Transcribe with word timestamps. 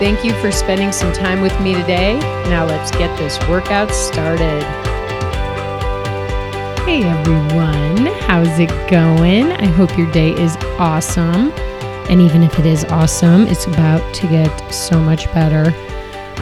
Thank 0.00 0.24
you 0.24 0.32
for 0.40 0.50
spending 0.50 0.90
some 0.90 1.12
time 1.12 1.40
with 1.40 1.58
me 1.60 1.72
today. 1.72 2.18
Now 2.48 2.66
let's 2.66 2.90
get 2.90 3.16
this 3.16 3.38
workout 3.48 3.92
started. 3.92 4.60
Hey 6.84 7.04
everyone, 7.04 8.06
how's 8.22 8.58
it 8.58 8.70
going? 8.90 9.52
I 9.52 9.66
hope 9.66 9.96
your 9.96 10.10
day 10.10 10.32
is 10.32 10.56
awesome. 10.80 11.52
And 12.10 12.20
even 12.20 12.42
if 12.42 12.58
it 12.58 12.66
is 12.66 12.84
awesome, 12.86 13.46
it's 13.46 13.66
about 13.66 14.12
to 14.16 14.26
get 14.26 14.74
so 14.74 14.98
much 14.98 15.26
better. 15.32 15.72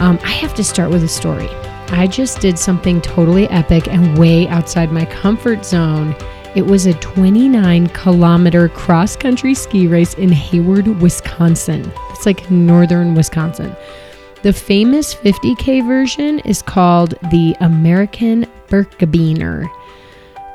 Um, 0.01 0.17
I 0.23 0.31
have 0.31 0.55
to 0.55 0.63
start 0.63 0.89
with 0.89 1.03
a 1.03 1.07
story. 1.07 1.47
I 1.89 2.07
just 2.07 2.39
did 2.39 2.57
something 2.57 3.01
totally 3.01 3.47
epic 3.49 3.87
and 3.87 4.17
way 4.17 4.47
outside 4.47 4.91
my 4.91 5.05
comfort 5.05 5.63
zone. 5.63 6.15
It 6.55 6.65
was 6.65 6.87
a 6.87 6.93
29 6.95 7.87
kilometer 7.89 8.67
cross 8.67 9.15
country 9.15 9.53
ski 9.53 9.85
race 9.85 10.15
in 10.15 10.31
Hayward, 10.31 10.87
Wisconsin. 10.99 11.93
Like 12.25 12.49
northern 12.49 13.15
Wisconsin. 13.15 13.75
The 14.43 14.53
famous 14.53 15.15
50K 15.15 15.85
version 15.87 16.39
is 16.39 16.61
called 16.61 17.15
the 17.31 17.55
American 17.61 18.45
Birkebeiner, 18.67 19.69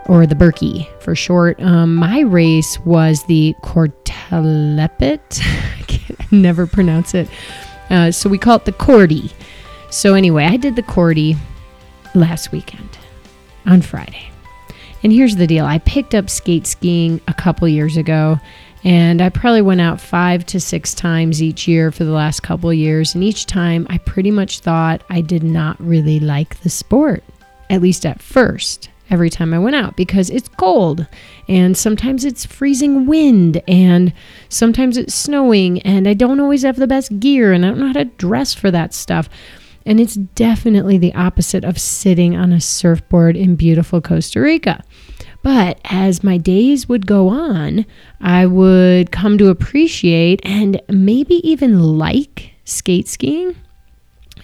or 0.06 0.26
the 0.26 0.34
Birkie 0.34 0.88
for 1.00 1.14
short. 1.14 1.60
Um, 1.62 1.94
my 1.94 2.20
race 2.20 2.78
was 2.80 3.24
the 3.24 3.54
Kortelopet. 3.62 5.40
I 5.78 5.82
can 5.82 6.42
never 6.42 6.66
pronounce 6.66 7.14
it. 7.14 7.28
Uh, 7.90 8.10
so 8.10 8.28
we 8.28 8.38
call 8.38 8.56
it 8.56 8.64
the 8.64 8.72
Korte. 8.72 9.32
So 9.90 10.14
anyway, 10.14 10.44
I 10.44 10.56
did 10.56 10.76
the 10.76 10.82
Korte 10.82 11.36
last 12.14 12.52
weekend 12.52 12.98
on 13.64 13.82
Friday. 13.82 14.30
And 15.02 15.12
here's 15.12 15.36
the 15.36 15.46
deal 15.46 15.64
I 15.64 15.78
picked 15.78 16.14
up 16.14 16.28
skate 16.28 16.66
skiing 16.66 17.20
a 17.28 17.34
couple 17.34 17.68
years 17.68 17.96
ago, 17.96 18.38
and 18.84 19.20
I 19.20 19.28
probably 19.28 19.62
went 19.62 19.80
out 19.80 20.00
five 20.00 20.46
to 20.46 20.60
six 20.60 20.94
times 20.94 21.42
each 21.42 21.66
year 21.66 21.90
for 21.90 22.04
the 22.04 22.12
last 22.12 22.40
couple 22.40 22.72
years. 22.72 23.14
And 23.14 23.24
each 23.24 23.46
time 23.46 23.86
I 23.90 23.98
pretty 23.98 24.30
much 24.30 24.60
thought 24.60 25.02
I 25.10 25.20
did 25.20 25.42
not 25.42 25.80
really 25.80 26.20
like 26.20 26.60
the 26.60 26.70
sport, 26.70 27.24
at 27.70 27.82
least 27.82 28.06
at 28.06 28.22
first, 28.22 28.88
every 29.10 29.30
time 29.30 29.52
I 29.52 29.58
went 29.58 29.76
out, 29.76 29.96
because 29.96 30.30
it's 30.30 30.48
cold 30.48 31.06
and 31.48 31.76
sometimes 31.76 32.24
it's 32.24 32.46
freezing 32.46 33.06
wind 33.06 33.62
and 33.66 34.12
sometimes 34.48 34.96
it's 34.96 35.14
snowing, 35.14 35.80
and 35.82 36.06
I 36.06 36.14
don't 36.14 36.40
always 36.40 36.62
have 36.62 36.76
the 36.76 36.86
best 36.86 37.18
gear 37.18 37.52
and 37.52 37.64
I 37.64 37.70
don't 37.70 37.78
know 37.80 37.86
how 37.88 37.92
to 37.94 38.04
dress 38.04 38.54
for 38.54 38.70
that 38.70 38.94
stuff. 38.94 39.28
And 39.86 39.98
it's 39.98 40.14
definitely 40.14 40.98
the 40.98 41.14
opposite 41.14 41.64
of 41.64 41.80
sitting 41.80 42.36
on 42.36 42.52
a 42.52 42.60
surfboard 42.60 43.36
in 43.36 43.56
beautiful 43.56 44.02
Costa 44.02 44.40
Rica. 44.40 44.84
But 45.48 45.80
as 45.86 46.22
my 46.22 46.36
days 46.36 46.90
would 46.90 47.06
go 47.06 47.28
on, 47.28 47.86
I 48.20 48.44
would 48.44 49.10
come 49.10 49.38
to 49.38 49.48
appreciate 49.48 50.40
and 50.44 50.78
maybe 50.90 51.36
even 51.36 51.96
like 51.96 52.52
skate 52.66 53.08
skiing. 53.08 53.56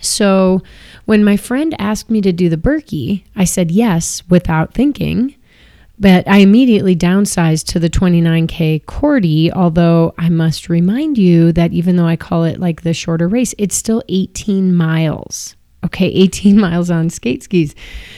So 0.00 0.62
when 1.04 1.22
my 1.22 1.36
friend 1.36 1.76
asked 1.78 2.08
me 2.08 2.22
to 2.22 2.32
do 2.32 2.48
the 2.48 2.56
Birkie, 2.56 3.22
I 3.36 3.44
said 3.44 3.70
yes 3.70 4.22
without 4.30 4.72
thinking. 4.72 5.34
But 5.98 6.26
I 6.26 6.38
immediately 6.38 6.96
downsized 6.96 7.66
to 7.66 7.78
the 7.78 7.90
29K 7.90 8.86
Korte, 8.86 9.52
although 9.52 10.14
I 10.16 10.30
must 10.30 10.70
remind 10.70 11.18
you 11.18 11.52
that 11.52 11.74
even 11.74 11.96
though 11.96 12.06
I 12.06 12.16
call 12.16 12.44
it 12.44 12.60
like 12.60 12.80
the 12.80 12.94
shorter 12.94 13.28
race, 13.28 13.54
it's 13.58 13.76
still 13.76 14.02
18 14.08 14.74
miles. 14.74 15.54
Okay, 15.84 16.06
18 16.14 16.58
miles 16.58 16.90
on 16.90 17.10
skate 17.10 17.42
skis. 17.42 17.74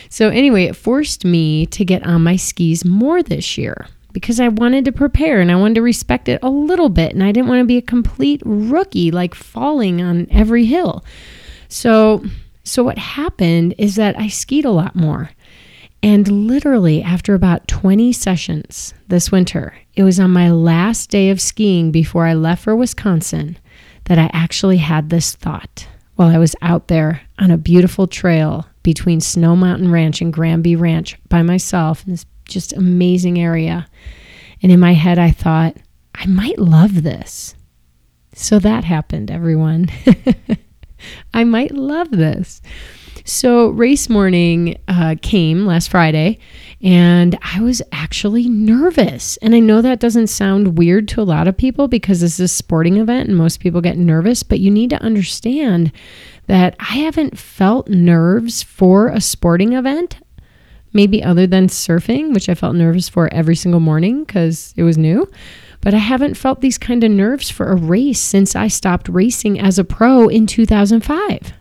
So, 0.09 0.29
anyway, 0.29 0.65
it 0.65 0.77
forced 0.77 1.25
me 1.25 1.67
to 1.67 1.85
get 1.85 2.07
on 2.07 2.23
my 2.23 2.37
skis 2.37 2.85
more 2.85 3.23
this 3.23 3.59
year 3.59 3.87
because 4.13 4.41
I 4.41 4.49
wanted 4.49 4.87
to 4.87 4.93
prepare 4.93 5.41
and 5.41 5.53
I 5.53 5.57
wanted 5.57 5.75
to 5.75 5.83
respect 5.83 6.29
it 6.29 6.39
a 6.43 6.49
little 6.49 6.89
bit. 6.89 7.13
And 7.13 7.23
I 7.23 7.33
didn't 7.33 7.49
want 7.49 7.61
to 7.61 7.67
be 7.67 7.77
a 7.77 7.83
complete 7.83 8.41
rookie, 8.47 9.11
like 9.11 9.35
falling 9.35 10.01
on 10.01 10.27
every 10.31 10.65
hill. 10.65 11.05
So, 11.69 12.25
so 12.65 12.83
what 12.83 12.97
happened 12.97 13.75
is 13.77 13.97
that 13.97 14.19
I 14.19 14.29
skied 14.29 14.65
a 14.65 14.71
lot 14.71 14.97
more. 14.97 15.33
And 16.03 16.47
literally, 16.49 17.03
after 17.03 17.35
about 17.35 17.69
20 17.69 18.13
sessions 18.13 18.95
this 19.09 19.31
winter, 19.33 19.75
it 19.95 20.03
was 20.03 20.21
on 20.21 20.31
my 20.31 20.51
last 20.51 21.11
day 21.11 21.31
of 21.31 21.41
skiing 21.41 21.91
before 21.91 22.27
I 22.27 22.33
left 22.33 22.65
for 22.65 22.77
Wisconsin 22.77 23.59
that 24.05 24.19
I 24.19 24.31
actually 24.33 24.79
had 24.79 25.11
this 25.11 25.35
thought 25.35 25.89
while 26.17 26.29
I 26.29 26.39
was 26.39 26.57
out 26.63 26.89
there 26.89 27.23
on 27.39 27.51
a 27.51 27.59
beautiful 27.59 28.07
trail 28.07 28.67
between 28.83 29.21
Snow 29.21 29.55
Mountain 29.55 29.91
Ranch 29.91 30.21
and 30.21 30.33
Granby 30.33 30.77
Ranch 30.77 31.17
by 31.29 31.43
myself 31.43 32.05
in 32.05 32.13
this 32.13 32.27
just 32.47 32.73
amazing 32.73 33.39
area. 33.39 33.87
And 34.63 34.73
in 34.73 34.81
my 34.81 34.95
head, 34.95 35.19
I 35.19 35.31
thought, 35.31 35.77
I 36.15 36.27
might 36.27 36.59
love 36.59 37.03
this. 37.03 37.55
So 38.35 38.59
that 38.59 38.85
happened, 38.85 39.31
everyone. 39.31 39.89
I 41.35 41.45
might 41.45 41.73
love 41.73 42.11
this. 42.11 42.63
So, 43.29 43.71
race 43.71 44.09
morning 44.09 44.79
uh, 44.87 45.17
came 45.21 45.67
last 45.67 45.89
Friday, 45.89 46.39
and 46.81 47.37
I 47.43 47.61
was 47.61 47.83
actually 47.91 48.49
nervous. 48.49 49.37
And 49.39 49.53
I 49.53 49.59
know 49.59 49.83
that 49.83 49.99
doesn't 49.99 50.29
sound 50.29 50.79
weird 50.79 51.09
to 51.09 51.23
a 51.23 51.25
lot 51.25 51.49
of 51.49 51.57
people 51.57 51.89
because 51.89 52.21
this 52.21 52.35
is 52.35 52.41
a 52.41 52.47
sporting 52.47 52.99
event 52.99 53.29
and 53.29 53.37
most 53.37 53.59
people 53.59 53.81
get 53.81 53.99
nervous, 53.99 54.45
but 54.45 54.61
you 54.61 54.71
need 54.71 54.91
to 54.91 55.03
understand 55.03 55.91
that 56.47 56.77
I 56.79 56.99
haven't 56.99 57.37
felt 57.37 57.89
nerves 57.89 58.63
for 58.63 59.09
a 59.09 59.21
sporting 59.21 59.73
event, 59.73 60.21
maybe 60.93 61.21
other 61.21 61.49
than 61.49 61.67
surfing, 61.67 62.33
which 62.33 62.49
I 62.49 62.55
felt 62.55 62.77
nervous 62.77 63.09
for 63.09 63.29
every 63.35 63.57
single 63.57 63.81
morning 63.81 64.23
because 64.23 64.73
it 64.77 64.85
was 64.85 64.97
new. 64.97 65.29
But 65.81 65.95
I 65.95 65.99
haven't 65.99 66.37
felt 66.37 66.61
these 66.61 66.79
kind 66.79 67.03
of 67.03 67.11
nerves 67.11 67.51
for 67.51 67.73
a 67.73 67.77
race 67.77 68.21
since 68.21 68.55
I 68.55 68.69
stopped 68.69 69.09
racing 69.09 69.59
as 69.59 69.81
a 69.81 69.85
pro 69.85 70.29
in 70.29 70.47
2005. 70.47 71.55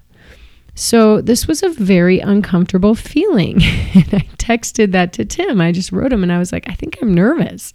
So 0.76 1.22
this 1.22 1.48
was 1.48 1.64
a 1.64 1.70
very 1.70 2.20
uncomfortable 2.20 2.96
feeling. 2.96 3.56
and 3.64 4.14
I 4.14 4.28
texted 4.38 4.92
that 4.92 5.14
to 5.14 5.26
Tim. 5.26 5.62
I 5.62 5.72
just 5.72 5.92
wrote 5.92 6.12
him 6.12 6.22
and 6.22 6.32
I 6.32 6.38
was 6.38 6.52
like, 6.52 6.70
I 6.70 6.74
think 6.74 6.98
I'm 7.02 7.14
nervous. 7.14 7.74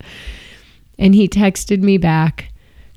And 0.99 1.15
he 1.15 1.27
texted 1.27 1.83
me 1.83 1.99
back 1.99 2.53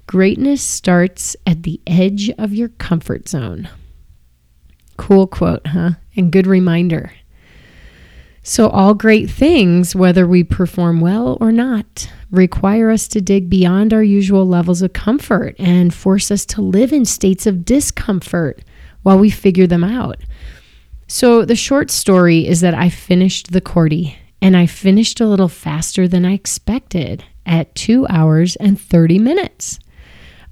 Greatness 0.06 0.62
starts 0.62 1.36
at 1.48 1.64
the 1.64 1.80
edge 1.88 2.30
of 2.38 2.54
your 2.54 2.70
comfort 2.70 3.30
zone. 3.30 3.70
Cool 4.98 5.28
quote, 5.28 5.66
huh? 5.66 5.92
And 6.16 6.32
good 6.32 6.46
reminder. 6.46 7.14
So, 8.44 8.68
all 8.68 8.94
great 8.94 9.30
things, 9.32 9.96
whether 9.96 10.28
we 10.28 10.44
perform 10.44 11.00
well 11.00 11.38
or 11.40 11.54
not, 11.54 12.12
require 12.30 12.92
us 12.92 13.08
to 13.08 13.22
dig 13.22 13.50
beyond 13.50 13.94
our 13.94 14.04
usual 14.04 14.46
levels 14.46 14.82
of 14.82 14.92
comfort 14.92 15.56
and 15.58 15.94
force 15.94 16.30
us 16.30 16.46
to 16.48 16.62
live 16.62 16.92
in 16.92 17.06
states 17.06 17.48
of 17.48 17.64
discomfort 17.64 18.62
while 19.04 19.20
we 19.20 19.30
figure 19.30 19.68
them 19.68 19.84
out. 19.84 20.18
So, 21.08 21.46
the 21.46 21.56
short 21.56 21.92
story 21.92 22.48
is 22.48 22.62
that 22.62 22.74
I 22.74 22.90
finished 22.90 23.52
the 23.52 23.62
Korte 23.62 24.16
and 24.42 24.58
I 24.58 24.66
finished 24.66 25.22
a 25.22 25.28
little 25.28 25.48
faster 25.48 26.08
than 26.08 26.26
I 26.26 26.34
expected 26.34 27.24
at 27.46 27.76
two 27.76 28.08
hours 28.08 28.56
and 28.56 28.80
30 28.80 29.20
minutes. 29.20 29.80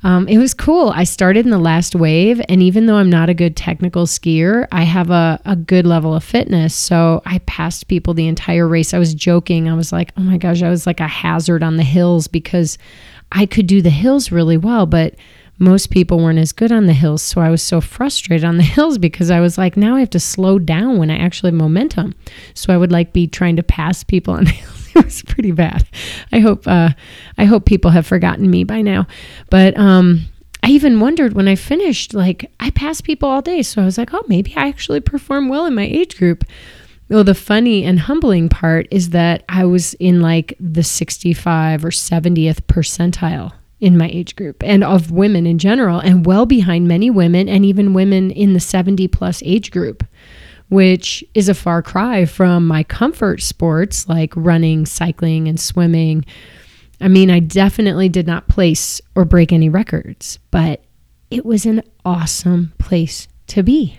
Um, 0.04 0.28
it 0.28 0.40
was 0.40 0.54
cool. 0.54 0.90
I 0.96 1.04
started 1.04 1.46
in 1.46 1.52
the 1.52 1.60
last 1.60 1.94
wave, 1.94 2.42
and 2.50 2.64
even 2.64 2.88
though 2.88 2.96
I'm 2.96 3.10
not 3.10 3.30
a 3.30 3.36
good 3.36 3.56
technical 3.56 4.08
skier, 4.08 4.68
I 4.72 4.84
have 4.84 5.12
a, 5.12 5.40
a 5.46 5.56
good 5.56 5.86
level 5.86 6.16
of 6.16 6.24
fitness. 6.24 6.74
So 6.74 7.22
I 7.26 7.40
passed 7.40 7.88
people 7.88 8.14
the 8.14 8.28
entire 8.28 8.68
race. 8.68 8.94
I 8.94 9.00
was 9.00 9.14
joking. 9.14 9.70
I 9.70 9.76
was 9.76 9.92
like, 9.92 10.12
oh 10.18 10.22
my 10.22 10.38
gosh, 10.38 10.64
I 10.64 10.70
was 10.70 10.88
like 10.88 11.00
a 11.00 11.08
hazard 11.08 11.62
on 11.62 11.78
the 11.78 11.84
hills 11.84 12.28
because 12.28 12.80
I 13.32 13.46
could 13.46 13.68
do 13.68 13.82
the 13.82 13.92
hills 13.92 14.32
really 14.32 14.58
well, 14.58 14.86
but 14.88 15.16
most 15.62 15.92
people 15.92 16.18
weren't 16.18 16.40
as 16.40 16.52
good 16.52 16.72
on 16.72 16.88
the 16.88 16.94
hills. 16.94 17.22
So 17.22 17.40
I 17.40 17.50
was 17.50 17.62
so 17.62 17.80
frustrated 17.80 18.44
on 18.44 18.58
the 18.58 18.64
hills 18.76 18.98
because 18.98 19.30
I 19.30 19.40
was 19.40 19.58
like, 19.58 19.78
now 19.78 19.96
I 19.96 20.00
have 20.00 20.10
to 20.10 20.20
slow 20.20 20.58
down 20.58 20.98
when 20.98 21.12
I 21.12 21.18
actually 21.18 21.52
have 21.52 21.60
momentum. 21.60 22.16
So 22.56 22.74
I 22.74 22.78
would 22.78 22.92
like 22.92 23.14
be 23.14 23.28
trying 23.28 23.56
to 23.58 23.64
pass 23.64 24.04
people 24.04 24.34
on 24.34 24.46
the 24.46 24.52
hills. 24.52 24.78
It 24.94 25.06
was 25.06 25.22
pretty 25.22 25.52
bad. 25.52 25.88
I 26.34 26.40
hope 26.40 26.68
uh, 26.68 26.90
I 27.38 27.46
hope 27.46 27.66
people 27.66 27.92
have 27.92 28.06
forgotten 28.06 28.50
me 28.50 28.66
by 28.66 28.82
now. 28.82 29.08
But 29.50 29.78
um, 29.78 30.26
I 30.64 30.70
even 30.72 31.00
wondered 31.00 31.32
when 31.32 31.48
I 31.48 31.56
finished, 31.56 32.14
like 32.14 32.52
I 32.60 32.72
passed 32.72 33.06
people 33.06 33.30
all 33.30 33.42
day. 33.42 33.62
So 33.62 33.82
I 33.82 33.86
was 33.86 33.98
like, 33.98 34.14
oh, 34.14 34.24
maybe 34.28 34.54
I 34.58 34.68
actually 34.68 35.00
perform 35.00 35.48
well 35.48 35.66
in 35.66 35.76
my 35.76 35.86
age 35.86 36.18
group. 36.18 36.44
Well, 37.08 37.24
the 37.24 37.36
funny 37.36 37.86
and 37.86 38.00
humbling 38.00 38.50
part 38.50 38.88
is 38.92 39.12
that 39.12 39.44
I 39.48 39.64
was 39.64 39.94
in 39.94 40.20
like 40.22 40.56
the 40.60 40.84
65 40.84 41.86
or 41.86 41.90
70th 41.90 42.62
percentile 42.64 43.54
in 43.82 43.98
my 43.98 44.08
age 44.10 44.36
group 44.36 44.64
and 44.64 44.84
of 44.84 45.12
women 45.12 45.46
in 45.46 45.58
general, 45.58 46.00
and 46.00 46.26
well 46.26 46.46
behind 46.46 46.88
many 46.88 47.10
women 47.10 47.50
and 47.50 47.66
even 47.66 47.94
women 47.94 48.32
in 48.32 48.54
the 48.54 48.60
70 48.60 49.08
plus 49.10 49.42
age 49.44 49.72
group, 49.72 50.06
which 50.70 51.24
is 51.34 51.50
a 51.50 51.56
far 51.56 51.82
cry 51.82 52.24
from 52.26 52.66
my 52.66 52.84
comfort 52.84 53.42
sports 53.42 54.08
like 54.08 54.32
running, 54.36 54.86
cycling, 54.86 55.48
and 55.48 55.60
swimming. 55.60 56.24
I 57.02 57.08
mean, 57.08 57.32
I 57.32 57.40
definitely 57.40 58.08
did 58.08 58.28
not 58.28 58.48
place 58.48 59.02
or 59.16 59.26
break 59.26 59.52
any 59.52 59.68
records, 59.68 60.38
but 60.52 60.84
it 61.32 61.44
was 61.44 61.66
an 61.66 61.82
awesome 62.06 62.74
place 62.78 63.28
to 63.48 63.64
be. 63.64 63.98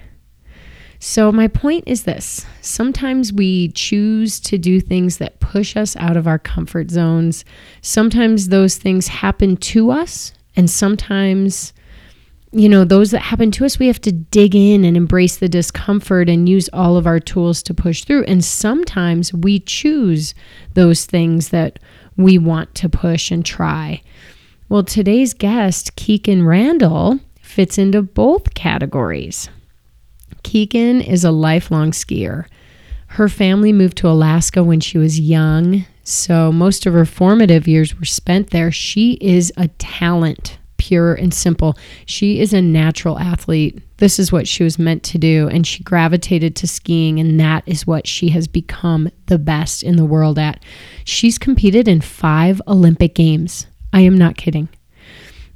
So, 1.04 1.32
my 1.32 1.49
point 1.49 1.82
is 1.88 2.04
this 2.04 2.46
sometimes 2.60 3.32
we 3.32 3.70
choose 3.70 4.38
to 4.38 4.56
do 4.56 4.81
things 4.81 5.16
that 5.16 5.40
push 5.40 5.76
us 5.76 5.96
out 5.96 6.16
of 6.16 6.28
our 6.28 6.38
comfort 6.38 6.93
zones. 6.93 7.44
Sometimes 7.81 8.49
those 8.50 8.76
things 8.76 9.08
happen 9.08 9.56
to 9.56 9.90
us, 9.90 10.32
and 10.54 10.70
sometimes, 10.70 11.72
you 12.52 12.69
know, 12.69 12.84
those 12.84 13.10
that 13.10 13.19
happen 13.19 13.50
to 13.50 13.64
us, 13.64 13.81
we 13.81 13.88
have 13.88 14.00
to 14.02 14.12
dig 14.12 14.54
in 14.54 14.84
and 14.84 14.96
embrace 14.96 15.38
the 15.38 15.49
discomfort 15.49 16.28
and 16.28 16.49
use 16.49 16.70
all 16.72 16.96
of 16.96 17.08
our 17.08 17.19
tools 17.19 17.64
to 17.64 17.75
push 17.75 18.04
through. 18.04 18.22
And 18.26 18.44
sometimes 18.44 19.34
we 19.34 19.58
choose 19.58 20.34
those 20.75 21.04
things 21.04 21.49
that 21.49 21.81
we 22.16 22.38
want 22.38 22.76
to 22.76 22.88
push 22.88 23.32
and 23.32 23.44
try. 23.44 24.02
Well, 24.69 24.84
today's 24.84 25.34
guest, 25.34 25.96
Kikkan 25.96 26.46
Randall, 26.46 27.19
fits 27.40 27.76
into 27.76 28.02
both 28.02 28.54
categories. 28.54 29.49
Kikkan 30.42 31.06
is 31.06 31.24
a 31.24 31.30
lifelong 31.30 31.92
skier. 31.92 32.46
Her 33.08 33.28
family 33.28 33.72
moved 33.72 33.98
to 33.98 34.08
Alaska 34.08 34.64
when 34.64 34.80
she 34.80 34.98
was 34.98 35.20
young, 35.20 35.84
so 36.02 36.50
most 36.50 36.86
of 36.86 36.94
her 36.94 37.04
formative 37.04 37.68
years 37.68 37.98
were 37.98 38.06
spent 38.06 38.50
there. 38.50 38.72
She 38.72 39.18
is 39.20 39.52
a 39.56 39.68
talent, 39.68 40.58
pure 40.78 41.14
and 41.14 41.32
simple. 41.32 41.76
She 42.06 42.40
is 42.40 42.52
a 42.52 42.62
natural 42.62 43.18
athlete. 43.18 43.80
This 43.98 44.18
is 44.18 44.32
what 44.32 44.48
she 44.48 44.64
was 44.64 44.78
meant 44.78 45.02
to 45.04 45.18
do, 45.18 45.48
and 45.48 45.66
she 45.66 45.84
gravitated 45.84 46.56
to 46.56 46.66
skiing, 46.66 47.20
and 47.20 47.38
that 47.38 47.62
is 47.66 47.86
what 47.86 48.06
she 48.06 48.30
has 48.30 48.48
become 48.48 49.10
the 49.26 49.38
best 49.38 49.82
in 49.82 49.96
the 49.96 50.04
world 50.04 50.38
at. 50.38 50.64
She's 51.04 51.38
competed 51.38 51.86
in 51.86 52.00
five 52.00 52.60
Olympic 52.66 53.14
Games. 53.14 53.66
I 53.92 54.00
am 54.00 54.16
not 54.16 54.36
kidding. 54.36 54.68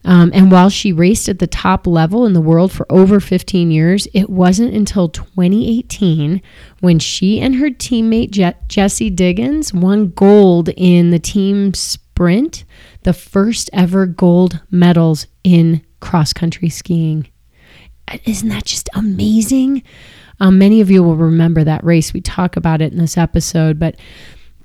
Um, 0.06 0.30
and 0.32 0.52
while 0.52 0.70
she 0.70 0.92
raced 0.92 1.28
at 1.28 1.40
the 1.40 1.48
top 1.48 1.84
level 1.84 2.26
in 2.26 2.32
the 2.32 2.40
world 2.40 2.70
for 2.70 2.86
over 2.90 3.18
15 3.18 3.72
years, 3.72 4.06
it 4.14 4.30
wasn't 4.30 4.72
until 4.72 5.08
2018 5.08 6.40
when 6.80 7.00
she 7.00 7.40
and 7.40 7.56
her 7.56 7.70
teammate 7.70 8.30
Je- 8.30 8.54
Jessie 8.68 9.10
Diggins 9.10 9.74
won 9.74 10.10
gold 10.10 10.68
in 10.76 11.10
the 11.10 11.18
team 11.18 11.74
sprint, 11.74 12.64
the 13.02 13.12
first 13.12 13.68
ever 13.72 14.06
gold 14.06 14.60
medals 14.70 15.26
in 15.42 15.84
cross 15.98 16.32
country 16.32 16.68
skiing. 16.68 17.26
Isn't 18.24 18.50
that 18.50 18.64
just 18.64 18.88
amazing? 18.94 19.82
Um, 20.38 20.58
many 20.58 20.80
of 20.80 20.88
you 20.88 21.02
will 21.02 21.16
remember 21.16 21.64
that 21.64 21.82
race. 21.82 22.12
We 22.12 22.20
talk 22.20 22.56
about 22.56 22.80
it 22.80 22.92
in 22.92 22.98
this 22.98 23.16
episode, 23.16 23.80
but 23.80 23.96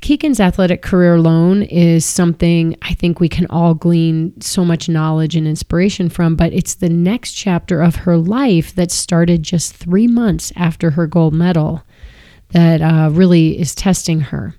Kikkan's 0.01 0.39
athletic 0.39 0.81
career 0.81 1.13
alone 1.13 1.62
is 1.62 2.06
something 2.06 2.75
I 2.81 2.95
think 2.95 3.19
we 3.19 3.30
can 3.30 3.45
all 3.51 3.75
glean 3.75 4.39
so 4.42 4.65
much 4.65 4.89
knowledge 4.89 5.36
and 5.36 5.48
inspiration 5.48 6.09
from, 6.09 6.36
but 6.36 6.51
it's 6.53 6.74
the 6.74 6.89
next 6.89 7.33
chapter 7.33 7.81
of 7.81 7.98
her 7.98 8.18
life 8.18 8.74
that 8.75 8.89
started 8.89 9.44
just 9.44 9.75
three 9.75 10.07
months 10.07 10.51
after 10.56 10.89
her 10.92 11.06
gold 11.06 11.36
medal 11.36 11.83
that 12.50 12.81
uh, 12.81 13.09
really 13.12 13.59
is 13.59 13.75
testing 13.75 14.21
her. 14.21 14.56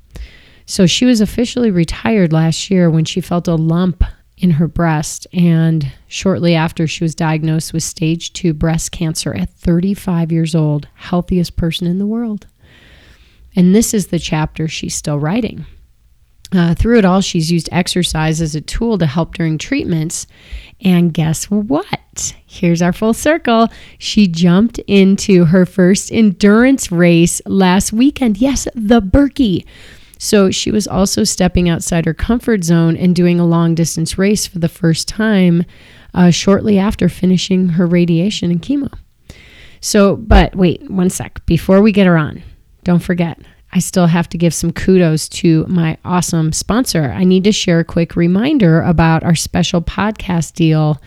So 0.64 0.86
she 0.86 1.04
was 1.04 1.20
officially 1.20 1.72
retired 1.72 2.32
last 2.32 2.70
year 2.70 2.88
when 2.88 3.04
she 3.04 3.20
felt 3.20 3.48
a 3.48 3.56
lump 3.56 4.04
in 4.38 4.52
her 4.52 4.68
breast, 4.68 5.26
and 5.32 5.92
shortly 6.06 6.54
after, 6.54 6.86
she 6.86 7.04
was 7.04 7.14
diagnosed 7.14 7.72
with 7.72 7.82
stage 7.82 8.32
two 8.32 8.54
breast 8.54 8.90
cancer 8.90 9.34
at 9.34 9.50
35 9.50 10.32
years 10.32 10.54
old, 10.54 10.88
healthiest 10.94 11.56
person 11.56 11.86
in 11.86 11.98
the 11.98 12.06
world. 12.06 12.46
And 13.54 13.74
this 13.74 13.92
is 13.94 14.08
the 14.08 14.18
chapter 14.18 14.68
she's 14.68 14.94
still 14.94 15.18
writing. 15.18 15.66
Uh, 16.54 16.74
through 16.74 16.98
it 16.98 17.04
all, 17.04 17.22
she's 17.22 17.50
used 17.50 17.68
exercise 17.72 18.40
as 18.42 18.54
a 18.54 18.60
tool 18.60 18.98
to 18.98 19.06
help 19.06 19.34
during 19.34 19.56
treatments. 19.56 20.26
And 20.82 21.14
guess 21.14 21.50
what? 21.50 22.34
Here's 22.46 22.82
our 22.82 22.92
full 22.92 23.14
circle. 23.14 23.68
She 23.98 24.26
jumped 24.28 24.78
into 24.80 25.46
her 25.46 25.64
first 25.64 26.12
endurance 26.12 26.92
race 26.92 27.40
last 27.46 27.92
weekend. 27.92 28.36
Yes, 28.38 28.68
the 28.74 29.00
Birkie. 29.00 29.66
So 30.18 30.50
she 30.50 30.70
was 30.70 30.86
also 30.86 31.24
stepping 31.24 31.68
outside 31.68 32.04
her 32.04 32.14
comfort 32.14 32.64
zone 32.64 32.96
and 32.96 33.16
doing 33.16 33.40
a 33.40 33.46
long 33.46 33.74
distance 33.74 34.18
race 34.18 34.46
for 34.46 34.58
the 34.58 34.68
first 34.68 35.08
time 35.08 35.64
uh, 36.14 36.30
shortly 36.30 36.78
after 36.78 37.08
finishing 37.08 37.70
her 37.70 37.86
radiation 37.86 38.50
and 38.50 38.62
chemo. 38.62 38.92
So, 39.80 40.16
but 40.16 40.54
wait 40.54 40.88
one 40.90 41.10
sec. 41.10 41.44
Before 41.46 41.80
we 41.80 41.90
get 41.90 42.06
her 42.06 42.16
on, 42.16 42.42
don't 42.84 43.02
forget, 43.02 43.38
I 43.72 43.78
still 43.78 44.06
have 44.06 44.28
to 44.30 44.38
give 44.38 44.52
some 44.52 44.72
kudos 44.72 45.28
to 45.30 45.66
my 45.66 45.96
awesome 46.04 46.52
sponsor. 46.52 47.10
I 47.12 47.24
need 47.24 47.44
to 47.44 47.52
share 47.52 47.80
a 47.80 47.84
quick 47.84 48.16
reminder 48.16 48.82
about 48.82 49.22
our 49.22 49.34
special 49.34 49.80
podcast 49.80 50.54
deal 50.54 51.00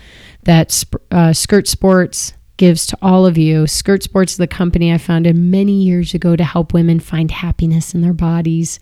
that 0.43 0.83
uh, 1.11 1.33
Skirt 1.33 1.67
Sports 1.67 2.33
gives 2.57 2.85
to 2.87 2.97
all 3.01 3.25
of 3.25 3.37
you. 3.37 3.67
Skirt 3.67 4.03
Sports 4.03 4.33
is 4.33 4.37
the 4.37 4.47
company 4.47 4.93
I 4.93 4.97
founded 4.97 5.35
many 5.35 5.73
years 5.73 6.13
ago 6.13 6.35
to 6.35 6.43
help 6.43 6.73
women 6.73 6.99
find 6.99 7.29
happiness 7.29 7.93
in 7.93 8.01
their 8.01 8.13
bodies. 8.13 8.79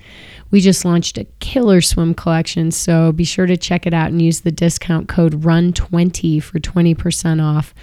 We 0.52 0.62
just 0.62 0.86
launched 0.86 1.18
a 1.18 1.26
killer 1.40 1.82
swim 1.82 2.14
collection, 2.14 2.72
so 2.72 3.12
be 3.12 3.24
sure 3.24 3.48
to 3.48 3.58
check 3.58 3.88
it 3.88 3.94
out 3.94 4.12
and 4.12 4.22
use 4.22 4.42
the 4.42 4.52
discount 4.52 5.08
code 5.08 5.42
RUN20 5.42 6.42
for 6.42 6.60
20% 6.60 7.44
off. 7.44 7.74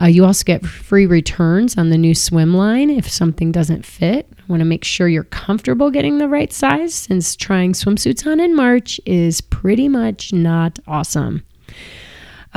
Uh, 0.00 0.06
you 0.06 0.24
also 0.24 0.44
get 0.44 0.64
free 0.64 1.06
returns 1.06 1.76
on 1.76 1.90
the 1.90 1.98
new 1.98 2.14
swim 2.14 2.54
line 2.54 2.90
if 2.90 3.08
something 3.08 3.50
doesn't 3.50 3.84
fit. 3.84 4.28
I 4.38 4.42
want 4.46 4.60
to 4.60 4.66
make 4.66 4.84
sure 4.84 5.08
you're 5.08 5.24
comfortable 5.24 5.90
getting 5.90 6.18
the 6.18 6.28
right 6.28 6.52
size 6.52 6.94
since 6.94 7.34
trying 7.34 7.72
swimsuits 7.72 8.26
on 8.26 8.38
in 8.38 8.54
March 8.54 9.00
is 9.04 9.40
pretty 9.40 9.88
much 9.88 10.32
not 10.32 10.78
awesome. 10.86 11.44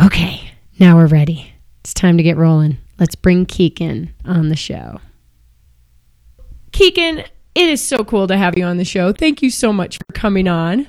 Okay, 0.04 0.52
now 0.80 0.98
we're 0.98 1.08
ready. 1.08 1.53
It's 1.84 1.94
time 1.94 2.16
to 2.16 2.24
get 2.24 2.38
rolling. 2.38 2.78
Let's 2.98 3.16
bring 3.16 3.46
Kikkan 3.46 4.10
on 4.24 4.48
the 4.48 4.56
show. 4.56 5.02
Kikkan, 6.72 7.28
it 7.56 7.70
is 7.70 7.84
so 7.84 8.06
cool 8.06 8.26
to 8.28 8.38
have 8.38 8.58
you 8.58 8.64
on 8.64 8.78
the 8.78 8.86
show. 8.86 9.12
Thank 9.12 9.42
you 9.42 9.50
so 9.50 9.74
much 9.74 9.98
for 9.98 10.14
coming 10.14 10.48
on. 10.48 10.88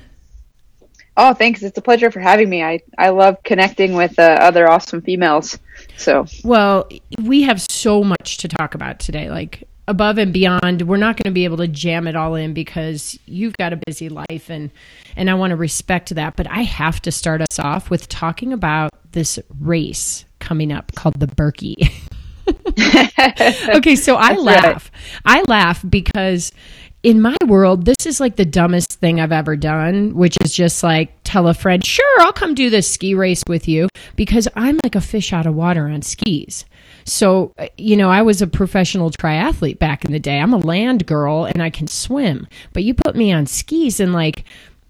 Oh, 1.17 1.35
thanks. 1.35 1.65
It's 1.65 1.77
a 1.79 1.83
pleasure 1.83 2.13
for 2.13 2.21
having 2.21 2.49
me. 2.49 2.63
I, 2.63 2.81
I 2.97 3.09
love 3.11 3.43
connecting 3.43 3.95
with 3.95 4.19
uh, 4.21 4.39
other 4.41 4.71
awesome 4.71 5.03
females. 5.03 5.59
So, 5.97 6.27
well, 6.45 6.89
we 7.21 7.43
have 7.43 7.61
so 7.61 8.05
much 8.05 8.37
to 8.39 8.49
talk 8.49 8.77
about 8.77 9.01
today. 9.01 9.31
Like 9.31 9.69
above 9.87 10.19
and 10.19 10.33
beyond, 10.33 10.83
we're 10.83 10.97
not 10.97 11.17
going 11.17 11.31
to 11.31 11.35
be 11.35 11.45
able 11.45 11.59
to 11.59 11.69
jam 11.69 12.07
it 12.07 12.17
all 12.17 12.35
in 12.35 12.55
because 12.55 13.19
you've 13.27 13.57
got 13.57 13.73
a 13.73 13.81
busy 13.87 14.09
life 14.09 14.51
and 14.51 14.71
and 15.17 15.31
I 15.31 15.35
want 15.35 15.51
to 15.51 15.57
respect 15.57 16.15
that, 16.15 16.37
but 16.37 16.51
I 16.51 16.63
have 16.63 17.01
to 17.03 17.13
start 17.13 17.41
us 17.41 17.59
off 17.59 17.91
with 17.91 18.09
talking 18.09 18.53
about 18.53 18.91
this 19.13 19.39
race 19.61 20.25
coming 20.41 20.73
up 20.73 20.93
called 20.95 21.21
the 21.21 21.29
Birkie. 21.29 21.77
okay, 23.77 23.97
so 23.97 24.17
I 24.17 24.35
laugh. 24.35 24.91
Right. 25.25 25.39
I 25.39 25.43
laugh 25.47 25.85
because 25.89 26.53
in 27.03 27.21
my 27.21 27.37
world, 27.47 27.85
this 27.85 28.07
is 28.07 28.19
like 28.19 28.37
the 28.37 28.45
dumbest 28.45 28.95
thing 28.95 29.21
I've 29.21 29.33
ever 29.33 29.57
done, 29.57 30.15
which 30.15 30.37
is 30.43 30.53
just 30.53 30.83
like 30.83 31.23
tell 31.35 31.49
a 31.49 31.55
friend, 31.55 31.85
sure, 31.85 32.21
I'll 32.21 32.33
come 32.33 32.55
do 32.55 32.71
this 32.71 32.89
ski 32.89 33.13
race 33.13 33.43
with 33.49 33.67
you 33.67 33.89
because 34.15 34.47
I'm 34.55 34.79
like 34.85 34.95
a 34.95 35.01
fish 35.01 35.33
out 35.33 35.47
of 35.47 35.55
water 35.57 35.89
on 35.89 36.01
skis. 36.03 36.65
So, 37.05 37.53
uh, 37.59 37.67
you 37.77 37.97
know, 37.97 38.09
I 38.09 38.23
was 38.23 38.41
a 38.41 38.47
professional 38.47 39.11
triathlete 39.11 39.81
back 39.81 40.05
in 40.05 40.13
the 40.13 40.21
day. 40.21 40.39
I'm 40.39 40.53
a 40.53 40.59
land 40.59 41.07
girl 41.07 41.45
and 41.45 41.61
I 41.61 41.71
can 41.71 41.89
swim, 41.89 42.47
but 42.73 42.85
you 42.85 42.95
put 42.95 43.17
me 43.17 43.33
on 43.33 43.47
skis 43.47 43.99
and 43.99 44.13
like 44.13 44.45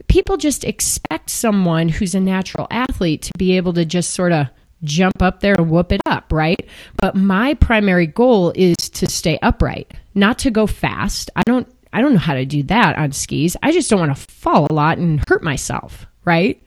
people 0.06 0.36
just 0.36 0.64
expect 0.64 1.30
someone 1.30 1.88
who's 1.88 2.14
a 2.14 2.20
natural 2.20 2.66
athlete 2.70 3.22
to 3.22 3.32
be 3.38 3.56
able 3.56 3.72
to 3.72 3.86
just 3.86 4.10
sort 4.10 4.32
of 4.32 4.48
jump 4.82 5.22
up 5.22 5.40
there 5.40 5.54
and 5.56 5.70
whoop 5.70 5.92
it 5.92 6.02
up, 6.04 6.30
right? 6.30 6.68
But 7.00 7.16
my 7.16 7.54
primary 7.54 8.06
goal 8.06 8.52
is 8.54 8.76
to 8.76 9.10
stay 9.10 9.38
upright, 9.40 9.94
not 10.14 10.38
to 10.40 10.50
go 10.50 10.66
fast. 10.66 11.30
I 11.36 11.42
don't 11.46 11.66
I 11.94 12.02
don't 12.02 12.12
know 12.12 12.18
how 12.18 12.34
to 12.34 12.44
do 12.44 12.64
that 12.64 12.98
on 12.98 13.12
skis. 13.12 13.56
I 13.62 13.72
just 13.72 13.88
don't 13.88 14.00
want 14.00 14.14
to 14.14 14.20
fall 14.20 14.66
a 14.68 14.74
lot 14.74 14.98
and 14.98 15.22
hurt 15.28 15.44
myself, 15.44 16.06
right? 16.24 16.60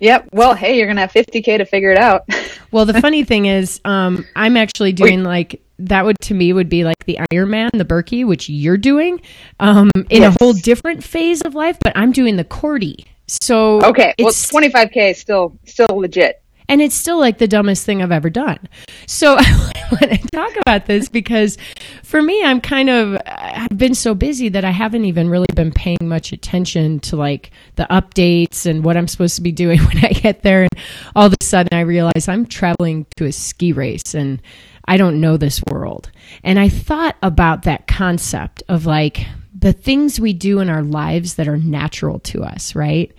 Yep. 0.00 0.28
Well, 0.32 0.54
hey, 0.54 0.78
you're 0.78 0.86
gonna 0.86 1.00
have 1.00 1.12
50k 1.12 1.58
to 1.58 1.64
figure 1.64 1.90
it 1.90 1.98
out. 1.98 2.24
well, 2.70 2.84
the 2.84 3.00
funny 3.00 3.24
thing 3.24 3.46
is, 3.46 3.80
um, 3.84 4.24
I'm 4.36 4.56
actually 4.56 4.92
doing 4.92 5.20
Wait. 5.20 5.28
like 5.28 5.62
that. 5.80 6.04
Would 6.04 6.18
to 6.22 6.34
me 6.34 6.52
would 6.52 6.68
be 6.68 6.84
like 6.84 7.04
the 7.06 7.18
Ironman, 7.32 7.70
the 7.72 7.84
Birkie, 7.84 8.24
which 8.24 8.48
you're 8.48 8.76
doing, 8.76 9.20
um, 9.58 9.90
in 10.10 10.22
yes. 10.22 10.34
a 10.34 10.38
whole 10.38 10.52
different 10.52 11.02
phase 11.02 11.42
of 11.42 11.54
life. 11.54 11.78
But 11.80 11.92
I'm 11.96 12.12
doing 12.12 12.36
the 12.36 12.44
Korte. 12.44 13.04
So 13.26 13.82
okay, 13.82 14.14
well, 14.18 14.32
25k 14.32 15.10
is 15.10 15.18
still 15.18 15.58
still 15.64 15.88
legit 15.98 16.42
And 16.68 16.82
it's 16.82 16.94
still 16.94 17.18
like 17.18 17.38
the 17.38 17.48
dumbest 17.48 17.86
thing 17.86 18.02
I've 18.02 18.12
ever 18.12 18.28
done. 18.28 18.58
So 19.06 19.36
I 19.38 19.88
want 19.90 20.20
to 20.20 20.28
talk 20.28 20.52
about 20.60 20.86
this 20.86 21.08
because 21.08 21.56
for 22.02 22.20
me, 22.20 22.44
I'm 22.44 22.60
kind 22.60 22.90
of, 22.90 23.18
I've 23.26 23.76
been 23.76 23.94
so 23.94 24.14
busy 24.14 24.50
that 24.50 24.64
I 24.64 24.70
haven't 24.70 25.06
even 25.06 25.30
really 25.30 25.46
been 25.54 25.72
paying 25.72 25.98
much 26.02 26.32
attention 26.32 27.00
to 27.00 27.16
like 27.16 27.50
the 27.76 27.86
updates 27.90 28.66
and 28.66 28.84
what 28.84 28.96
I'm 28.96 29.08
supposed 29.08 29.36
to 29.36 29.42
be 29.42 29.52
doing 29.52 29.78
when 29.84 30.04
I 30.04 30.10
get 30.10 30.42
there. 30.42 30.62
And 30.62 30.70
all 31.16 31.26
of 31.26 31.34
a 31.40 31.44
sudden 31.44 31.76
I 31.76 31.80
realize 31.80 32.28
I'm 32.28 32.46
traveling 32.46 33.06
to 33.16 33.24
a 33.24 33.32
ski 33.32 33.72
race 33.72 34.14
and 34.14 34.42
I 34.86 34.96
don't 34.96 35.20
know 35.20 35.36
this 35.36 35.62
world. 35.70 36.10
And 36.44 36.58
I 36.58 36.68
thought 36.68 37.16
about 37.22 37.62
that 37.62 37.86
concept 37.86 38.62
of 38.68 38.86
like 38.86 39.26
the 39.54 39.72
things 39.72 40.20
we 40.20 40.32
do 40.32 40.60
in 40.60 40.70
our 40.70 40.82
lives 40.82 41.34
that 41.34 41.48
are 41.48 41.56
natural 41.56 42.20
to 42.20 42.42
us, 42.42 42.74
right? 42.74 43.12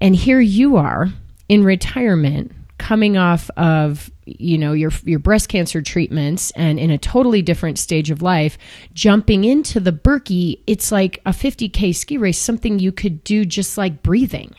And 0.00 0.14
here 0.14 0.40
you 0.40 0.76
are 0.76 1.08
in 1.48 1.64
retirement 1.64 2.52
coming 2.82 3.16
off 3.16 3.48
of 3.56 4.10
you 4.24 4.58
know 4.58 4.72
your 4.72 4.90
your 5.04 5.20
breast 5.20 5.48
cancer 5.48 5.80
treatments 5.80 6.50
and 6.56 6.80
in 6.80 6.90
a 6.90 6.98
totally 6.98 7.40
different 7.40 7.78
stage 7.78 8.10
of 8.10 8.22
life 8.22 8.58
jumping 8.92 9.44
into 9.44 9.78
the 9.78 9.92
Birkie 9.92 10.60
it's 10.66 10.90
like 10.90 11.20
a 11.24 11.30
50k 11.30 11.94
ski 11.94 12.18
race 12.18 12.40
something 12.40 12.80
you 12.80 12.90
could 12.90 13.22
do 13.22 13.44
just 13.44 13.78
like 13.78 14.02
breathing 14.02 14.52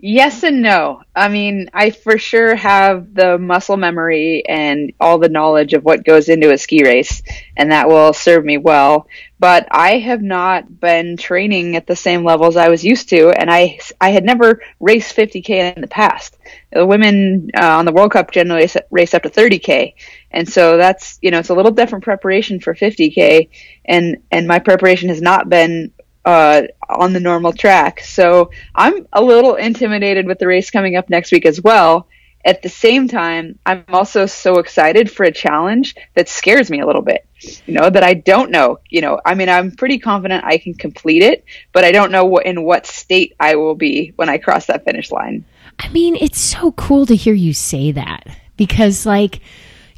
Yes 0.00 0.44
and 0.44 0.62
no. 0.62 1.02
I 1.16 1.28
mean, 1.28 1.70
I 1.74 1.90
for 1.90 2.18
sure 2.18 2.54
have 2.54 3.12
the 3.14 3.36
muscle 3.36 3.76
memory 3.76 4.44
and 4.48 4.92
all 5.00 5.18
the 5.18 5.28
knowledge 5.28 5.72
of 5.72 5.82
what 5.84 6.04
goes 6.04 6.28
into 6.28 6.52
a 6.52 6.58
ski 6.58 6.84
race, 6.84 7.20
and 7.56 7.72
that 7.72 7.88
will 7.88 8.12
serve 8.12 8.44
me 8.44 8.58
well. 8.58 9.08
But 9.40 9.66
I 9.72 9.98
have 9.98 10.22
not 10.22 10.78
been 10.80 11.16
training 11.16 11.74
at 11.74 11.88
the 11.88 11.96
same 11.96 12.22
levels 12.22 12.56
I 12.56 12.68
was 12.68 12.84
used 12.84 13.08
to, 13.08 13.30
and 13.30 13.50
I 13.50 13.80
I 14.00 14.10
had 14.10 14.24
never 14.24 14.62
raced 14.78 15.16
50k 15.16 15.74
in 15.74 15.80
the 15.80 15.88
past. 15.88 16.38
The 16.72 16.86
women 16.86 17.50
uh, 17.56 17.66
on 17.78 17.84
the 17.84 17.92
World 17.92 18.12
Cup 18.12 18.30
generally 18.30 18.68
race 18.92 19.14
up 19.14 19.24
to 19.24 19.30
30k, 19.30 19.94
and 20.30 20.48
so 20.48 20.76
that's 20.76 21.18
you 21.22 21.32
know 21.32 21.40
it's 21.40 21.48
a 21.50 21.54
little 21.54 21.72
different 21.72 22.04
preparation 22.04 22.60
for 22.60 22.72
50k, 22.72 23.48
and 23.84 24.18
and 24.30 24.46
my 24.46 24.60
preparation 24.60 25.08
has 25.08 25.20
not 25.20 25.48
been 25.48 25.92
uh, 26.24 26.62
on 26.88 27.12
the 27.12 27.20
normal 27.20 27.52
track. 27.52 28.00
So 28.00 28.50
I'm 28.74 29.06
a 29.12 29.22
little 29.22 29.54
intimidated 29.54 30.26
with 30.26 30.38
the 30.38 30.46
race 30.46 30.70
coming 30.70 30.96
up 30.96 31.08
next 31.08 31.32
week 31.32 31.46
as 31.46 31.60
well. 31.60 32.08
At 32.44 32.62
the 32.62 32.68
same 32.68 33.08
time, 33.08 33.58
I'm 33.66 33.84
also 33.88 34.24
so 34.26 34.58
excited 34.58 35.10
for 35.10 35.24
a 35.24 35.32
challenge 35.32 35.96
that 36.14 36.28
scares 36.28 36.70
me 36.70 36.80
a 36.80 36.86
little 36.86 37.02
bit. 37.02 37.26
You 37.66 37.74
know, 37.74 37.90
that 37.90 38.02
I 38.02 38.14
don't 38.14 38.50
know. 38.50 38.78
You 38.88 39.00
know, 39.00 39.20
I 39.24 39.34
mean, 39.34 39.48
I'm 39.48 39.72
pretty 39.72 39.98
confident 39.98 40.44
I 40.44 40.58
can 40.58 40.74
complete 40.74 41.22
it, 41.22 41.44
but 41.72 41.84
I 41.84 41.92
don't 41.92 42.12
know 42.12 42.24
what, 42.24 42.46
in 42.46 42.62
what 42.62 42.86
state 42.86 43.34
I 43.40 43.56
will 43.56 43.74
be 43.74 44.12
when 44.16 44.28
I 44.28 44.38
cross 44.38 44.66
that 44.66 44.84
finish 44.84 45.10
line. 45.10 45.44
I 45.78 45.88
mean, 45.88 46.16
it's 46.16 46.40
so 46.40 46.72
cool 46.72 47.06
to 47.06 47.16
hear 47.16 47.34
you 47.34 47.52
say 47.52 47.92
that 47.92 48.24
because, 48.56 49.04
like, 49.04 49.40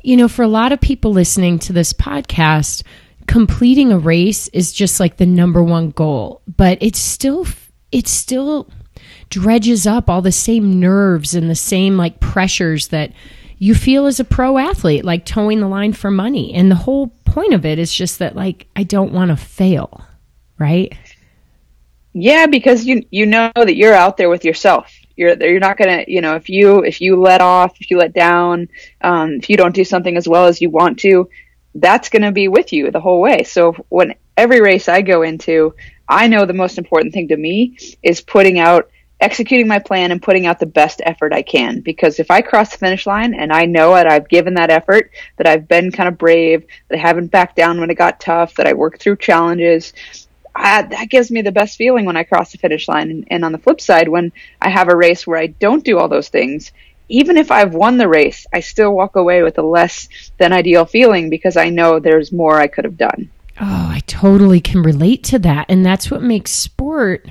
you 0.03 0.17
know, 0.17 0.29
for 0.29 0.43
a 0.43 0.49
lot 0.49 0.73
of 0.73 0.81
people 0.81 1.13
listening 1.13 1.59
to 1.61 1.73
this 1.73 1.93
podcast, 1.93 2.83
completing 3.31 3.93
a 3.93 3.99
race 3.99 4.49
is 4.49 4.73
just 4.73 4.99
like 4.99 5.17
the 5.17 5.25
number 5.25 5.63
one 5.63 5.91
goal, 5.91 6.43
but 6.49 6.77
it's 6.81 6.99
still 6.99 7.47
it 7.93 8.09
still 8.09 8.69
dredges 9.29 9.87
up 9.87 10.11
all 10.11 10.21
the 10.21 10.33
same 10.33 10.81
nerves 10.81 11.33
and 11.33 11.49
the 11.49 11.55
same 11.55 11.97
like 11.97 12.19
pressures 12.19 12.89
that 12.89 13.13
you 13.59 13.73
feel 13.73 14.07
as 14.07 14.19
a 14.19 14.25
pro 14.25 14.59
athlete, 14.59 15.05
like 15.05 15.25
towing 15.25 15.61
the 15.61 15.69
line 15.69 15.93
for 15.93 16.11
money. 16.11 16.53
And 16.55 16.73
the 16.73 16.75
whole 16.75 17.07
point 17.25 17.55
of 17.55 17.65
it 17.65 17.79
is 17.79 17.95
just 17.95 18.19
that 18.19 18.35
like 18.35 18.67
I 18.75 18.83
don't 18.83 19.13
want 19.13 19.31
to 19.31 19.37
fail, 19.37 20.05
right? 20.59 20.93
Yeah, 22.13 22.49
because 22.49 22.85
you 22.85 23.05
you 23.13 23.27
know 23.27 23.53
that 23.55 23.77
you're 23.77 23.95
out 23.95 24.17
there 24.17 24.29
with 24.29 24.45
yourself. 24.45 24.93
You're 25.15 25.41
you're 25.41 25.61
not 25.61 25.77
gonna 25.77 26.05
you 26.09 26.21
know 26.21 26.35
if 26.35 26.49
you 26.49 26.83
if 26.83 27.01
you 27.01 27.15
let 27.15 27.41
off 27.41 27.81
if 27.81 27.93
you 27.93 27.97
let 27.97 28.13
down 28.13 28.69
um, 29.03 29.35
if 29.35 29.49
you 29.49 29.57
don't 29.57 29.75
do 29.75 29.85
something 29.85 30.17
as 30.17 30.27
well 30.27 30.47
as 30.47 30.61
you 30.61 30.69
want 30.69 30.99
to 31.01 31.29
that's 31.75 32.09
going 32.09 32.23
to 32.23 32.33
be 32.33 32.49
with 32.49 32.73
you 32.73 32.91
the 32.91 33.01
whole 33.01 33.21
way. 33.21 33.45
So 33.45 33.73
when 33.89 34.15
every 34.37 34.61
race 34.61 34.89
I 34.89 35.03
go 35.03 35.23
into, 35.23 35.75
I 36.09 36.27
know 36.27 36.45
the 36.45 36.53
most 36.53 36.79
important 36.79 37.15
thing 37.15 37.29
to 37.29 37.37
me 37.37 37.79
is 38.03 38.21
putting 38.21 38.59
out 38.59 38.91
executing 39.21 39.69
my 39.69 39.79
plan 39.79 40.13
and 40.13 40.23
putting 40.23 40.47
out 40.47 40.59
the 40.59 40.67
best 40.67 41.03
effort 41.05 41.33
I 41.33 41.43
can. 41.43 41.81
Because 41.81 42.19
if 42.19 42.31
I 42.31 42.41
cross 42.41 42.71
the 42.71 42.79
finish 42.79 43.07
line 43.07 43.35
and 43.35 43.53
I 43.53 43.67
know 43.67 43.95
it, 43.97 44.07
I've 44.07 44.29
given 44.29 44.55
that 44.55 44.71
effort, 44.71 45.11
that 45.37 45.47
I've 45.47 45.69
been 45.69 45.93
kind 45.93 46.09
of 46.09 46.17
brave, 46.17 46.65
that 46.89 46.99
I 46.99 47.01
haven't 47.03 47.31
backed 47.31 47.57
down 47.57 47.79
when 47.79 47.91
it 47.91 47.97
got 47.97 48.19
tough, 48.21 48.55
that 48.55 48.67
I 48.67 48.73
worked 48.73 49.03
through 49.03 49.17
challenges, 49.17 49.93
I, 50.55 50.83
that 50.83 51.11
gives 51.11 51.31
me 51.31 51.43
the 51.43 51.53
best 51.53 51.77
feeling 51.77 52.07
when 52.07 52.17
I 52.17 52.25
cross 52.25 52.53
the 52.53 52.59
finish 52.59 52.89
line. 52.89 53.11
And, 53.11 53.25
and 53.31 53.45
on 53.45 53.53
the 53.53 53.59
flip 53.59 53.81
side, 53.81 54.09
when 54.09 54.33
I 54.61 54.71
have 54.71 54.89
a 54.89 54.97
race 54.97 55.27
where 55.27 55.39
I 55.39 55.49
don't 55.49 55.85
do 55.85 55.99
all 55.99 56.09
those 56.09 56.29
things, 56.29 56.73
even 57.11 57.37
if 57.37 57.51
I've 57.51 57.75
won 57.75 57.99
the 57.99 58.09
race, 58.09 58.47
I 58.53 58.61
still 58.61 58.93
walk 58.93 59.17
away 59.17 59.43
with 59.43 59.59
a 59.59 59.63
less 59.63 60.09
than 60.39 60.53
ideal 60.53 60.87
feeling 60.87 61.29
because 61.29 61.57
I 61.57 61.69
know 61.69 61.99
there's 61.99 62.33
more 62.33 62.59
I 62.59 62.69
could 62.69 62.85
have 62.85 62.97
done. 62.97 63.31
Oh, 63.61 63.89
I 63.91 64.01
totally 64.07 64.61
can 64.61 64.83
relate 64.83 65.25
to 65.25 65.39
that. 65.41 65.67
And 65.69 65.85
that's 65.85 66.11
what 66.11 66.23
makes 66.23 66.53
sport 66.53 67.31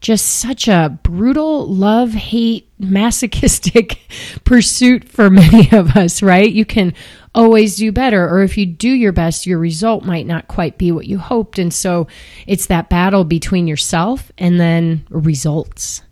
just 0.00 0.26
such 0.26 0.66
a 0.66 0.98
brutal 1.02 1.66
love 1.66 2.12
hate 2.12 2.70
masochistic 2.78 4.00
pursuit 4.44 5.06
for 5.06 5.28
many 5.28 5.70
of 5.72 5.96
us, 5.96 6.22
right? 6.22 6.50
You 6.50 6.64
can 6.64 6.94
always 7.34 7.76
do 7.76 7.92
better, 7.92 8.26
or 8.26 8.42
if 8.42 8.56
you 8.56 8.64
do 8.64 8.88
your 8.88 9.12
best, 9.12 9.46
your 9.46 9.58
result 9.58 10.04
might 10.04 10.26
not 10.26 10.48
quite 10.48 10.78
be 10.78 10.90
what 10.90 11.06
you 11.06 11.18
hoped. 11.18 11.58
And 11.58 11.72
so 11.72 12.06
it's 12.46 12.66
that 12.66 12.88
battle 12.88 13.24
between 13.24 13.66
yourself 13.66 14.32
and 14.38 14.58
then 14.58 15.06
results. 15.10 16.02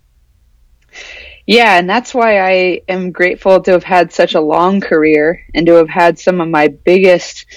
Yeah, 1.49 1.79
and 1.79 1.89
that's 1.89 2.13
why 2.13 2.41
I 2.41 2.81
am 2.87 3.11
grateful 3.11 3.59
to 3.59 3.71
have 3.71 3.83
had 3.83 4.13
such 4.13 4.35
a 4.35 4.39
long 4.39 4.81
career 4.81 5.43
and 5.55 5.65
to 5.65 5.73
have 5.77 5.89
had 5.89 6.19
some 6.19 6.41
of 6.41 6.47
my 6.47 6.67
biggest 6.67 7.47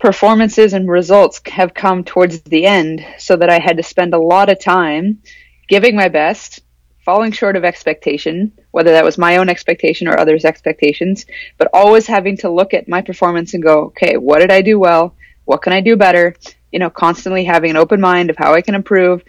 performances 0.00 0.72
and 0.72 0.90
results 0.90 1.40
have 1.46 1.72
come 1.72 2.02
towards 2.02 2.40
the 2.40 2.66
end 2.66 3.06
so 3.16 3.36
that 3.36 3.48
I 3.48 3.60
had 3.60 3.76
to 3.76 3.84
spend 3.84 4.12
a 4.12 4.18
lot 4.18 4.50
of 4.50 4.58
time 4.58 5.22
giving 5.68 5.94
my 5.94 6.08
best, 6.08 6.62
falling 7.04 7.30
short 7.30 7.54
of 7.54 7.64
expectation, 7.64 8.50
whether 8.72 8.90
that 8.90 9.04
was 9.04 9.18
my 9.18 9.36
own 9.36 9.48
expectation 9.48 10.08
or 10.08 10.18
others' 10.18 10.44
expectations, 10.44 11.26
but 11.58 11.70
always 11.72 12.08
having 12.08 12.36
to 12.38 12.50
look 12.50 12.74
at 12.74 12.88
my 12.88 13.02
performance 13.02 13.54
and 13.54 13.62
go, 13.62 13.84
okay, 13.84 14.16
what 14.16 14.40
did 14.40 14.50
I 14.50 14.62
do 14.62 14.80
well? 14.80 15.14
What 15.44 15.62
can 15.62 15.72
I 15.72 15.80
do 15.80 15.94
better? 15.94 16.34
You 16.72 16.80
know, 16.80 16.90
constantly 16.90 17.44
having 17.44 17.70
an 17.70 17.76
open 17.76 18.00
mind 18.00 18.30
of 18.30 18.36
how 18.36 18.52
I 18.52 18.62
can 18.62 18.74
improve, 18.74 19.22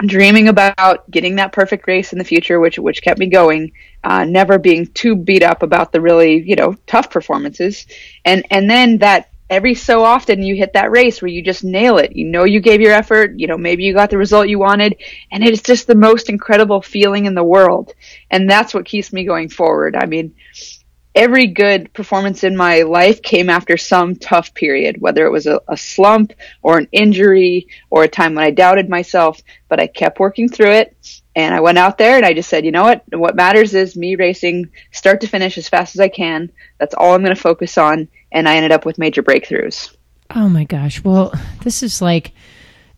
dreaming 0.00 0.48
about 0.48 1.10
getting 1.10 1.36
that 1.36 1.52
perfect 1.52 1.86
race 1.86 2.12
in 2.12 2.18
the 2.18 2.24
future, 2.24 2.60
which 2.60 2.78
which 2.78 3.02
kept 3.02 3.18
me 3.18 3.26
going. 3.26 3.72
Uh, 4.04 4.24
never 4.24 4.58
being 4.58 4.86
too 4.88 5.16
beat 5.16 5.42
up 5.42 5.62
about 5.62 5.92
the 5.92 6.00
really 6.00 6.42
you 6.42 6.56
know 6.56 6.74
tough 6.86 7.10
performances, 7.10 7.86
and 8.24 8.44
and 8.50 8.68
then 8.70 8.98
that 8.98 9.30
every 9.48 9.74
so 9.74 10.02
often 10.02 10.42
you 10.42 10.56
hit 10.56 10.72
that 10.72 10.90
race 10.90 11.22
where 11.22 11.30
you 11.30 11.42
just 11.42 11.64
nail 11.64 11.98
it. 11.98 12.14
You 12.14 12.24
know 12.26 12.44
you 12.44 12.60
gave 12.60 12.80
your 12.80 12.92
effort. 12.92 13.38
You 13.38 13.46
know 13.46 13.56
maybe 13.56 13.84
you 13.84 13.94
got 13.94 14.10
the 14.10 14.18
result 14.18 14.48
you 14.48 14.58
wanted, 14.58 14.96
and 15.32 15.42
it's 15.44 15.62
just 15.62 15.86
the 15.86 15.94
most 15.94 16.28
incredible 16.28 16.82
feeling 16.82 17.26
in 17.26 17.34
the 17.34 17.44
world, 17.44 17.94
and 18.30 18.48
that's 18.50 18.74
what 18.74 18.84
keeps 18.84 19.12
me 19.12 19.24
going 19.24 19.48
forward. 19.48 19.96
I 19.96 20.06
mean 20.06 20.34
every 21.16 21.46
good 21.46 21.92
performance 21.94 22.44
in 22.44 22.54
my 22.54 22.82
life 22.82 23.22
came 23.22 23.48
after 23.48 23.78
some 23.78 24.14
tough 24.14 24.52
period, 24.52 25.00
whether 25.00 25.24
it 25.24 25.32
was 25.32 25.46
a, 25.46 25.60
a, 25.66 25.76
slump 25.76 26.34
or 26.62 26.76
an 26.76 26.86
injury 26.92 27.66
or 27.88 28.04
a 28.04 28.08
time 28.08 28.34
when 28.34 28.44
I 28.44 28.50
doubted 28.50 28.90
myself, 28.90 29.40
but 29.68 29.80
I 29.80 29.86
kept 29.86 30.20
working 30.20 30.50
through 30.50 30.72
it. 30.72 31.20
And 31.34 31.54
I 31.54 31.60
went 31.60 31.78
out 31.78 31.96
there 31.96 32.16
and 32.16 32.24
I 32.24 32.34
just 32.34 32.50
said, 32.50 32.64
you 32.64 32.70
know 32.70 32.84
what? 32.84 33.02
What 33.10 33.34
matters 33.34 33.74
is 33.74 33.96
me 33.96 34.14
racing 34.16 34.70
start 34.92 35.22
to 35.22 35.26
finish 35.26 35.56
as 35.58 35.68
fast 35.68 35.94
as 35.94 36.00
I 36.00 36.08
can. 36.08 36.52
That's 36.78 36.94
all 36.94 37.14
I'm 37.14 37.22
going 37.22 37.34
to 37.34 37.40
focus 37.40 37.78
on. 37.78 38.08
And 38.30 38.48
I 38.48 38.56
ended 38.56 38.72
up 38.72 38.84
with 38.84 38.98
major 38.98 39.22
breakthroughs. 39.22 39.96
Oh 40.34 40.48
my 40.48 40.64
gosh. 40.64 41.02
Well, 41.02 41.32
this 41.62 41.82
is 41.82 42.02
like, 42.02 42.32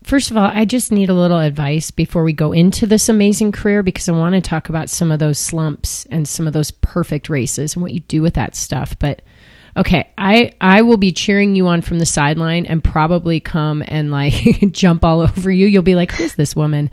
First 0.03 0.31
of 0.31 0.37
all, 0.37 0.49
I 0.53 0.65
just 0.65 0.91
need 0.91 1.09
a 1.09 1.13
little 1.13 1.39
advice 1.39 1.91
before 1.91 2.23
we 2.23 2.33
go 2.33 2.51
into 2.53 2.87
this 2.87 3.09
amazing 3.09 3.51
career 3.51 3.83
because 3.83 4.07
I 4.07 4.13
want 4.13 4.33
to 4.33 4.41
talk 4.41 4.69
about 4.69 4.89
some 4.89 5.11
of 5.11 5.19
those 5.19 5.37
slumps 5.37 6.05
and 6.05 6.27
some 6.27 6.47
of 6.47 6.53
those 6.53 6.71
perfect 6.71 7.29
races 7.29 7.75
and 7.75 7.83
what 7.83 7.93
you 7.93 7.99
do 8.01 8.21
with 8.21 8.35
that 8.35 8.55
stuff. 8.55 8.97
But 8.97 9.21
okay, 9.75 10.09
I 10.17 10.53
I 10.61 10.83
will 10.83 10.97
be 10.97 11.11
cheering 11.11 11.55
you 11.55 11.67
on 11.67 11.81
from 11.81 11.99
the 11.99 12.05
sideline 12.05 12.65
and 12.65 12.83
probably 12.83 13.39
come 13.39 13.83
and 13.87 14.09
like 14.09 14.33
jump 14.71 15.03
all 15.03 15.21
over 15.21 15.51
you. 15.51 15.67
You'll 15.67 15.83
be 15.83 15.95
like, 15.95 16.11
"Who's 16.13 16.35
this 16.35 16.55
woman?" 16.55 16.89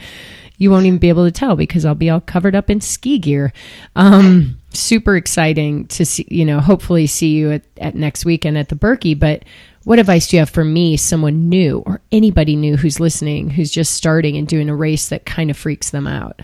You 0.59 0.71
won't 0.71 0.87
even 0.87 0.99
be 0.99 1.11
able 1.11 1.27
to 1.27 1.33
tell 1.33 1.55
because 1.55 1.85
I'll 1.85 1.95
be 1.95 2.09
all 2.09 2.21
covered 2.21 2.55
up 2.55 2.71
in 2.71 2.81
ski 2.81 3.19
gear. 3.19 3.53
Um, 3.95 4.59
super 4.73 5.15
exciting 5.15 5.87
to 5.89 6.07
see, 6.07 6.27
you 6.31 6.47
know, 6.47 6.61
hopefully 6.61 7.07
see 7.07 7.35
you 7.35 7.53
at, 7.53 7.63
at 7.77 7.95
next 7.95 8.25
weekend 8.25 8.57
at 8.57 8.71
the 8.71 8.75
Birkie. 8.75 9.15
But 9.15 9.45
what 9.87 10.01
advice 10.01 10.27
do 10.27 10.35
you 10.37 10.41
have 10.41 10.51
for 10.51 10.65
me, 10.65 10.97
someone 10.97 11.49
new 11.49 11.79
or 11.87 12.01
anybody 12.11 12.57
new 12.57 12.77
who's 12.77 12.99
listening, 12.99 13.51
who's 13.51 13.71
just 13.71 13.95
starting 13.95 14.37
and 14.37 14.49
doing 14.49 14.69
a 14.69 14.75
race 14.75 15.11
that 15.11 15.25
kind 15.25 15.49
of 15.49 15.57
freaks 15.57 15.91
them 15.91 16.09
out? 16.09 16.43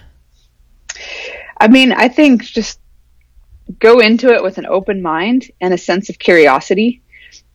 I 1.58 1.66
mean, 1.66 1.90
I 1.90 2.06
think 2.06 2.44
just 2.44 2.78
go 3.80 3.99
into 3.99 4.32
it 4.32 4.44
with 4.44 4.58
an 4.58 4.66
open 4.66 5.02
mind 5.02 5.50
and 5.61 5.75
a 5.75 5.78
sense 5.78 6.08
of 6.08 6.20
curiosity 6.20 7.02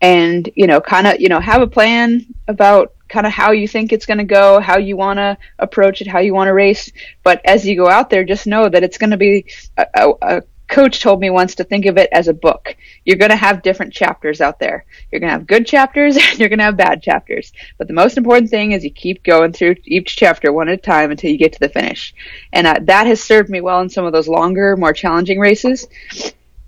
and, 0.02 0.50
you 0.56 0.68
know, 0.68 0.82
kind 0.82 1.08
of, 1.08 1.22
you 1.22 1.30
know, 1.30 1.40
have 1.40 1.62
a 1.62 1.68
plan 1.68 2.26
about 2.50 2.94
kind 3.08 3.26
of 3.26 3.32
how 3.32 3.54
you 3.54 3.66
think 3.66 3.94
it's 3.94 4.06
going 4.06 4.18
to 4.18 4.26
go, 4.26 4.60
how 4.60 4.78
you 4.78 4.98
want 4.98 5.20
to 5.20 5.38
approach 5.58 6.02
it, 6.02 6.08
how 6.08 6.20
you 6.20 6.34
want 6.34 6.50
to 6.50 6.54
race. 6.54 6.92
But 7.24 7.40
as 7.46 7.66
you 7.66 7.78
go 7.78 7.88
out 7.88 8.10
there, 8.10 8.26
just 8.26 8.46
know 8.46 8.68
that 8.68 8.84
it's 8.84 8.98
going 8.98 9.12
to 9.12 9.18
be 9.18 9.46
a, 9.78 9.86
a, 9.96 10.12
a 10.22 10.42
coach 10.68 11.00
told 11.00 11.20
me 11.20 11.30
once 11.30 11.56
to 11.56 11.64
think 11.64 11.86
of 11.86 11.98
it 11.98 12.10
as 12.12 12.28
a 12.28 12.34
book. 12.34 12.76
You're 13.06 13.18
going 13.18 13.32
to 13.32 13.38
have 13.38 13.62
different 13.62 13.94
chapters 13.94 14.42
out 14.42 14.60
there. 14.60 14.86
You're 15.12 15.20
going 15.20 15.30
to 15.30 15.38
have 15.38 15.48
good 15.48 15.66
chapters 15.66 16.18
and 16.22 16.40
you're 16.40 16.50
going 16.50 16.60
to 16.60 16.66
have 16.66 16.78
bad 16.78 17.02
chapters. 17.02 17.54
But 17.78 17.88
the 17.88 17.94
most 17.94 18.18
important 18.18 18.50
thing 18.50 18.72
is 18.72 18.84
you 18.84 18.92
keep 18.92 19.24
going 19.24 19.54
through 19.54 19.76
each 19.86 20.16
chapter 20.16 20.52
one 20.52 20.70
at 20.70 20.80
a 20.80 20.82
time 20.82 21.12
until 21.12 21.32
you 21.32 21.38
get 21.38 21.54
to 21.54 21.60
the 21.60 21.70
finish. 21.70 22.14
And 22.54 22.68
uh, 22.68 22.80
that 22.84 23.08
has 23.08 23.24
served 23.24 23.50
me 23.50 23.62
well 23.62 23.82
in 23.82 23.90
some 23.90 24.06
of 24.06 24.14
those 24.14 24.28
longer, 24.28 24.76
more 24.76 24.94
challenging 24.94 25.40
races 25.40 25.88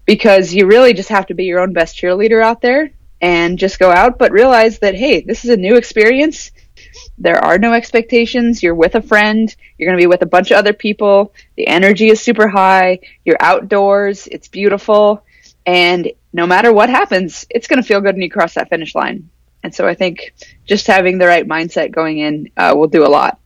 because 0.05 0.53
you 0.53 0.65
really 0.65 0.93
just 0.93 1.09
have 1.09 1.27
to 1.27 1.35
be 1.35 1.45
your 1.45 1.59
own 1.59 1.73
best 1.73 1.95
cheerleader 1.95 2.41
out 2.43 2.61
there 2.61 2.89
and 3.21 3.59
just 3.59 3.79
go 3.79 3.91
out, 3.91 4.17
but 4.17 4.31
realize 4.31 4.79
that, 4.79 4.95
hey, 4.95 5.21
this 5.21 5.43
is 5.43 5.51
a 5.51 5.57
new 5.57 5.75
experience. 5.75 6.51
There 7.19 7.43
are 7.43 7.59
no 7.59 7.73
expectations. 7.73 8.63
You're 8.63 8.75
with 8.75 8.95
a 8.95 9.01
friend. 9.01 9.53
You're 9.77 9.87
going 9.87 9.97
to 9.97 10.01
be 10.01 10.07
with 10.07 10.21
a 10.21 10.25
bunch 10.25 10.51
of 10.51 10.57
other 10.57 10.73
people. 10.73 11.33
The 11.57 11.67
energy 11.67 12.09
is 12.09 12.21
super 12.21 12.47
high. 12.47 12.99
You're 13.25 13.37
outdoors. 13.41 14.27
It's 14.27 14.47
beautiful. 14.47 15.23
And 15.65 16.11
no 16.31 16.47
matter 16.47 16.71
what 16.71 16.89
happens, 16.89 17.45
it's 17.49 17.67
going 17.67 17.81
to 17.81 17.87
feel 17.87 18.01
good 18.01 18.15
when 18.15 18.21
you 18.21 18.31
cross 18.31 18.53
that 18.53 18.69
finish 18.69 18.95
line. 18.95 19.29
And 19.63 19.75
so 19.75 19.87
I 19.87 19.93
think 19.93 20.33
just 20.65 20.87
having 20.87 21.17
the 21.17 21.27
right 21.27 21.47
mindset 21.47 21.91
going 21.91 22.19
in 22.19 22.49
uh, 22.55 22.73
will 22.75 22.87
do 22.87 23.05
a 23.05 23.09
lot. 23.09 23.39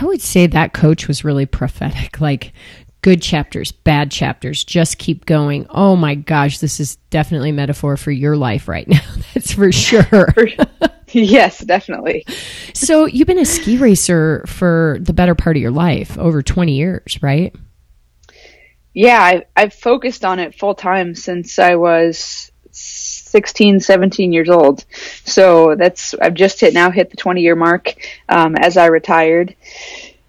I 0.00 0.04
would 0.04 0.22
say 0.22 0.46
that 0.46 0.72
coach 0.72 1.06
was 1.06 1.24
really 1.24 1.46
prophetic. 1.46 2.20
Like, 2.24 2.54
good 3.04 3.20
chapters, 3.20 3.70
bad 3.70 4.10
chapters, 4.10 4.64
just 4.64 4.96
keep 4.96 5.26
going. 5.26 5.66
Oh 5.68 5.94
my 5.94 6.14
gosh, 6.14 6.58
this 6.58 6.80
is 6.80 6.96
definitely 7.10 7.52
metaphor 7.52 7.98
for 7.98 8.10
your 8.10 8.34
life 8.34 8.66
right 8.66 8.88
now. 8.88 9.02
That's 9.34 9.52
for 9.52 9.70
sure. 9.72 10.32
yes, 11.22 11.60
definitely. 11.60 12.26
So, 12.72 13.06
you've 13.06 13.28
been 13.28 13.38
a 13.38 13.44
ski 13.44 13.76
racer 13.76 14.44
for 14.46 14.98
the 15.00 15.12
better 15.12 15.34
part 15.34 15.56
of 15.56 15.62
your 15.62 15.70
life, 15.70 16.18
over 16.18 16.42
20 16.42 16.72
years, 16.72 17.22
right? 17.22 17.54
Yeah, 18.92 19.20
I, 19.20 19.44
I've 19.56 19.74
focused 19.74 20.24
on 20.24 20.38
it 20.38 20.58
full 20.58 20.74
time 20.74 21.14
since 21.14 21.58
I 21.58 21.76
was 21.76 22.50
16, 22.70 23.80
17 23.80 24.32
years 24.32 24.48
old. 24.48 24.84
So 25.24 25.74
that's 25.76 26.14
I've 26.14 26.34
just 26.34 26.60
hit 26.60 26.74
now 26.74 26.90
hit 26.90 27.10
the 27.10 27.16
20 27.16 27.42
year 27.42 27.56
mark 27.56 27.94
um, 28.28 28.56
as 28.56 28.76
I 28.76 28.86
retired. 28.86 29.54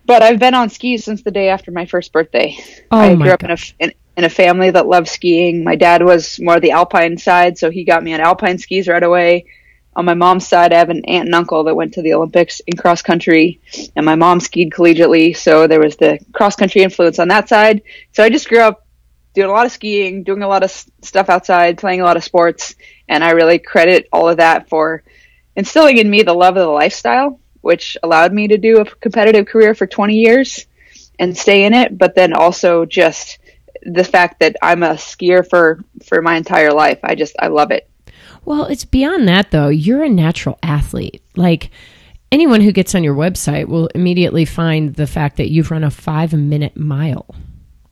But 0.05 0.21
I've 0.21 0.39
been 0.39 0.53
on 0.53 0.69
skis 0.69 1.03
since 1.03 1.23
the 1.23 1.31
day 1.31 1.49
after 1.49 1.71
my 1.71 1.85
first 1.85 2.11
birthday. 2.11 2.57
Oh 2.91 2.99
I 2.99 3.15
grew 3.15 3.31
up 3.31 3.43
in 3.43 3.51
a, 3.51 3.57
in, 3.79 3.93
in 4.17 4.23
a 4.23 4.29
family 4.29 4.69
that 4.71 4.87
loved 4.87 5.07
skiing. 5.07 5.63
My 5.63 5.75
dad 5.75 6.03
was 6.03 6.39
more 6.39 6.59
the 6.59 6.71
alpine 6.71 7.17
side, 7.17 7.57
so 7.57 7.71
he 7.71 7.83
got 7.83 8.03
me 8.03 8.13
on 8.13 8.19
alpine 8.19 8.57
skis 8.59 8.87
right 8.87 9.01
away. 9.01 9.45
On 9.95 10.05
my 10.05 10.13
mom's 10.13 10.47
side, 10.47 10.73
I 10.73 10.77
have 10.77 10.89
an 10.89 11.05
aunt 11.05 11.27
and 11.27 11.35
uncle 11.35 11.63
that 11.63 11.75
went 11.75 11.93
to 11.93 12.01
the 12.01 12.13
Olympics 12.13 12.59
in 12.67 12.75
cross 12.77 13.01
country, 13.01 13.61
and 13.95 14.05
my 14.05 14.15
mom 14.15 14.39
skied 14.39 14.71
collegiately, 14.71 15.35
so 15.35 15.67
there 15.67 15.79
was 15.79 15.95
the 15.95 16.19
cross 16.33 16.55
country 16.55 16.81
influence 16.81 17.19
on 17.19 17.29
that 17.29 17.47
side. 17.47 17.81
So 18.11 18.23
I 18.23 18.29
just 18.29 18.49
grew 18.49 18.59
up 18.59 18.85
doing 19.33 19.49
a 19.49 19.53
lot 19.53 19.65
of 19.65 19.71
skiing, 19.71 20.23
doing 20.23 20.43
a 20.43 20.47
lot 20.47 20.63
of 20.63 20.71
stuff 21.01 21.29
outside, 21.29 21.77
playing 21.77 22.01
a 22.01 22.05
lot 22.05 22.17
of 22.17 22.23
sports, 22.23 22.75
and 23.07 23.23
I 23.23 23.31
really 23.31 23.59
credit 23.59 24.07
all 24.11 24.27
of 24.27 24.37
that 24.37 24.69
for 24.69 25.03
instilling 25.55 25.97
in 25.97 26.09
me 26.09 26.23
the 26.23 26.33
love 26.33 26.57
of 26.57 26.65
the 26.65 26.71
lifestyle 26.71 27.39
which 27.65 27.97
allowed 28.03 28.31
me 28.31 28.47
to 28.47 28.59
do 28.59 28.79
a 28.79 28.85
competitive 28.85 29.47
career 29.47 29.73
for 29.73 29.87
20 29.87 30.13
years 30.13 30.67
and 31.17 31.35
stay 31.35 31.65
in 31.65 31.73
it. 31.73 31.97
But 31.97 32.13
then 32.13 32.31
also 32.31 32.85
just 32.85 33.39
the 33.81 34.03
fact 34.03 34.41
that 34.41 34.55
I'm 34.61 34.83
a 34.83 34.89
skier 34.89 35.43
for, 35.49 35.83
for 36.05 36.21
my 36.21 36.35
entire 36.35 36.71
life. 36.71 36.99
I 37.01 37.15
just, 37.15 37.35
I 37.39 37.47
love 37.47 37.71
it. 37.71 37.89
Well, 38.45 38.65
it's 38.65 38.85
beyond 38.85 39.27
that 39.27 39.51
though. 39.51 39.69
You're 39.69 40.03
a 40.03 40.09
natural 40.09 40.57
athlete. 40.63 41.21
Like, 41.35 41.71
anyone 42.31 42.61
who 42.61 42.71
gets 42.71 42.95
on 42.95 43.03
your 43.03 43.15
website 43.15 43.67
will 43.67 43.87
immediately 43.87 44.45
find 44.45 44.93
the 44.93 45.07
fact 45.07 45.37
that 45.37 45.49
you've 45.49 45.71
run 45.71 45.83
a 45.83 45.91
five 45.91 46.33
minute 46.33 46.77
mile. 46.77 47.25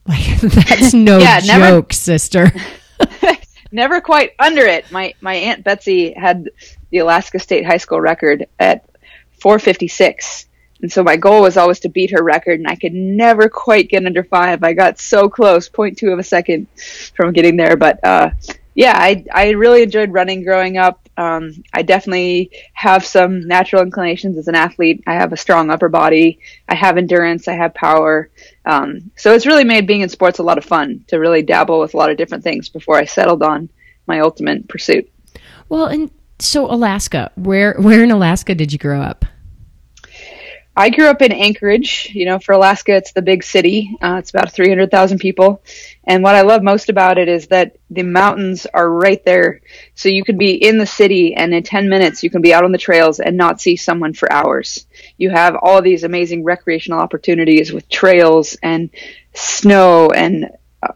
Like 0.05 0.41
that's 0.41 0.93
no 0.93 1.17
yeah, 1.17 1.39
joke, 1.39 1.47
never, 1.47 1.93
sister. 1.93 2.51
never 3.71 4.01
quite 4.01 4.31
under 4.37 4.63
it. 4.63 4.91
My 4.91 5.13
my 5.21 5.35
aunt 5.35 5.63
Betsy 5.63 6.11
had 6.11 6.49
the 6.89 6.97
Alaska 6.97 7.39
State 7.39 7.65
High 7.65 7.77
School 7.77 8.01
record 8.01 8.45
at 8.59 8.83
456. 9.39 10.47
And 10.81 10.91
so 10.91 11.03
my 11.03 11.15
goal 11.15 11.41
was 11.41 11.55
always 11.55 11.79
to 11.79 11.89
beat 11.89 12.11
her 12.11 12.21
record, 12.21 12.59
and 12.59 12.67
I 12.67 12.75
could 12.75 12.93
never 12.93 13.47
quite 13.47 13.87
get 13.87 14.05
under 14.05 14.25
five. 14.25 14.61
I 14.61 14.73
got 14.73 14.99
so 14.99 15.29
close, 15.29 15.69
0.2 15.69 16.11
of 16.11 16.19
a 16.19 16.23
second 16.23 16.67
from 17.15 17.31
getting 17.31 17.55
there. 17.55 17.77
But 17.77 18.03
uh, 18.03 18.31
yeah, 18.75 18.93
I, 18.95 19.25
I 19.31 19.49
really 19.51 19.83
enjoyed 19.83 20.11
running 20.11 20.43
growing 20.43 20.77
up. 20.77 20.99
Um, 21.15 21.63
I 21.73 21.83
definitely 21.83 22.51
have 22.73 23.05
some 23.05 23.47
natural 23.47 23.83
inclinations 23.83 24.37
as 24.37 24.47
an 24.47 24.55
athlete. 24.55 25.03
I 25.05 25.13
have 25.13 25.31
a 25.31 25.37
strong 25.37 25.69
upper 25.69 25.89
body. 25.89 26.39
I 26.67 26.75
have 26.75 26.97
endurance. 26.97 27.47
I 27.47 27.53
have 27.53 27.73
power. 27.73 28.29
Um, 28.65 29.11
so 29.15 29.33
it's 29.33 29.45
really 29.45 29.63
made 29.63 29.85
being 29.85 30.01
in 30.01 30.09
sports 30.09 30.39
a 30.39 30.43
lot 30.43 30.57
of 30.57 30.65
fun 30.65 31.05
to 31.07 31.17
really 31.17 31.43
dabble 31.43 31.79
with 31.79 31.93
a 31.93 31.97
lot 31.97 32.09
of 32.09 32.17
different 32.17 32.43
things 32.43 32.69
before 32.69 32.97
I 32.97 33.05
settled 33.05 33.43
on 33.43 33.69
my 34.07 34.21
ultimate 34.21 34.67
pursuit. 34.67 35.09
Well, 35.69 35.85
and 35.85 36.09
so 36.39 36.69
Alaska, 36.69 37.31
where 37.35 37.75
where 37.79 38.03
in 38.03 38.11
Alaska 38.11 38.55
did 38.55 38.73
you 38.73 38.79
grow 38.79 39.01
up? 39.01 39.25
I 40.75 40.89
grew 40.89 41.07
up 41.07 41.21
in 41.21 41.31
Anchorage. 41.31 42.09
You 42.13 42.25
know, 42.25 42.39
for 42.39 42.53
Alaska, 42.53 42.95
it's 42.95 43.11
the 43.11 43.21
big 43.21 43.43
city. 43.43 43.95
Uh, 44.01 44.15
it's 44.19 44.31
about 44.31 44.51
300,000 44.51 45.19
people. 45.19 45.61
And 46.05 46.23
what 46.23 46.35
I 46.35 46.41
love 46.41 46.63
most 46.63 46.89
about 46.89 47.17
it 47.17 47.27
is 47.27 47.47
that 47.47 47.77
the 47.91 48.03
mountains 48.03 48.65
are 48.73 48.89
right 48.89 49.23
there. 49.23 49.61
So 49.93 50.09
you 50.09 50.23
could 50.23 50.39
be 50.39 50.53
in 50.53 50.79
the 50.79 50.85
city 50.85 51.35
and 51.35 51.53
in 51.53 51.61
10 51.61 51.89
minutes, 51.89 52.23
you 52.23 52.31
can 52.31 52.41
be 52.41 52.53
out 52.53 52.63
on 52.63 52.71
the 52.71 52.77
trails 52.77 53.19
and 53.19 53.37
not 53.37 53.61
see 53.61 53.75
someone 53.75 54.13
for 54.13 54.31
hours. 54.31 54.87
You 55.17 55.29
have 55.29 55.55
all 55.61 55.81
these 55.81 56.03
amazing 56.03 56.43
recreational 56.43 56.99
opportunities 56.99 57.71
with 57.71 57.87
trails 57.87 58.57
and 58.63 58.89
snow 59.33 60.09
and 60.09 60.49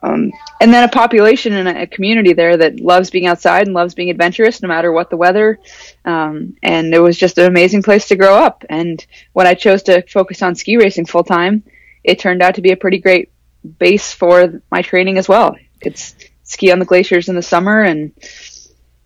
um, 0.04 0.32
and 0.62 0.74
then 0.74 0.84
a 0.84 0.92
population 0.92 1.54
and 1.54 1.68
a 1.68 1.88
community 1.88 2.34
there 2.34 2.58
that 2.58 2.80
loves 2.80 3.10
being 3.10 3.28
outside 3.28 3.68
and 3.68 3.74
loves 3.74 3.94
being 3.94 4.10
adventurous 4.10 4.62
no 4.62 4.68
matter 4.68 4.92
what 4.92 5.10
the 5.10 5.18
weather. 5.18 5.60
Um, 6.06 6.56
and 6.64 6.94
it 6.94 7.00
was 7.00 7.18
just 7.18 7.38
an 7.38 7.46
amazing 7.46 7.84
place 7.84 8.08
to 8.08 8.16
grow 8.16 8.36
up. 8.36 8.64
And 8.70 9.06
when 9.34 9.48
I 9.48 9.54
chose 9.54 9.84
to 9.84 10.02
focus 10.08 10.42
on 10.42 10.56
ski 10.56 10.78
racing 10.78 11.06
full 11.06 11.24
time, 11.24 11.64
it 12.04 12.20
turned 12.20 12.42
out 12.42 12.56
to 12.56 12.62
be 12.62 12.72
a 12.72 12.78
pretty 12.78 13.00
great 13.00 13.32
base 13.80 14.14
for 14.14 14.62
my 14.72 14.82
training 14.82 15.18
as 15.18 15.28
well. 15.28 15.56
Could 15.82 15.98
ski 16.44 16.72
on 16.72 16.80
the 16.80 16.86
glaciers 16.86 17.30
in 17.30 17.36
the 17.36 17.42
summer 17.42 17.84
and 17.84 18.12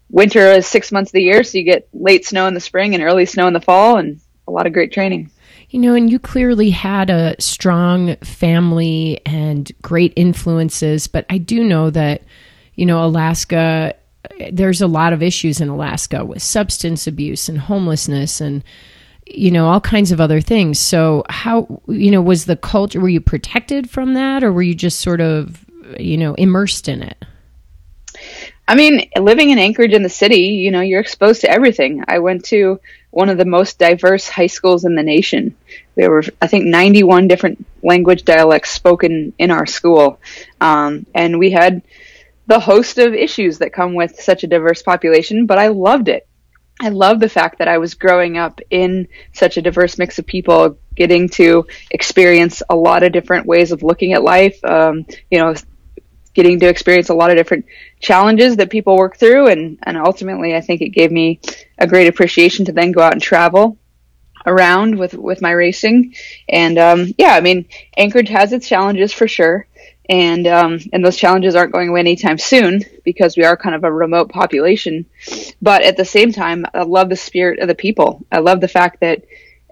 winter 0.10 0.52
is 0.52 0.68
six 0.68 0.92
months 0.92 1.10
of 1.10 1.14
the 1.14 1.24
year. 1.24 1.44
So 1.44 1.58
you 1.58 1.64
get 1.64 1.88
late 1.94 2.26
snow 2.26 2.48
in 2.48 2.54
the 2.54 2.60
spring 2.60 2.94
and 2.94 3.04
early 3.04 3.26
snow 3.26 3.48
in 3.48 3.54
the 3.54 3.62
fall 3.62 3.98
and 3.98 4.20
a 4.48 4.52
lot 4.52 4.68
of 4.68 4.74
great 4.74 4.92
training. 4.92 5.32
You 5.72 5.80
know, 5.80 5.96
and 5.96 6.12
you 6.12 6.20
clearly 6.20 6.70
had 6.70 7.10
a 7.10 7.34
strong 7.40 8.18
family 8.18 9.22
and 9.26 9.72
great 9.82 10.12
influences, 10.18 11.08
but 11.08 11.26
I 11.30 11.38
do 11.38 11.64
know 11.64 11.90
that, 11.90 12.24
you 12.76 12.86
know, 12.86 13.04
Alaska, 13.06 13.96
there's 14.52 14.82
a 14.82 14.88
lot 14.88 15.14
of 15.14 15.24
issues 15.24 15.62
in 15.62 15.70
Alaska 15.70 16.26
with 16.26 16.42
substance 16.44 17.08
abuse 17.08 17.48
and 17.48 17.58
homelessness 17.58 18.42
and, 18.42 18.66
you 19.26 19.50
know, 19.50 19.68
all 19.68 19.80
kinds 19.80 20.12
of 20.12 20.20
other 20.20 20.42
things. 20.42 20.78
So, 20.78 21.24
how, 21.30 21.82
you 21.88 22.12
know, 22.12 22.22
was 22.22 22.46
the 22.46 22.58
culture, 22.58 23.00
were 23.00 23.08
you 23.08 23.22
protected 23.22 23.90
from 23.90 24.14
that 24.16 24.44
or 24.44 24.52
were 24.52 24.62
you 24.62 24.76
just 24.76 25.00
sort 25.00 25.22
of, 25.22 25.66
you 25.98 26.18
know, 26.18 26.34
immersed 26.34 26.90
in 26.90 27.02
it? 27.02 27.24
I 28.68 28.76
mean, 28.76 29.10
living 29.18 29.52
in 29.52 29.58
Anchorage 29.58 29.94
in 29.94 30.04
the 30.04 30.10
city, 30.10 30.48
you 30.48 30.70
know, 30.70 30.82
you're 30.82 31.00
exposed 31.00 31.42
to 31.42 31.50
everything. 31.50 32.04
I 32.10 32.20
went 32.20 32.44
to 32.46 32.80
one 33.12 33.30
of 33.30 33.38
the 33.38 33.46
most 33.46 33.78
diverse 33.78 34.28
high 34.28 34.48
schools 34.48 34.86
in 34.86 34.96
the 34.96 35.04
nation. 35.04 35.56
There 35.96 36.10
were, 36.10 36.24
I 36.42 36.48
think, 36.48 36.66
91 36.66 37.28
different 37.28 37.66
language 37.84 38.24
dialects 38.24 38.72
spoken 38.72 39.34
in 39.38 39.52
our 39.52 39.66
school. 39.66 40.20
Um, 40.60 41.06
and 41.14 41.38
we 41.38 41.52
had 41.52 41.84
the 42.48 42.60
host 42.60 42.98
of 42.98 43.14
issues 43.14 43.60
that 43.60 43.74
come 43.74 43.94
with 43.94 44.20
such 44.20 44.44
a 44.44 44.48
diverse 44.48 44.82
population, 44.82 45.46
but 45.46 45.60
I 45.60 45.68
loved 45.68 46.08
it. 46.08 46.28
I 46.82 46.90
love 46.90 47.20
the 47.20 47.30
fact 47.30 47.60
that 47.60 47.68
I 47.68 47.78
was 47.78 47.94
growing 47.94 48.38
up 48.38 48.60
in 48.72 49.08
such 49.34 49.58
a 49.58 49.62
diverse 49.62 50.00
mix 50.00 50.18
of 50.18 50.26
people, 50.26 50.80
getting 50.96 51.30
to 51.30 51.68
experience 51.92 52.64
a 52.70 52.76
lot 52.76 53.04
of 53.04 53.12
different 53.12 53.46
ways 53.46 53.72
of 53.72 53.84
looking 53.84 54.14
at 54.14 54.24
life. 54.24 54.64
Um, 54.64 55.06
you 55.30 55.38
know, 55.38 55.54
getting 56.34 56.60
to 56.60 56.68
experience 56.68 57.10
a 57.10 57.14
lot 57.14 57.30
of 57.30 57.38
different 57.38 57.66
challenges 58.00 58.56
that 58.58 58.70
people 58.70 58.98
work 58.98 59.18
through. 59.18 59.48
And, 59.48 59.80
and 59.84 59.98
ultimately 59.98 60.56
I 60.56 60.62
think 60.62 60.82
it 60.82 60.90
gave 60.90 61.12
me 61.12 61.40
a 61.78 61.88
great 61.88 62.08
appreciation 62.08 62.66
to 62.66 62.72
then 62.72 62.92
go 62.92 63.02
out 63.02 63.14
and 63.14 63.22
travel 63.22 63.78
around 64.46 64.98
with 64.98 65.14
with 65.14 65.42
my 65.42 65.52
racing. 65.52 66.16
And 66.50 66.78
um, 66.78 67.14
yeah 67.18 67.36
I 67.36 67.42
mean 67.42 67.66
Anchorage 67.98 68.30
has 68.30 68.54
its 68.54 68.68
challenges 68.68 69.14
for 69.14 69.28
sure. 69.28 69.68
And 70.10 70.48
um, 70.48 70.80
and 70.92 71.06
those 71.06 71.16
challenges 71.16 71.56
aren't 71.56 71.72
going 71.72 71.90
away 71.90 72.02
anytime 72.02 72.38
soon 72.38 72.84
because 73.04 73.38
we 73.38 73.46
are 73.46 73.56
kind 73.56 73.76
of 73.76 73.84
a 73.84 73.92
remote 73.92 74.30
population. 74.30 75.06
But 75.62 75.84
at 75.84 75.96
the 75.96 76.06
same 76.06 76.32
time 76.34 76.66
I 76.74 76.84
love 76.84 77.10
the 77.10 77.16
spirit 77.16 77.60
of 77.60 77.68
the 77.68 77.76
people. 77.76 78.26
I 78.32 78.40
love 78.40 78.62
the 78.62 78.68
fact 78.68 79.02
that 79.02 79.24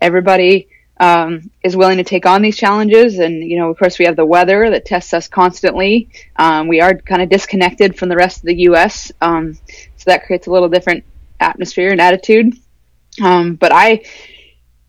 everybody 0.02 0.70
um, 1.00 1.50
is 1.64 1.78
willing 1.78 1.98
to 1.98 2.04
take 2.04 2.26
on 2.26 2.42
these 2.42 2.58
challenges. 2.58 3.20
And, 3.20 3.42
you 3.44 3.58
know, 3.58 3.70
of 3.70 3.78
course, 3.78 3.98
we 3.98 4.06
have 4.06 4.16
the 4.16 4.26
weather 4.26 4.70
that 4.70 4.86
tests 4.86 5.14
us 5.14 5.28
constantly. 5.28 6.10
Um, 6.36 6.68
we 6.68 6.82
are 6.82 6.94
kind 6.94 7.22
of 7.22 7.30
disconnected 7.30 7.98
from 7.98 8.10
the 8.10 8.16
rest 8.16 8.40
of 8.40 8.44
the 8.44 8.56
U.S., 8.64 9.12
um, 9.22 9.54
so 9.54 10.04
that 10.06 10.26
creates 10.26 10.48
a 10.48 10.52
little 10.52 10.70
different 10.70 11.04
atmosphere 11.40 11.92
and 11.92 12.02
attitude. 12.02 12.54
Um, 13.22 13.56
but 13.56 13.72
I, 13.74 14.06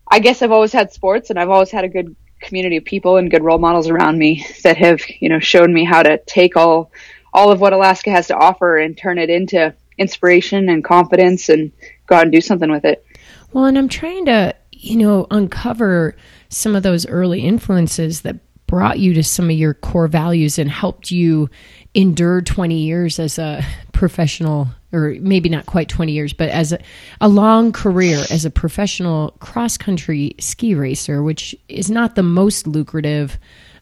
I 0.07 0.19
guess 0.19 0.41
I've 0.41 0.51
always 0.51 0.73
had 0.73 0.91
sports 0.93 1.29
and 1.29 1.39
I've 1.39 1.49
always 1.49 1.71
had 1.71 1.83
a 1.83 1.89
good 1.89 2.15
community 2.39 2.77
of 2.77 2.85
people 2.85 3.17
and 3.17 3.29
good 3.29 3.43
role 3.43 3.57
models 3.57 3.87
around 3.87 4.17
me 4.17 4.45
that 4.63 4.77
have, 4.77 5.01
you 5.19 5.29
know, 5.29 5.39
shown 5.39 5.73
me 5.73 5.85
how 5.85 6.03
to 6.03 6.17
take 6.25 6.57
all, 6.57 6.91
all 7.33 7.51
of 7.51 7.61
what 7.61 7.73
Alaska 7.73 8.09
has 8.09 8.27
to 8.27 8.35
offer 8.35 8.77
and 8.77 8.97
turn 8.97 9.17
it 9.17 9.29
into 9.29 9.73
inspiration 9.97 10.69
and 10.69 10.83
confidence 10.83 11.49
and 11.49 11.71
go 12.07 12.15
out 12.15 12.23
and 12.23 12.31
do 12.31 12.41
something 12.41 12.71
with 12.71 12.85
it. 12.85 13.05
Well, 13.53 13.65
and 13.65 13.77
I'm 13.77 13.89
trying 13.89 14.25
to, 14.25 14.55
you 14.81 14.97
know, 14.97 15.27
uncover 15.31 16.15
some 16.49 16.75
of 16.75 16.83
those 16.83 17.05
early 17.07 17.41
influences 17.41 18.21
that 18.21 18.37
brought 18.67 18.99
you 18.99 19.13
to 19.13 19.23
some 19.23 19.49
of 19.49 19.55
your 19.55 19.73
core 19.73 20.07
values 20.07 20.57
and 20.57 20.69
helped 20.69 21.11
you 21.11 21.49
endure 21.93 22.41
20 22.41 22.75
years 22.75 23.19
as 23.19 23.37
a 23.37 23.63
professional 23.91 24.67
or 24.93 25.15
maybe 25.19 25.49
not 25.49 25.65
quite 25.65 25.89
20 25.89 26.13
years 26.13 26.31
but 26.31 26.49
as 26.49 26.71
a, 26.71 26.79
a 27.19 27.27
long 27.27 27.73
career 27.73 28.23
as 28.29 28.45
a 28.45 28.49
professional 28.49 29.31
cross 29.39 29.77
country 29.77 30.33
ski 30.39 30.73
racer 30.73 31.21
which 31.21 31.53
is 31.67 31.91
not 31.91 32.15
the 32.15 32.23
most 32.23 32.65
lucrative 32.65 33.37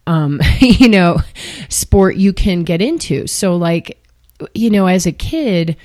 um, 0.10 0.42
you 0.60 0.90
know 0.90 1.20
sport 1.70 2.16
you 2.18 2.34
can 2.34 2.64
get 2.64 2.82
into. 2.82 3.28
So 3.28 3.56
like 3.56 4.06
you 4.54 4.70
know 4.70 4.88
as 4.88 5.06
a 5.06 5.12
kid 5.12 5.78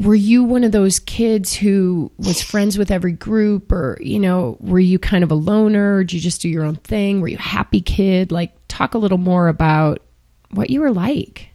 were 0.00 0.14
you 0.14 0.42
one 0.42 0.64
of 0.64 0.72
those 0.72 0.98
kids 0.98 1.54
who 1.54 2.10
was 2.16 2.40
friends 2.42 2.78
with 2.78 2.90
every 2.90 3.12
group 3.12 3.70
or 3.70 3.98
you 4.00 4.18
know 4.18 4.56
were 4.58 4.80
you 4.80 4.98
kind 4.98 5.22
of 5.22 5.30
a 5.30 5.34
loner? 5.34 5.96
Or 5.96 6.04
did 6.04 6.14
you 6.14 6.20
just 6.20 6.40
do 6.40 6.48
your 6.48 6.64
own 6.64 6.76
thing? 6.76 7.20
Were 7.20 7.28
you 7.28 7.36
a 7.36 7.42
happy 7.42 7.82
kid? 7.82 8.32
Like 8.32 8.52
talk 8.66 8.94
a 8.94 8.98
little 8.98 9.18
more 9.18 9.48
about 9.48 10.02
what 10.52 10.70
you 10.70 10.80
were 10.80 10.90
like. 10.90 11.50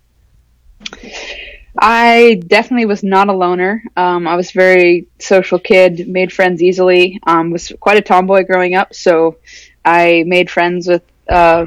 I 1.77 2.41
definitely 2.47 2.85
was 2.85 3.03
not 3.03 3.27
a 3.27 3.33
loner. 3.33 3.83
Um, 3.97 4.27
i 4.27 4.35
was 4.35 4.51
very 4.51 5.07
social 5.19 5.59
kid 5.59 6.07
made 6.07 6.31
friends 6.31 6.61
easily. 6.61 7.19
Um, 7.25 7.49
was 7.49 7.73
quite 7.79 7.97
a 7.97 8.01
tomboy 8.01 8.45
growing 8.45 8.75
up 8.75 8.93
so 8.93 9.37
i 9.83 10.23
made 10.25 10.49
friends 10.49 10.87
with 10.87 11.03
uh, 11.27 11.65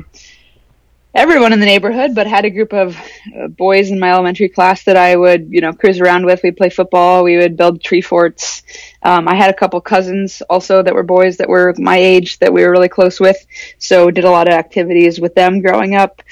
everyone 1.14 1.53
in 1.53 1.61
the 1.61 1.66
neighborhood, 1.66 2.14
but 2.14 2.27
had 2.27 2.44
a 2.44 2.51
group 2.51 2.73
of 2.73 2.97
uh, 3.37 3.49
boys 3.49 3.90
in 3.90 3.99
my 3.99 4.12
elementary 4.12 4.49
class 4.49 4.85
that 4.85 4.97
I 4.97 5.16
would, 5.16 5.49
you 5.51 5.61
know, 5.61 5.73
cruise 5.73 6.01
around 6.01 6.27
with. 6.27 6.42
We'd 6.42 6.57
play 6.57 6.71
football. 6.71 7.25
We 7.25 7.38
would 7.38 7.57
build 7.57 7.83
tree 7.83 8.01
forts. 8.01 8.62
Um, 9.03 9.27
I 9.27 9.35
had 9.35 9.51
a 9.51 9.55
couple 9.55 9.81
cousins 9.81 10.42
also 10.51 10.83
that 10.83 10.94
were 10.94 11.03
boys 11.03 11.38
that 11.38 11.49
were 11.49 11.75
my 11.79 11.97
age 11.97 12.38
that 12.38 12.53
we 12.53 12.62
were 12.62 12.71
really 12.71 12.88
close 12.88 13.18
with. 13.18 13.37
So 13.79 14.11
did 14.11 14.25
a 14.25 14.31
lot 14.31 14.49
of 14.49 14.55
activities 14.55 15.21
with 15.21 15.35
them 15.35 15.61
growing 15.61 15.94
up. 15.94 16.23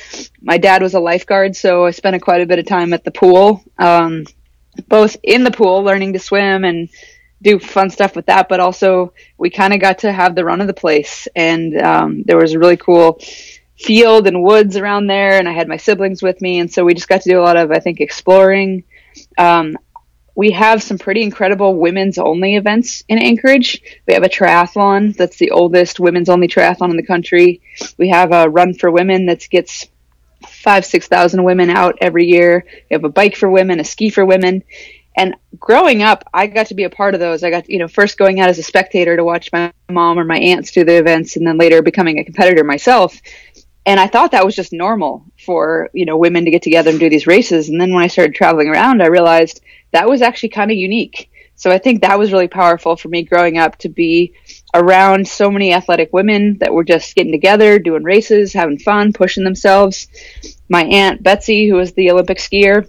My 0.41 0.59
dad 0.59 0.83
was 0.83 0.95
a 0.95 1.01
lifeguard, 1.01 1.57
so 1.57 1.87
I 1.87 1.91
spent 1.91 2.17
a, 2.17 2.21
quite 2.21 2.43
a 2.43 2.47
bit 2.47 2.59
of 2.59 2.67
time 2.67 2.93
at 2.93 3.05
the 3.05 3.11
pool, 3.11 3.65
um, 3.79 4.25
both 4.89 5.17
in 5.23 5.43
the 5.43 5.51
pool 5.51 5.83
learning 5.83 6.13
to 6.13 6.19
swim 6.19 6.65
and 6.65 6.89
do 7.43 7.59
fun 7.59 7.91
stuff 7.91 8.17
with 8.17 8.27
that, 8.27 8.49
but 8.49 8.61
also 8.61 9.13
we 9.37 9.51
kind 9.51 9.75
of 9.75 9.81
got 9.81 9.99
to 9.99 10.13
have 10.13 10.35
the 10.35 10.45
run 10.45 10.61
of 10.61 10.67
the 10.67 10.75
place. 10.75 11.29
And 11.37 11.81
um, 11.81 12.23
there 12.23 12.39
was 12.39 12.53
a 12.53 12.59
really 12.59 12.77
cool 12.77 13.21
field 13.79 14.27
and 14.27 14.43
woods 14.43 14.77
around 14.77 15.07
there, 15.07 15.39
and 15.39 15.49
I 15.49 15.53
had 15.53 15.69
my 15.69 15.77
siblings 15.77 16.23
with 16.23 16.41
me, 16.41 16.59
and 16.59 16.73
so 16.73 16.85
we 16.85 16.95
just 16.95 17.09
got 17.09 17.23
to 17.23 17.31
do 17.31 17.41
a 17.41 17.43
lot 17.43 17.57
of, 17.57 17.71
I 17.71 17.79
think, 17.79 18.01
exploring. 18.01 18.85
Um, 19.39 19.77
we 20.35 20.51
have 20.51 20.83
some 20.83 20.99
pretty 20.99 21.23
incredible 21.23 21.77
women's 21.77 22.19
only 22.19 22.57
events 22.57 23.03
in 23.09 23.19
Anchorage. 23.19 23.81
We 24.07 24.15
have 24.15 24.23
a 24.23 24.29
triathlon 24.29 25.17
that's 25.17 25.39
the 25.39 25.51
oldest 25.51 25.99
women's 25.99 26.29
only 26.29 26.47
triathlon 26.47 26.91
in 26.91 26.97
the 26.97 27.07
country. 27.07 27.63
We 27.97 28.11
have 28.11 28.33
a 28.33 28.49
run 28.49 28.75
for 28.75 28.91
women 28.91 29.27
that 29.27 29.49
gets 29.51 29.87
five, 30.47 30.85
six 30.85 31.09
thousand 31.09 31.43
women 31.43 31.71
out 31.71 31.97
every 32.03 32.27
year. 32.27 32.67
We 32.91 32.95
have 32.95 33.05
a 33.05 33.09
bike 33.09 33.35
for 33.35 33.49
women, 33.49 33.81
a 33.81 33.85
ski 33.85 34.11
for 34.11 34.27
women. 34.27 34.63
And 35.17 35.35
growing 35.59 36.03
up, 36.03 36.29
I 36.35 36.47
got 36.47 36.67
to 36.67 36.75
be 36.75 36.85
a 36.85 36.91
part 36.91 37.15
of 37.15 37.21
those. 37.21 37.43
I 37.43 37.49
got, 37.49 37.71
you 37.71 37.79
know, 37.79 37.89
first 37.89 38.19
going 38.19 38.39
out 38.39 38.51
as 38.51 38.59
a 38.59 38.63
spectator 38.63 39.17
to 39.17 39.25
watch 39.25 39.51
my 39.51 39.73
mom 39.89 40.19
or 40.19 40.25
my 40.25 40.37
aunts 40.37 40.73
do 40.73 40.85
the 40.85 40.99
events 40.99 41.37
and 41.37 41.47
then 41.47 41.57
later 41.57 41.81
becoming 41.81 42.19
a 42.19 42.25
competitor 42.25 42.63
myself 42.63 43.19
and 43.87 44.01
I 44.01 44.09
thought 44.09 44.33
that 44.33 44.45
was 44.45 44.57
just 44.57 44.73
normal 44.73 45.25
for 45.45 45.89
you 45.95 46.05
know 46.05 46.19
women 46.19 46.45
to 46.45 46.51
get 46.51 46.63
together 46.63 46.91
and 46.91 47.01
do 47.01 47.09
these 47.09 47.27
races. 47.27 47.69
And 47.69 47.81
then 47.81 47.95
when 47.95 48.03
I 48.03 48.09
started 48.09 48.35
traveling 48.35 48.69
around, 48.69 49.03
I 49.03 49.07
realized 49.07 49.61
that 49.93 50.09
was 50.09 50.21
actually 50.21 50.51
kind 50.51 50.71
of 50.71 50.77
unique. 50.77 51.31
So 51.55 51.71
I 51.71 51.79
think 51.79 52.03
that 52.03 52.19
was 52.19 52.33
really 52.33 52.49
powerful 52.49 52.97
for 52.97 53.09
me 53.09 53.23
growing 53.23 53.57
up 53.57 53.77
to 53.79 53.89
be 53.89 54.35
around 54.75 55.27
so 55.27 55.51
many 55.51 55.73
athletic 55.73 56.13
women 56.13 56.59
that 56.59 56.75
were 56.75 56.85
just 56.85 57.15
getting 57.15 57.33
together, 57.33 57.79
doing 57.79 58.03
races, 58.03 58.53
having 58.53 58.79
fun, 58.79 59.15
pushing 59.15 59.43
themselves. 59.43 60.09
My 60.69 60.85
aunt 60.85 61.23
Betsy, 61.23 61.67
who 61.67 61.77
was 61.77 61.95
the 61.95 62.11
Olympic 62.11 62.39
skier, 62.39 62.87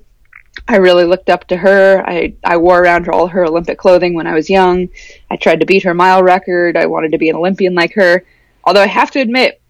I 0.68 0.78
really 0.78 1.06
looked 1.06 1.30
up 1.30 1.48
to 1.48 1.56
her. 1.56 2.04
I, 2.06 2.34
I 2.44 2.58
wore 2.58 2.82
around 2.82 3.06
her, 3.06 3.14
all 3.14 3.28
her 3.28 3.46
Olympic 3.46 3.78
clothing 3.78 4.16
when 4.16 4.28
I 4.28 4.34
was 4.34 4.50
young. 4.50 4.90
I 5.30 5.38
tried 5.38 5.62
to 5.62 5.66
beat 5.66 5.84
her 5.84 5.94
mile 5.94 6.22
record. 6.22 6.76
I 6.76 6.88
wanted 6.88 7.14
to 7.14 7.18
be 7.18 7.30
an 7.30 7.38
Olympian 7.38 7.74
like 7.74 7.94
her. 7.94 8.26
Although 8.66 8.82
I 8.82 8.88
have 8.88 9.12
to 9.12 9.22
admit, 9.22 9.62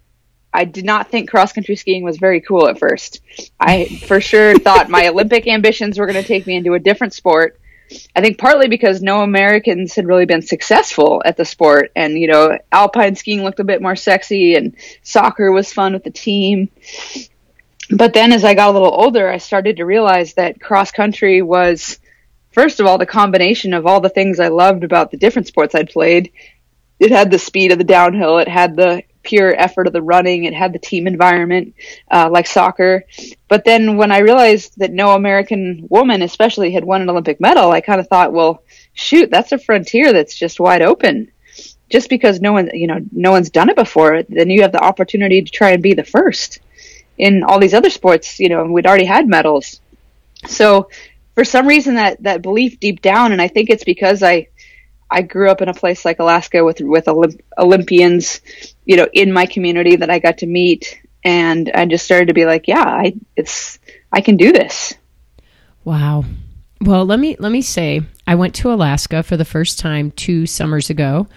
I 0.53 0.65
did 0.65 0.85
not 0.85 1.09
think 1.09 1.29
cross 1.29 1.53
country 1.53 1.75
skiing 1.75 2.03
was 2.03 2.17
very 2.17 2.41
cool 2.41 2.67
at 2.67 2.79
first. 2.79 3.21
I 3.59 3.85
for 4.07 4.21
sure 4.21 4.57
thought 4.57 4.89
my 4.89 5.07
Olympic 5.09 5.47
ambitions 5.47 5.99
were 5.99 6.05
going 6.05 6.21
to 6.21 6.27
take 6.27 6.47
me 6.47 6.55
into 6.55 6.73
a 6.73 6.79
different 6.79 7.13
sport. 7.13 7.59
I 8.15 8.21
think 8.21 8.37
partly 8.37 8.67
because 8.67 9.01
no 9.01 9.21
Americans 9.21 9.95
had 9.95 10.07
really 10.07 10.25
been 10.25 10.41
successful 10.41 11.21
at 11.23 11.37
the 11.37 11.45
sport, 11.45 11.91
and 11.95 12.19
you 12.19 12.27
know, 12.27 12.57
alpine 12.71 13.15
skiing 13.15 13.43
looked 13.43 13.59
a 13.59 13.63
bit 13.63 13.81
more 13.81 13.95
sexy, 13.95 14.55
and 14.55 14.75
soccer 15.03 15.51
was 15.51 15.71
fun 15.71 15.93
with 15.93 16.03
the 16.03 16.11
team. 16.11 16.69
But 17.89 18.13
then, 18.13 18.33
as 18.33 18.43
I 18.43 18.55
got 18.55 18.69
a 18.69 18.73
little 18.73 18.93
older, 18.93 19.29
I 19.29 19.37
started 19.37 19.77
to 19.77 19.85
realize 19.85 20.33
that 20.33 20.59
cross 20.59 20.91
country 20.91 21.41
was, 21.41 21.99
first 22.51 22.79
of 22.81 22.85
all, 22.85 22.97
the 22.97 23.05
combination 23.05 23.73
of 23.73 23.85
all 23.85 24.01
the 24.01 24.09
things 24.09 24.39
I 24.39 24.49
loved 24.49 24.83
about 24.83 25.11
the 25.11 25.17
different 25.17 25.47
sports 25.47 25.73
I'd 25.73 25.89
played. 25.89 26.31
It 26.99 27.11
had 27.11 27.31
the 27.31 27.39
speed 27.39 27.71
of 27.71 27.77
the 27.77 27.85
downhill. 27.85 28.39
It 28.39 28.49
had 28.49 28.75
the 28.75 29.03
pure 29.27 29.53
effort 29.59 29.87
of 29.87 29.93
the 29.93 30.01
running. 30.01 30.45
It 30.45 30.53
had 30.53 30.71
the 30.71 30.79
team 30.79 31.05
environment, 31.05 31.75
uh, 32.09 32.29
like 32.31 32.47
soccer. 32.47 33.03
But 33.49 33.65
then 33.65 33.97
when 33.97 34.11
I 34.11 34.19
realized 34.19 34.79
that 34.79 34.93
no 34.93 35.11
American 35.11 35.85
woman, 35.89 36.21
especially, 36.21 36.71
had 36.71 36.85
won 36.85 37.01
an 37.01 37.09
Olympic 37.09 37.41
medal, 37.41 37.71
I 37.71 37.81
kind 37.81 37.99
of 37.99 38.07
thought, 38.07 38.31
well, 38.31 38.63
shoot, 38.93 39.29
that's 39.29 39.51
a 39.51 39.57
frontier 39.57 40.13
that's 40.13 40.35
just 40.35 40.61
wide 40.61 40.81
open. 40.81 41.29
Just 41.89 42.09
because 42.09 42.39
no 42.39 42.53
one, 42.53 42.69
you 42.73 42.87
know, 42.87 42.99
no 43.11 43.31
one's 43.31 43.49
done 43.49 43.69
it 43.69 43.75
before, 43.75 44.23
then 44.23 44.49
you 44.49 44.61
have 44.61 44.71
the 44.71 44.83
opportunity 44.83 45.41
to 45.41 45.51
try 45.51 45.71
and 45.71 45.83
be 45.83 45.93
the 45.93 46.03
first. 46.03 46.59
In 47.17 47.43
all 47.43 47.59
these 47.59 47.73
other 47.73 47.89
sports, 47.89 48.39
you 48.39 48.49
know, 48.49 48.65
we'd 48.65 48.87
already 48.87 49.05
had 49.05 49.27
medals. 49.27 49.81
So 50.47 50.89
for 51.35 51.43
some 51.43 51.67
reason 51.67 51.95
that 51.95 52.23
that 52.23 52.41
belief 52.41 52.79
deep 52.79 53.01
down, 53.01 53.31
and 53.31 53.41
I 53.41 53.47
think 53.47 53.69
it's 53.69 53.83
because 53.83 54.23
I 54.23 54.47
I 55.09 55.21
grew 55.21 55.49
up 55.49 55.61
in 55.61 55.69
a 55.69 55.73
place 55.73 56.05
like 56.05 56.19
Alaska 56.19 56.63
with 56.63 56.81
with 56.81 57.05
Olymp- 57.05 57.41
Olympians, 57.57 58.41
you 58.85 58.97
know, 58.97 59.07
in 59.13 59.31
my 59.31 59.45
community 59.45 59.95
that 59.95 60.09
I 60.09 60.19
got 60.19 60.39
to 60.39 60.45
meet, 60.45 61.01
and 61.23 61.71
I 61.73 61.85
just 61.85 62.05
started 62.05 62.27
to 62.27 62.33
be 62.33 62.45
like, 62.45 62.67
yeah, 62.67 62.83
I 62.83 63.13
it's 63.35 63.79
I 64.11 64.21
can 64.21 64.37
do 64.37 64.51
this. 64.51 64.93
Wow. 65.83 66.25
Well, 66.81 67.05
let 67.05 67.19
me 67.19 67.35
let 67.39 67.51
me 67.51 67.61
say, 67.61 68.01
I 68.25 68.35
went 68.35 68.55
to 68.55 68.71
Alaska 68.71 69.23
for 69.23 69.37
the 69.37 69.45
first 69.45 69.79
time 69.79 70.11
two 70.11 70.45
summers 70.45 70.89
ago. 70.89 71.27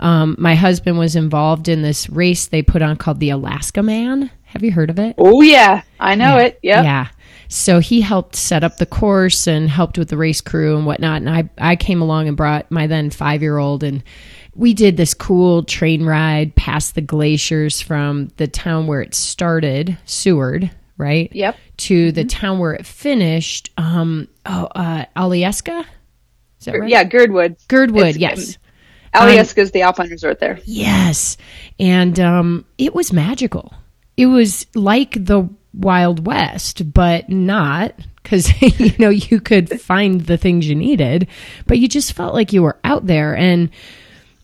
Um, 0.00 0.36
my 0.38 0.54
husband 0.54 0.98
was 0.98 1.16
involved 1.16 1.68
in 1.68 1.82
this 1.82 2.08
race 2.08 2.46
they 2.46 2.62
put 2.62 2.82
on 2.82 2.96
called 2.96 3.20
the 3.20 3.30
Alaska 3.30 3.82
Man. 3.82 4.30
Have 4.44 4.62
you 4.62 4.72
heard 4.72 4.90
of 4.90 4.98
it? 4.98 5.16
Oh 5.18 5.42
yeah, 5.42 5.82
I 6.00 6.14
know 6.14 6.36
yeah. 6.36 6.42
it. 6.42 6.58
Yeah. 6.62 6.82
Yeah. 6.82 7.08
So 7.48 7.80
he 7.80 8.02
helped 8.02 8.36
set 8.36 8.62
up 8.62 8.76
the 8.76 8.86
course 8.86 9.46
and 9.46 9.70
helped 9.70 9.96
with 9.96 10.10
the 10.10 10.18
race 10.18 10.42
crew 10.42 10.76
and 10.76 10.84
whatnot. 10.84 11.22
And 11.22 11.30
I, 11.30 11.48
I 11.58 11.76
came 11.76 12.02
along 12.02 12.28
and 12.28 12.36
brought 12.36 12.70
my 12.70 12.86
then 12.86 13.10
five 13.10 13.42
year 13.42 13.56
old 13.56 13.82
and 13.82 14.02
we 14.58 14.74
did 14.74 14.96
this 14.96 15.14
cool 15.14 15.62
train 15.62 16.04
ride 16.04 16.54
past 16.56 16.96
the 16.96 17.00
glaciers 17.00 17.80
from 17.80 18.28
the 18.38 18.48
town 18.48 18.88
where 18.88 19.00
it 19.00 19.14
started, 19.14 19.96
Seward, 20.04 20.68
right? 20.96 21.32
Yep. 21.32 21.56
To 21.76 22.10
the 22.10 22.22
mm-hmm. 22.22 22.28
town 22.28 22.58
where 22.58 22.74
it 22.74 22.84
finished, 22.84 23.70
um, 23.76 24.26
oh, 24.44 24.64
uh, 24.74 25.04
Alyeska? 25.16 25.84
Is 26.58 26.64
that 26.64 26.72
right? 26.72 26.90
Yeah, 26.90 27.04
Girdwood. 27.04 27.56
Girdwood, 27.68 28.08
it's, 28.08 28.18
yes. 28.18 28.58
Alyeska 29.14 29.58
um, 29.58 29.62
is 29.62 29.70
the 29.70 29.82
Alpine 29.82 30.10
Resort 30.10 30.40
there. 30.40 30.58
Yes. 30.64 31.36
And 31.78 32.18
um, 32.18 32.64
it 32.78 32.96
was 32.96 33.12
magical. 33.12 33.72
It 34.16 34.26
was 34.26 34.66
like 34.74 35.24
the 35.24 35.48
Wild 35.74 36.26
West, 36.26 36.92
but 36.92 37.28
not 37.28 37.94
because 38.22 38.50
you 38.80 38.92
know 38.98 39.10
you 39.10 39.40
could 39.40 39.80
find 39.80 40.22
the 40.22 40.36
things 40.36 40.68
you 40.68 40.74
needed, 40.74 41.28
but 41.66 41.78
you 41.78 41.88
just 41.88 42.12
felt 42.12 42.34
like 42.34 42.52
you 42.52 42.62
were 42.62 42.78
out 42.84 43.06
there. 43.06 43.36
And 43.36 43.70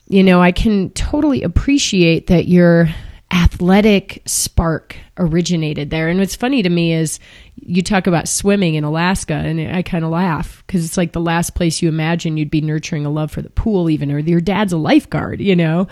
you 0.07 0.23
know, 0.23 0.41
I 0.41 0.51
can 0.51 0.91
totally 0.91 1.41
appreciate 1.41 2.27
that 2.27 2.47
your 2.47 2.89
athletic 3.31 4.21
spark 4.25 4.95
originated 5.17 5.89
there. 5.89 6.09
And 6.09 6.19
what's 6.19 6.35
funny 6.35 6.61
to 6.61 6.69
me 6.69 6.93
is 6.93 7.19
you 7.55 7.81
talk 7.81 8.05
about 8.05 8.27
swimming 8.27 8.75
in 8.75 8.83
Alaska, 8.83 9.33
and 9.33 9.75
I 9.75 9.81
kind 9.81 10.05
of 10.05 10.11
laugh 10.11 10.63
because 10.65 10.85
it's 10.85 10.97
like 10.97 11.11
the 11.11 11.19
last 11.19 11.55
place 11.55 11.81
you 11.81 11.89
imagine 11.89 12.37
you'd 12.37 12.51
be 12.51 12.61
nurturing 12.61 13.05
a 13.05 13.09
love 13.09 13.31
for 13.31 13.41
the 13.41 13.49
pool, 13.49 13.89
even, 13.89 14.11
or 14.11 14.19
your 14.19 14.41
dad's 14.41 14.73
a 14.73 14.77
lifeguard, 14.77 15.41
you 15.41 15.55
know. 15.55 15.87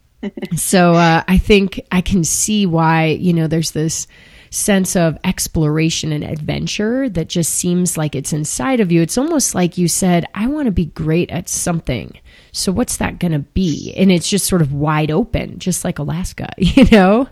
so 0.56 0.94
uh, 0.94 1.22
I 1.26 1.38
think 1.38 1.80
I 1.90 2.00
can 2.00 2.24
see 2.24 2.66
why 2.66 3.06
you 3.06 3.32
know 3.32 3.46
there's 3.46 3.72
this 3.72 4.06
sense 4.52 4.94
of 4.96 5.18
exploration 5.24 6.12
and 6.12 6.22
adventure 6.22 7.08
that 7.08 7.28
just 7.28 7.54
seems 7.54 7.96
like 7.96 8.14
it's 8.14 8.32
inside 8.32 8.80
of 8.80 8.92
you. 8.92 9.00
It's 9.00 9.16
almost 9.16 9.54
like 9.54 9.78
you 9.78 9.88
said, 9.88 10.26
I 10.34 10.46
want 10.46 10.66
to 10.66 10.72
be 10.72 10.86
great 10.86 11.30
at 11.30 11.48
something. 11.48 12.18
So 12.52 12.70
what's 12.70 12.98
that 12.98 13.18
going 13.18 13.32
to 13.32 13.38
be? 13.38 13.94
And 13.96 14.12
it's 14.12 14.28
just 14.28 14.46
sort 14.46 14.62
of 14.62 14.72
wide 14.72 15.10
open, 15.10 15.58
just 15.58 15.84
like 15.84 15.98
Alaska, 15.98 16.50
you 16.58 16.84
know? 16.92 17.28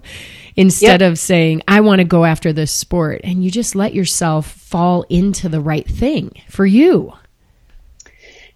Instead 0.57 1.01
yep. 1.01 1.13
of 1.13 1.19
saying, 1.19 1.63
I 1.69 1.81
want 1.81 2.01
to 2.01 2.05
go 2.05 2.25
after 2.25 2.53
this 2.53 2.73
sport. 2.73 3.21
And 3.23 3.45
you 3.45 3.51
just 3.51 3.75
let 3.75 3.95
yourself 3.95 4.51
fall 4.51 5.05
into 5.09 5.49
the 5.49 5.61
right 5.61 5.87
thing 5.87 6.33
for 6.49 6.67
you. 6.67 7.13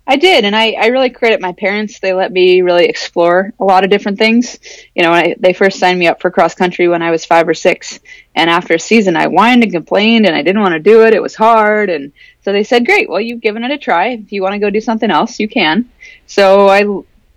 I 0.07 0.17
did, 0.17 0.45
and 0.45 0.55
I, 0.55 0.73
I 0.73 0.87
really 0.89 1.09
credit 1.09 1.41
my 1.41 1.53
parents. 1.53 1.99
They 1.99 2.13
let 2.13 2.31
me 2.31 2.61
really 2.61 2.85
explore 2.85 3.55
a 3.59 3.65
lot 3.65 3.85
of 3.85 3.91
different 3.91 4.19
things. 4.19 4.59
You 4.95 5.03
know, 5.03 5.11
I, 5.11 5.35
they 5.39 5.55
first 5.55 5.79
signed 5.79 5.99
me 5.99 6.09
up 6.09 6.21
for 6.21 6.31
cross 6.31 6.55
country 6.55 6.89
when 6.89 7.01
I 7.01 7.11
was 7.11 7.25
five 7.25 7.49
or 7.49 7.55
six, 7.55 8.01
and 8.35 8.51
after 8.51 8.75
a 8.75 8.79
season, 8.79 9.17
I 9.17 9.27
whined 9.29 9.63
and 9.63 9.73
complained, 9.73 10.27
and 10.27 10.37
I 10.37 10.43
didn't 10.43 10.61
want 10.61 10.75
to 10.75 10.81
do 10.81 11.05
it. 11.05 11.15
It 11.15 11.23
was 11.23 11.35
hard, 11.35 11.89
and 11.89 12.13
so 12.43 12.53
they 12.53 12.65
said, 12.65 12.85
"Great, 12.85 13.09
well, 13.09 13.21
you've 13.21 13.41
given 13.41 13.65
it 13.65 13.71
a 13.71 13.79
try. 13.79 14.09
If 14.09 14.31
you 14.31 14.43
want 14.43 14.53
to 14.53 14.59
go 14.59 14.69
do 14.69 14.81
something 14.81 15.11
else, 15.11 15.41
you 15.41 15.49
can." 15.49 15.89
So 16.27 16.69
I 16.69 16.85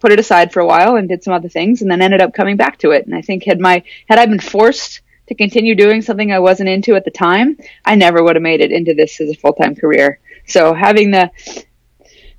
put 0.01 0.11
it 0.11 0.19
aside 0.19 0.51
for 0.51 0.59
a 0.59 0.65
while 0.65 0.97
and 0.97 1.07
did 1.07 1.23
some 1.23 1.33
other 1.33 1.49
things, 1.49 1.81
and 1.81 1.89
then 1.89 2.01
ended 2.01 2.21
up 2.21 2.33
coming 2.33 2.57
back 2.57 2.79
to 2.79 2.91
it. 2.91 3.05
And 3.05 3.15
I 3.15 3.21
think 3.21 3.45
had 3.45 3.61
my 3.61 3.81
had 4.09 4.19
I 4.19 4.25
been 4.25 4.39
forced 4.39 4.99
to 5.27 5.35
continue 5.35 5.73
doing 5.73 6.01
something 6.01 6.33
I 6.33 6.39
wasn't 6.39 6.69
into 6.69 6.95
at 6.95 7.05
the 7.05 7.11
time, 7.11 7.57
I 7.85 7.95
never 7.95 8.21
would 8.23 8.35
have 8.35 8.43
made 8.43 8.59
it 8.59 8.73
into 8.73 8.93
this 8.93 9.21
as 9.21 9.29
a 9.29 9.35
full 9.35 9.53
time 9.53 9.73
career. 9.73 10.19
So 10.47 10.73
having 10.73 11.11
the 11.11 11.31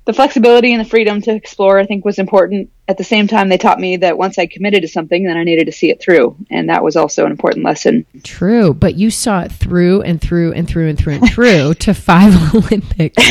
the 0.05 0.13
flexibility 0.13 0.73
and 0.73 0.83
the 0.83 0.89
freedom 0.89 1.21
to 1.21 1.35
explore, 1.35 1.77
I 1.77 1.85
think, 1.85 2.03
was 2.03 2.17
important. 2.17 2.71
At 2.87 2.97
the 2.97 3.03
same 3.03 3.27
time, 3.27 3.49
they 3.49 3.57
taught 3.57 3.79
me 3.79 3.97
that 3.97 4.17
once 4.17 4.39
I 4.39 4.47
committed 4.47 4.81
to 4.81 4.87
something, 4.87 5.23
then 5.23 5.37
I 5.37 5.43
needed 5.43 5.65
to 5.65 5.71
see 5.71 5.91
it 5.91 6.01
through, 6.01 6.35
and 6.49 6.69
that 6.69 6.83
was 6.83 6.95
also 6.95 7.25
an 7.25 7.31
important 7.31 7.63
lesson. 7.63 8.05
True, 8.23 8.73
but 8.73 8.95
you 8.95 9.11
saw 9.11 9.41
it 9.41 9.51
through 9.51 10.01
and 10.01 10.19
through 10.19 10.53
and 10.53 10.67
through 10.67 10.89
and 10.89 10.97
through 10.97 11.13
and 11.13 11.29
through 11.29 11.73
to 11.79 11.93
five 11.93 12.33
Olympics. 12.55 13.23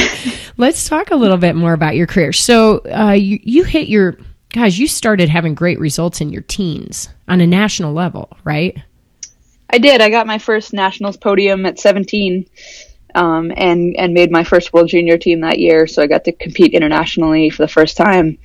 Let's 0.56 0.88
talk 0.88 1.10
a 1.10 1.16
little 1.16 1.36
bit 1.36 1.56
more 1.56 1.72
about 1.72 1.96
your 1.96 2.06
career. 2.06 2.32
So, 2.32 2.78
uh, 2.78 3.12
you, 3.12 3.40
you 3.42 3.64
hit 3.64 3.88
your 3.88 4.18
guys. 4.50 4.78
You 4.78 4.86
started 4.86 5.28
having 5.28 5.54
great 5.54 5.80
results 5.80 6.20
in 6.20 6.30
your 6.30 6.42
teens 6.42 7.08
on 7.26 7.40
a 7.40 7.46
national 7.46 7.92
level, 7.92 8.36
right? 8.44 8.76
I 9.70 9.78
did. 9.78 10.00
I 10.00 10.10
got 10.10 10.26
my 10.26 10.38
first 10.38 10.72
nationals 10.72 11.16
podium 11.16 11.66
at 11.66 11.78
17 11.78 12.48
um, 13.14 13.52
and 13.56 13.96
and 13.96 14.14
made 14.14 14.30
my 14.30 14.44
first 14.44 14.72
World 14.72 14.88
Junior 14.88 15.18
team 15.18 15.40
that 15.40 15.58
year. 15.58 15.86
So 15.86 16.02
I 16.02 16.06
got 16.06 16.24
to 16.24 16.32
compete 16.32 16.74
internationally 16.74 17.50
for 17.50 17.62
the 17.62 17.72
first 17.72 17.96
time. 17.96 18.38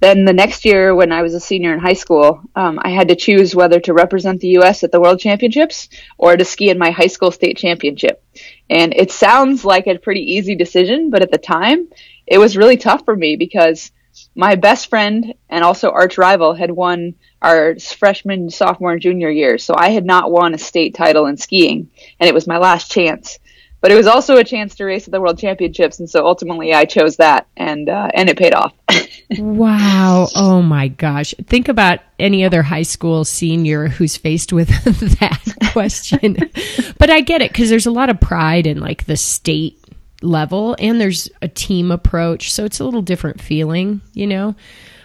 Then 0.00 0.24
the 0.24 0.32
next 0.32 0.64
year, 0.64 0.94
when 0.94 1.12
I 1.12 1.22
was 1.22 1.34
a 1.34 1.40
senior 1.40 1.72
in 1.72 1.80
high 1.80 1.94
school, 1.94 2.40
um, 2.54 2.78
I 2.82 2.90
had 2.90 3.08
to 3.08 3.16
choose 3.16 3.54
whether 3.54 3.80
to 3.80 3.92
represent 3.92 4.40
the 4.40 4.48
U.S. 4.48 4.84
at 4.84 4.92
the 4.92 5.00
World 5.00 5.20
Championships 5.20 5.88
or 6.16 6.36
to 6.36 6.44
ski 6.44 6.70
in 6.70 6.78
my 6.78 6.90
high 6.90 7.06
school 7.06 7.30
state 7.30 7.56
championship. 7.56 8.22
And 8.70 8.94
it 8.94 9.10
sounds 9.10 9.64
like 9.64 9.86
a 9.86 9.98
pretty 9.98 10.34
easy 10.34 10.54
decision, 10.54 11.10
but 11.10 11.22
at 11.22 11.30
the 11.30 11.38
time, 11.38 11.88
it 12.26 12.38
was 12.38 12.56
really 12.56 12.76
tough 12.76 13.04
for 13.04 13.16
me 13.16 13.36
because 13.36 13.90
my 14.34 14.54
best 14.56 14.88
friend 14.88 15.34
and 15.48 15.64
also 15.64 15.90
arch 15.90 16.18
rival 16.18 16.54
had 16.54 16.70
won 16.70 17.14
our 17.40 17.76
freshman, 17.78 18.50
sophomore, 18.50 18.92
and 18.92 19.02
junior 19.02 19.30
years. 19.30 19.62
So 19.64 19.74
I 19.76 19.90
had 19.90 20.04
not 20.04 20.30
won 20.30 20.54
a 20.54 20.58
state 20.58 20.94
title 20.94 21.26
in 21.26 21.36
skiing, 21.36 21.90
and 22.18 22.28
it 22.28 22.34
was 22.34 22.46
my 22.46 22.58
last 22.58 22.90
chance 22.90 23.38
but 23.80 23.92
it 23.92 23.94
was 23.94 24.06
also 24.06 24.36
a 24.36 24.44
chance 24.44 24.74
to 24.74 24.84
race 24.84 25.06
at 25.06 25.12
the 25.12 25.20
world 25.20 25.38
championships 25.38 25.98
and 25.98 26.08
so 26.10 26.26
ultimately 26.26 26.74
i 26.74 26.84
chose 26.84 27.16
that 27.16 27.46
and 27.56 27.88
uh, 27.88 28.08
and 28.14 28.28
it 28.28 28.38
paid 28.38 28.54
off. 28.54 28.72
Wow. 29.38 30.28
Oh 30.34 30.62
my 30.62 30.88
gosh. 30.88 31.34
Think 31.46 31.68
about 31.68 32.00
any 32.18 32.46
other 32.46 32.62
high 32.62 32.82
school 32.82 33.26
senior 33.26 33.88
who's 33.88 34.16
faced 34.16 34.54
with 34.54 34.68
that 35.20 35.70
question. 35.72 36.50
But 36.96 37.10
i 37.10 37.20
get 37.20 37.42
it 37.42 37.52
because 37.52 37.68
there's 37.68 37.84
a 37.84 37.90
lot 37.90 38.08
of 38.08 38.20
pride 38.20 38.66
in 38.66 38.80
like 38.80 39.04
the 39.04 39.18
state 39.18 39.78
level 40.22 40.76
and 40.78 40.98
there's 40.98 41.28
a 41.42 41.48
team 41.48 41.90
approach 41.90 42.52
so 42.52 42.64
it's 42.64 42.80
a 42.80 42.84
little 42.84 43.02
different 43.02 43.40
feeling 43.40 44.00
you 44.14 44.26
know? 44.26 44.54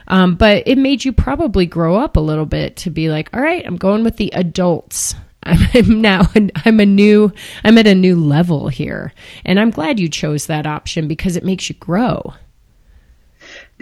Um, 0.07 0.35
but 0.35 0.63
it 0.67 0.77
made 0.77 1.05
you 1.05 1.13
probably 1.13 1.65
grow 1.65 1.95
up 1.95 2.17
a 2.17 2.21
little 2.21 2.45
bit 2.45 2.77
to 2.77 2.89
be 2.89 3.09
like 3.09 3.29
all 3.33 3.41
right 3.41 3.65
i'm 3.65 3.77
going 3.77 4.03
with 4.03 4.17
the 4.17 4.33
adults 4.33 5.15
I'm 5.73 6.01
now 6.01 6.27
I'm 6.65 6.79
a 6.79 6.85
new 6.85 7.31
I'm 7.63 7.77
at 7.77 7.87
a 7.87 7.95
new 7.95 8.15
level 8.15 8.69
here, 8.69 9.13
and 9.45 9.59
I'm 9.59 9.71
glad 9.71 9.99
you 9.99 10.09
chose 10.09 10.47
that 10.47 10.65
option 10.65 11.07
because 11.07 11.35
it 11.35 11.43
makes 11.43 11.69
you 11.69 11.75
grow. 11.75 12.33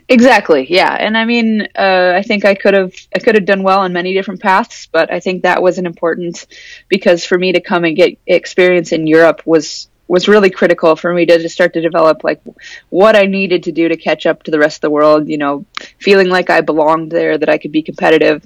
Exactly. 0.09 0.65
Yeah, 0.69 0.93
and 0.99 1.17
I 1.17 1.25
mean, 1.25 1.67
uh, 1.75 2.13
I 2.15 2.23
think 2.23 2.43
I 2.43 2.55
could 2.55 2.73
have 2.73 2.93
I 3.15 3.19
could 3.19 3.35
have 3.35 3.45
done 3.45 3.63
well 3.63 3.79
on 3.79 3.93
many 3.93 4.13
different 4.13 4.41
paths, 4.41 4.87
but 4.91 5.11
I 5.11 5.19
think 5.19 5.43
that 5.43 5.61
was 5.61 5.77
an 5.77 5.85
important 5.85 6.47
because 6.87 7.23
for 7.23 7.37
me 7.37 7.53
to 7.53 7.61
come 7.61 7.85
and 7.85 7.95
get 7.95 8.17
experience 8.25 8.91
in 8.91 9.07
Europe 9.07 9.43
was 9.45 9.87
was 10.07 10.27
really 10.27 10.49
critical 10.49 10.97
for 10.97 11.13
me 11.13 11.25
to 11.25 11.39
just 11.39 11.55
start 11.55 11.73
to 11.73 11.81
develop 11.81 12.23
like 12.25 12.41
what 12.89 13.15
I 13.15 13.25
needed 13.27 13.63
to 13.63 13.71
do 13.71 13.87
to 13.87 13.95
catch 13.95 14.25
up 14.25 14.43
to 14.43 14.51
the 14.51 14.59
rest 14.59 14.77
of 14.77 14.81
the 14.81 14.89
world. 14.89 15.29
You 15.29 15.37
know, 15.37 15.65
feeling 15.99 16.27
like 16.29 16.49
I 16.49 16.61
belonged 16.61 17.11
there, 17.11 17.37
that 17.37 17.49
I 17.49 17.57
could 17.57 17.71
be 17.71 17.81
competitive 17.81 18.45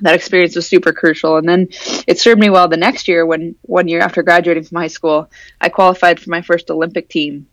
that 0.00 0.14
experience 0.14 0.56
was 0.56 0.66
super 0.66 0.92
crucial. 0.92 1.36
And 1.36 1.48
then 1.48 1.68
it 2.06 2.18
served 2.18 2.40
me 2.40 2.50
well 2.50 2.68
the 2.68 2.76
next 2.76 3.08
year 3.08 3.26
when 3.26 3.54
one 3.62 3.88
year 3.88 4.00
after 4.00 4.22
graduating 4.22 4.64
from 4.64 4.78
high 4.78 4.88
school, 4.88 5.30
I 5.60 5.68
qualified 5.68 6.20
for 6.20 6.30
my 6.30 6.42
first 6.42 6.70
Olympic 6.70 7.08
team. 7.08 7.46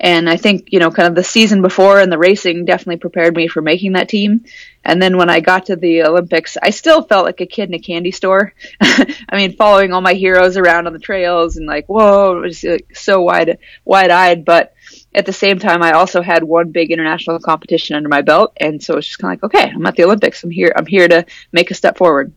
And 0.00 0.28
I 0.28 0.36
think, 0.36 0.72
you 0.72 0.80
know, 0.80 0.90
kind 0.90 1.08
of 1.08 1.14
the 1.14 1.22
season 1.22 1.62
before 1.62 2.00
and 2.00 2.10
the 2.10 2.18
racing 2.18 2.64
definitely 2.64 2.96
prepared 2.96 3.36
me 3.36 3.46
for 3.46 3.62
making 3.62 3.92
that 3.92 4.08
team. 4.08 4.44
And 4.84 5.00
then 5.00 5.16
when 5.16 5.30
I 5.30 5.38
got 5.38 5.66
to 5.66 5.76
the 5.76 6.02
Olympics, 6.02 6.56
I 6.60 6.70
still 6.70 7.02
felt 7.02 7.24
like 7.24 7.40
a 7.40 7.46
kid 7.46 7.68
in 7.68 7.74
a 7.74 7.78
candy 7.78 8.10
store. 8.10 8.52
I 8.80 9.36
mean, 9.36 9.56
following 9.56 9.92
all 9.92 10.00
my 10.00 10.14
heroes 10.14 10.56
around 10.56 10.88
on 10.88 10.92
the 10.92 10.98
trails 10.98 11.56
and 11.56 11.66
like, 11.66 11.86
whoa, 11.86 12.40
was 12.40 12.64
like, 12.64 12.96
so 12.96 13.22
wide, 13.22 13.58
wide 13.84 14.10
eyed. 14.10 14.44
But 14.44 14.74
at 15.14 15.26
the 15.26 15.32
same 15.32 15.58
time, 15.58 15.82
I 15.82 15.92
also 15.92 16.22
had 16.22 16.42
one 16.42 16.70
big 16.70 16.90
international 16.90 17.38
competition 17.38 17.96
under 17.96 18.08
my 18.08 18.22
belt, 18.22 18.52
and 18.58 18.82
so 18.82 18.96
it's 18.96 19.06
just 19.06 19.18
kind 19.18 19.34
of 19.34 19.42
like, 19.42 19.54
okay, 19.54 19.70
I'm 19.70 19.84
at 19.86 19.96
the 19.96 20.04
Olympics. 20.04 20.42
I'm 20.42 20.50
here. 20.50 20.72
I'm 20.74 20.86
here 20.86 21.08
to 21.08 21.24
make 21.52 21.70
a 21.70 21.74
step 21.74 21.98
forward. 21.98 22.32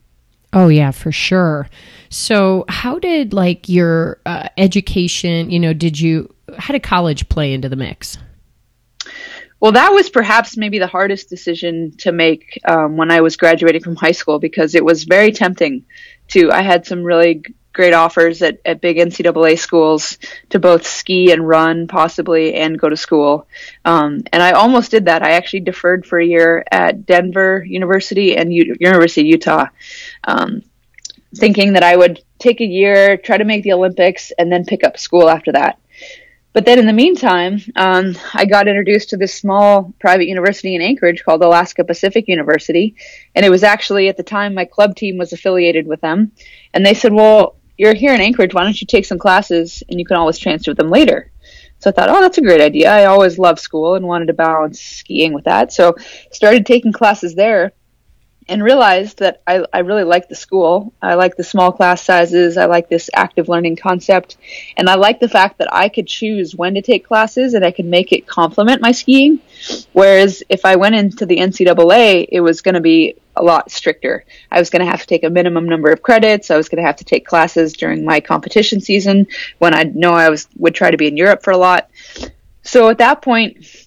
Oh 0.54 0.68
yeah, 0.68 0.92
for 0.92 1.12
sure. 1.12 1.70
So, 2.10 2.66
how 2.70 3.00
did 3.00 3.34
like 3.34 3.68
your 3.70 4.20
uh, 4.26 4.50
education? 4.58 5.52
You 5.52 5.60
know, 5.60 5.74
did 5.74 6.00
you 6.00 6.34
how 6.58 6.72
did 6.74 6.84
college 6.84 7.28
play 7.30 7.54
into 7.54 7.70
the 7.70 7.76
mix? 7.76 8.18
Well, 9.60 9.72
that 9.72 9.94
was 9.94 10.10
perhaps 10.10 10.58
maybe 10.58 10.80
the 10.80 10.88
hardest 10.88 11.30
decision 11.30 11.96
to 12.00 12.12
make 12.12 12.60
um, 12.66 12.98
when 12.98 13.10
I 13.10 13.22
was 13.22 13.38
graduating 13.38 13.82
from 13.82 13.96
high 13.96 14.12
school 14.12 14.38
because 14.38 14.76
it 14.76 14.84
was 14.84 15.06
very 15.06 15.32
tempting 15.32 15.86
to. 16.30 16.52
I 16.52 16.62
had 16.62 16.86
some 16.86 17.04
really 17.04 17.44
great 17.76 17.94
offers 17.94 18.42
at, 18.42 18.60
at 18.66 18.82
big 18.82 18.98
NCAA 18.98 19.60
schools 19.60 20.18
to 20.50 20.60
both 20.60 20.88
ski 20.88 21.32
and 21.32 21.48
run, 21.48 21.88
possibly, 21.88 22.56
and 22.56 22.80
go 22.80 22.90
to 22.90 22.98
school. 22.98 23.48
Um, 23.84 24.24
and 24.34 24.42
I 24.42 24.54
almost 24.54 24.90
did 24.90 25.06
that. 25.06 25.22
I 25.22 25.32
actually 25.32 25.60
deferred 25.60 26.06
for 26.06 26.18
a 26.18 26.26
year 26.26 26.66
at 26.72 27.06
Denver 27.06 27.64
University 27.64 28.36
and 28.36 28.52
U- 28.52 28.76
University 28.80 29.22
of 29.22 29.28
Utah, 29.28 29.68
um, 30.24 30.64
thinking 31.36 31.74
that 31.74 31.84
I 31.84 31.96
would 31.96 32.24
take 32.40 32.62
a 32.62 32.66
year, 32.66 33.18
try 33.18 33.38
to 33.38 33.46
make 33.46 33.64
the 33.64 33.74
Olympics, 33.74 34.32
and 34.40 34.52
then 34.52 34.66
pick 34.66 34.84
up 34.84 34.98
school 34.98 35.30
after 35.30 35.52
that. 35.52 35.78
But 36.56 36.66
then 36.66 36.80
in 36.80 36.86
the 36.86 36.94
meantime, 36.94 37.60
um, 37.76 38.16
I 38.34 38.46
got 38.46 38.70
introduced 38.70 39.10
to 39.10 39.18
this 39.18 39.36
small 39.36 39.94
private 40.00 40.28
university 40.28 40.74
in 40.74 40.82
Anchorage 40.82 41.22
called 41.26 41.44
Alaska 41.44 41.84
Pacific 41.84 42.30
University. 42.30 42.96
And 43.36 43.46
it 43.46 43.50
was 43.50 43.62
actually 43.62 44.08
at 44.08 44.16
the 44.16 44.24
time 44.24 44.54
my 44.54 44.64
club 44.64 44.96
team 44.96 45.18
was 45.18 45.34
affiliated 45.34 45.86
with 45.86 46.00
them. 46.00 46.32
And 46.74 46.86
they 46.86 46.94
said, 46.94 47.12
well, 47.12 47.58
you're 47.78 47.94
here 47.94 48.14
in 48.14 48.22
Anchorage. 48.22 48.54
Why 48.54 48.64
don't 48.64 48.80
you 48.80 48.88
take 48.88 49.06
some 49.06 49.20
classes 49.20 49.84
and 49.90 50.00
you 50.00 50.06
can 50.06 50.18
always 50.18 50.38
transfer 50.38 50.74
them 50.74 50.90
later? 50.90 51.32
So 51.80 51.90
I 51.90 51.94
thought, 51.94 52.10
oh, 52.10 52.22
that's 52.22 52.38
a 52.38 52.42
great 52.42 52.62
idea. 52.62 52.92
I 52.92 53.06
always 53.06 53.38
loved 53.38 53.60
school 53.60 53.96
and 53.96 54.08
wanted 54.08 54.28
to 54.28 54.34
balance 54.34 54.82
skiing 54.82 55.34
with 55.34 55.46
that. 55.46 55.74
So 55.74 55.96
started 56.32 56.66
taking 56.66 56.92
classes 56.92 57.36
there 57.36 57.74
and 58.48 58.64
realized 58.64 59.20
that 59.20 59.42
I, 59.48 59.66
I 59.74 59.80
really 59.80 60.04
like 60.04 60.30
the 60.30 60.36
school. 60.36 60.94
I 61.02 61.16
like 61.16 61.36
the 61.36 61.44
small 61.44 61.72
class 61.72 62.04
sizes. 62.04 62.58
I 62.58 62.66
like 62.66 62.90
this 62.90 63.10
active 63.14 63.50
learning 63.50 63.78
concept. 63.78 64.38
And 64.78 64.88
I 64.88 64.96
like 64.96 65.20
the 65.20 65.30
fact 65.30 65.58
that 65.58 65.74
I 65.74 65.90
could 65.90 66.08
choose 66.08 66.56
when 66.56 66.76
to 66.76 66.82
take 66.82 67.08
classes 67.08 67.56
and 67.56 67.66
I 67.66 67.72
could 67.72 67.86
make 67.86 68.12
it 68.12 68.28
complement 68.28 68.82
my 68.82 68.92
skiing. 68.92 69.40
Whereas 69.94 70.44
if 70.48 70.64
I 70.64 70.76
went 70.76 70.96
into 70.96 71.26
the 71.26 71.38
NCAA, 71.38 72.28
it 72.32 72.42
was 72.42 72.62
going 72.62 72.76
to 72.76 72.82
be 72.82 73.16
a 73.36 73.44
lot 73.44 73.72
stricter. 73.72 74.26
I 74.52 74.60
was 74.60 74.70
going 74.70 74.86
to 74.86 74.92
have 74.92 75.02
to 75.02 75.08
take 75.08 75.24
a 75.24 75.30
minimum 75.30 75.68
number 75.68 75.92
of 75.92 76.04
credits. 76.04 76.52
I 76.52 76.58
was 76.58 76.70
going 76.70 76.82
to 76.82 76.88
have 76.88 76.98
to 76.98 77.04
take 77.04 77.26
classes 77.26 77.74
during 77.74 78.06
my 78.06 78.20
competition 78.20 78.80
season 78.80 79.28
when 79.58 79.74
I 79.74 79.84
know 79.84 80.12
I 80.12 80.30
was 80.30 80.48
would 80.56 80.76
try 80.76 80.92
to 80.92 80.98
be 80.98 81.08
in 81.08 81.18
Europe 81.18 81.44
for 81.44 81.52
a 81.52 81.58
lot. 81.58 81.90
So 82.64 82.90
at 82.90 83.00
that 83.00 83.22
point, 83.22 83.85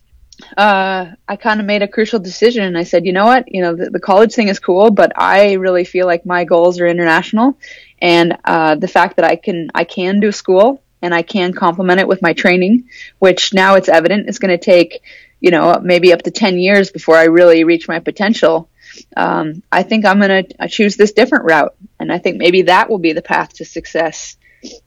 uh, 0.57 1.07
I 1.27 1.37
kind 1.37 1.61
of 1.61 1.66
made 1.66 1.83
a 1.83 1.88
crucial 1.88 2.20
decision 2.20 2.64
and 2.64 2.79
I 2.79 2.85
said, 2.85 3.05
you 3.05 3.12
know 3.12 3.24
what, 3.24 3.53
you 3.53 3.61
know, 3.61 3.74
the, 3.74 3.90
the, 3.90 4.01
college 4.01 4.33
thing 4.33 4.48
is 4.48 4.59
cool, 4.59 4.90
but 4.90 5.12
I 5.16 5.55
really 5.55 5.85
feel 5.85 6.07
like 6.07 6.24
my 6.24 6.44
goals 6.44 6.81
are 6.81 6.87
international. 6.87 7.59
And, 8.01 8.38
uh, 8.44 8.77
the 8.77 8.88
fact 8.88 9.16
that 9.16 9.24
I 9.24 9.37
can, 9.37 9.70
I 9.74 9.85
can 9.85 10.20
do 10.20 10.31
school 10.31 10.83
and 11.03 11.12
I 11.12 11.22
can 11.22 11.53
complement 11.53 12.01
it 12.01 12.09
with 12.09 12.22
my 12.22 12.33
training, 12.33 12.88
which 13.18 13.53
now 13.53 13.74
it's 13.74 13.88
evident 13.88 14.29
is 14.29 14.38
going 14.38 14.57
to 14.57 14.64
take, 14.64 15.03
you 15.40 15.51
know, 15.51 15.81
maybe 15.83 16.12
up 16.12 16.22
to 16.22 16.31
10 16.31 16.59
years 16.59 16.90
before 16.90 17.16
I 17.16 17.24
really 17.24 17.64
reach 17.64 17.88
my 17.88 17.98
potential. 17.98 18.68
Um, 19.16 19.62
I 19.70 19.83
think 19.83 20.05
I'm 20.05 20.20
going 20.20 20.44
to 20.44 20.68
choose 20.68 20.96
this 20.96 21.12
different 21.12 21.44
route. 21.44 21.74
And 21.98 22.12
I 22.12 22.18
think 22.18 22.38
maybe 22.38 22.62
that 22.62 22.88
will 22.88 22.98
be 22.98 23.12
the 23.12 23.22
path 23.22 23.55
to 23.55 23.64
success. 23.64 24.37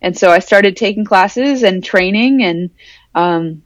And 0.01 0.17
so 0.17 0.29
I 0.29 0.39
started 0.39 0.75
taking 0.75 1.05
classes 1.05 1.63
and 1.63 1.83
training 1.83 2.43
and, 2.43 2.69
um, 3.15 3.63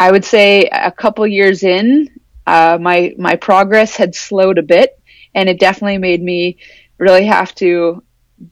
I 0.00 0.10
would 0.10 0.24
say 0.24 0.64
a 0.64 0.90
couple 0.90 1.26
years 1.26 1.62
in, 1.62 2.08
uh, 2.46 2.78
my 2.80 3.14
my 3.18 3.36
progress 3.36 3.94
had 3.94 4.14
slowed 4.14 4.56
a 4.56 4.62
bit, 4.62 4.98
and 5.34 5.48
it 5.48 5.60
definitely 5.60 5.98
made 5.98 6.22
me 6.22 6.56
really 6.96 7.26
have 7.26 7.54
to 7.56 8.02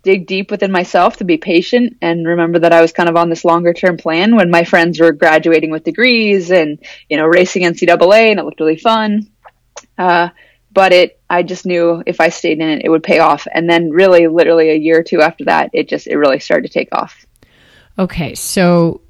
dig 0.02 0.26
deep 0.26 0.50
within 0.50 0.70
myself 0.70 1.16
to 1.16 1.24
be 1.24 1.38
patient 1.38 1.96
and 2.02 2.26
remember 2.26 2.58
that 2.58 2.74
I 2.74 2.82
was 2.82 2.92
kind 2.92 3.08
of 3.08 3.16
on 3.16 3.30
this 3.30 3.42
longer 3.42 3.72
term 3.72 3.96
plan 3.96 4.36
when 4.36 4.50
my 4.50 4.62
friends 4.64 5.00
were 5.00 5.12
graduating 5.12 5.70
with 5.70 5.82
degrees 5.82 6.50
and 6.50 6.78
you 7.08 7.16
know 7.16 7.24
racing 7.24 7.62
NCAA 7.62 8.30
and 8.30 8.38
it 8.38 8.44
looked 8.44 8.60
really 8.60 8.76
fun. 8.76 9.30
Uh, 9.96 10.28
but 10.70 10.92
it 10.92 11.20
I 11.30 11.42
just 11.42 11.64
knew 11.64 12.02
if 12.06 12.20
I 12.20 12.28
stayed 12.28 12.60
in 12.60 12.68
it, 12.68 12.82
it 12.84 12.90
would 12.90 13.02
pay 13.02 13.20
off. 13.20 13.46
And 13.52 13.68
then 13.68 13.90
really, 13.90 14.26
literally 14.26 14.68
a 14.68 14.76
year 14.76 15.00
or 15.00 15.02
two 15.02 15.22
after 15.22 15.44
that, 15.46 15.70
it 15.72 15.88
just 15.88 16.06
it 16.06 16.16
really 16.16 16.40
started 16.40 16.70
to 16.70 16.72
take 16.72 16.90
off. 16.92 17.24
Okay, 17.98 18.34
so 18.34 19.00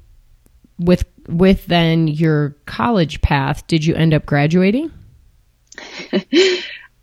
with 0.79 1.03
with 1.37 1.65
then 1.65 2.07
your 2.07 2.55
college 2.65 3.21
path, 3.21 3.67
did 3.67 3.85
you 3.85 3.95
end 3.95 4.13
up 4.13 4.25
graduating? 4.25 4.91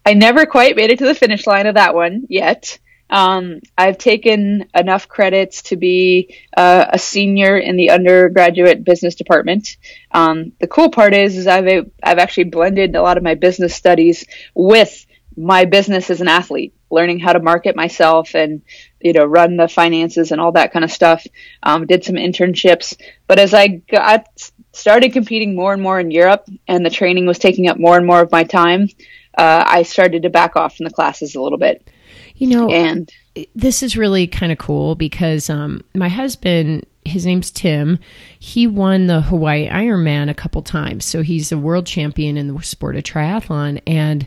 I 0.06 0.14
never 0.14 0.46
quite 0.46 0.76
made 0.76 0.90
it 0.90 0.98
to 0.98 1.06
the 1.06 1.14
finish 1.14 1.46
line 1.46 1.66
of 1.66 1.74
that 1.74 1.94
one 1.94 2.26
yet. 2.28 2.78
Um, 3.08 3.60
I've 3.78 3.98
taken 3.98 4.68
enough 4.74 5.08
credits 5.08 5.62
to 5.62 5.76
be 5.76 6.36
uh, 6.56 6.86
a 6.88 6.98
senior 6.98 7.56
in 7.56 7.76
the 7.76 7.90
undergraduate 7.90 8.84
business 8.84 9.14
department. 9.14 9.76
Um, 10.10 10.52
the 10.60 10.66
cool 10.66 10.90
part 10.90 11.14
is, 11.14 11.36
is 11.36 11.46
I've 11.46 11.90
I've 12.02 12.18
actually 12.18 12.44
blended 12.44 12.96
a 12.96 13.02
lot 13.02 13.16
of 13.16 13.22
my 13.22 13.34
business 13.34 13.74
studies 13.74 14.26
with 14.54 15.06
my 15.36 15.66
business 15.66 16.10
as 16.10 16.20
an 16.20 16.28
athlete, 16.28 16.74
learning 16.90 17.18
how 17.18 17.32
to 17.32 17.40
market 17.40 17.74
myself 17.74 18.34
and 18.34 18.62
you 19.00 19.12
know 19.12 19.24
run 19.24 19.56
the 19.56 19.68
finances 19.68 20.32
and 20.32 20.40
all 20.40 20.52
that 20.52 20.72
kind 20.72 20.84
of 20.84 20.90
stuff. 20.90 21.26
Um, 21.62 21.86
did 21.86 22.04
some 22.04 22.16
internships, 22.16 22.96
but 23.26 23.38
as 23.38 23.54
I 23.54 23.68
got 23.68 24.26
started 24.72 25.12
competing 25.12 25.54
more 25.54 25.72
and 25.72 25.82
more 25.82 25.98
in 25.98 26.10
Europe, 26.10 26.48
and 26.68 26.84
the 26.84 26.90
training 26.90 27.26
was 27.26 27.38
taking 27.38 27.68
up 27.68 27.78
more 27.78 27.96
and 27.96 28.06
more 28.06 28.20
of 28.20 28.30
my 28.30 28.44
time, 28.44 28.88
uh, 29.36 29.64
I 29.66 29.82
started 29.82 30.22
to 30.22 30.30
back 30.30 30.56
off 30.56 30.76
from 30.76 30.84
the 30.84 30.92
classes 30.92 31.34
a 31.34 31.40
little 31.40 31.58
bit. 31.58 31.88
You 32.36 32.48
know, 32.48 32.70
and 32.70 33.10
this 33.54 33.82
is 33.82 33.96
really 33.96 34.26
kind 34.26 34.52
of 34.52 34.58
cool 34.58 34.94
because 34.94 35.48
um, 35.50 35.82
my 35.94 36.08
husband, 36.08 36.86
his 37.04 37.24
name's 37.24 37.50
Tim, 37.50 37.98
he 38.38 38.66
won 38.66 39.06
the 39.06 39.22
Hawaii 39.22 39.68
Ironman 39.68 40.30
a 40.30 40.34
couple 40.34 40.62
times. 40.62 41.04
So 41.04 41.22
he's 41.22 41.52
a 41.52 41.58
world 41.58 41.86
champion 41.86 42.36
in 42.36 42.48
the 42.48 42.62
sport 42.62 42.96
of 42.96 43.04
triathlon. 43.04 43.80
And 43.86 44.26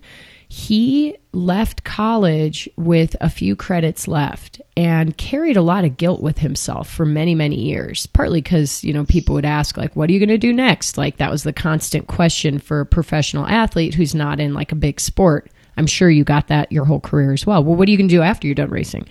he 0.51 1.15
left 1.31 1.83
college 1.83 2.67
with 2.75 3.15
a 3.21 3.29
few 3.29 3.55
credits 3.55 4.07
left 4.07 4.59
and 4.75 5.15
carried 5.15 5.55
a 5.55 5.61
lot 5.61 5.85
of 5.85 5.95
guilt 5.95 6.21
with 6.21 6.39
himself 6.39 6.89
for 6.89 7.05
many 7.05 7.35
many 7.35 7.55
years 7.55 8.07
partly 8.07 8.41
because 8.41 8.83
you 8.83 8.91
know 8.91 9.05
people 9.05 9.35
would 9.35 9.45
ask 9.45 9.77
like 9.77 9.95
what 9.95 10.09
are 10.09 10.13
you 10.13 10.19
going 10.19 10.27
to 10.27 10.39
do 10.39 10.51
next 10.51 10.97
like 10.97 11.17
that 11.17 11.29
was 11.29 11.43
the 11.43 11.53
constant 11.53 12.07
question 12.07 12.57
for 12.57 12.79
a 12.79 12.85
professional 12.85 13.45
athlete 13.45 13.93
who's 13.93 14.15
not 14.15 14.39
in 14.39 14.55
like 14.55 14.71
a 14.71 14.75
big 14.75 14.99
sport 14.99 15.51
I'm 15.79 15.87
sure 15.87 16.09
you 16.09 16.25
got 16.25 16.49
that 16.49 16.71
your 16.71 16.83
whole 16.83 16.99
career 16.99 17.31
as 17.31 17.47
well. 17.47 17.63
Well, 17.63 17.75
what 17.75 17.87
are 17.87 17.91
you 17.91 17.97
going 17.97 18.09
to 18.09 18.15
do 18.15 18.21
after 18.21 18.45
you're 18.45 18.55
done 18.55 18.69
racing? 18.69 19.07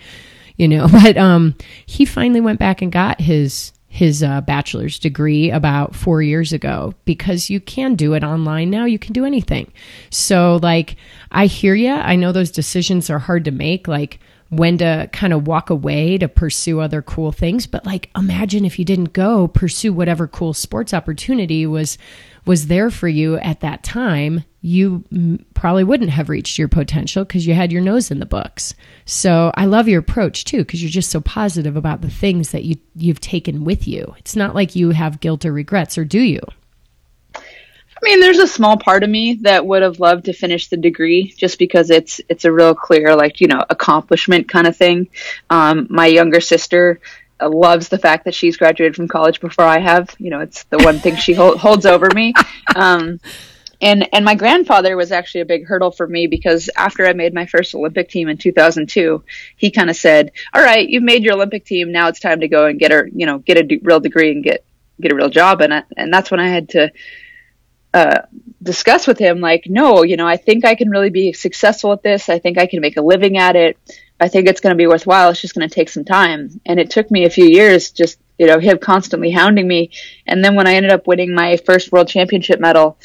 You 0.55 0.67
know, 0.67 0.87
but 0.91 1.17
um, 1.17 1.55
he 1.85 2.05
finally 2.05 2.41
went 2.41 2.59
back 2.59 2.81
and 2.81 2.91
got 2.91 3.19
his 3.19 3.73
his 3.89 4.21
uh, 4.21 4.39
bachelor's 4.41 4.99
degree 4.99 5.49
about 5.49 5.95
four 5.95 6.21
years 6.21 6.53
ago 6.53 6.93
because 7.05 7.49
you 7.49 7.59
can 7.59 7.95
do 7.95 8.13
it 8.13 8.23
online 8.23 8.69
now. 8.69 8.85
You 8.85 8.99
can 8.99 9.13
do 9.13 9.25
anything. 9.25 9.71
So, 10.11 10.59
like, 10.61 10.95
I 11.31 11.47
hear 11.47 11.73
you. 11.73 11.91
I 11.91 12.15
know 12.15 12.31
those 12.31 12.51
decisions 12.51 13.09
are 13.09 13.19
hard 13.19 13.45
to 13.45 13.51
make. 13.51 13.87
Like, 13.87 14.19
when 14.49 14.77
to 14.79 15.09
kind 15.11 15.33
of 15.33 15.47
walk 15.47 15.69
away 15.69 16.17
to 16.17 16.27
pursue 16.27 16.79
other 16.79 17.03
cool 17.03 17.31
things 17.31 17.67
but 17.67 17.85
like 17.85 18.09
imagine 18.17 18.65
if 18.65 18.79
you 18.79 18.85
didn't 18.85 19.13
go 19.13 19.47
pursue 19.47 19.93
whatever 19.93 20.27
cool 20.27 20.55
sports 20.55 20.91
opportunity 20.91 21.67
was 21.67 21.99
was 22.49 22.65
there 22.65 22.89
for 22.89 23.07
you 23.07 23.35
at 23.37 23.59
that 23.59 23.83
time, 23.83 24.43
you 24.61 25.03
probably 25.53 25.83
wouldn't 25.83 26.09
have 26.09 26.29
reached 26.29 26.57
your 26.57 26.67
potential 26.67 27.23
because 27.23 27.45
you 27.45 27.53
had 27.53 27.71
your 27.71 27.83
nose 27.83 28.09
in 28.09 28.17
the 28.17 28.25
books. 28.25 28.73
So 29.05 29.51
I 29.53 29.65
love 29.65 29.87
your 29.87 29.99
approach 29.99 30.45
too 30.45 30.57
because 30.57 30.81
you're 30.81 30.89
just 30.89 31.11
so 31.11 31.21
positive 31.21 31.75
about 31.75 32.01
the 32.01 32.09
things 32.09 32.49
that 32.49 32.63
you 32.63 32.77
you've 32.95 33.21
taken 33.21 33.65
with 33.65 33.87
you. 33.87 34.15
It's 34.17 34.35
not 34.35 34.55
like 34.55 34.75
you 34.75 34.89
have 34.89 35.19
guilt 35.19 35.45
or 35.45 35.53
regrets, 35.53 35.95
or 35.95 36.03
do 36.03 36.19
you? 36.19 36.41
I 37.35 37.41
mean, 38.01 38.19
there's 38.19 38.39
a 38.39 38.47
small 38.47 38.77
part 38.77 39.03
of 39.03 39.11
me 39.11 39.35
that 39.43 39.67
would 39.67 39.83
have 39.83 39.99
loved 39.99 40.25
to 40.25 40.33
finish 40.33 40.69
the 40.69 40.77
degree 40.77 41.31
just 41.37 41.59
because 41.59 41.91
it's 41.91 42.19
it's 42.29 42.45
a 42.45 42.51
real 42.51 42.73
clear 42.73 43.15
like 43.15 43.41
you 43.41 43.47
know 43.47 43.63
accomplishment 43.69 44.49
kind 44.49 44.65
of 44.65 44.75
thing. 44.75 45.07
Um, 45.51 45.85
my 45.91 46.07
younger 46.07 46.41
sister 46.41 46.99
loves 47.41 47.89
the 47.89 47.97
fact 47.97 48.25
that 48.25 48.33
she's 48.33 48.57
graduated 48.57 48.95
from 48.95 49.07
college 49.07 49.39
before 49.39 49.65
I 49.65 49.79
have. 49.79 50.13
You 50.17 50.29
know, 50.29 50.39
it's 50.39 50.63
the 50.65 50.77
one 50.79 50.99
thing 50.99 51.15
she 51.15 51.33
hold, 51.33 51.57
holds 51.57 51.85
over 51.85 52.09
me. 52.13 52.33
Um, 52.75 53.19
and 53.81 54.09
and 54.13 54.25
my 54.25 54.35
grandfather 54.35 54.97
was 54.97 55.11
actually 55.11 55.41
a 55.41 55.45
big 55.45 55.65
hurdle 55.65 55.91
for 55.91 56.05
me 56.05 56.27
because 56.27 56.69
after 56.75 57.07
I 57.07 57.13
made 57.13 57.33
my 57.33 57.45
first 57.45 57.73
Olympic 57.73 58.09
team 58.09 58.27
in 58.27 58.37
2002, 58.37 59.23
he 59.55 59.71
kind 59.71 59.89
of 59.89 59.95
said, 59.95 60.31
"All 60.53 60.61
right, 60.61 60.87
you've 60.87 61.03
made 61.03 61.23
your 61.23 61.35
Olympic 61.35 61.65
team. 61.65 61.91
Now 61.91 62.09
it's 62.09 62.19
time 62.19 62.41
to 62.41 62.47
go 62.47 62.65
and 62.65 62.77
get 62.77 62.91
her, 62.91 63.09
you 63.13 63.25
know, 63.25 63.37
get 63.39 63.57
a 63.57 63.63
d- 63.63 63.79
real 63.81 63.99
degree 63.99 64.31
and 64.31 64.43
get 64.43 64.65
get 64.99 65.11
a 65.11 65.15
real 65.15 65.29
job." 65.29 65.61
And 65.61 65.73
I, 65.73 65.83
and 65.95 66.13
that's 66.13 66.29
when 66.29 66.41
I 66.41 66.49
had 66.49 66.69
to 66.69 66.91
uh, 67.93 68.21
discuss 68.61 69.07
with 69.07 69.17
him, 69.17 69.39
like, 69.39 69.63
no, 69.67 70.03
you 70.03 70.17
know, 70.17 70.27
I 70.27 70.37
think 70.37 70.65
I 70.65 70.75
can 70.75 70.89
really 70.89 71.09
be 71.09 71.33
successful 71.33 71.93
at 71.93 72.03
this. 72.03 72.29
I 72.29 72.39
think 72.39 72.57
I 72.57 72.67
can 72.67 72.81
make 72.81 72.97
a 72.97 73.01
living 73.01 73.37
at 73.37 73.55
it. 73.55 73.77
I 74.19 74.27
think 74.27 74.47
it's 74.47 74.59
going 74.59 74.71
to 74.71 74.77
be 74.77 74.87
worthwhile. 74.87 75.29
It's 75.29 75.41
just 75.41 75.55
going 75.55 75.67
to 75.67 75.73
take 75.73 75.89
some 75.89 76.03
time. 76.03 76.59
And 76.65 76.79
it 76.79 76.89
took 76.89 77.09
me 77.09 77.25
a 77.25 77.29
few 77.29 77.45
years, 77.45 77.91
just, 77.91 78.19
you 78.37 78.47
know, 78.47 78.59
him 78.59 78.77
constantly 78.77 79.31
hounding 79.31 79.67
me. 79.67 79.91
And 80.27 80.43
then 80.43 80.55
when 80.55 80.67
I 80.67 80.75
ended 80.75 80.91
up 80.91 81.07
winning 81.07 81.33
my 81.33 81.57
first 81.57 81.91
world 81.91 82.07
championship 82.07 82.59
medal, 82.59 82.97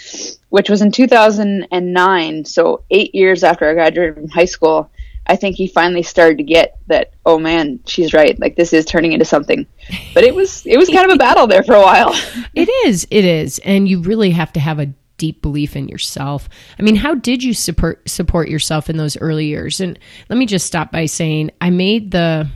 which 0.48 0.68
was 0.68 0.83
in 0.83 0.90
2009, 0.90 2.44
so 2.44 2.83
eight 2.90 3.14
years 3.14 3.44
after 3.44 3.68
I 3.68 3.74
graduated 3.74 4.14
from 4.16 4.29
high 4.29 4.44
school, 4.44 4.90
I 5.27 5.37
think 5.37 5.57
he 5.57 5.68
finally 5.68 6.03
started 6.03 6.38
to 6.38 6.44
get 6.44 6.79
that, 6.88 7.12
oh 7.24 7.38
man, 7.38 7.81
she's 7.87 8.12
right. 8.12 8.38
Like 8.38 8.57
this 8.57 8.72
is 8.72 8.85
turning 8.85 9.12
into 9.12 9.24
something. 9.24 9.66
But 10.12 10.24
it 10.24 10.35
was, 10.35 10.66
it 10.66 10.77
was 10.77 10.88
kind 10.88 11.09
of 11.09 11.14
a 11.14 11.18
battle 11.18 11.46
there 11.46 11.62
for 11.62 11.74
a 11.74 11.81
while. 11.81 12.12
it 12.55 12.68
is. 12.87 13.07
It 13.11 13.24
is. 13.24 13.59
And 13.61 13.88
you 13.88 14.03
really 14.03 14.31
have 14.31 14.53
to 14.55 14.61
have 14.61 14.81
a 14.81 14.92
deep 15.16 15.42
belief 15.42 15.77
in 15.77 15.88
yourself. 15.88 16.48
I 16.79 16.83
mean, 16.83 16.96
how 16.96 17.14
did 17.14 17.42
you 17.42 17.55
support 17.55 18.09
support 18.09 18.48
yourself 18.48 18.90
in 18.90 18.96
those 18.96 19.16
early 19.18 19.46
years? 19.46 19.81
And 19.81 19.98
let 20.29 20.38
me 20.38 20.46
just 20.46 20.66
stop 20.66 20.90
by 20.92 21.07
saying 21.07 21.50
I 21.61 21.70
made 21.70 22.11
the 22.11 22.48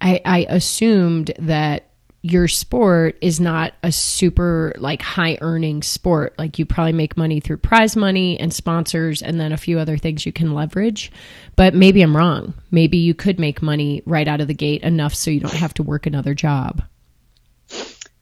I, 0.00 0.20
I 0.24 0.46
assumed 0.48 1.32
that 1.38 1.90
your 2.22 2.48
sport 2.48 3.16
is 3.20 3.38
not 3.38 3.72
a 3.84 3.92
super 3.92 4.74
like 4.78 5.00
high 5.00 5.38
earning 5.40 5.82
sport. 5.82 6.34
Like 6.38 6.58
you 6.58 6.66
probably 6.66 6.92
make 6.92 7.16
money 7.16 7.38
through 7.38 7.58
prize 7.58 7.94
money 7.94 8.38
and 8.40 8.52
sponsors 8.52 9.22
and 9.22 9.38
then 9.38 9.52
a 9.52 9.56
few 9.56 9.78
other 9.78 9.96
things 9.96 10.26
you 10.26 10.32
can 10.32 10.52
leverage. 10.52 11.12
But 11.54 11.74
maybe 11.74 12.02
I'm 12.02 12.16
wrong. 12.16 12.54
Maybe 12.70 12.96
you 12.96 13.14
could 13.14 13.38
make 13.38 13.62
money 13.62 14.02
right 14.06 14.26
out 14.26 14.40
of 14.40 14.48
the 14.48 14.54
gate 14.54 14.82
enough 14.82 15.14
so 15.14 15.30
you 15.30 15.40
don't 15.40 15.52
have 15.52 15.74
to 15.74 15.84
work 15.84 16.06
another 16.06 16.34
job. 16.34 16.82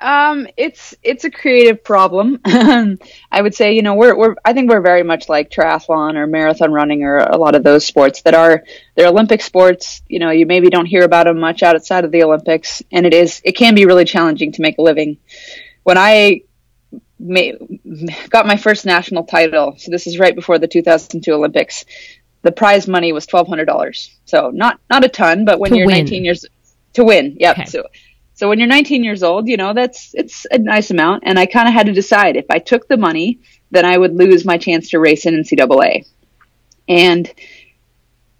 Um, 0.00 0.48
it's 0.56 0.94
it's 1.02 1.24
a 1.24 1.30
creative 1.30 1.82
problem. 1.82 2.40
I 2.44 3.40
would 3.40 3.54
say, 3.54 3.74
you 3.74 3.82
know, 3.82 3.94
we're 3.94 4.16
we're 4.16 4.34
I 4.44 4.52
think 4.52 4.70
we're 4.70 4.80
very 4.80 5.02
much 5.02 5.28
like 5.28 5.50
triathlon 5.50 6.16
or 6.16 6.26
marathon 6.26 6.72
running 6.72 7.04
or 7.04 7.18
a 7.18 7.36
lot 7.36 7.54
of 7.54 7.62
those 7.62 7.86
sports 7.86 8.22
that 8.22 8.34
are 8.34 8.64
they're 8.96 9.08
Olympic 9.08 9.40
sports. 9.40 10.02
You 10.08 10.18
know, 10.18 10.30
you 10.30 10.46
maybe 10.46 10.68
don't 10.68 10.86
hear 10.86 11.04
about 11.04 11.24
them 11.24 11.38
much 11.38 11.62
outside 11.62 12.04
of 12.04 12.10
the 12.10 12.22
Olympics, 12.22 12.82
and 12.90 13.06
it 13.06 13.14
is 13.14 13.40
it 13.44 13.52
can 13.52 13.74
be 13.74 13.86
really 13.86 14.04
challenging 14.04 14.52
to 14.52 14.62
make 14.62 14.78
a 14.78 14.82
living. 14.82 15.16
When 15.84 15.96
I 15.96 16.42
got 18.28 18.46
my 18.46 18.56
first 18.56 18.84
national 18.84 19.24
title, 19.24 19.76
so 19.78 19.90
this 19.90 20.06
is 20.06 20.18
right 20.18 20.34
before 20.34 20.58
the 20.58 20.68
2002 20.68 21.32
Olympics. 21.32 21.84
The 22.42 22.52
prize 22.52 22.86
money 22.86 23.12
was 23.14 23.24
twelve 23.24 23.48
hundred 23.48 23.64
dollars, 23.64 24.14
so 24.26 24.50
not 24.50 24.78
not 24.90 25.02
a 25.02 25.08
ton, 25.08 25.46
but 25.46 25.58
when 25.58 25.70
to 25.70 25.78
you're 25.78 25.86
win. 25.86 25.96
19 25.96 26.24
years 26.24 26.44
to 26.92 27.04
win, 27.04 27.38
yep. 27.40 27.58
Okay. 27.58 27.64
So 27.64 27.86
so 28.34 28.48
when 28.48 28.58
you're 28.58 28.68
19 28.68 29.04
years 29.04 29.22
old, 29.22 29.48
you 29.48 29.56
know, 29.56 29.72
that's, 29.72 30.12
it's 30.14 30.44
a 30.50 30.58
nice 30.58 30.90
amount. 30.90 31.22
And 31.24 31.38
I 31.38 31.46
kind 31.46 31.68
of 31.68 31.74
had 31.74 31.86
to 31.86 31.92
decide 31.92 32.36
if 32.36 32.46
I 32.50 32.58
took 32.58 32.88
the 32.88 32.96
money, 32.96 33.38
then 33.70 33.84
I 33.84 33.96
would 33.96 34.14
lose 34.14 34.44
my 34.44 34.58
chance 34.58 34.90
to 34.90 34.98
race 34.98 35.24
in 35.24 35.34
NCAA. 35.34 36.06
And 36.88 37.32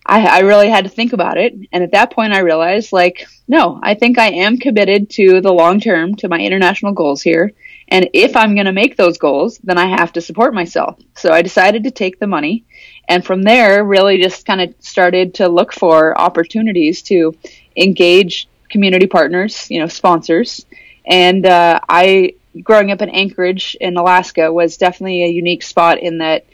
I, 0.04 0.26
I 0.26 0.40
really 0.40 0.68
had 0.68 0.84
to 0.84 0.90
think 0.90 1.12
about 1.12 1.38
it. 1.38 1.54
And 1.72 1.82
at 1.82 1.92
that 1.92 2.12
point, 2.12 2.32
I 2.32 2.40
realized, 2.40 2.92
like, 2.92 3.26
no, 3.48 3.78
I 3.82 3.94
think 3.94 4.18
I 4.18 4.30
am 4.30 4.58
committed 4.58 5.10
to 5.10 5.40
the 5.40 5.52
long 5.52 5.80
term, 5.80 6.16
to 6.16 6.28
my 6.28 6.38
international 6.38 6.92
goals 6.92 7.22
here. 7.22 7.52
And 7.88 8.10
if 8.12 8.36
I'm 8.36 8.54
going 8.54 8.66
to 8.66 8.72
make 8.72 8.96
those 8.96 9.18
goals, 9.18 9.58
then 9.62 9.78
I 9.78 9.86
have 9.86 10.12
to 10.14 10.20
support 10.20 10.54
myself. 10.54 10.98
So 11.14 11.32
I 11.32 11.42
decided 11.42 11.84
to 11.84 11.90
take 11.90 12.18
the 12.18 12.26
money. 12.26 12.64
And 13.08 13.24
from 13.24 13.42
there, 13.42 13.84
really 13.84 14.18
just 14.18 14.46
kind 14.46 14.60
of 14.60 14.74
started 14.80 15.34
to 15.34 15.48
look 15.48 15.72
for 15.72 16.18
opportunities 16.18 17.02
to 17.02 17.36
engage 17.76 18.48
community 18.74 19.06
partners, 19.06 19.70
you 19.70 19.78
know, 19.78 19.86
sponsors. 19.86 20.66
And 21.06 21.46
uh, 21.46 21.78
I, 21.88 22.34
growing 22.60 22.90
up 22.90 23.00
in 23.02 23.08
Anchorage 23.08 23.76
in 23.80 23.96
Alaska, 23.96 24.52
was 24.52 24.76
definitely 24.76 25.22
a 25.22 25.28
unique 25.28 25.62
spot 25.62 26.00
in 26.00 26.18
that 26.18 26.44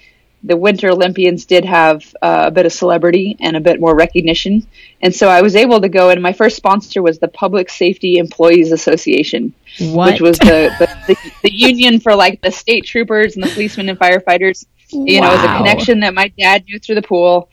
the 0.42 0.56
Winter 0.56 0.90
Olympians 0.90 1.46
did 1.46 1.64
have 1.64 2.02
uh, 2.20 2.44
a 2.48 2.50
bit 2.50 2.66
of 2.66 2.72
celebrity 2.74 3.38
and 3.40 3.56
a 3.56 3.60
bit 3.60 3.80
more 3.80 3.94
recognition. 3.96 4.66
And 5.00 5.14
so 5.14 5.28
I 5.28 5.40
was 5.40 5.56
able 5.56 5.80
to 5.80 5.88
go, 5.88 6.10
and 6.10 6.22
my 6.22 6.34
first 6.34 6.56
sponsor 6.56 7.00
was 7.00 7.18
the 7.18 7.28
Public 7.28 7.70
Safety 7.70 8.18
Employees 8.18 8.70
Association, 8.70 9.54
what? 9.78 10.12
which 10.12 10.20
was 10.20 10.38
the, 10.40 10.60
the, 10.78 10.86
the, 11.08 11.32
the 11.44 11.54
union 11.54 12.00
for 12.00 12.14
like 12.14 12.42
the 12.42 12.50
state 12.50 12.84
troopers 12.84 13.34
and 13.34 13.42
the 13.42 13.48
policemen 13.48 13.88
and 13.88 13.98
firefighters 13.98 14.66
You 14.92 15.20
know, 15.20 15.28
it 15.28 15.36
was 15.36 15.44
a 15.44 15.56
connection 15.56 16.00
that 16.00 16.14
my 16.14 16.28
dad 16.38 16.64
knew 16.66 16.78
through 16.78 16.96
the 16.96 17.02
pool. 17.02 17.48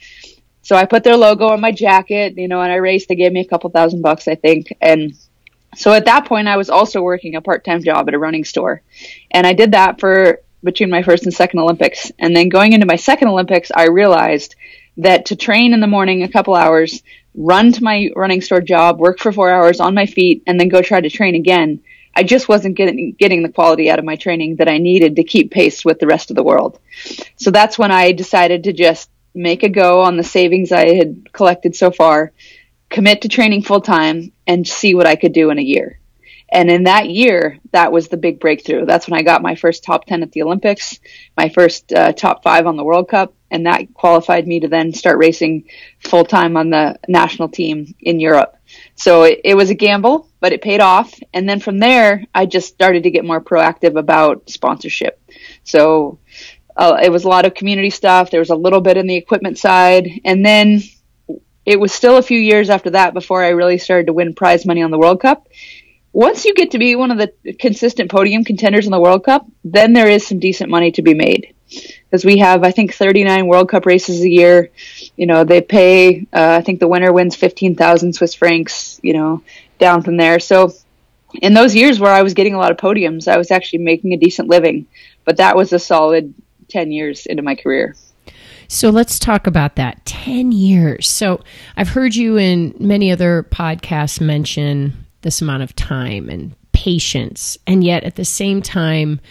So 0.67 0.75
I 0.75 0.83
put 0.83 1.05
their 1.05 1.15
logo 1.15 1.47
on 1.47 1.61
my 1.61 1.71
jacket, 1.71 2.37
you 2.37 2.49
know, 2.49 2.61
and 2.61 2.69
I 2.69 2.75
raced. 2.75 3.07
They 3.07 3.15
gave 3.15 3.31
me 3.31 3.39
a 3.39 3.47
couple 3.47 3.69
thousand 3.69 4.01
bucks, 4.01 4.27
I 4.27 4.35
think. 4.35 4.75
And 4.81 5.17
so 5.77 5.93
at 5.93 6.03
that 6.07 6.25
point, 6.25 6.49
I 6.49 6.57
was 6.57 6.69
also 6.69 7.01
working 7.01 7.37
a 7.37 7.41
part 7.41 7.63
time 7.63 7.81
job 7.81 8.09
at 8.09 8.13
a 8.13 8.19
running 8.19 8.43
store. 8.43 8.81
And 9.31 9.47
I 9.47 9.53
did 9.53 9.71
that 9.71 9.97
for 10.01 10.41
between 10.65 10.89
my 10.89 11.03
first 11.03 11.23
and 11.23 11.33
second 11.33 11.61
Olympics. 11.61 12.11
And 12.19 12.35
then 12.35 12.49
going 12.49 12.73
into 12.73 12.85
my 12.85 12.97
second 12.97 13.29
Olympics, 13.29 13.71
I 13.73 13.85
realized 13.85 14.55
that 14.97 15.27
to 15.27 15.37
train 15.37 15.73
in 15.73 15.79
the 15.79 15.87
morning 15.87 16.23
a 16.23 16.27
couple 16.27 16.53
hours, 16.53 17.01
run 17.33 17.71
to 17.71 17.81
my 17.81 18.09
running 18.13 18.41
store 18.41 18.59
job, 18.59 18.99
work 18.99 19.19
for 19.19 19.31
four 19.31 19.49
hours 19.49 19.79
on 19.79 19.93
my 19.93 20.05
feet, 20.05 20.43
and 20.47 20.59
then 20.59 20.67
go 20.67 20.81
try 20.81 20.99
to 20.99 21.09
train 21.09 21.35
again. 21.35 21.79
I 22.13 22.23
just 22.23 22.49
wasn't 22.49 22.75
getting 22.75 23.13
getting 23.17 23.41
the 23.41 23.53
quality 23.53 23.89
out 23.89 23.99
of 23.99 24.05
my 24.05 24.17
training 24.17 24.57
that 24.57 24.67
I 24.67 24.79
needed 24.79 25.15
to 25.15 25.23
keep 25.23 25.49
pace 25.49 25.85
with 25.85 25.99
the 25.99 26.07
rest 26.07 26.29
of 26.29 26.35
the 26.35 26.43
world. 26.43 26.77
So 27.37 27.51
that's 27.51 27.79
when 27.79 27.93
I 27.93 28.11
decided 28.11 28.65
to 28.65 28.73
just 28.73 29.09
make 29.37 29.63
a 29.63 29.69
go 29.69 30.01
on 30.01 30.17
the 30.17 30.23
savings 30.23 30.71
I 30.71 30.95
had 30.95 31.31
collected 31.31 31.75
so 31.75 31.91
far, 31.91 32.33
commit 32.89 33.21
to 33.21 33.29
training 33.29 33.63
full 33.63 33.81
time, 33.81 34.31
and 34.45 34.67
see 34.67 34.95
what 34.95 35.07
I 35.07 35.15
could 35.15 35.33
do 35.33 35.49
in 35.49 35.59
a 35.59 35.63
year. 35.63 35.99
And 36.49 36.69
in 36.69 36.83
that 36.83 37.09
year, 37.09 37.59
that 37.71 37.91
was 37.91 38.07
the 38.07 38.17
big 38.17 38.39
breakthrough. 38.39 38.85
That's 38.85 39.07
when 39.07 39.19
I 39.19 39.23
got 39.23 39.41
my 39.41 39.55
first 39.55 39.83
top 39.83 40.05
10 40.05 40.23
at 40.23 40.31
the 40.31 40.43
Olympics, 40.43 40.99
my 41.35 41.49
first 41.49 41.91
uh, 41.91 42.13
top 42.13 42.41
five 42.41 42.65
on 42.65 42.77
the 42.77 42.85
World 42.85 43.09
Cup, 43.09 43.33
and 43.51 43.65
that 43.65 43.93
qualified 43.93 44.47
me 44.47 44.61
to 44.61 44.67
then 44.67 44.93
start 44.93 45.17
racing 45.17 45.65
full 45.99 46.23
time 46.23 46.55
on 46.55 46.69
the 46.69 46.97
national 47.07 47.49
team 47.49 47.93
in 47.99 48.19
Europe. 48.19 48.55
So 48.95 49.23
it, 49.23 49.41
it, 49.43 49.55
was 49.55 49.69
a 49.69 49.75
gamble, 49.75 50.29
but 50.39 50.53
it 50.53 50.61
paid 50.61 50.79
off. 50.79 51.13
And 51.33 51.47
then 51.47 51.59
from 51.59 51.79
there, 51.79 52.25
I 52.33 52.45
just 52.45 52.69
started 52.69 53.03
to 53.03 53.11
get 53.11 53.25
more 53.25 53.41
proactive 53.41 53.97
about 53.97 54.49
sponsorship. 54.49 55.21
So 55.63 56.19
uh, 56.77 56.99
it 57.01 57.11
was 57.11 57.23
a 57.23 57.27
lot 57.27 57.45
of 57.45 57.55
community 57.55 57.89
stuff. 57.89 58.29
There 58.29 58.39
was 58.39 58.51
a 58.51 58.55
little 58.55 58.81
bit 58.81 58.97
in 58.97 59.07
the 59.07 59.15
equipment 59.15 59.57
side, 59.57 60.21
and 60.23 60.45
then 60.45 60.81
it 61.65 61.79
was 61.79 61.91
still 61.91 62.17
a 62.17 62.21
few 62.21 62.39
years 62.39 62.69
after 62.69 62.91
that 62.91 63.13
before 63.13 63.43
I 63.43 63.49
really 63.49 63.79
started 63.79 64.07
to 64.07 64.13
win 64.13 64.35
prize 64.35 64.65
money 64.65 64.83
on 64.83 64.91
the 64.91 64.97
World 64.97 65.19
Cup. 65.19 65.47
Once 66.13 66.45
you 66.45 66.53
get 66.53 66.71
to 66.71 66.77
be 66.77 66.95
one 66.95 67.11
of 67.11 67.17
the 67.17 67.53
consistent 67.53 68.09
podium 68.09 68.43
contenders 68.43 68.85
in 68.85 68.91
the 68.91 68.99
World 68.99 69.23
Cup, 69.23 69.45
then 69.63 69.93
there 69.93 70.07
is 70.07 70.25
some 70.25 70.39
decent 70.39 70.69
money 70.69 70.91
to 70.91 71.01
be 71.01 71.13
made. 71.13 71.53
Because 71.69 72.23
we 72.23 72.37
have, 72.37 72.63
I 72.63 72.71
think, 72.71 72.93
39 72.93 73.47
World 73.47 73.69
Cup 73.69 73.85
races 73.85 74.21
a 74.21 74.29
year. 74.29 74.69
You 75.17 75.25
know, 75.25 75.43
they 75.43 75.61
pay, 75.61 76.21
uh, 76.31 76.57
I 76.57 76.61
think 76.61 76.79
the 76.79 76.87
winner 76.87 77.11
wins 77.11 77.35
15,000 77.35 78.13
Swiss 78.13 78.33
francs, 78.33 78.99
you 79.03 79.13
know, 79.13 79.43
down 79.77 80.03
from 80.03 80.15
there. 80.15 80.39
So 80.39 80.73
in 81.41 81.53
those 81.53 81.75
years 81.75 81.99
where 81.99 82.13
I 82.13 82.21
was 82.21 82.33
getting 82.33 82.53
a 82.53 82.59
lot 82.59 82.71
of 82.71 82.77
podiums, 82.77 83.27
I 83.27 83.37
was 83.37 83.51
actually 83.51 83.79
making 83.79 84.13
a 84.13 84.17
decent 84.17 84.47
living. 84.47 84.87
But 85.25 85.37
that 85.37 85.57
was 85.57 85.73
a 85.73 85.79
solid 85.79 86.33
10 86.69 86.91
years 86.91 87.25
into 87.25 87.43
my 87.43 87.55
career. 87.55 87.95
So 88.67 88.89
let's 88.89 89.17
talk 89.17 89.47
about 89.47 89.75
that 89.77 90.05
10 90.05 90.51
years. 90.51 91.07
So 91.07 91.41
I've 91.77 91.89
heard 91.89 92.15
you 92.15 92.37
in 92.37 92.75
many 92.79 93.11
other 93.11 93.43
podcasts 93.43 94.19
mention 94.19 95.05
this 95.21 95.41
amount 95.41 95.63
of 95.63 95.75
time 95.75 96.29
and 96.29 96.53
patience. 96.73 97.57
And 97.65 97.83
yet 97.83 98.03
at 98.03 98.15
the 98.15 98.25
same 98.25 98.61
time, 98.61 99.21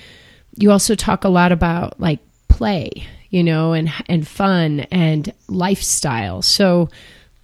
you 0.57 0.71
also 0.71 0.95
talk 0.95 1.25
a 1.25 1.29
lot 1.29 1.53
about 1.53 2.01
like 2.01 2.21
play, 2.49 2.91
you 3.29 3.45
know, 3.45 3.73
and 3.73 3.93
and 4.09 4.27
fun 4.27 4.81
and 4.91 5.33
lifestyle. 5.49 6.41
So 6.41 6.89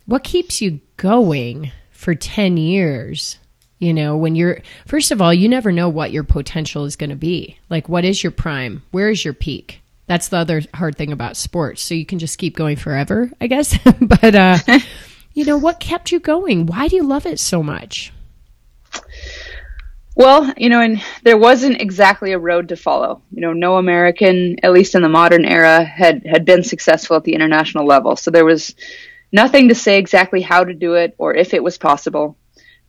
what 0.06 0.24
keeps 0.24 0.62
you 0.62 0.80
going 0.96 1.70
for 1.90 2.14
10 2.14 2.56
years? 2.56 3.38
You 3.78 3.92
know, 3.92 4.16
when 4.16 4.34
you're 4.34 4.60
first 4.86 5.10
of 5.10 5.20
all, 5.20 5.34
you 5.34 5.48
never 5.48 5.72
know 5.72 5.88
what 5.88 6.12
your 6.12 6.24
potential 6.24 6.84
is 6.86 6.96
going 6.96 7.10
to 7.10 7.16
be. 7.16 7.58
Like 7.68 7.88
what 7.88 8.04
is 8.04 8.22
your 8.22 8.32
prime? 8.32 8.82
Where 8.92 9.10
is 9.10 9.24
your 9.24 9.34
peak? 9.34 9.81
That's 10.06 10.28
the 10.28 10.38
other 10.38 10.62
hard 10.74 10.96
thing 10.96 11.12
about 11.12 11.36
sports. 11.36 11.82
So 11.82 11.94
you 11.94 12.06
can 12.06 12.18
just 12.18 12.38
keep 12.38 12.56
going 12.56 12.76
forever, 12.76 13.30
I 13.40 13.46
guess. 13.46 13.76
but 14.00 14.34
uh, 14.34 14.58
you 15.34 15.44
know, 15.44 15.58
what 15.58 15.80
kept 15.80 16.12
you 16.12 16.20
going? 16.20 16.66
Why 16.66 16.88
do 16.88 16.96
you 16.96 17.04
love 17.04 17.26
it 17.26 17.38
so 17.38 17.62
much? 17.62 18.12
Well, 20.14 20.52
you 20.58 20.68
know, 20.68 20.80
and 20.80 21.02
there 21.22 21.38
wasn't 21.38 21.80
exactly 21.80 22.32
a 22.32 22.38
road 22.38 22.68
to 22.68 22.76
follow. 22.76 23.22
You 23.30 23.40
know, 23.40 23.54
no 23.54 23.78
American, 23.78 24.56
at 24.62 24.72
least 24.72 24.94
in 24.94 25.02
the 25.02 25.08
modern 25.08 25.44
era, 25.46 25.82
had 25.82 26.26
had 26.26 26.44
been 26.44 26.62
successful 26.62 27.16
at 27.16 27.24
the 27.24 27.34
international 27.34 27.86
level. 27.86 28.16
So 28.16 28.30
there 28.30 28.44
was 28.44 28.74
nothing 29.32 29.68
to 29.68 29.74
say 29.74 29.98
exactly 29.98 30.42
how 30.42 30.64
to 30.64 30.74
do 30.74 30.94
it 30.94 31.14
or 31.16 31.34
if 31.34 31.54
it 31.54 31.62
was 31.62 31.78
possible. 31.78 32.36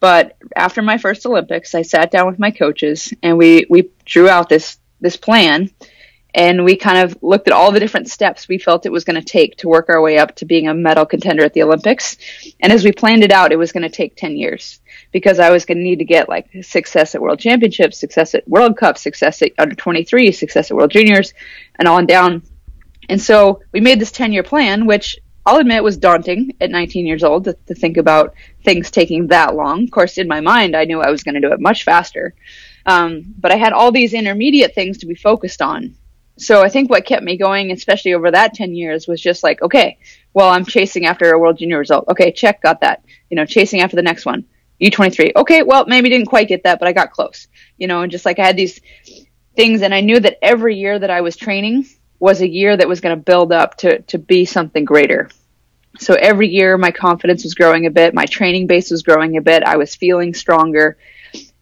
But 0.01 0.35
after 0.53 0.81
my 0.81 0.97
first 0.97 1.25
Olympics, 1.25 1.73
I 1.73 1.83
sat 1.83 2.11
down 2.11 2.27
with 2.27 2.39
my 2.39 2.51
coaches 2.51 3.13
and 3.23 3.37
we 3.37 3.65
we 3.69 3.89
drew 4.03 4.27
out 4.27 4.49
this 4.49 4.77
this 4.99 5.15
plan 5.15 5.69
and 6.33 6.65
we 6.65 6.75
kind 6.75 6.97
of 6.97 7.21
looked 7.21 7.47
at 7.47 7.53
all 7.53 7.71
the 7.71 7.79
different 7.79 8.09
steps 8.09 8.47
we 8.47 8.57
felt 8.57 8.85
it 8.85 8.91
was 8.91 9.03
going 9.03 9.21
to 9.21 9.25
take 9.25 9.55
to 9.57 9.67
work 9.67 9.89
our 9.89 10.01
way 10.01 10.17
up 10.17 10.35
to 10.35 10.45
being 10.45 10.67
a 10.67 10.73
medal 10.73 11.05
contender 11.05 11.43
at 11.43 11.53
the 11.53 11.61
Olympics. 11.61 12.17
And 12.59 12.73
as 12.73 12.83
we 12.83 12.91
planned 12.91 13.23
it 13.23 13.31
out, 13.31 13.51
it 13.51 13.57
was 13.57 13.71
going 13.71 13.83
to 13.83 13.89
take 13.89 14.15
10 14.15 14.35
years 14.35 14.81
because 15.11 15.39
I 15.39 15.51
was 15.51 15.65
going 15.65 15.77
to 15.77 15.83
need 15.83 15.99
to 15.99 16.05
get 16.05 16.29
like 16.29 16.49
success 16.63 17.13
at 17.13 17.21
World 17.21 17.39
Championships, 17.39 17.99
success 17.99 18.33
at 18.33 18.47
World 18.47 18.77
Cup, 18.77 18.97
success 18.97 19.41
at 19.43 19.51
under 19.59 19.75
23, 19.75 20.31
success 20.31 20.71
at 20.71 20.77
World 20.77 20.91
Juniors, 20.91 21.33
and 21.77 21.87
on 21.87 22.07
down. 22.07 22.41
And 23.09 23.21
so 23.21 23.61
we 23.71 23.79
made 23.79 23.99
this 23.99 24.11
10 24.11 24.33
year 24.33 24.43
plan, 24.43 24.87
which 24.87 25.17
I'll 25.45 25.57
admit 25.57 25.83
was 25.83 25.97
daunting 25.97 26.55
at 26.61 26.71
19 26.71 27.05
years 27.05 27.23
old 27.23 27.43
to, 27.43 27.53
to 27.67 27.75
think 27.75 27.97
about 27.97 28.33
things 28.63 28.89
taking 28.89 29.27
that 29.27 29.55
long. 29.55 29.83
Of 29.83 29.91
course, 29.91 30.17
in 30.17 30.27
my 30.27 30.41
mind, 30.41 30.75
I 30.75 30.85
knew 30.85 30.99
I 30.99 31.11
was 31.11 31.21
going 31.21 31.35
to 31.35 31.41
do 31.41 31.51
it 31.51 31.59
much 31.59 31.83
faster. 31.83 32.33
Um, 32.85 33.35
but 33.37 33.51
I 33.51 33.57
had 33.57 33.71
all 33.71 33.91
these 33.91 34.13
intermediate 34.13 34.73
things 34.73 34.99
to 34.99 35.05
be 35.05 35.15
focused 35.15 35.61
on 35.61 35.95
so 36.37 36.63
I 36.63 36.69
think 36.69 36.89
what 36.89 37.05
kept 37.05 37.23
me 37.23 37.37
going, 37.37 37.71
especially 37.71 38.13
over 38.13 38.31
that 38.31 38.53
10 38.53 38.73
years, 38.73 39.07
was 39.07 39.21
just 39.21 39.43
like, 39.43 39.61
okay, 39.61 39.97
well, 40.33 40.49
I'm 40.49 40.65
chasing 40.65 41.05
after 41.05 41.31
a 41.31 41.39
world 41.39 41.59
junior 41.59 41.77
result. 41.77 42.05
Okay, 42.07 42.31
check, 42.31 42.61
got 42.61 42.81
that. 42.81 43.03
You 43.29 43.35
know, 43.35 43.45
chasing 43.45 43.81
after 43.81 43.95
the 43.95 44.01
next 44.01 44.25
one. 44.25 44.45
U23. 44.81 45.33
Okay, 45.35 45.61
well, 45.61 45.85
maybe 45.87 46.09
didn't 46.09 46.27
quite 46.27 46.47
get 46.47 46.63
that, 46.63 46.79
but 46.79 46.87
I 46.87 46.93
got 46.93 47.11
close. 47.11 47.47
You 47.77 47.87
know, 47.87 48.01
and 48.01 48.11
just 48.11 48.25
like 48.25 48.39
I 48.39 48.45
had 48.45 48.57
these 48.57 48.81
things, 49.55 49.83
and 49.83 49.93
I 49.93 50.01
knew 50.01 50.19
that 50.19 50.39
every 50.41 50.75
year 50.77 50.97
that 50.97 51.11
I 51.11 51.21
was 51.21 51.35
training 51.35 51.85
was 52.19 52.41
a 52.41 52.49
year 52.49 52.75
that 52.75 52.87
was 52.87 53.01
going 53.01 53.15
to 53.15 53.23
build 53.23 53.51
up 53.51 53.77
to, 53.77 54.01
to 54.03 54.17
be 54.17 54.45
something 54.45 54.85
greater. 54.85 55.29
So 55.99 56.15
every 56.15 56.47
year 56.49 56.77
my 56.77 56.89
confidence 56.89 57.43
was 57.43 57.53
growing 57.53 57.85
a 57.85 57.91
bit, 57.91 58.15
my 58.15 58.25
training 58.25 58.65
base 58.65 58.89
was 58.89 59.03
growing 59.03 59.37
a 59.37 59.41
bit, 59.41 59.61
I 59.63 59.77
was 59.77 59.93
feeling 59.93 60.33
stronger. 60.33 60.97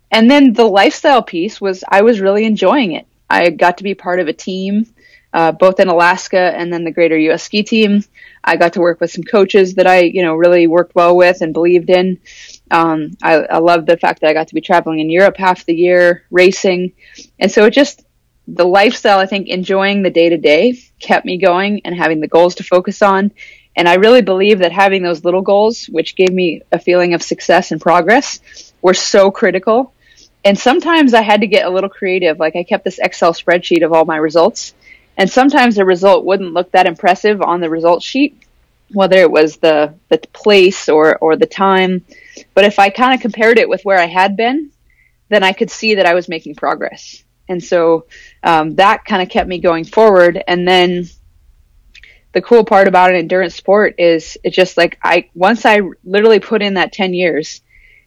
And 0.09 0.31
then 0.31 0.53
the 0.53 0.63
lifestyle 0.63 1.21
piece 1.21 1.59
was 1.59 1.83
I 1.87 2.03
was 2.03 2.21
really 2.21 2.45
enjoying 2.45 2.93
it 2.93 3.07
I 3.31 3.49
got 3.49 3.77
to 3.77 3.83
be 3.83 3.95
part 3.95 4.19
of 4.19 4.27
a 4.27 4.33
team, 4.33 4.93
uh, 5.33 5.53
both 5.53 5.79
in 5.79 5.87
Alaska 5.87 6.53
and 6.55 6.71
then 6.71 6.83
the 6.83 6.91
greater 6.91 7.17
U.S. 7.17 7.43
ski 7.43 7.63
team. 7.63 8.03
I 8.43 8.57
got 8.57 8.73
to 8.73 8.81
work 8.81 8.99
with 8.99 9.11
some 9.11 9.23
coaches 9.23 9.75
that 9.75 9.87
I, 9.87 9.99
you 10.01 10.21
know, 10.21 10.35
really 10.35 10.67
worked 10.67 10.95
well 10.95 11.15
with 11.15 11.41
and 11.41 11.53
believed 11.53 11.89
in. 11.89 12.19
Um, 12.69 13.11
I, 13.23 13.35
I 13.35 13.57
love 13.59 13.85
the 13.85 13.95
fact 13.95 14.19
that 14.21 14.29
I 14.29 14.33
got 14.33 14.49
to 14.49 14.55
be 14.55 14.61
traveling 14.61 14.99
in 14.99 15.09
Europe 15.09 15.37
half 15.37 15.65
the 15.65 15.73
year, 15.73 16.25
racing. 16.29 16.91
And 17.39 17.49
so 17.49 17.65
it 17.65 17.71
just, 17.71 18.03
the 18.47 18.65
lifestyle, 18.65 19.19
I 19.19 19.27
think, 19.27 19.47
enjoying 19.47 20.01
the 20.01 20.09
day 20.09 20.27
to 20.27 20.37
day 20.37 20.77
kept 20.99 21.25
me 21.25 21.37
going 21.37 21.81
and 21.85 21.95
having 21.95 22.19
the 22.19 22.27
goals 22.27 22.55
to 22.55 22.63
focus 22.63 23.01
on. 23.01 23.31
And 23.77 23.87
I 23.87 23.95
really 23.95 24.21
believe 24.21 24.59
that 24.59 24.73
having 24.73 25.03
those 25.03 25.23
little 25.23 25.41
goals, 25.41 25.85
which 25.85 26.17
gave 26.17 26.33
me 26.33 26.63
a 26.73 26.79
feeling 26.79 27.13
of 27.13 27.23
success 27.23 27.71
and 27.71 27.79
progress, 27.79 28.73
were 28.81 28.93
so 28.93 29.31
critical 29.31 29.93
and 30.43 30.57
sometimes 30.57 31.13
I 31.13 31.21
had 31.21 31.41
to 31.41 31.47
get 31.47 31.65
a 31.65 31.69
little 31.69 31.89
creative. 31.89 32.39
Like 32.39 32.55
I 32.55 32.63
kept 32.63 32.83
this 32.83 32.99
Excel 32.99 33.33
spreadsheet 33.33 33.85
of 33.85 33.93
all 33.93 34.05
my 34.05 34.17
results. 34.17 34.73
And 35.17 35.29
sometimes 35.29 35.75
the 35.75 35.85
result 35.85 36.25
wouldn't 36.25 36.53
look 36.53 36.71
that 36.71 36.87
impressive 36.87 37.41
on 37.41 37.61
the 37.61 37.69
result 37.69 38.01
sheet, 38.01 38.41
whether 38.91 39.17
it 39.17 39.29
was 39.29 39.57
the, 39.57 39.93
the 40.09 40.17
place 40.17 40.89
or, 40.89 41.17
or 41.17 41.35
the 41.35 41.45
time. 41.45 42.05
But 42.53 42.65
if 42.65 42.79
I 42.79 42.89
kind 42.89 43.13
of 43.13 43.21
compared 43.21 43.59
it 43.59 43.69
with 43.69 43.83
where 43.83 43.99
I 43.99 44.07
had 44.07 44.35
been, 44.35 44.71
then 45.29 45.43
I 45.43 45.53
could 45.53 45.69
see 45.69 45.95
that 45.95 46.05
I 46.05 46.13
was 46.13 46.27
making 46.27 46.55
progress. 46.55 47.23
And 47.47 47.63
so 47.63 48.05
um, 48.43 48.75
that 48.75 49.05
kind 49.05 49.21
of 49.21 49.29
kept 49.29 49.47
me 49.47 49.59
going 49.59 49.83
forward. 49.83 50.41
And 50.47 50.67
then 50.67 51.05
the 52.33 52.41
cool 52.41 52.63
part 52.63 52.87
about 52.87 53.09
an 53.09 53.17
endurance 53.17 53.55
sport 53.55 53.95
is 53.97 54.37
it's 54.43 54.55
just 54.55 54.77
like 54.77 54.97
I 55.03 55.29
once 55.35 55.65
I 55.65 55.81
literally 56.03 56.39
put 56.39 56.61
in 56.61 56.75
that 56.75 56.93
10 56.93 57.13
years, 57.13 57.61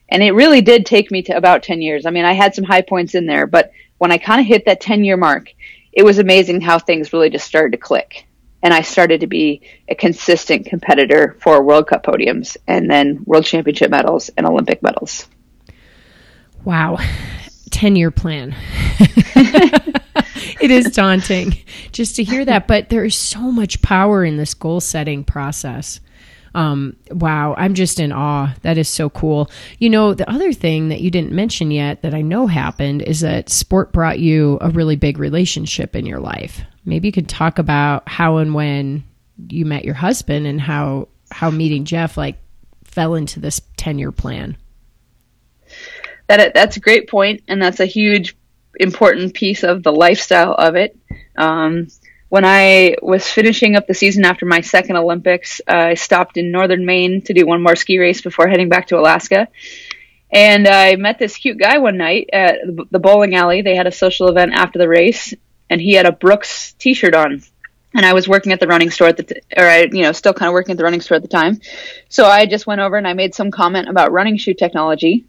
and 0.09 0.23
it 0.23 0.33
really 0.33 0.61
did 0.61 0.87
take 0.87 1.11
me 1.11 1.23
to 1.23 1.37
about 1.37 1.63
10 1.63 1.83
years. 1.83 2.07
I 2.07 2.11
mean, 2.11 2.25
I 2.25 2.33
had 2.33 2.55
some 2.55 2.65
high 2.65 2.83
points 2.83 3.15
in 3.15 3.27
there, 3.27 3.47
but 3.47 3.73
when 3.99 4.13
I 4.13 4.19
kind 4.19 4.41
of 4.41 4.47
hit 4.47 4.67
that 4.67 4.81
10 4.81 5.05
year 5.05 5.17
mark, 5.17 5.53
it 5.93 6.05
was 6.05 6.19
amazing 6.19 6.61
how 6.61 6.79
things 6.79 7.13
really 7.13 7.31
just 7.31 7.47
started 7.47 7.73
to 7.73 7.79
click. 7.79 8.27
And 8.63 8.73
I 8.73 8.81
started 8.81 9.21
to 9.21 9.27
be 9.27 9.63
a 9.89 9.95
consistent 9.95 10.67
competitor 10.67 11.37
for 11.41 11.63
World 11.63 11.87
Cup 11.87 12.05
podiums 12.05 12.57
and 12.67 12.91
then 12.91 13.23
World 13.27 13.45
Championship 13.45 13.91
medals 13.91 14.31
and 14.37 14.47
Olympic 14.47 14.83
medals. 14.83 15.29
Wow. 16.65 16.99
10 17.71 17.97
year 17.97 18.11
plan. 18.11 18.55
it 20.61 20.71
is 20.71 20.87
daunting 20.93 21.59
just 21.93 22.17
to 22.17 22.25
hear 22.25 22.45
that, 22.45 22.67
but 22.67 22.89
there 22.89 23.05
is 23.05 23.15
so 23.15 23.41
much 23.51 23.83
power 23.83 24.25
in 24.25 24.37
this 24.37 24.55
goal 24.55 24.81
setting 24.81 25.25
process 25.25 26.01
um, 26.55 26.97
wow, 27.11 27.55
I'm 27.59 27.75
just 27.75 27.99
in 27.99 28.13
awe. 28.13 28.55
That 28.63 28.79
is 28.79 28.89
so 28.89 29.11
cool. 29.11 29.51
You 29.79 29.91
know, 29.91 30.15
the 30.15 30.31
other 30.31 30.53
thing 30.53 30.89
that 30.89 31.01
you 31.01 31.11
didn't 31.11 31.33
mention 31.33 31.71
yet 31.71 32.03
that 32.03 32.15
I 32.15 32.23
know 32.23 32.47
happened 32.47 33.03
is 33.03 33.21
that 33.21 33.51
sport 33.51 33.93
brought 33.93 34.21
you 34.21 34.59
a 34.61 34.71
really 34.71 34.97
big 34.97 35.19
relationship 35.19 35.97
in 35.97 36.07
your 36.07 36.21
life. 36.21 36.61
maybe 36.85 37.09
you 37.09 37.13
could 37.13 37.29
talk 37.29 37.59
about 37.59 38.09
how 38.09 38.37
and 38.37 38.55
when 38.55 39.03
you 39.49 39.65
met 39.65 39.85
your 39.85 39.95
husband 39.95 40.47
and 40.47 40.61
how 40.61 41.09
how 41.31 41.51
meeting 41.51 41.85
Jeff 41.85 42.17
like 42.17 42.37
fell 42.85 43.15
into 43.15 43.41
this 43.41 43.61
10 43.77 43.99
year 43.99 44.13
plan. 44.13 44.57
That 46.29 46.55
that's 46.55 46.77
a 46.77 46.81
great 46.81 47.09
point, 47.09 47.43
and 47.49 47.61
that's 47.61 47.81
a 47.81 47.87
huge 47.87 48.37
important 48.81 49.35
piece 49.35 49.63
of 49.63 49.83
the 49.83 49.93
lifestyle 49.93 50.55
of 50.55 50.77
it. 50.77 50.97
Um, 51.37 51.89
when 52.35 52.45
I 52.45 52.97
was 53.01 53.29
finishing 53.29 53.77
up 53.77 53.87
the 53.87 53.95
season 53.95 54.25
after 54.25 54.45
my 54.45 54.61
second 54.61 54.97
Olympics, 54.97 55.61
uh, 55.69 55.91
I 55.93 55.95
stopped 55.95 56.37
in 56.37 56.51
northern 56.51 56.85
Maine 56.85 57.23
to 57.23 57.33
do 57.33 57.47
one 57.47 57.63
more 57.63 57.77
ski 57.77 57.97
race 57.97 58.23
before 58.23 58.49
heading 58.49 58.69
back 58.69 58.89
to 58.89 58.99
Alaska. 58.99 59.47
And 60.33 60.67
I 60.67 60.97
met 60.97 61.21
this 61.21 61.37
cute 61.37 61.59
guy 61.59 61.79
one 61.79 61.97
night 61.97 62.31
at 62.33 62.57
the 62.91 62.99
bowling 62.99 63.37
alley. 63.37 63.63
They 63.63 63.77
had 63.77 63.87
a 63.87 63.93
social 63.93 64.27
event 64.27 64.53
after 64.53 64.81
the 64.81 64.89
race, 64.89 65.33
and 65.71 65.81
he 65.81 65.93
had 65.93 66.07
a 66.07 66.11
Brooks 66.11 66.73
T-shirt 66.73 67.15
on. 67.15 67.41
And 67.95 68.05
I 68.05 68.15
was 68.15 68.27
working 68.27 68.51
at 68.51 68.59
the 68.59 68.67
running 68.67 68.91
store 68.91 69.07
at 69.07 69.17
the, 69.17 69.23
t- 69.23 69.41
or 69.57 69.69
I, 69.69 69.83
you 69.83 70.03
know, 70.03 70.11
still 70.11 70.35
kind 70.35 70.49
of 70.49 70.55
working 70.55 70.73
at 70.73 70.77
the 70.79 70.83
running 70.83 71.03
store 71.03 71.15
at 71.15 71.23
the 71.23 71.29
time. 71.29 71.61
So 72.09 72.27
I 72.27 72.47
just 72.47 72.67
went 72.67 72.81
over 72.81 72.97
and 72.97 73.07
I 73.07 73.13
made 73.13 73.37
some 73.37 73.53
comment 73.53 73.89
about 73.89 74.11
running 74.11 74.39
shoe 74.39 74.55
technology, 74.55 75.25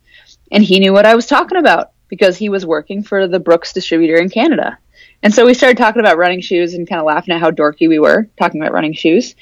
and 0.51 0.63
he 0.63 0.79
knew 0.79 0.91
what 0.91 1.05
I 1.05 1.13
was 1.13 1.27
talking 1.27 1.59
about 1.59 1.91
because 2.07 2.35
he 2.35 2.49
was 2.49 2.65
working 2.65 3.03
for 3.03 3.27
the 3.27 3.39
Brooks 3.39 3.73
distributor 3.73 4.15
in 4.15 4.31
Canada. 4.31 4.79
And 5.23 5.33
so 5.33 5.45
we 5.45 5.53
started 5.53 5.77
talking 5.77 5.99
about 5.99 6.17
running 6.17 6.41
shoes 6.41 6.73
and 6.73 6.87
kind 6.87 6.99
of 6.99 7.05
laughing 7.05 7.33
at 7.33 7.41
how 7.41 7.51
dorky 7.51 7.89
we 7.89 7.99
were 7.99 8.29
talking 8.37 8.61
about 8.61 8.73
running 8.73 8.93
shoes. 8.93 9.35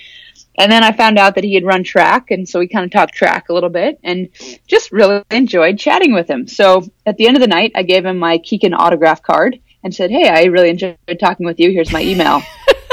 And 0.57 0.71
then 0.71 0.84
I 0.84 0.91
found 0.91 1.17
out 1.17 1.36
that 1.36 1.43
he 1.43 1.55
had 1.55 1.65
run 1.65 1.84
track, 1.84 2.30
and 2.30 2.47
so 2.47 2.59
we 2.59 2.67
kind 2.67 2.86
of 2.86 2.91
talked 2.91 3.15
track 3.15 3.49
a 3.49 3.53
little 3.53 3.69
bit 3.69 3.99
and 4.03 4.30
just 4.67 4.91
really 4.91 5.24
enjoyed 5.32 5.80
chatting 5.80 6.13
with 6.13 6.30
him. 6.30 6.47
So 6.47 6.84
at 7.05 7.17
the 7.17 7.28
end 7.28 7.36
of 7.36 7.41
the 7.41 7.47
night, 7.47 7.71
I 7.76 7.84
gave 7.84 8.05
him 8.05 8.19
my 8.19 8.38
Kikkan 8.38 8.78
autograph 8.78 9.24
card 9.24 9.59
and 9.84 9.93
said, 9.93 10.11
Hey, 10.11 10.30
I 10.30 10.45
really 10.45 10.69
enjoyed 10.69 10.97
talking 11.19 11.45
with 11.45 11.59
you. 11.59 11.71
Here's 11.71 11.91
my 11.91 12.03
email. 12.03 12.41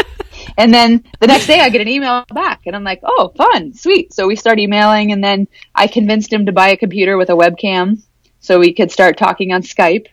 and 0.59 0.73
then 0.73 1.05
the 1.21 1.27
next 1.27 1.47
day, 1.47 1.61
I 1.61 1.69
get 1.69 1.83
an 1.83 1.89
email 1.89 2.25
back, 2.33 2.63
and 2.67 2.75
I'm 2.75 2.85
like, 2.85 3.01
Oh, 3.03 3.33
fun, 3.37 3.75
sweet. 3.75 4.15
So 4.15 4.27
we 4.27 4.37
start 4.37 4.59
emailing, 4.59 5.13
and 5.13 5.23
then 5.23 5.47
I 5.75 5.87
convinced 5.87 6.33
him 6.33 6.47
to 6.47 6.53
buy 6.53 6.71
a 6.71 6.79
computer 6.79 7.19
with 7.19 7.29
a 7.29 7.35
webcam 7.35 8.03
so 8.41 8.59
we 8.59 8.73
could 8.73 8.91
start 8.91 9.19
talking 9.19 9.53
on 9.53 9.63
Skype. 9.63 10.07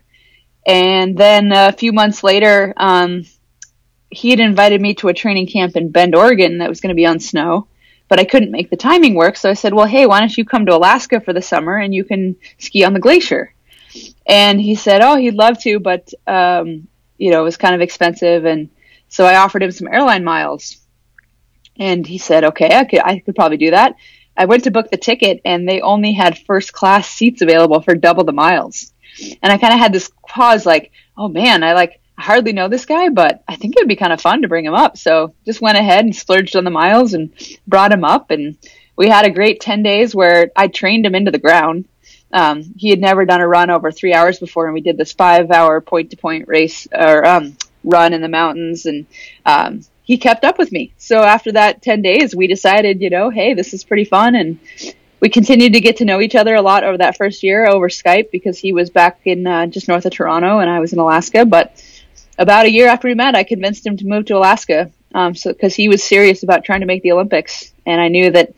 And 0.68 1.18
then 1.18 1.54
a 1.54 1.72
few 1.72 1.94
months 1.94 2.24
later, 2.24 2.74
um, 2.76 3.24
he 4.10 4.30
had 4.32 4.42
invited 4.42 4.82
me 4.82 4.94
to 4.96 5.08
a 5.08 5.14
training 5.14 5.48
camp 5.48 5.78
in 5.78 5.92
Bend, 5.92 6.14
Oregon 6.14 6.58
that 6.58 6.70
was 6.70 6.82
going 6.82 6.90
to 6.90 6.96
be 6.96 7.06
on 7.06 7.22
snow, 7.22 7.68
but 8.10 8.20
I 8.20 8.26
couldn't 8.26 8.52
make 8.52 8.70
the 8.70 8.76
timing 8.76 9.16
work. 9.16 9.38
So 9.38 9.50
I 9.50 9.54
said, 9.54 9.74
well, 9.74 9.86
hey, 9.86 10.06
why 10.06 10.20
don't 10.20 10.38
you 10.38 10.44
come 10.44 10.66
to 10.66 10.76
Alaska 10.76 11.22
for 11.22 11.32
the 11.32 11.42
summer 11.42 11.78
and 11.78 11.96
you 11.96 12.04
can 12.04 12.36
ski 12.58 12.84
on 12.84 12.94
the 12.94 13.00
glacier? 13.00 13.54
And 14.26 14.60
he 14.60 14.76
said, 14.76 15.02
oh, 15.02 15.16
he'd 15.16 15.36
love 15.36 15.58
to, 15.62 15.80
but, 15.80 16.14
um, 16.28 16.88
you 17.18 17.32
know, 17.32 17.40
it 17.40 17.46
was 17.46 17.58
kind 17.58 17.74
of 17.74 17.82
expensive. 17.82 18.46
And 18.46 18.70
so 19.08 19.26
I 19.26 19.38
offered 19.38 19.64
him 19.64 19.72
some 19.72 19.88
airline 19.88 20.26
miles. 20.26 20.78
And 21.78 22.06
he 22.06 22.18
said, 22.18 22.44
okay, 22.44 22.76
I 22.76 22.84
could, 22.84 23.00
I 23.00 23.20
could 23.20 23.36
probably 23.36 23.58
do 23.58 23.72
that. 23.72 23.96
I 24.36 24.46
went 24.46 24.66
to 24.66 24.72
book 24.72 24.92
the 24.92 24.98
ticket 24.98 25.42
and 25.46 25.68
they 25.68 25.80
only 25.80 26.12
had 26.12 26.38
first 26.38 26.74
class 26.74 27.10
seats 27.10 27.42
available 27.42 27.82
for 27.82 27.96
double 27.96 28.24
the 28.24 28.34
miles. 28.34 28.92
And 29.42 29.52
I 29.52 29.58
kind 29.58 29.74
of 29.74 29.80
had 29.80 29.94
this 29.94 30.12
pause 30.28 30.66
like, 30.66 30.92
oh 31.18 31.28
man, 31.28 31.64
I 31.64 31.74
like, 31.74 32.00
I 32.18 32.24
hardly 32.24 32.54
know 32.54 32.68
this 32.68 32.86
guy, 32.86 33.10
but 33.10 33.44
I 33.48 33.56
think 33.56 33.76
it 33.76 33.82
would 33.82 33.88
be 33.88 33.96
kind 33.96 34.14
of 34.14 34.22
fun 34.22 34.42
to 34.42 34.48
bring 34.48 34.66
him 34.66 34.74
up. 34.74 34.98
So 34.98 35.34
just 35.46 35.62
went 35.62 35.78
ahead 35.78 36.06
and 36.06 36.16
splurged 36.16 36.56
on 36.56 36.64
the 36.64 36.72
miles 36.72 37.14
and 37.14 37.32
brought 37.68 37.92
him 37.92 38.04
up. 38.04 38.32
And 38.32 38.58
we 38.96 39.08
had 39.08 39.26
a 39.26 39.32
great 39.32 39.62
10 39.62 39.84
days 39.84 40.16
where 40.16 40.52
I 40.56 40.68
trained 40.68 41.06
him 41.06 41.16
into 41.16 41.32
the 41.32 41.38
ground. 41.38 41.86
Um, 42.34 42.74
he 42.76 42.90
had 42.90 43.00
never 43.00 43.26
done 43.26 43.42
a 43.42 43.48
run 43.48 43.70
over 43.70 43.92
three 43.92 44.14
hours 44.14 44.40
before, 44.40 44.66
and 44.66 44.74
we 44.74 44.82
did 44.82 44.98
this 44.98 45.14
five 45.14 45.50
hour 45.50 45.80
point 45.80 46.12
to 46.12 46.18
point 46.18 46.48
race 46.48 46.88
or 46.92 47.26
um, 47.26 47.56
run 47.84 48.14
in 48.14 48.22
the 48.22 48.28
mountains. 48.28 48.86
And 48.86 49.06
um, 49.46 49.82
he 50.04 50.18
kept 50.18 50.44
up 50.44 50.58
with 50.58 50.72
me. 50.72 50.94
So 50.98 51.20
after 51.22 51.52
that 51.54 51.82
10 51.82 52.02
days, 52.02 52.36
we 52.36 52.48
decided, 52.48 53.02
you 53.02 53.10
know, 53.10 53.30
hey, 53.30 53.54
this 53.54 53.74
is 53.74 53.84
pretty 53.84 54.06
fun. 54.06 54.36
And 54.36 54.60
we 55.20 55.30
continued 55.30 55.74
to 55.74 55.80
get 55.80 55.98
to 55.98 56.06
know 56.06 56.22
each 56.22 56.36
other 56.36 56.56
a 56.56 56.62
lot 56.62 56.84
over 56.84 56.98
that 56.98 57.18
first 57.18 57.44
year 57.44 57.68
over 57.68 57.90
Skype 57.90 58.32
because 58.32 58.58
he 58.58 58.72
was 58.72 58.90
back 58.90 59.20
in 59.26 59.48
uh, 59.48 59.68
just 59.68 59.88
north 59.88 60.06
of 60.06 60.14
Toronto 60.14 60.60
and 60.60 60.70
I 60.70 60.80
was 60.80 60.94
in 60.94 61.00
Alaska. 61.00 61.46
But 61.46 61.84
about 62.38 62.66
a 62.66 62.72
year 62.72 62.88
after 62.88 63.08
we 63.08 63.16
met, 63.16 63.36
I 63.36 63.44
convinced 63.44 63.86
him 63.86 63.98
to 63.98 64.06
move 64.06 64.26
to 64.26 64.38
Alaska. 64.38 64.92
Um, 65.14 65.36
so 65.36 65.52
because 65.52 65.74
he 65.74 65.90
was 65.90 66.04
serious 66.04 66.44
about 66.44 66.64
trying 66.64 66.82
to 66.82 66.86
make 66.86 67.02
the 67.02 67.12
Olympics, 67.12 67.72
and 67.86 68.00
I 68.00 68.10
knew 68.10 68.30
that 68.32 68.54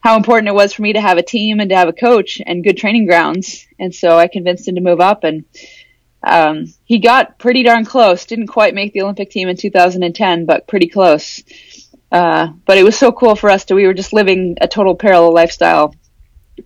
how 0.00 0.16
important 0.16 0.48
it 0.48 0.54
was 0.54 0.72
for 0.72 0.82
me 0.82 0.94
to 0.94 1.00
have 1.00 1.18
a 1.18 1.22
team 1.22 1.60
and 1.60 1.70
to 1.70 1.76
have 1.76 1.88
a 1.88 1.92
coach 1.92 2.40
and 2.44 2.64
good 2.64 2.76
training 2.76 3.06
grounds. 3.06 3.66
And 3.78 3.94
so 3.94 4.18
I 4.18 4.26
convinced 4.26 4.66
him 4.66 4.74
to 4.74 4.80
move 4.80 5.00
up, 5.00 5.24
and 5.24 5.44
um, 6.22 6.72
he 6.84 6.98
got 6.98 7.38
pretty 7.38 7.62
darn 7.62 7.84
close. 7.84 8.24
Didn't 8.24 8.48
quite 8.48 8.74
make 8.74 8.92
the 8.92 9.02
Olympic 9.02 9.30
team 9.30 9.48
in 9.48 9.56
2010, 9.56 10.46
but 10.46 10.66
pretty 10.66 10.88
close. 10.88 11.42
Uh, 12.14 12.52
but 12.64 12.78
it 12.78 12.84
was 12.84 12.96
so 12.96 13.10
cool 13.10 13.34
for 13.34 13.50
us 13.50 13.64
to 13.64 13.74
we 13.74 13.88
were 13.88 13.92
just 13.92 14.12
living 14.12 14.56
a 14.60 14.68
total 14.68 14.94
parallel 14.94 15.34
lifestyle. 15.34 15.96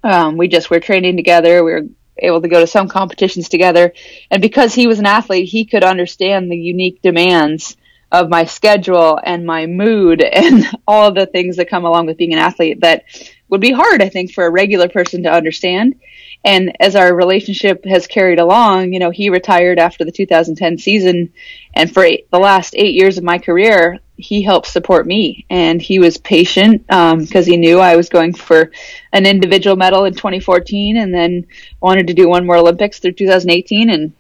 Um, 0.03 0.37
we 0.37 0.47
just 0.47 0.69
were 0.69 0.79
training 0.79 1.17
together. 1.17 1.65
We 1.65 1.73
were 1.73 1.87
able 2.19 2.43
to 2.43 2.49
go 2.49 2.61
to 2.61 2.67
some 2.67 2.87
competitions 2.87 3.49
together. 3.49 3.95
And 4.31 4.43
because 4.43 4.75
he 4.75 4.87
was 4.87 4.99
an 4.99 5.07
athlete, 5.07 5.49
he 5.49 5.65
could 5.65 5.85
understand 5.85 6.51
the 6.51 6.57
unique 6.59 7.01
demands 7.01 7.79
of 8.13 8.29
my 8.29 8.45
schedule 8.45 9.19
and 9.25 9.47
my 9.47 9.65
mood 9.65 10.21
and 10.35 10.67
all 10.87 11.13
the 11.13 11.25
things 11.25 11.57
that 11.57 11.71
come 11.71 11.87
along 11.87 12.05
with 12.05 12.19
being 12.19 12.35
an 12.35 12.39
athlete 12.39 12.83
that 12.83 13.05
would 13.49 13.63
be 13.63 13.73
hard, 13.73 14.03
I 14.03 14.11
think, 14.11 14.35
for 14.35 14.45
a 14.45 14.51
regular 14.51 14.91
person 14.91 15.23
to 15.23 15.33
understand. 15.33 15.99
And 16.45 16.77
as 16.79 16.95
our 16.95 17.15
relationship 17.15 17.87
has 17.87 18.07
carried 18.07 18.39
along, 18.39 18.93
you 18.93 18.99
know, 18.99 19.09
he 19.09 19.31
retired 19.31 19.79
after 19.79 20.05
the 20.05 20.13
2010 20.13 20.77
season. 20.77 21.33
And 21.73 21.91
for 21.91 22.05
eight, 22.05 22.31
the 22.31 22.39
last 22.39 22.75
eight 22.77 22.93
years 22.93 23.17
of 23.17 23.25
my 23.25 23.39
career, 23.39 23.99
he 24.19 24.43
helped 24.43 24.67
support 24.67 25.07
me 25.07 25.47
and 25.49 25.81
he 25.81 26.01
was 26.01 26.19
patient 26.19 26.85
because 26.89 27.15
um, 27.15 27.45
he 27.45 27.57
knew 27.57 27.79
I 27.79 27.95
was 27.95 28.09
going 28.09 28.35
for 28.35 28.73
an 29.13 29.27
individual 29.27 29.77
medal 29.77 30.05
in 30.05 30.13
2014 30.13 30.97
and 30.97 31.15
then 31.15 31.47
wanted 31.81 32.09
to 32.09 32.15
do 32.15 32.29
one 32.29 32.45
more 32.45 32.57
Olympics 32.57 32.99
through 32.99 33.13
2018. 33.13 33.89
And 33.89 34.13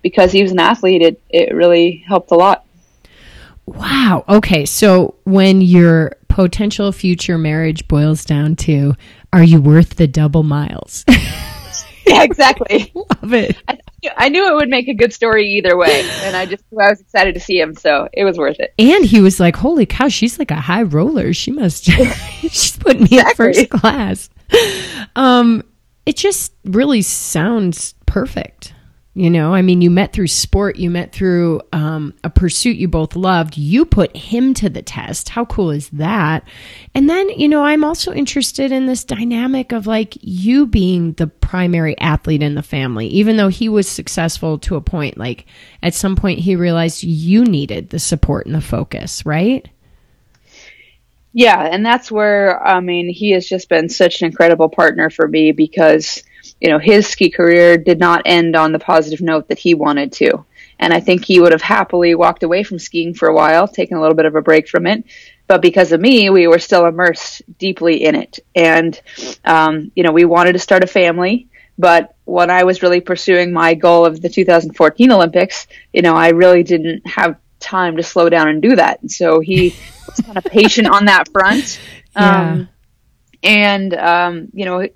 because 0.00 0.32
he 0.32 0.42
was 0.42 0.52
an 0.52 0.58
athlete, 0.58 1.02
it, 1.02 1.22
it 1.28 1.54
really 1.54 2.02
helped 2.08 2.30
a 2.30 2.34
lot. 2.34 2.64
Wow. 3.66 4.24
Okay. 4.26 4.64
So 4.64 5.16
when 5.24 5.60
your 5.60 6.16
potential 6.28 6.90
future 6.90 7.36
marriage 7.36 7.86
boils 7.88 8.24
down 8.24 8.56
to, 8.56 8.94
are 9.34 9.44
you 9.44 9.60
worth 9.60 9.96
the 9.96 10.06
double 10.06 10.42
miles? 10.42 11.04
yeah, 12.06 12.22
exactly. 12.22 12.92
Love 12.94 13.34
it. 13.34 13.56
I, 13.68 13.78
I 14.16 14.28
knew 14.28 14.46
it 14.46 14.54
would 14.54 14.68
make 14.68 14.88
a 14.88 14.94
good 14.94 15.12
story 15.12 15.48
either 15.50 15.76
way, 15.76 16.08
and 16.22 16.36
I 16.36 16.46
just 16.46 16.64
I 16.72 16.90
was 16.90 17.00
excited 17.00 17.34
to 17.34 17.40
see 17.40 17.60
him, 17.60 17.74
so 17.74 18.08
it 18.12 18.24
was 18.24 18.38
worth 18.38 18.58
it. 18.58 18.74
And 18.78 19.04
he 19.04 19.20
was 19.20 19.38
like, 19.38 19.56
"Holy 19.56 19.86
cow, 19.86 20.08
she's 20.08 20.38
like 20.38 20.50
a 20.50 20.60
high 20.60 20.82
roller. 20.82 21.32
She 21.32 21.50
must 21.50 21.84
she's 22.40 22.76
putting 22.78 23.02
me 23.02 23.18
exactly. 23.18 23.46
in 23.46 23.54
first 23.54 23.70
class." 23.70 24.30
Um, 25.16 25.62
it 26.06 26.16
just 26.16 26.52
really 26.64 27.02
sounds 27.02 27.94
perfect. 28.06 28.71
You 29.14 29.28
know, 29.28 29.52
I 29.52 29.60
mean, 29.60 29.82
you 29.82 29.90
met 29.90 30.14
through 30.14 30.28
sport, 30.28 30.76
you 30.76 30.88
met 30.88 31.12
through 31.12 31.60
um, 31.70 32.14
a 32.24 32.30
pursuit 32.30 32.78
you 32.78 32.88
both 32.88 33.14
loved. 33.14 33.58
You 33.58 33.84
put 33.84 34.16
him 34.16 34.54
to 34.54 34.70
the 34.70 34.80
test. 34.80 35.28
How 35.28 35.44
cool 35.44 35.70
is 35.70 35.90
that? 35.90 36.48
And 36.94 37.10
then, 37.10 37.28
you 37.28 37.46
know, 37.46 37.62
I'm 37.62 37.84
also 37.84 38.14
interested 38.14 38.72
in 38.72 38.86
this 38.86 39.04
dynamic 39.04 39.72
of 39.72 39.86
like 39.86 40.16
you 40.22 40.66
being 40.66 41.12
the 41.12 41.26
primary 41.26 41.98
athlete 41.98 42.42
in 42.42 42.54
the 42.54 42.62
family, 42.62 43.06
even 43.08 43.36
though 43.36 43.48
he 43.48 43.68
was 43.68 43.86
successful 43.86 44.58
to 44.60 44.76
a 44.76 44.80
point. 44.80 45.18
Like 45.18 45.44
at 45.82 45.92
some 45.92 46.16
point, 46.16 46.38
he 46.38 46.56
realized 46.56 47.02
you 47.02 47.44
needed 47.44 47.90
the 47.90 47.98
support 47.98 48.46
and 48.46 48.54
the 48.54 48.62
focus, 48.62 49.26
right? 49.26 49.68
Yeah. 51.34 51.60
And 51.60 51.84
that's 51.84 52.10
where, 52.10 52.66
I 52.66 52.80
mean, 52.80 53.10
he 53.10 53.32
has 53.32 53.46
just 53.46 53.68
been 53.68 53.90
such 53.90 54.22
an 54.22 54.26
incredible 54.26 54.70
partner 54.70 55.10
for 55.10 55.28
me 55.28 55.52
because 55.52 56.22
you 56.62 56.68
know, 56.68 56.78
his 56.78 57.08
ski 57.08 57.28
career 57.28 57.76
did 57.76 57.98
not 57.98 58.22
end 58.24 58.54
on 58.54 58.70
the 58.70 58.78
positive 58.78 59.20
note 59.20 59.48
that 59.48 59.58
he 59.58 59.74
wanted 59.74 60.12
to. 60.12 60.44
And 60.78 60.92
I 60.92 61.00
think 61.00 61.24
he 61.24 61.40
would 61.40 61.50
have 61.50 61.60
happily 61.60 62.14
walked 62.14 62.44
away 62.44 62.62
from 62.62 62.78
skiing 62.78 63.14
for 63.14 63.28
a 63.28 63.34
while, 63.34 63.66
taken 63.66 63.96
a 63.96 64.00
little 64.00 64.14
bit 64.14 64.26
of 64.26 64.36
a 64.36 64.42
break 64.42 64.68
from 64.68 64.86
it. 64.86 65.04
But 65.48 65.60
because 65.60 65.90
of 65.90 66.00
me, 66.00 66.30
we 66.30 66.46
were 66.46 66.60
still 66.60 66.86
immersed 66.86 67.42
deeply 67.58 68.04
in 68.04 68.14
it. 68.14 68.38
And, 68.54 68.98
um, 69.44 69.90
you 69.96 70.04
know, 70.04 70.12
we 70.12 70.24
wanted 70.24 70.52
to 70.52 70.60
start 70.60 70.84
a 70.84 70.86
family. 70.86 71.48
But 71.78 72.14
when 72.26 72.48
I 72.48 72.62
was 72.62 72.80
really 72.80 73.00
pursuing 73.00 73.52
my 73.52 73.74
goal 73.74 74.06
of 74.06 74.22
the 74.22 74.28
2014 74.28 75.10
Olympics, 75.10 75.66
you 75.92 76.02
know, 76.02 76.14
I 76.14 76.28
really 76.28 76.62
didn't 76.62 77.04
have 77.08 77.38
time 77.58 77.96
to 77.96 78.04
slow 78.04 78.28
down 78.28 78.46
and 78.46 78.62
do 78.62 78.76
that. 78.76 79.02
And 79.02 79.10
so 79.10 79.40
he 79.40 79.74
was 80.06 80.20
kind 80.24 80.38
of 80.38 80.44
patient 80.44 80.86
on 80.86 81.06
that 81.06 81.28
front. 81.32 81.80
Yeah. 82.14 82.52
Um, 82.52 82.68
and, 83.42 83.94
um, 83.94 84.48
you 84.52 84.64
know, 84.64 84.86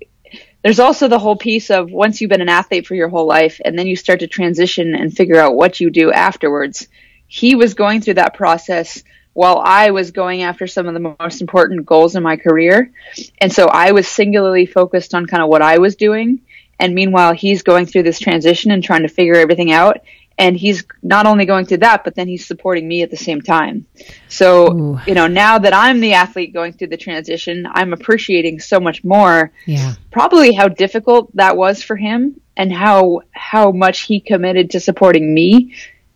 there's 0.67 0.81
also 0.81 1.07
the 1.07 1.17
whole 1.17 1.37
piece 1.37 1.69
of 1.69 1.93
once 1.93 2.19
you've 2.19 2.29
been 2.29 2.41
an 2.41 2.49
athlete 2.49 2.85
for 2.85 2.93
your 2.93 3.07
whole 3.07 3.25
life 3.25 3.61
and 3.63 3.79
then 3.79 3.87
you 3.87 3.95
start 3.95 4.19
to 4.19 4.27
transition 4.27 4.95
and 4.95 5.15
figure 5.15 5.39
out 5.39 5.55
what 5.55 5.79
you 5.79 5.89
do 5.89 6.11
afterwards. 6.11 6.89
He 7.25 7.55
was 7.55 7.73
going 7.73 8.01
through 8.01 8.15
that 8.15 8.33
process 8.33 9.01
while 9.31 9.61
I 9.63 9.91
was 9.91 10.11
going 10.11 10.43
after 10.43 10.67
some 10.67 10.85
of 10.85 10.93
the 10.93 11.15
most 11.21 11.39
important 11.39 11.85
goals 11.85 12.17
in 12.17 12.23
my 12.23 12.35
career. 12.35 12.91
And 13.39 13.49
so 13.49 13.67
I 13.67 13.93
was 13.93 14.09
singularly 14.09 14.65
focused 14.65 15.15
on 15.15 15.25
kind 15.25 15.41
of 15.41 15.47
what 15.47 15.61
I 15.61 15.77
was 15.77 15.95
doing. 15.95 16.41
And 16.81 16.93
meanwhile, 16.93 17.31
he's 17.31 17.63
going 17.63 17.85
through 17.85 18.03
this 18.03 18.19
transition 18.19 18.71
and 18.71 18.83
trying 18.83 19.03
to 19.03 19.07
figure 19.07 19.35
everything 19.35 19.71
out. 19.71 20.01
And 20.37 20.55
he's 20.55 20.83
not 21.01 21.25
only 21.25 21.45
going 21.45 21.65
through 21.65 21.77
that 21.77 22.03
but 22.03 22.15
then 22.15 22.27
he's 22.27 22.45
supporting 22.45 22.87
me 22.87 23.01
at 23.01 23.09
the 23.09 23.17
same 23.17 23.41
time. 23.41 23.85
So 24.29 24.71
Ooh. 24.73 24.99
you 25.07 25.13
know 25.13 25.27
now 25.27 25.57
that 25.57 25.73
i'm 25.73 25.99
the 25.99 26.13
athlete 26.13 26.53
going 26.53 26.73
through 26.73 26.87
the 26.87 26.97
transition 26.97 27.67
i'm 27.71 27.93
appreciating 27.93 28.59
so 28.59 28.79
much 28.79 29.03
more 29.03 29.51
yeah. 29.65 29.93
probably 30.11 30.53
how 30.53 30.67
difficult 30.67 31.35
that 31.35 31.57
was 31.57 31.81
for 31.81 31.95
him 31.95 32.39
and 32.55 32.71
how 32.73 33.21
how 33.31 33.71
much 33.71 34.01
he 34.01 34.19
committed 34.19 34.71
to 34.71 34.79
supporting 34.79 35.33
me 35.33 35.73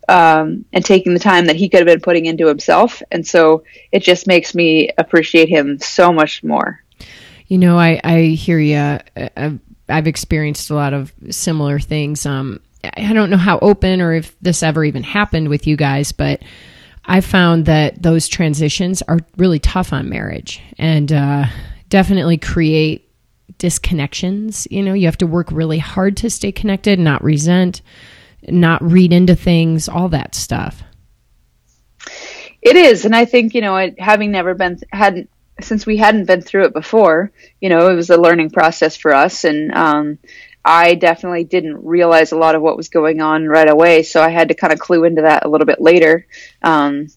um, 0.08 0.64
and 0.72 0.84
taking 0.84 1.14
the 1.14 1.20
time 1.20 1.46
that 1.46 1.56
he 1.56 1.68
could 1.68 1.80
have 1.80 1.86
been 1.86 2.00
putting 2.00 2.26
into 2.26 2.46
himself. 2.46 3.02
And 3.10 3.26
so 3.26 3.64
it 3.92 4.00
just 4.00 4.26
makes 4.26 4.54
me 4.54 4.90
appreciate 4.98 5.48
him 5.48 5.78
so 5.78 6.12
much 6.12 6.42
more. 6.42 6.82
You 7.46 7.58
know 7.58 7.78
i 7.78 8.00
i 8.02 8.20
hear 8.22 8.58
you 8.58 8.76
uh, 8.76 9.50
I've 9.88 10.06
experienced 10.06 10.70
a 10.70 10.74
lot 10.74 10.94
of 10.94 11.12
similar 11.30 11.78
things. 11.80 12.24
Um 12.24 12.60
I 12.84 13.12
don't 13.12 13.30
know 13.30 13.36
how 13.36 13.58
open 13.60 14.00
or 14.00 14.12
if 14.14 14.38
this 14.40 14.62
ever 14.62 14.84
even 14.84 15.02
happened 15.02 15.48
with 15.48 15.66
you 15.66 15.76
guys, 15.76 16.12
but 16.12 16.42
I 17.04 17.20
found 17.20 17.66
that 17.66 18.02
those 18.02 18.28
transitions 18.28 19.02
are 19.02 19.18
really 19.36 19.58
tough 19.58 19.92
on 19.92 20.08
marriage 20.08 20.60
and 20.78 21.12
uh, 21.12 21.46
definitely 21.88 22.38
create 22.38 23.10
disconnections. 23.58 24.66
You 24.70 24.82
know, 24.82 24.94
you 24.94 25.06
have 25.06 25.18
to 25.18 25.26
work 25.26 25.50
really 25.50 25.78
hard 25.78 26.16
to 26.18 26.30
stay 26.30 26.52
connected, 26.52 26.98
not 26.98 27.22
resent, 27.22 27.82
not 28.48 28.82
read 28.82 29.12
into 29.12 29.36
things, 29.36 29.88
all 29.88 30.08
that 30.10 30.34
stuff. 30.34 30.82
It 32.60 32.76
is, 32.76 33.04
and 33.04 33.14
I 33.14 33.24
think 33.24 33.54
you 33.54 33.60
know, 33.60 33.90
having 33.98 34.30
never 34.30 34.54
been 34.54 34.78
hadn't 34.92 35.28
since 35.60 35.86
we 35.86 35.96
hadn't 35.96 36.26
been 36.26 36.40
through 36.40 36.64
it 36.64 36.72
before, 36.72 37.30
you 37.60 37.68
know, 37.68 37.88
it 37.88 37.94
was 37.94 38.10
a 38.10 38.16
learning 38.16 38.50
process 38.50 38.96
for 38.96 39.12
us, 39.12 39.44
and 39.44 39.72
um, 39.72 40.18
I 40.64 40.94
definitely 40.94 41.44
didn't 41.44 41.84
realize 41.84 42.32
a 42.32 42.36
lot 42.36 42.54
of 42.54 42.62
what 42.62 42.76
was 42.76 42.88
going 42.88 43.20
on 43.20 43.46
right 43.46 43.68
away, 43.68 44.02
so 44.02 44.22
I 44.22 44.28
had 44.28 44.48
to 44.48 44.54
kind 44.54 44.72
of 44.72 44.78
clue 44.78 45.04
into 45.04 45.22
that 45.22 45.44
a 45.44 45.48
little 45.48 45.66
bit 45.66 45.80
later. 45.80 46.26
Um, 46.62 47.08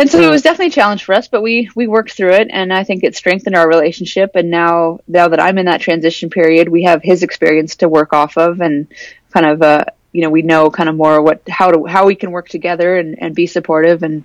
and 0.00 0.08
so 0.08 0.20
it 0.20 0.30
was 0.30 0.42
definitely 0.42 0.68
a 0.68 0.70
challenge 0.70 1.04
for 1.04 1.14
us, 1.14 1.26
but 1.26 1.42
we 1.42 1.70
we 1.74 1.88
worked 1.88 2.12
through 2.12 2.34
it, 2.34 2.48
and 2.52 2.72
I 2.72 2.84
think 2.84 3.02
it 3.02 3.16
strengthened 3.16 3.56
our 3.56 3.68
relationship. 3.68 4.36
And 4.36 4.48
now, 4.48 5.00
now 5.08 5.28
that 5.28 5.40
I'm 5.40 5.58
in 5.58 5.66
that 5.66 5.80
transition 5.80 6.30
period, 6.30 6.68
we 6.68 6.84
have 6.84 7.02
his 7.02 7.24
experience 7.24 7.76
to 7.76 7.88
work 7.88 8.12
off 8.12 8.38
of, 8.38 8.60
and 8.60 8.86
kind 9.32 9.46
of 9.46 9.60
uh, 9.60 9.84
you 10.12 10.22
know 10.22 10.30
we 10.30 10.42
know 10.42 10.70
kind 10.70 10.88
of 10.88 10.94
more 10.94 11.20
what 11.20 11.42
how 11.48 11.72
to 11.72 11.84
how 11.86 12.06
we 12.06 12.14
can 12.14 12.30
work 12.30 12.48
together 12.48 12.96
and, 12.96 13.20
and 13.20 13.34
be 13.34 13.48
supportive, 13.48 14.04
and 14.04 14.24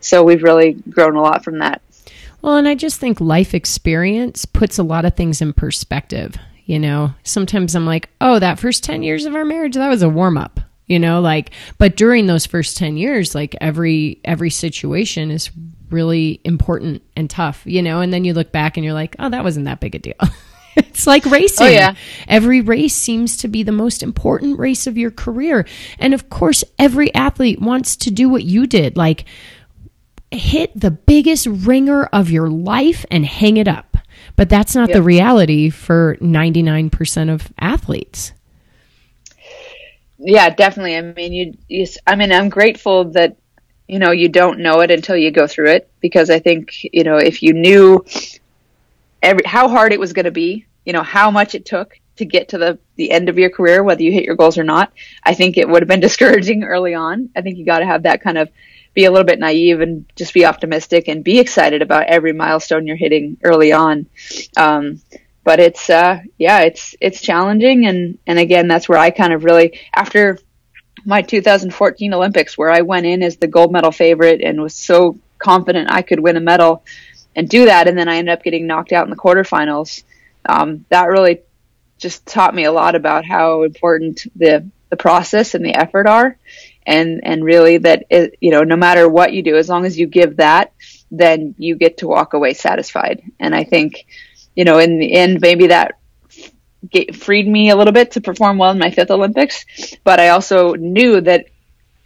so 0.00 0.22
we've 0.22 0.44
really 0.44 0.74
grown 0.74 1.16
a 1.16 1.20
lot 1.20 1.42
from 1.42 1.58
that. 1.58 1.82
Well, 2.40 2.54
and 2.54 2.68
I 2.68 2.76
just 2.76 3.00
think 3.00 3.20
life 3.20 3.54
experience 3.54 4.44
puts 4.44 4.78
a 4.78 4.84
lot 4.84 5.04
of 5.04 5.16
things 5.16 5.42
in 5.42 5.52
perspective. 5.52 6.36
You 6.68 6.78
know, 6.78 7.14
sometimes 7.24 7.74
I'm 7.74 7.86
like, 7.86 8.10
oh, 8.20 8.38
that 8.38 8.58
first 8.58 8.84
10 8.84 9.02
years 9.02 9.24
of 9.24 9.34
our 9.34 9.46
marriage, 9.46 9.74
that 9.74 9.88
was 9.88 10.02
a 10.02 10.08
warm 10.08 10.36
up, 10.36 10.60
you 10.86 10.98
know, 10.98 11.22
like, 11.22 11.50
but 11.78 11.96
during 11.96 12.26
those 12.26 12.44
first 12.44 12.76
10 12.76 12.98
years, 12.98 13.34
like 13.34 13.56
every, 13.58 14.20
every 14.22 14.50
situation 14.50 15.30
is 15.30 15.50
really 15.88 16.42
important 16.44 17.02
and 17.16 17.30
tough, 17.30 17.62
you 17.64 17.80
know, 17.80 18.02
and 18.02 18.12
then 18.12 18.26
you 18.26 18.34
look 18.34 18.52
back 18.52 18.76
and 18.76 18.84
you're 18.84 18.92
like, 18.92 19.16
oh, 19.18 19.30
that 19.30 19.44
wasn't 19.44 19.64
that 19.64 19.80
big 19.80 19.94
a 19.94 19.98
deal. 19.98 20.12
it's 20.76 21.06
like 21.06 21.26
oh, 21.26 21.30
racing. 21.30 21.68
Oh, 21.68 21.70
yeah. 21.70 21.94
Every 22.28 22.60
race 22.60 22.94
seems 22.94 23.38
to 23.38 23.48
be 23.48 23.62
the 23.62 23.72
most 23.72 24.02
important 24.02 24.58
race 24.58 24.86
of 24.86 24.98
your 24.98 25.10
career. 25.10 25.66
And 25.98 26.12
of 26.12 26.28
course, 26.28 26.64
every 26.78 27.14
athlete 27.14 27.62
wants 27.62 27.96
to 27.96 28.10
do 28.10 28.28
what 28.28 28.44
you 28.44 28.66
did, 28.66 28.94
like 28.94 29.24
hit 30.30 30.78
the 30.78 30.90
biggest 30.90 31.46
ringer 31.46 32.04
of 32.04 32.30
your 32.30 32.50
life 32.50 33.06
and 33.10 33.24
hang 33.24 33.56
it 33.56 33.66
up. 33.66 33.87
But 34.38 34.48
that's 34.48 34.76
not 34.76 34.90
yep. 34.90 34.94
the 34.94 35.02
reality 35.02 35.68
for 35.68 36.16
99% 36.20 37.28
of 37.28 37.52
athletes. 37.58 38.32
Yeah, 40.16 40.48
definitely. 40.50 40.96
I 40.96 41.02
mean, 41.02 41.32
you, 41.32 41.58
you, 41.66 41.86
I 42.06 42.14
mean, 42.14 42.30
I'm 42.30 42.48
grateful 42.48 43.06
that, 43.10 43.36
you 43.88 43.98
know, 43.98 44.12
you 44.12 44.28
don't 44.28 44.60
know 44.60 44.78
it 44.78 44.92
until 44.92 45.16
you 45.16 45.32
go 45.32 45.48
through 45.48 45.70
it 45.70 45.90
because 45.98 46.30
I 46.30 46.38
think, 46.38 46.84
you 46.84 47.02
know, 47.02 47.16
if 47.16 47.42
you 47.42 47.52
knew 47.52 48.04
every, 49.24 49.42
how 49.44 49.66
hard 49.66 49.92
it 49.92 49.98
was 49.98 50.12
going 50.12 50.26
to 50.26 50.30
be, 50.30 50.66
you 50.86 50.92
know, 50.92 51.02
how 51.02 51.32
much 51.32 51.56
it 51.56 51.66
took 51.66 51.98
to 52.18 52.24
get 52.24 52.50
to 52.50 52.58
the, 52.58 52.78
the 52.94 53.10
end 53.10 53.28
of 53.28 53.38
your 53.38 53.50
career, 53.50 53.82
whether 53.82 54.04
you 54.04 54.12
hit 54.12 54.24
your 54.24 54.36
goals 54.36 54.56
or 54.56 54.62
not, 54.62 54.92
I 55.24 55.34
think 55.34 55.58
it 55.58 55.68
would 55.68 55.82
have 55.82 55.88
been 55.88 55.98
discouraging 56.08 56.62
early 56.62 56.94
on. 56.94 57.30
I 57.34 57.40
think 57.40 57.58
you 57.58 57.64
got 57.64 57.80
to 57.80 57.86
have 57.86 58.04
that 58.04 58.22
kind 58.22 58.38
of 58.38 58.50
be 58.98 59.04
a 59.04 59.10
little 59.12 59.24
bit 59.24 59.38
naive 59.38 59.80
and 59.80 60.06
just 60.16 60.34
be 60.34 60.44
optimistic 60.44 61.06
and 61.06 61.22
be 61.22 61.38
excited 61.38 61.82
about 61.82 62.08
every 62.08 62.32
milestone 62.32 62.84
you're 62.84 62.96
hitting 62.96 63.36
early 63.44 63.70
on. 63.70 64.06
Um, 64.56 65.00
but 65.44 65.60
it's 65.60 65.88
uh, 65.88 66.18
yeah, 66.36 66.62
it's 66.62 66.96
it's 67.00 67.20
challenging, 67.20 67.86
and 67.86 68.18
and 68.26 68.40
again, 68.40 68.66
that's 68.66 68.88
where 68.88 68.98
I 68.98 69.10
kind 69.10 69.32
of 69.32 69.44
really 69.44 69.78
after 69.94 70.36
my 71.04 71.22
2014 71.22 72.12
Olympics, 72.12 72.58
where 72.58 72.72
I 72.72 72.80
went 72.80 73.06
in 73.06 73.22
as 73.22 73.36
the 73.36 73.46
gold 73.46 73.70
medal 73.70 73.92
favorite 73.92 74.40
and 74.42 74.60
was 74.60 74.74
so 74.74 75.16
confident 75.38 75.92
I 75.92 76.02
could 76.02 76.18
win 76.18 76.36
a 76.36 76.40
medal 76.40 76.82
and 77.36 77.48
do 77.48 77.66
that, 77.66 77.86
and 77.86 77.96
then 77.96 78.08
I 78.08 78.16
ended 78.16 78.32
up 78.32 78.42
getting 78.42 78.66
knocked 78.66 78.90
out 78.90 79.06
in 79.06 79.10
the 79.10 79.16
quarterfinals. 79.16 80.02
Um, 80.44 80.86
that 80.88 81.04
really 81.04 81.42
just 81.98 82.26
taught 82.26 82.52
me 82.52 82.64
a 82.64 82.72
lot 82.72 82.96
about 82.96 83.24
how 83.24 83.62
important 83.62 84.26
the 84.34 84.68
the 84.90 84.96
process 84.96 85.54
and 85.54 85.64
the 85.64 85.76
effort 85.76 86.08
are 86.08 86.36
and 86.88 87.20
and 87.22 87.44
really 87.44 87.78
that 87.78 88.06
it, 88.08 88.36
you 88.40 88.50
know 88.50 88.62
no 88.62 88.74
matter 88.76 89.08
what 89.08 89.32
you 89.32 89.42
do 89.42 89.56
as 89.56 89.68
long 89.68 89.84
as 89.84 89.98
you 89.98 90.06
give 90.06 90.38
that 90.38 90.72
then 91.10 91.54
you 91.58 91.76
get 91.76 91.98
to 91.98 92.08
walk 92.08 92.34
away 92.34 92.54
satisfied. 92.54 93.22
And 93.38 93.54
i 93.54 93.62
think 93.62 94.06
you 94.56 94.64
know 94.64 94.78
in 94.78 94.98
the 94.98 95.12
end 95.12 95.40
maybe 95.40 95.68
that 95.68 95.98
get, 96.90 97.14
freed 97.14 97.46
me 97.46 97.70
a 97.70 97.76
little 97.76 97.92
bit 97.92 98.12
to 98.12 98.20
perform 98.20 98.58
well 98.58 98.70
in 98.70 98.78
my 98.78 98.90
fifth 98.90 99.10
olympics 99.10 99.66
but 100.04 100.18
i 100.18 100.28
also 100.28 100.74
knew 100.74 101.20
that 101.20 101.46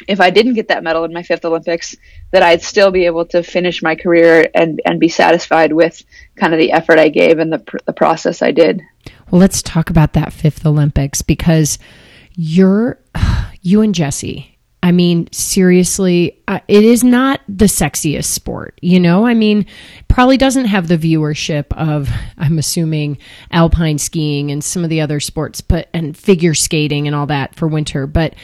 if 0.08 0.20
i 0.20 0.30
didn't 0.30 0.54
get 0.54 0.68
that 0.68 0.82
medal 0.82 1.04
in 1.04 1.12
my 1.12 1.22
fifth 1.22 1.44
olympics 1.44 1.94
that 2.30 2.42
i'd 2.42 2.62
still 2.62 2.90
be 2.90 3.06
able 3.06 3.24
to 3.26 3.42
finish 3.42 3.82
my 3.82 3.94
career 3.94 4.48
and 4.54 4.80
and 4.84 4.98
be 4.98 5.08
satisfied 5.08 5.72
with 5.72 6.02
kind 6.36 6.52
of 6.52 6.58
the 6.58 6.72
effort 6.72 6.98
i 6.98 7.08
gave 7.08 7.38
and 7.38 7.52
the, 7.52 7.62
the 7.86 7.92
process 7.92 8.42
i 8.42 8.50
did. 8.50 8.82
Well 9.30 9.40
let's 9.40 9.62
talk 9.62 9.90
about 9.90 10.14
that 10.14 10.32
fifth 10.32 10.64
olympics 10.66 11.22
because 11.22 11.78
you're 12.34 12.98
you 13.62 13.82
and 13.82 13.94
Jessie 13.94 14.51
I 14.82 14.90
mean, 14.90 15.28
seriously, 15.30 16.42
uh, 16.48 16.58
it 16.66 16.82
is 16.82 17.04
not 17.04 17.40
the 17.48 17.66
sexiest 17.66 18.24
sport, 18.24 18.78
you 18.82 18.98
know? 18.98 19.24
I 19.24 19.34
mean, 19.34 19.66
probably 20.08 20.36
doesn't 20.36 20.64
have 20.64 20.88
the 20.88 20.98
viewership 20.98 21.66
of, 21.76 22.10
I'm 22.36 22.58
assuming, 22.58 23.18
alpine 23.52 23.98
skiing 23.98 24.50
and 24.50 24.62
some 24.62 24.82
of 24.82 24.90
the 24.90 25.00
other 25.00 25.20
sports, 25.20 25.60
but, 25.60 25.88
and 25.94 26.16
figure 26.16 26.54
skating 26.54 27.06
and 27.06 27.14
all 27.14 27.26
that 27.26 27.54
for 27.54 27.68
winter. 27.68 28.08
But 28.08 28.34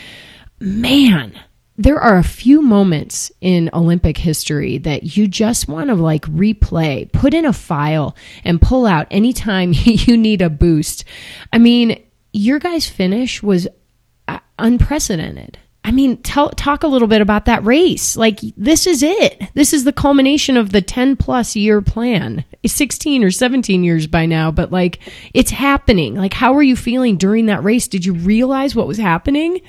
man, 0.61 1.39
there 1.76 2.01
are 2.01 2.18
a 2.18 2.24
few 2.24 2.62
moments 2.62 3.32
in 3.41 3.70
Olympic 3.72 4.16
history 4.18 4.78
that 4.78 5.16
you 5.16 5.26
just 5.26 5.68
want 5.68 5.91
to 5.91 5.97
like 5.97 6.22
replay, 6.26 7.11
put 7.12 7.34
in 7.34 7.47
a 7.47 7.53
file, 7.53 8.16
and 8.45 8.62
pull 8.62 8.86
out 8.86 9.09
anytime 9.11 9.72
you 9.74 10.16
need 10.16 10.43
a 10.43 10.51
boost. 10.51 11.05
I 11.53 11.59
mean, 11.59 12.01
your 12.32 12.61
guys' 12.61 12.89
finish 12.89 13.43
was 13.43 13.66
uh, 14.28 14.39
unprecedented. 14.59 15.59
I 15.89 15.91
mean, 15.91 16.18
tell, 16.18 16.51
talk 16.51 16.82
a 16.82 16.86
little 16.86 17.09
bit 17.09 17.22
about 17.22 17.47
that 17.47 17.64
race. 17.64 18.14
Like, 18.14 18.41
this 18.59 18.86
is 18.86 19.03
it. 19.03 19.43
This 19.55 19.72
is 19.72 19.84
the 19.84 19.93
culmination 19.93 20.59
of 20.59 20.70
the 20.70 20.82
10 20.82 21.16
plus 21.16 21.57
year 21.57 21.80
plan. 21.80 22.45
16 22.66 23.24
or 23.24 23.30
17 23.30 23.82
years 23.82 24.07
by 24.07 24.26
now, 24.26 24.51
but 24.51 24.70
like, 24.70 24.99
it's 25.32 25.51
happening. 25.51 26.14
Like, 26.14 26.34
how 26.34 26.53
were 26.53 26.62
you 26.62 26.76
feeling 26.76 27.16
during 27.16 27.47
that 27.47 27.64
race? 27.64 27.89
Did 27.89 28.05
you 28.05 28.12
realize 28.12 28.76
what 28.76 28.86
was 28.86 28.99
happening? 28.99 29.62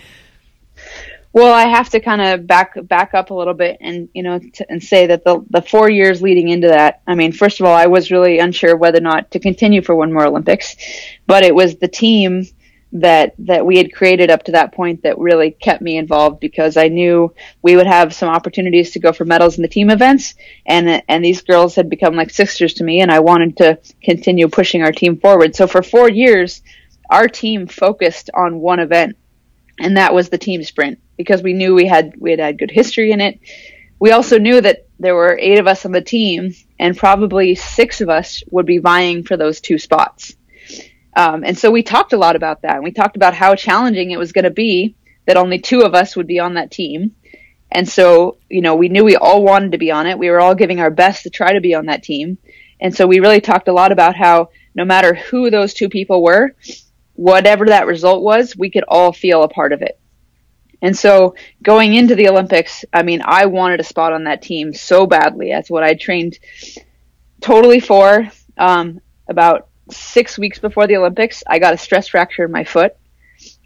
Well, 1.32 1.53
I 1.53 1.67
have 1.70 1.89
to 1.91 2.01
kind 2.01 2.22
of 2.22 2.45
back 2.45 2.74
back 2.84 3.13
up 3.13 3.30
a 3.30 3.34
little 3.34 3.53
bit 3.53 3.78
and 3.80 4.09
you 4.13 4.24
know 4.24 4.39
t- 4.39 4.65
and 4.67 4.84
say 4.84 5.07
that 5.07 5.24
the 5.24 5.45
the 5.51 5.61
four 5.61 5.89
years 5.89 6.22
leading 6.22 6.49
into 6.49 6.67
that, 6.67 7.01
I 7.07 7.15
mean, 7.15 7.32
first 7.32 7.61
of 7.61 7.65
all, 7.65 7.76
I 7.76 7.86
was 7.86 8.11
really 8.11 8.39
unsure 8.39 8.76
whether 8.76 8.97
or 8.97 9.01
not 9.01 9.32
to 9.32 9.39
continue 9.39 9.82
for 9.82 9.95
one 9.95 10.11
more 10.11 10.26
Olympics, 10.26 10.76
but 11.28 11.43
it 11.43 11.55
was 11.55 11.78
the 11.78 11.88
team 11.88 12.45
that 12.91 13.35
that 13.37 13.65
we 13.65 13.77
had 13.77 13.93
created 13.93 14.31
up 14.31 14.43
to 14.43 14.53
that 14.53 14.73
point 14.73 15.03
that 15.03 15.19
really 15.19 15.51
kept 15.51 15.81
me 15.81 15.97
involved 15.97 16.39
because 16.39 16.75
I 16.75 16.87
knew 16.87 17.33
we 17.61 17.75
would 17.75 17.85
have 17.85 18.15
some 18.15 18.29
opportunities 18.29 18.91
to 18.91 18.99
go 18.99 19.13
for 19.13 19.25
medals 19.25 19.57
in 19.57 19.61
the 19.61 19.67
team 19.67 19.91
events 19.91 20.33
and 20.65 21.03
and 21.07 21.23
these 21.23 21.41
girls 21.41 21.75
had 21.75 21.89
become 21.89 22.15
like 22.15 22.31
sisters 22.31 22.73
to 22.75 22.83
me 22.83 23.01
and 23.01 23.11
I 23.11 23.19
wanted 23.19 23.57
to 23.57 23.79
continue 24.01 24.47
pushing 24.47 24.81
our 24.81 24.91
team 24.91 25.17
forward. 25.17 25.55
So 25.55 25.67
for 25.67 25.83
4 25.83 26.09
years 26.09 26.63
our 27.11 27.27
team 27.27 27.67
focused 27.67 28.31
on 28.33 28.59
one 28.59 28.79
event 28.79 29.17
and 29.79 29.97
that 29.97 30.13
was 30.13 30.29
the 30.29 30.37
team 30.39 30.63
sprint 30.63 30.99
because 31.15 31.43
we 31.43 31.53
knew 31.53 31.75
we 31.75 31.85
had 31.85 32.15
we 32.17 32.31
had 32.31 32.39
had 32.39 32.57
good 32.57 32.71
history 32.71 33.11
in 33.11 33.21
it. 33.21 33.39
We 33.99 34.11
also 34.11 34.39
knew 34.39 34.61
that 34.61 34.87
there 34.97 35.15
were 35.15 35.37
8 35.39 35.59
of 35.59 35.67
us 35.67 35.85
on 35.85 35.91
the 35.91 36.01
team 36.01 36.55
and 36.79 36.97
probably 36.97 37.53
6 37.53 38.01
of 38.01 38.09
us 38.09 38.41
would 38.49 38.65
be 38.65 38.79
vying 38.79 39.23
for 39.23 39.37
those 39.37 39.61
two 39.61 39.77
spots. 39.77 40.35
Um, 41.16 41.43
and 41.43 41.57
so 41.57 41.72
we 41.72 41.84
talked 41.84 42.14
a 42.14 42.18
lot 42.18 42.36
about 42.36 42.62
that. 42.62 42.76
And 42.76 42.84
we 42.84 42.91
talked 42.91 43.16
about 43.16 43.34
how 43.34 43.55
challenging 43.55 44.12
it 44.12 44.20
was 44.20 44.32
going 44.32 44.45
to 44.45 44.51
be 44.51 44.95
that 45.26 45.38
only 45.38 45.60
two 45.60 45.82
of 45.82 45.95
us 45.95 46.16
would 46.16 46.28
be 46.28 46.39
on 46.39 46.55
that 46.55 46.72
team. 46.72 47.16
And 47.72 47.88
so, 47.88 48.38
you 48.49 48.62
know, 48.62 48.76
we 48.76 48.89
knew 48.89 49.03
we 49.03 49.16
all 49.16 49.43
wanted 49.43 49.74
to 49.74 49.78
be 49.78 49.91
on 49.91 50.07
it. 50.07 50.18
We 50.18 50.30
were 50.30 50.39
all 50.39 50.55
giving 50.55 50.80
our 50.80 50.89
best 50.89 51.24
to 51.24 51.30
try 51.30 51.53
to 51.53 51.62
be 51.62 51.76
on 51.76 51.86
that 51.86 52.03
team. 52.03 52.38
And 52.80 52.95
so 52.95 53.05
we 53.05 53.20
really 53.20 53.41
talked 53.41 53.68
a 53.68 53.74
lot 53.74 53.91
about 53.91 54.16
how 54.16 54.49
no 54.74 54.86
matter 54.86 55.14
who 55.14 55.49
those 55.49 55.74
two 55.74 55.89
people 55.89 56.24
were, 56.24 56.55
whatever 57.14 57.66
that 57.66 57.86
result 57.86 58.24
was, 58.24 58.55
we 58.55 58.70
could 58.70 58.86
all 58.88 59.12
feel 59.12 59.43
a 59.43 59.49
part 59.49 59.74
of 59.74 59.82
it. 59.82 59.99
And 60.82 60.97
so 60.97 61.36
going 61.62 61.93
into 61.93 62.16
the 62.16 62.30
Olympics, 62.30 62.86
I 62.93 63.03
mean, 63.03 63.22
I 63.24 63.47
wanted 63.47 63.82
a 63.82 63.84
spot 63.84 64.14
on 64.14 64.24
that 64.24 64.41
team 64.41 64.74
so 64.74 65.05
badly. 65.05 65.49
That's 65.51 65.70
what 65.70 65.84
I 65.84 65.93
trained 65.93 66.39
totally 67.41 67.82
for. 67.82 68.30
Um, 68.57 69.01
about 69.28 69.68
six 69.91 70.37
weeks 70.37 70.59
before 70.59 70.87
the 70.87 70.97
Olympics, 70.97 71.43
I 71.47 71.59
got 71.59 71.73
a 71.73 71.77
stress 71.77 72.07
fracture 72.07 72.45
in 72.45 72.51
my 72.51 72.63
foot. 72.63 72.95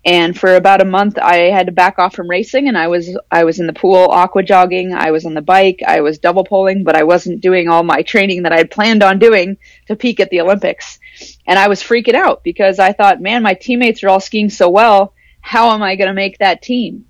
And 0.06 0.38
for 0.38 0.56
about 0.56 0.82
a 0.82 0.86
month, 0.86 1.18
I 1.18 1.38
had 1.50 1.68
to 1.68 1.72
back 1.72 1.98
off 1.98 2.14
from 2.14 2.30
racing, 2.30 2.68
and 2.68 2.78
I 2.78 2.90
was 2.90 3.18
I 3.32 3.46
was 3.46 3.60
in 3.60 3.68
the 3.68 3.74
pool 3.74 4.10
aqua 4.12 4.44
jogging, 4.44 4.94
I 4.94 5.12
was 5.12 5.26
on 5.26 5.34
the 5.34 5.42
bike, 5.42 5.82
I 5.88 6.02
was 6.02 6.20
double 6.20 6.44
poling, 6.44 6.84
but 6.84 6.96
I 6.96 7.04
wasn't 7.04 7.40
doing 7.40 7.70
all 7.70 7.84
my 7.84 8.02
training 8.02 8.44
that 8.44 8.52
I 8.52 8.58
had 8.58 8.70
planned 8.70 9.02
on 9.02 9.18
doing 9.18 9.58
to 9.88 9.96
peak 9.96 10.20
at 10.20 10.30
the 10.30 10.42
Olympics. 10.42 11.00
And 11.48 11.58
I 11.58 11.70
was 11.70 11.82
freaking 11.82 12.16
out 12.16 12.44
because 12.44 12.80
I 12.80 12.92
thought, 12.92 13.22
man, 13.22 13.44
my 13.44 13.54
teammates 13.54 14.04
are 14.04 14.10
all 14.10 14.20
skiing 14.20 14.50
so 14.50 14.70
well. 14.70 15.14
How 15.40 15.72
am 15.72 15.82
I 15.82 15.96
going 15.96 16.10
to 16.10 16.14
make 16.14 16.38
that 16.40 16.62
team? 16.62 17.06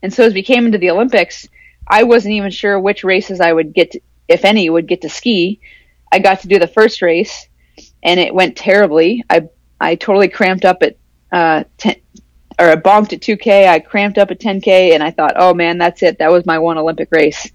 And 0.00 0.12
so 0.12 0.24
as 0.24 0.34
we 0.34 0.42
came 0.42 0.66
into 0.66 0.78
the 0.78 0.90
Olympics, 0.90 1.48
I 1.86 2.04
wasn't 2.04 2.34
even 2.34 2.50
sure 2.50 2.78
which 2.78 3.04
races 3.04 3.40
I 3.40 3.52
would 3.52 3.72
get, 3.72 3.92
to, 3.92 4.00
if 4.28 4.44
any, 4.44 4.70
would 4.70 4.86
get 4.86 5.02
to 5.02 5.08
ski. 5.08 5.60
I 6.12 6.20
got 6.20 6.40
to 6.40 6.48
do 6.48 6.58
the 6.58 6.66
first 6.66 7.02
race, 7.02 7.48
and 8.04 8.20
it 8.20 8.34
went 8.34 8.56
terribly. 8.56 9.24
I 9.28 9.48
I 9.80 9.96
totally 9.96 10.28
cramped 10.28 10.64
up 10.64 10.82
at 10.82 10.96
uh, 11.32 11.64
10, 11.78 11.96
or 12.58 12.68
I 12.68 12.76
bonked 12.76 13.12
at 13.12 13.20
2K. 13.20 13.68
I 13.68 13.80
cramped 13.80 14.18
up 14.18 14.30
at 14.30 14.38
10K, 14.38 14.92
and 14.92 15.02
I 15.02 15.10
thought, 15.10 15.34
oh 15.36 15.54
man, 15.54 15.78
that's 15.78 16.02
it. 16.02 16.18
That 16.18 16.30
was 16.30 16.46
my 16.46 16.58
one 16.58 16.78
Olympic 16.78 17.08
race. 17.10 17.50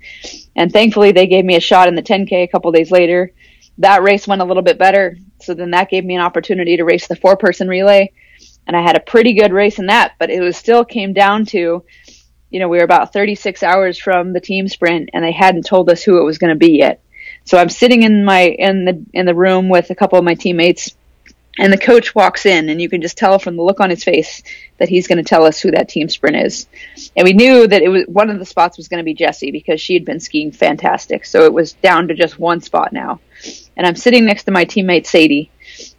And 0.55 0.71
thankfully, 0.71 1.11
they 1.11 1.27
gave 1.27 1.45
me 1.45 1.55
a 1.55 1.61
shot 1.61 1.87
in 1.87 1.95
the 1.95 2.03
10K 2.03 2.43
a 2.43 2.47
couple 2.47 2.71
days 2.71 2.91
later. 2.91 3.31
That 3.77 4.03
race 4.03 4.27
went 4.27 4.41
a 4.41 4.45
little 4.45 4.63
bit 4.63 4.77
better, 4.77 5.15
so 5.41 5.53
then 5.53 5.71
that 5.71 5.89
gave 5.89 6.03
me 6.03 6.15
an 6.15 6.21
opportunity 6.21 6.75
to 6.75 6.83
race 6.83 7.07
the 7.07 7.15
four 7.15 7.37
person 7.37 7.69
relay, 7.69 8.11
and 8.67 8.75
I 8.75 8.81
had 8.81 8.97
a 8.97 9.01
pretty 9.01 9.33
good 9.33 9.53
race 9.53 9.79
in 9.79 9.85
that. 9.85 10.15
But 10.19 10.29
it 10.29 10.41
was 10.41 10.57
still 10.57 10.83
came 10.83 11.13
down 11.13 11.45
to, 11.47 11.85
you 12.49 12.59
know, 12.59 12.67
we 12.67 12.77
were 12.77 12.83
about 12.83 13.13
36 13.13 13.63
hours 13.63 13.97
from 13.97 14.33
the 14.33 14.41
team 14.41 14.67
sprint, 14.67 15.11
and 15.13 15.23
they 15.23 15.31
hadn't 15.31 15.65
told 15.65 15.89
us 15.89 16.03
who 16.03 16.19
it 16.19 16.25
was 16.25 16.37
going 16.37 16.53
to 16.53 16.59
be 16.59 16.77
yet. 16.77 17.01
So 17.45 17.57
I'm 17.57 17.69
sitting 17.69 18.03
in 18.03 18.23
my 18.23 18.41
in 18.41 18.85
the 18.85 19.05
in 19.13 19.25
the 19.25 19.35
room 19.35 19.69
with 19.69 19.89
a 19.89 19.95
couple 19.95 20.19
of 20.19 20.25
my 20.25 20.35
teammates 20.35 20.95
and 21.59 21.73
the 21.73 21.77
coach 21.77 22.15
walks 22.15 22.45
in, 22.45 22.69
and 22.69 22.81
you 22.81 22.87
can 22.87 23.01
just 23.01 23.17
tell 23.17 23.37
from 23.37 23.57
the 23.57 23.63
look 23.63 23.81
on 23.81 23.89
his 23.89 24.03
face 24.03 24.41
that 24.77 24.87
he's 24.87 25.07
going 25.07 25.17
to 25.17 25.23
tell 25.23 25.43
us 25.43 25.59
who 25.59 25.71
that 25.71 25.89
team 25.89 26.07
sprint 26.07 26.37
is. 26.37 26.67
And 27.17 27.25
we 27.25 27.33
knew 27.33 27.67
that 27.67 27.81
it 27.81 27.89
was 27.89 28.05
one 28.07 28.29
of 28.29 28.39
the 28.39 28.45
spots 28.45 28.77
was 28.77 28.87
going 28.87 28.99
to 28.99 29.03
be 29.03 29.13
Jessie 29.13 29.51
because 29.51 29.81
she 29.81 29.93
had 29.93 30.05
been 30.05 30.21
skiing 30.21 30.53
fantastic. 30.53 31.25
So 31.25 31.43
it 31.43 31.53
was 31.53 31.73
down 31.73 32.07
to 32.07 32.13
just 32.13 32.39
one 32.39 32.61
spot 32.61 32.93
now. 32.93 33.19
And 33.75 33.85
I'm 33.85 33.97
sitting 33.97 34.25
next 34.25 34.45
to 34.45 34.51
my 34.51 34.63
teammate 34.63 35.05
Sadie, 35.05 35.51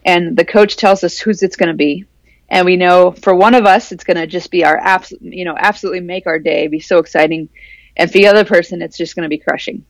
and 0.05 0.35
the 0.35 0.47
coach 0.47 0.77
tells 0.77 1.05
us 1.05 1.19
who's 1.19 1.43
it's 1.43 1.57
going 1.57 1.69
to 1.69 1.75
be. 1.75 2.07
And 2.49 2.65
we 2.65 2.77
know 2.77 3.13
for 3.13 3.35
one 3.35 3.55
of 3.55 3.67
us, 3.67 3.93
it's 3.93 4.05
going 4.05 4.17
to 4.17 4.27
just 4.27 4.51
be 4.51 4.65
our 4.65 4.79
absolute, 4.79 5.23
you 5.23 5.45
know, 5.45 5.57
absolutely 5.59 6.01
make 6.01 6.27
our 6.27 6.39
day, 6.39 6.69
be 6.69 6.81
so 6.81 6.99
exciting. 6.99 7.51
And 7.97 8.11
for 8.11 8.17
the 8.17 8.29
other 8.29 8.47
person, 8.47 8.81
it's 8.81 8.97
just 8.97 9.15
going 9.15 9.25
to 9.25 9.29
be 9.29 9.39
crushing. 9.39 9.85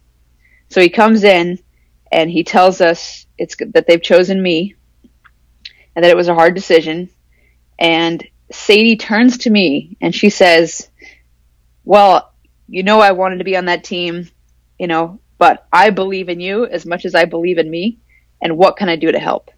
So 0.70 0.80
he 0.80 0.88
comes 0.88 1.24
in 1.24 1.58
and 2.12 2.30
he 2.30 2.44
tells 2.44 2.80
us 2.80 3.26
it's 3.38 3.56
that 3.72 3.86
they've 3.86 4.02
chosen 4.02 4.42
me 4.42 4.74
and 5.94 6.04
that 6.04 6.10
it 6.10 6.16
was 6.16 6.28
a 6.28 6.34
hard 6.34 6.54
decision. 6.54 7.10
And 7.78 8.24
Sadie 8.52 8.96
turns 8.96 9.38
to 9.38 9.50
me 9.50 9.96
and 10.00 10.14
she 10.14 10.30
says, 10.30 10.90
Well, 11.84 12.32
you 12.68 12.82
know, 12.82 13.00
I 13.00 13.12
wanted 13.12 13.38
to 13.38 13.44
be 13.44 13.56
on 13.56 13.66
that 13.66 13.84
team, 13.84 14.28
you 14.78 14.86
know, 14.86 15.20
but 15.38 15.66
I 15.72 15.90
believe 15.90 16.28
in 16.28 16.40
you 16.40 16.66
as 16.66 16.86
much 16.86 17.04
as 17.04 17.14
I 17.14 17.24
believe 17.24 17.58
in 17.58 17.70
me. 17.70 17.98
And 18.42 18.56
what 18.56 18.76
can 18.76 18.88
I 18.88 18.96
do 18.96 19.12
to 19.12 19.18
help? 19.18 19.50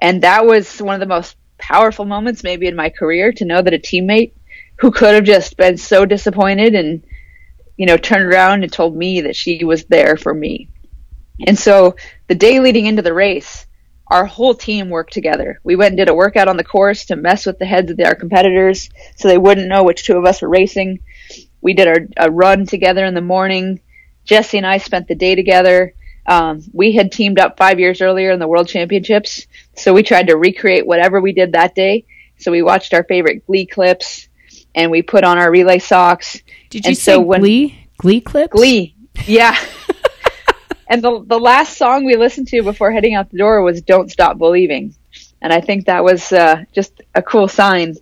And 0.00 0.22
that 0.22 0.46
was 0.46 0.80
one 0.80 0.94
of 0.94 1.00
the 1.00 1.06
most 1.06 1.36
powerful 1.58 2.04
moments, 2.04 2.42
maybe 2.42 2.66
in 2.66 2.76
my 2.76 2.90
career, 2.90 3.32
to 3.32 3.44
know 3.44 3.60
that 3.60 3.74
a 3.74 3.78
teammate 3.78 4.32
who 4.76 4.90
could 4.90 5.14
have 5.14 5.24
just 5.24 5.56
been 5.56 5.76
so 5.76 6.06
disappointed 6.06 6.74
and, 6.74 7.02
you 7.76 7.86
know, 7.86 7.96
turned 7.96 8.24
around 8.24 8.62
and 8.62 8.72
told 8.72 8.96
me 8.96 9.22
that 9.22 9.36
she 9.36 9.64
was 9.64 9.84
there 9.84 10.16
for 10.16 10.32
me. 10.32 10.68
And 11.46 11.58
so 11.58 11.96
the 12.28 12.34
day 12.34 12.60
leading 12.60 12.86
into 12.86 13.02
the 13.02 13.12
race, 13.12 13.66
our 14.08 14.24
whole 14.24 14.54
team 14.54 14.88
worked 14.88 15.12
together. 15.12 15.60
We 15.64 15.76
went 15.76 15.92
and 15.92 15.98
did 15.98 16.08
a 16.08 16.14
workout 16.14 16.48
on 16.48 16.56
the 16.56 16.64
course 16.64 17.06
to 17.06 17.16
mess 17.16 17.44
with 17.44 17.58
the 17.58 17.66
heads 17.66 17.90
of 17.90 18.00
our 18.00 18.14
competitors 18.14 18.88
so 19.16 19.28
they 19.28 19.38
wouldn't 19.38 19.68
know 19.68 19.82
which 19.82 20.04
two 20.04 20.16
of 20.16 20.24
us 20.24 20.40
were 20.40 20.48
racing. 20.48 21.00
We 21.60 21.74
did 21.74 21.88
our, 21.88 22.06
a 22.16 22.30
run 22.30 22.66
together 22.66 23.04
in 23.04 23.14
the 23.14 23.20
morning. 23.20 23.80
Jessie 24.24 24.58
and 24.58 24.66
I 24.66 24.78
spent 24.78 25.08
the 25.08 25.14
day 25.14 25.34
together. 25.34 25.94
Um, 26.26 26.62
we 26.72 26.92
had 26.92 27.12
teamed 27.12 27.38
up 27.38 27.56
five 27.56 27.78
years 27.78 28.00
earlier 28.00 28.30
in 28.30 28.38
the 28.38 28.48
World 28.48 28.68
Championships, 28.68 29.46
so 29.76 29.92
we 29.92 30.02
tried 30.02 30.28
to 30.28 30.36
recreate 30.36 30.86
whatever 30.86 31.20
we 31.20 31.32
did 31.32 31.52
that 31.52 31.74
day. 31.74 32.04
So 32.38 32.50
we 32.50 32.62
watched 32.62 32.94
our 32.94 33.04
favorite 33.04 33.46
Glee 33.46 33.66
clips, 33.66 34.25
and 34.76 34.90
we 34.90 35.02
put 35.02 35.24
on 35.24 35.38
our 35.38 35.50
relay 35.50 35.80
socks. 35.80 36.40
Did 36.70 36.84
you 36.84 36.90
and 36.90 36.98
say 36.98 37.14
so 37.14 37.20
when, 37.20 37.40
Glee? 37.40 37.88
Glee 37.98 38.20
clips? 38.20 38.52
Glee, 38.52 38.94
yeah. 39.26 39.58
And 40.88 41.02
the 41.02 41.24
the 41.26 41.38
last 41.38 41.76
song 41.76 42.04
we 42.04 42.16
listened 42.16 42.48
to 42.48 42.62
before 42.62 42.92
heading 42.92 43.14
out 43.14 43.30
the 43.30 43.38
door 43.38 43.62
was 43.62 43.82
"Don't 43.82 44.10
Stop 44.10 44.38
Believing," 44.38 44.94
and 45.42 45.52
I 45.52 45.60
think 45.60 45.86
that 45.86 46.04
was 46.04 46.32
uh, 46.32 46.62
just 46.72 47.02
a 47.14 47.22
cool 47.22 47.48
sign. 47.48 47.96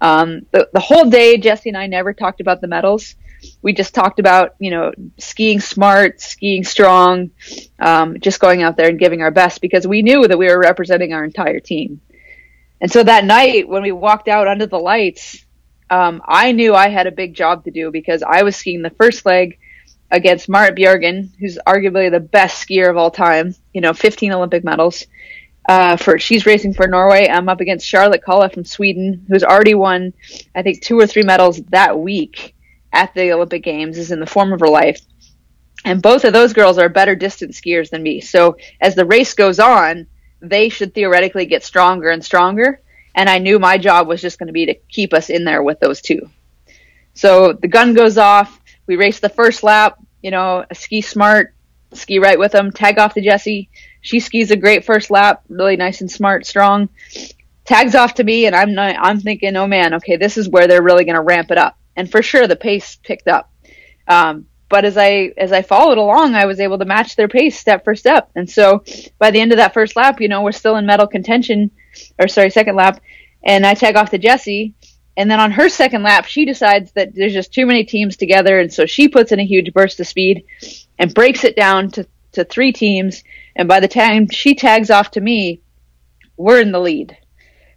Um, 0.00 0.46
the 0.52 0.68
the 0.72 0.80
whole 0.80 1.10
day, 1.10 1.38
Jessie 1.38 1.70
and 1.70 1.76
I 1.76 1.88
never 1.88 2.12
talked 2.12 2.40
about 2.40 2.60
the 2.60 2.68
medals. 2.68 3.16
We 3.62 3.72
just 3.72 3.92
talked 3.92 4.20
about 4.20 4.54
you 4.60 4.70
know 4.70 4.92
skiing 5.18 5.58
smart, 5.58 6.20
skiing 6.20 6.62
strong, 6.62 7.30
um, 7.80 8.20
just 8.20 8.38
going 8.38 8.62
out 8.62 8.76
there 8.76 8.88
and 8.88 9.00
giving 9.00 9.20
our 9.20 9.32
best 9.32 9.60
because 9.60 9.84
we 9.84 10.02
knew 10.02 10.28
that 10.28 10.38
we 10.38 10.46
were 10.46 10.60
representing 10.60 11.12
our 11.12 11.24
entire 11.24 11.58
team. 11.58 12.00
And 12.80 12.92
so 12.92 13.02
that 13.02 13.24
night 13.24 13.68
when 13.68 13.82
we 13.82 13.90
walked 13.90 14.28
out 14.28 14.46
under 14.46 14.66
the 14.66 14.78
lights, 14.78 15.44
um, 15.90 16.22
I 16.26 16.52
knew 16.52 16.74
I 16.74 16.88
had 16.88 17.06
a 17.06 17.12
big 17.12 17.34
job 17.34 17.64
to 17.64 17.70
do 17.70 17.90
because 17.90 18.22
I 18.22 18.42
was 18.42 18.56
skiing 18.56 18.82
the 18.82 18.90
first 18.90 19.24
leg 19.24 19.58
against 20.10 20.48
Marit 20.48 20.76
Bjørgen, 20.76 21.30
who's 21.38 21.58
arguably 21.66 22.10
the 22.10 22.20
best 22.20 22.66
skier 22.66 22.88
of 22.88 22.96
all 22.96 23.10
time. 23.10 23.54
You 23.72 23.80
know, 23.80 23.92
15 23.92 24.32
Olympic 24.32 24.64
medals. 24.64 25.06
Uh, 25.68 25.96
for 25.98 26.18
she's 26.18 26.46
racing 26.46 26.72
for 26.72 26.88
Norway. 26.88 27.28
I'm 27.28 27.48
up 27.48 27.60
against 27.60 27.86
Charlotte 27.86 28.24
Kalla 28.24 28.48
from 28.48 28.64
Sweden, 28.64 29.26
who's 29.28 29.44
already 29.44 29.74
won, 29.74 30.14
I 30.54 30.62
think, 30.62 30.80
two 30.80 30.98
or 30.98 31.06
three 31.06 31.22
medals 31.22 31.60
that 31.68 31.98
week 31.98 32.54
at 32.90 33.12
the 33.14 33.32
Olympic 33.32 33.62
Games. 33.64 33.98
Is 33.98 34.10
in 34.10 34.20
the 34.20 34.26
form 34.26 34.52
of 34.54 34.60
her 34.60 34.68
life, 34.68 35.00
and 35.84 36.00
both 36.00 36.24
of 36.24 36.32
those 36.32 36.54
girls 36.54 36.78
are 36.78 36.88
better 36.88 37.14
distance 37.14 37.60
skiers 37.60 37.90
than 37.90 38.02
me. 38.02 38.22
So 38.22 38.56
as 38.80 38.94
the 38.94 39.04
race 39.04 39.34
goes 39.34 39.60
on, 39.60 40.06
they 40.40 40.70
should 40.70 40.94
theoretically 40.94 41.44
get 41.44 41.62
stronger 41.62 42.08
and 42.08 42.24
stronger. 42.24 42.80
And 43.14 43.28
I 43.28 43.38
knew 43.38 43.58
my 43.58 43.78
job 43.78 44.06
was 44.06 44.20
just 44.20 44.38
going 44.38 44.46
to 44.46 44.52
be 44.52 44.66
to 44.66 44.74
keep 44.74 45.12
us 45.12 45.30
in 45.30 45.44
there 45.44 45.62
with 45.62 45.80
those 45.80 46.00
two. 46.00 46.30
So 47.14 47.52
the 47.52 47.68
gun 47.68 47.94
goes 47.94 48.16
off 48.16 48.60
we 48.88 48.96
race 48.96 49.20
the 49.20 49.28
first 49.28 49.62
lap, 49.62 50.02
you 50.22 50.32
know, 50.32 50.64
ski 50.72 51.02
smart, 51.02 51.54
ski 51.92 52.18
right 52.18 52.38
with 52.38 52.50
them, 52.50 52.72
tag 52.72 52.98
off 52.98 53.14
to 53.14 53.20
Jessie. 53.20 53.68
She 54.00 54.18
skis 54.18 54.50
a 54.50 54.56
great 54.56 54.84
first 54.84 55.10
lap, 55.10 55.44
really 55.48 55.76
nice 55.76 56.00
and 56.00 56.10
smart, 56.10 56.46
strong. 56.46 56.88
Tags 57.64 57.94
off 57.94 58.14
to 58.14 58.24
me, 58.24 58.46
and 58.46 58.56
I'm 58.56 58.74
not, 58.74 58.96
I'm 58.98 59.20
thinking, 59.20 59.54
oh 59.56 59.66
man, 59.66 59.94
okay, 59.94 60.16
this 60.16 60.38
is 60.38 60.48
where 60.48 60.66
they're 60.66 60.82
really 60.82 61.04
going 61.04 61.16
to 61.16 61.22
ramp 61.22 61.50
it 61.50 61.58
up. 61.58 61.76
And 61.94 62.10
for 62.10 62.22
sure, 62.22 62.46
the 62.46 62.56
pace 62.56 62.96
picked 62.96 63.28
up. 63.28 63.52
Um, 64.08 64.46
but 64.70 64.84
as 64.84 64.96
I 64.96 65.32
as 65.36 65.52
I 65.52 65.62
followed 65.62 65.98
along, 65.98 66.34
I 66.34 66.46
was 66.46 66.60
able 66.60 66.78
to 66.78 66.84
match 66.84 67.16
their 67.16 67.28
pace 67.28 67.58
step 67.58 67.84
for 67.84 67.94
step. 67.94 68.30
And 68.34 68.48
so 68.48 68.84
by 69.18 69.30
the 69.30 69.40
end 69.40 69.52
of 69.52 69.58
that 69.58 69.74
first 69.74 69.96
lap, 69.96 70.20
you 70.20 70.28
know, 70.28 70.42
we're 70.42 70.52
still 70.52 70.76
in 70.76 70.86
medal 70.86 71.06
contention, 71.06 71.70
or 72.18 72.28
sorry, 72.28 72.50
second 72.50 72.76
lap, 72.76 73.00
and 73.42 73.64
I 73.66 73.74
tag 73.74 73.96
off 73.96 74.10
to 74.10 74.18
Jessie, 74.18 74.74
and 75.18 75.28
then 75.28 75.40
on 75.40 75.50
her 75.50 75.68
second 75.68 76.04
lap, 76.04 76.26
she 76.26 76.44
decides 76.44 76.92
that 76.92 77.12
there's 77.12 77.32
just 77.32 77.52
too 77.52 77.66
many 77.66 77.84
teams 77.84 78.16
together. 78.16 78.60
And 78.60 78.72
so 78.72 78.86
she 78.86 79.08
puts 79.08 79.32
in 79.32 79.40
a 79.40 79.44
huge 79.44 79.72
burst 79.72 79.98
of 79.98 80.06
speed 80.06 80.44
and 80.96 81.12
breaks 81.12 81.42
it 81.42 81.56
down 81.56 81.90
to, 81.90 82.06
to 82.32 82.44
three 82.44 82.70
teams. 82.70 83.24
And 83.56 83.66
by 83.66 83.80
the 83.80 83.88
time 83.88 84.28
she 84.30 84.54
tags 84.54 84.90
off 84.90 85.10
to 85.12 85.20
me, 85.20 85.60
we're 86.36 86.60
in 86.60 86.70
the 86.70 86.78
lead. 86.78 87.16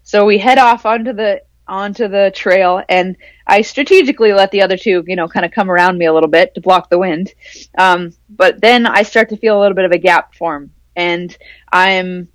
So 0.04 0.24
we 0.24 0.38
head 0.38 0.60
off 0.60 0.86
onto 0.86 1.14
the 1.14 1.42
onto 1.68 2.08
the 2.08 2.32
trail 2.36 2.84
and 2.90 3.16
I 3.48 3.62
strategically 3.62 4.34
let 4.34 4.52
the 4.52 4.62
other 4.62 4.78
two, 4.78 5.04
you 5.08 5.16
know, 5.16 5.28
kind 5.28 5.46
of 5.46 5.52
come 5.52 5.72
around 5.72 5.98
me 5.98 6.06
a 6.06 6.14
little 6.14 6.30
bit 6.30 6.54
to 6.54 6.62
block 6.62 6.90
the 6.90 7.00
wind. 7.00 7.34
Um, 7.78 8.14
but 8.30 8.62
then 8.62 8.86
I 8.86 9.02
start 9.02 9.30
to 9.30 9.38
feel 9.38 9.58
a 9.58 9.62
little 9.62 9.76
bit 9.76 9.86
of 9.86 9.92
a 9.92 9.98
gap 9.98 10.36
form 10.36 10.72
and 10.96 11.36
I'm 11.72 12.28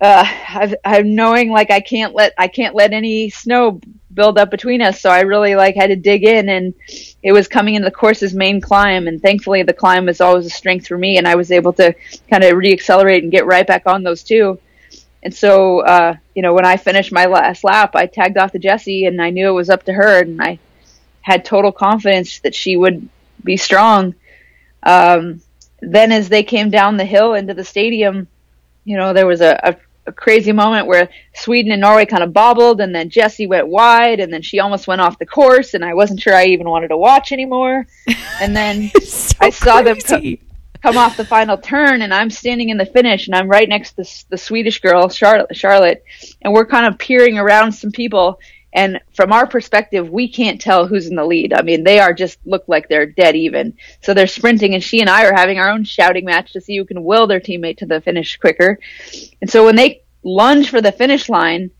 uh, 0.00 0.24
I've, 0.48 0.74
I'm 0.84 1.14
knowing 1.14 1.50
like 1.50 1.70
I 1.70 1.80
can't 1.80 2.14
let 2.14 2.34
I 2.36 2.48
can't 2.48 2.74
let 2.74 2.92
any 2.92 3.30
snow 3.30 3.80
build 4.12 4.38
up 4.38 4.50
between 4.50 4.80
us. 4.80 5.00
So 5.00 5.10
I 5.10 5.20
really 5.20 5.56
like 5.56 5.74
had 5.76 5.88
to 5.88 5.96
dig 5.96 6.24
in, 6.24 6.48
and 6.48 6.74
it 7.22 7.32
was 7.32 7.48
coming 7.48 7.74
into 7.74 7.86
the 7.86 7.94
course's 7.94 8.34
main 8.34 8.60
climb. 8.60 9.08
And 9.08 9.20
thankfully, 9.20 9.62
the 9.62 9.72
climb 9.72 10.06
was 10.06 10.20
always 10.20 10.46
a 10.46 10.50
strength 10.50 10.86
for 10.86 10.98
me, 10.98 11.18
and 11.18 11.26
I 11.26 11.36
was 11.36 11.50
able 11.50 11.72
to 11.74 11.94
kind 12.28 12.44
of 12.44 12.52
reaccelerate 12.52 13.22
and 13.22 13.32
get 13.32 13.46
right 13.46 13.66
back 13.66 13.86
on 13.86 14.02
those 14.02 14.22
two. 14.22 14.58
And 15.22 15.34
so, 15.34 15.80
uh, 15.80 16.16
you 16.34 16.42
know, 16.42 16.52
when 16.52 16.66
I 16.66 16.76
finished 16.76 17.10
my 17.10 17.26
last 17.26 17.64
lap, 17.64 17.96
I 17.96 18.06
tagged 18.06 18.36
off 18.36 18.52
to 18.52 18.58
Jessie, 18.58 19.06
and 19.06 19.22
I 19.22 19.30
knew 19.30 19.48
it 19.48 19.52
was 19.52 19.70
up 19.70 19.84
to 19.84 19.92
her, 19.92 20.20
and 20.20 20.40
I 20.42 20.58
had 21.22 21.44
total 21.44 21.72
confidence 21.72 22.40
that 22.40 22.54
she 22.54 22.76
would 22.76 23.08
be 23.42 23.56
strong. 23.56 24.14
Um, 24.82 25.40
then, 25.80 26.12
as 26.12 26.28
they 26.28 26.42
came 26.42 26.70
down 26.70 26.98
the 26.98 27.04
hill 27.04 27.34
into 27.34 27.54
the 27.54 27.64
stadium, 27.64 28.28
you 28.84 28.96
know, 28.96 29.12
there 29.12 29.26
was 29.26 29.40
a, 29.40 29.58
a 29.62 29.76
a 30.06 30.12
crazy 30.12 30.52
moment 30.52 30.86
where 30.86 31.08
Sweden 31.34 31.72
and 31.72 31.80
Norway 31.80 32.04
kind 32.04 32.22
of 32.22 32.32
bobbled, 32.32 32.80
and 32.80 32.94
then 32.94 33.08
Jessie 33.08 33.46
went 33.46 33.68
wide, 33.68 34.20
and 34.20 34.32
then 34.32 34.42
she 34.42 34.60
almost 34.60 34.86
went 34.86 35.00
off 35.00 35.18
the 35.18 35.26
course, 35.26 35.74
and 35.74 35.84
I 35.84 35.94
wasn't 35.94 36.20
sure 36.20 36.34
I 36.34 36.46
even 36.46 36.68
wanted 36.68 36.88
to 36.88 36.96
watch 36.96 37.32
anymore. 37.32 37.86
And 38.40 38.54
then 38.54 38.90
so 39.02 39.36
I 39.40 39.50
saw 39.50 39.82
them 39.82 39.98
co- 39.98 40.20
come 40.82 40.98
off 40.98 41.16
the 41.16 41.24
final 41.24 41.56
turn, 41.56 42.02
and 42.02 42.12
I'm 42.12 42.30
standing 42.30 42.68
in 42.68 42.76
the 42.76 42.86
finish, 42.86 43.26
and 43.26 43.34
I'm 43.34 43.48
right 43.48 43.68
next 43.68 43.90
to 43.90 43.96
the, 43.96 44.24
the 44.30 44.38
Swedish 44.38 44.80
girl, 44.80 45.08
Charlotte, 45.08 45.56
Charlotte, 45.56 46.04
and 46.42 46.52
we're 46.52 46.66
kind 46.66 46.86
of 46.86 46.98
peering 46.98 47.38
around 47.38 47.72
some 47.72 47.90
people. 47.90 48.38
And 48.74 49.00
from 49.14 49.32
our 49.32 49.46
perspective, 49.46 50.10
we 50.10 50.28
can't 50.28 50.60
tell 50.60 50.86
who's 50.86 51.06
in 51.06 51.14
the 51.14 51.24
lead. 51.24 51.54
I 51.54 51.62
mean, 51.62 51.84
they 51.84 52.00
are 52.00 52.12
just 52.12 52.38
look 52.44 52.64
like 52.66 52.88
they're 52.88 53.06
dead 53.06 53.36
even. 53.36 53.76
So 54.02 54.12
they're 54.12 54.26
sprinting, 54.26 54.74
and 54.74 54.82
she 54.82 55.00
and 55.00 55.08
I 55.08 55.24
are 55.24 55.32
having 55.32 55.58
our 55.58 55.70
own 55.70 55.84
shouting 55.84 56.24
match 56.24 56.52
to 56.52 56.60
see 56.60 56.76
who 56.76 56.84
can 56.84 57.04
will 57.04 57.28
their 57.28 57.40
teammate 57.40 57.78
to 57.78 57.86
the 57.86 58.00
finish 58.00 58.36
quicker. 58.36 58.80
And 59.40 59.48
so 59.48 59.64
when 59.64 59.76
they 59.76 60.02
lunge 60.24 60.70
for 60.70 60.80
the 60.80 60.90
finish 60.90 61.28
line, 61.28 61.70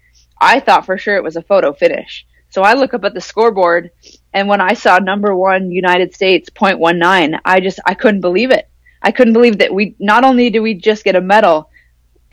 I 0.40 0.60
thought 0.60 0.86
for 0.86 0.96
sure 0.96 1.16
it 1.16 1.24
was 1.24 1.36
a 1.36 1.42
photo 1.42 1.72
finish. 1.72 2.26
So 2.50 2.62
I 2.62 2.74
look 2.74 2.94
up 2.94 3.04
at 3.04 3.14
the 3.14 3.20
scoreboard, 3.20 3.90
and 4.32 4.48
when 4.48 4.60
I 4.60 4.74
saw 4.74 4.98
number 4.98 5.34
one 5.34 5.72
United 5.72 6.14
States 6.14 6.48
0.19, 6.50 7.40
I 7.44 7.58
just 7.58 7.80
I 7.84 7.94
couldn't 7.94 8.20
believe 8.20 8.52
it. 8.52 8.70
I 9.02 9.10
couldn't 9.10 9.32
believe 9.32 9.58
that 9.58 9.74
we 9.74 9.96
not 9.98 10.22
only 10.22 10.48
did 10.48 10.60
we 10.60 10.74
just 10.74 11.02
get 11.02 11.16
a 11.16 11.20
medal, 11.20 11.70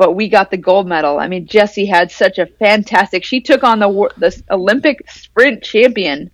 but 0.01 0.15
we 0.15 0.29
got 0.29 0.49
the 0.49 0.57
gold 0.57 0.87
medal. 0.87 1.19
I 1.19 1.27
mean, 1.27 1.45
Jessie 1.45 1.85
had 1.85 2.11
such 2.11 2.39
a 2.39 2.47
fantastic. 2.47 3.23
She 3.23 3.39
took 3.39 3.63
on 3.63 3.77
the 3.77 4.09
the 4.17 4.43
Olympic 4.49 5.07
sprint 5.07 5.61
champion 5.61 6.31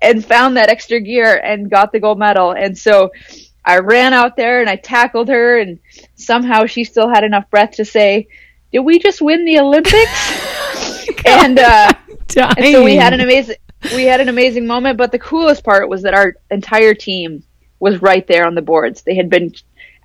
and 0.00 0.24
found 0.24 0.56
that 0.56 0.70
extra 0.70 0.98
gear 0.98 1.36
and 1.36 1.70
got 1.70 1.92
the 1.92 2.00
gold 2.00 2.18
medal. 2.18 2.52
And 2.52 2.78
so 2.78 3.12
I 3.62 3.80
ran 3.80 4.14
out 4.14 4.38
there 4.38 4.62
and 4.62 4.70
I 4.70 4.76
tackled 4.76 5.28
her, 5.28 5.58
and 5.58 5.78
somehow 6.14 6.64
she 6.64 6.84
still 6.84 7.10
had 7.10 7.24
enough 7.24 7.50
breath 7.50 7.72
to 7.72 7.84
say, 7.84 8.26
"Did 8.72 8.80
we 8.80 9.00
just 9.00 9.20
win 9.20 9.44
the 9.44 9.58
Olympics?" 9.58 11.10
and 11.26 11.58
uh, 11.58 11.92
and 12.56 12.72
so 12.72 12.82
we 12.82 12.96
had 12.96 13.12
an 13.12 13.20
amazing 13.20 13.56
we 13.94 14.04
had 14.04 14.22
an 14.22 14.30
amazing 14.30 14.66
moment. 14.66 14.96
But 14.96 15.12
the 15.12 15.18
coolest 15.18 15.62
part 15.62 15.90
was 15.90 16.00
that 16.04 16.14
our 16.14 16.36
entire 16.50 16.94
team 16.94 17.42
was 17.80 18.00
right 18.00 18.26
there 18.26 18.46
on 18.46 18.54
the 18.54 18.62
boards. 18.62 19.02
They 19.02 19.14
had 19.14 19.28
been 19.28 19.52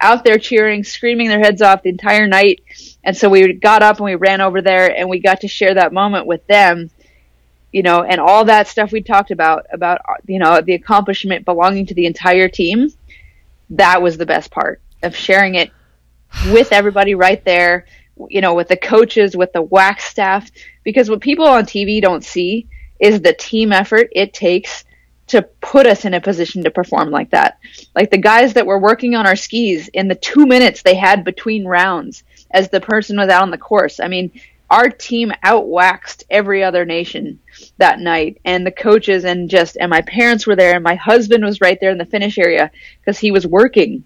out 0.01 0.23
there 0.23 0.37
cheering, 0.37 0.83
screaming 0.83 1.29
their 1.29 1.39
heads 1.39 1.61
off 1.61 1.83
the 1.83 1.89
entire 1.89 2.27
night. 2.27 2.61
And 3.03 3.15
so 3.15 3.29
we 3.29 3.53
got 3.53 3.83
up 3.83 3.97
and 3.97 4.05
we 4.05 4.15
ran 4.15 4.41
over 4.41 4.61
there 4.61 4.95
and 4.95 5.09
we 5.09 5.19
got 5.19 5.41
to 5.41 5.47
share 5.47 5.75
that 5.75 5.93
moment 5.93 6.25
with 6.25 6.45
them, 6.47 6.89
you 7.71 7.83
know, 7.83 8.03
and 8.03 8.19
all 8.19 8.45
that 8.45 8.67
stuff 8.67 8.91
we 8.91 9.01
talked 9.01 9.31
about, 9.31 9.65
about, 9.71 10.01
you 10.27 10.39
know, 10.39 10.61
the 10.61 10.73
accomplishment 10.73 11.45
belonging 11.45 11.85
to 11.87 11.93
the 11.93 12.05
entire 12.05 12.49
team. 12.49 12.91
That 13.69 14.01
was 14.01 14.17
the 14.17 14.25
best 14.25 14.51
part 14.51 14.81
of 15.03 15.15
sharing 15.15 15.55
it 15.55 15.71
with 16.51 16.71
everybody 16.71 17.15
right 17.15 17.43
there, 17.45 17.85
you 18.29 18.41
know, 18.41 18.53
with 18.53 18.67
the 18.67 18.77
coaches, 18.77 19.35
with 19.35 19.53
the 19.53 19.61
wax 19.61 20.05
staff, 20.05 20.49
because 20.83 21.09
what 21.09 21.21
people 21.21 21.45
on 21.45 21.65
TV 21.65 22.01
don't 22.01 22.23
see 22.23 22.67
is 22.99 23.21
the 23.21 23.33
team 23.33 23.71
effort 23.71 24.09
it 24.11 24.33
takes 24.33 24.83
to 25.31 25.41
put 25.61 25.87
us 25.87 26.05
in 26.05 26.13
a 26.13 26.21
position 26.21 26.63
to 26.63 26.71
perform 26.71 27.09
like 27.09 27.31
that. 27.31 27.59
Like 27.95 28.11
the 28.11 28.17
guys 28.17 28.53
that 28.53 28.65
were 28.65 28.79
working 28.79 29.15
on 29.15 29.25
our 29.25 29.35
skis 29.35 29.87
in 29.89 30.07
the 30.07 30.15
two 30.15 30.45
minutes 30.45 30.81
they 30.81 30.95
had 30.95 31.23
between 31.23 31.65
rounds 31.65 32.23
as 32.51 32.69
the 32.69 32.81
person 32.81 33.17
was 33.17 33.29
out 33.29 33.43
on 33.43 33.51
the 33.51 33.57
course. 33.57 33.99
I 33.99 34.07
mean, 34.07 34.31
our 34.69 34.89
team 34.89 35.33
outwaxed 35.43 36.23
every 36.29 36.63
other 36.63 36.85
nation 36.85 37.39
that 37.77 37.99
night 37.99 38.39
and 38.45 38.65
the 38.65 38.71
coaches 38.71 39.25
and 39.25 39.49
just, 39.49 39.77
and 39.77 39.89
my 39.89 40.01
parents 40.01 40.47
were 40.47 40.55
there 40.55 40.75
and 40.75 40.83
my 40.83 40.95
husband 40.95 41.43
was 41.43 41.59
right 41.59 41.77
there 41.81 41.91
in 41.91 41.97
the 41.97 42.05
finish 42.05 42.37
area 42.37 42.71
because 42.99 43.19
he 43.19 43.31
was 43.31 43.45
working. 43.45 44.03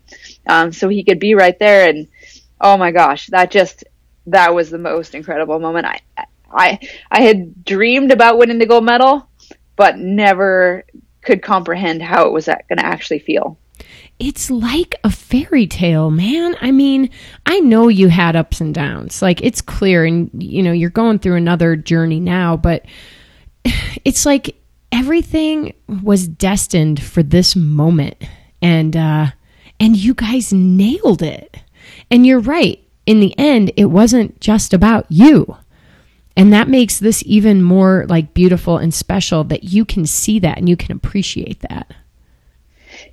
Um, 0.48 0.72
so 0.72 0.90
he 0.90 1.04
could 1.04 1.20
be 1.20 1.36
right 1.36 1.58
there. 1.60 1.88
And 1.88 2.08
oh 2.60 2.78
my 2.78 2.92
gosh, 2.92 3.28
that 3.28 3.52
just, 3.52 3.84
that 4.28 4.56
was 4.56 4.72
the 4.72 4.80
most 4.80 5.14
incredible 5.14 5.60
moment. 5.60 5.86
I, 5.86 6.02
I, 6.52 6.80
I 7.12 7.22
had 7.22 7.64
dreamed 7.64 8.12
about 8.12 8.38
winning 8.40 8.58
the 8.58 8.66
gold 8.66 8.86
medal, 8.86 9.30
but 9.76 9.98
never 9.98 10.84
could 11.26 11.42
comprehend 11.42 12.02
how 12.02 12.26
it 12.28 12.32
was 12.32 12.46
going 12.46 12.78
to 12.78 12.86
actually 12.86 13.20
feel. 13.20 13.58
It's 14.18 14.50
like 14.50 14.96
a 15.04 15.10
fairy 15.10 15.68
tale, 15.68 16.10
man. 16.10 16.56
I 16.62 16.72
mean, 16.72 17.10
I 17.46 17.60
know 17.60 17.90
you 17.90 18.08
had 18.08 18.38
ups 18.38 18.62
and 18.62 18.74
downs. 18.74 19.22
Like 19.22 19.42
it's 19.42 19.62
clear 19.62 20.06
and 20.06 20.30
you 20.34 20.64
know, 20.64 20.72
you're 20.72 20.90
going 20.90 21.20
through 21.20 21.36
another 21.36 21.76
journey 21.76 22.22
now, 22.22 22.56
but 22.56 22.86
it's 24.06 24.26
like 24.26 24.56
everything 24.92 25.74
was 25.88 26.28
destined 26.28 27.04
for 27.04 27.24
this 27.24 27.56
moment. 27.56 28.16
And 28.62 28.96
uh 28.96 29.28
and 29.80 29.98
you 29.98 30.14
guys 30.14 30.54
nailed 30.54 31.22
it. 31.22 31.60
And 32.10 32.26
you're 32.26 32.40
right. 32.40 32.82
In 33.06 33.20
the 33.20 33.38
end, 33.38 33.72
it 33.76 33.86
wasn't 33.86 34.40
just 34.40 34.74
about 34.74 35.06
you. 35.10 35.58
And 36.38 36.52
that 36.52 36.68
makes 36.68 37.00
this 37.00 37.24
even 37.26 37.64
more 37.64 38.06
like 38.08 38.34
beautiful 38.34 38.78
and 38.78 38.94
special 38.94 39.44
that 39.46 39.64
you 39.64 39.86
can 39.86 40.06
see 40.06 40.40
that 40.40 40.58
and 40.58 40.68
you 40.68 40.76
can 40.76 40.92
appreciate 40.92 41.62
that. 41.62 41.94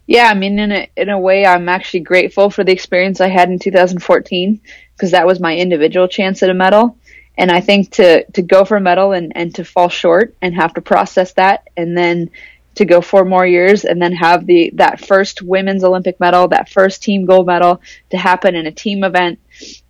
Yeah, 0.07 0.29
I 0.29 0.35
mean, 0.35 0.59
in 0.59 0.73
a 0.73 0.89
in 0.97 1.09
a 1.09 1.19
way, 1.19 1.47
I'm 1.47 1.69
actually 1.69 2.01
grateful 2.01 2.51
for 2.51 2.65
the 2.65 2.73
experience 2.73 3.21
I 3.21 3.29
had 3.29 3.49
in 3.49 3.59
2014 3.59 4.61
because 4.95 5.13
that 5.13 5.27
was 5.27 5.41
my 5.41 5.57
individual 5.57 6.09
chance 6.09 6.43
at 6.43 6.51
a 6.51 6.55
medal. 6.55 6.97
And 7.39 7.51
I 7.51 7.61
think 7.61 7.91
to 7.93 8.25
to 8.33 8.43
go 8.43 8.65
for 8.65 8.77
a 8.77 8.81
medal 8.81 9.13
and 9.13 9.33
and 9.37 9.55
to 9.55 9.65
fall 9.65 9.89
short 9.89 10.35
and 10.43 10.55
have 10.55 10.75
to 10.75 10.81
process 10.81 11.33
that, 11.35 11.69
and 11.77 11.97
then 11.97 12.31
to 12.75 12.85
go 12.85 13.01
four 13.01 13.25
more 13.25 13.47
years 13.47 13.85
and 13.85 14.01
then 14.01 14.13
have 14.13 14.47
the 14.47 14.71
that 14.75 15.01
first 15.01 15.43
women's 15.43 15.85
Olympic 15.85 16.19
medal, 16.19 16.49
that 16.49 16.69
first 16.69 17.03
team 17.03 17.25
gold 17.25 17.47
medal 17.47 17.81
to 18.11 18.17
happen 18.17 18.55
in 18.55 18.67
a 18.67 18.73
team 18.73 19.05
event 19.05 19.39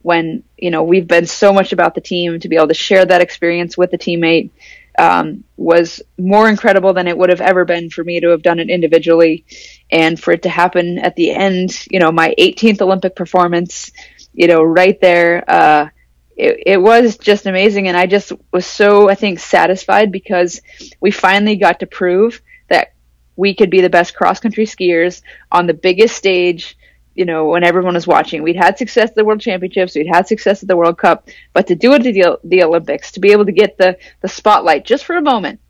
when 0.03 0.43
you 0.57 0.71
know 0.71 0.83
we've 0.83 1.07
been 1.07 1.27
so 1.27 1.53
much 1.53 1.73
about 1.73 1.95
the 1.95 2.01
team 2.01 2.41
to 2.41 2.49
be 2.49 2.57
able 2.57 2.69
to 2.69 2.75
share 2.75 3.05
that 3.05 3.21
experience 3.21 3.77
with 3.77 3.93
a 3.93 3.99
teammate 3.99 4.51
um, 4.99 5.45
was 5.57 6.03
more 6.19 6.49
incredible 6.49 6.93
than 6.93 7.09
it 7.09 7.17
would 7.17 7.31
have 7.31 7.41
ever 7.41 7.65
been 7.65 7.89
for 7.91 8.05
me 8.05 8.21
to 8.21 8.29
have 8.29 8.43
done 8.43 8.59
it 8.59 8.69
individually. 8.69 9.45
And 9.91 10.21
for 10.21 10.33
it 10.33 10.43
to 10.43 10.49
happen 10.49 10.99
at 10.99 11.17
the 11.17 11.31
end 11.31 11.87
you 11.91 11.99
know 11.99 12.13
my 12.13 12.35
18th 12.39 12.81
olympic 12.81 13.15
performance 13.15 13.91
you 14.33 14.47
know 14.47 14.63
right 14.63 14.99
there 15.01 15.45
uh, 15.49 15.89
it, 16.37 16.63
it 16.67 16.77
was 16.81 17.19
just 17.19 17.47
amazing. 17.47 17.89
And 17.89 17.97
i 17.97 18.07
just 18.07 18.33
was 18.53 18.67
so 18.67 19.09
i 19.09 19.15
think 19.15 19.39
satisfied 19.39 20.11
because 20.13 20.61
we 21.01 21.11
finally 21.11 21.57
got 21.57 21.81
to 21.81 21.87
prove 21.87 22.41
that 22.69 22.95
we 23.37 23.55
could 23.55 23.71
be 23.71 23.81
the 23.81 23.91
best 23.91 24.15
cross 24.15 24.41
country 24.41 24.67
skiers 24.67 25.23
on 25.51 25.67
the 25.67 25.75
biggest 25.75 26.17
stage 26.17 26.77
you 27.15 27.25
know, 27.25 27.47
when 27.47 27.65
everyone 27.65 27.95
was 27.95 28.07
watching. 28.07 28.43
We'd 28.43 28.57
had 28.57 28.79
success 28.79 29.11
at 29.11 29.15
the 29.15 29.25
World 29.25 29.41
Championships, 29.41 29.95
we'd 29.95 30.07
had 30.07 30.27
success 30.27 30.63
at 30.63 30.69
the 30.69 30.77
World 30.77 30.99
Cup, 30.99 31.29
but 31.53 31.67
to 31.67 31.75
do 31.75 31.93
it 31.93 32.07
at 32.07 32.15
the, 32.15 32.39
the 32.45 32.63
Olympics, 32.63 33.13
to 33.13 33.21
be 33.21 33.33
able 33.33 33.47
to 33.47 33.53
get 33.53 33.77
the, 33.77 33.99
the 34.21 34.29
spotlight 34.29 34.85
just 34.85 35.05
for 35.05 35.17
a 35.17 35.23
moment 35.23 35.61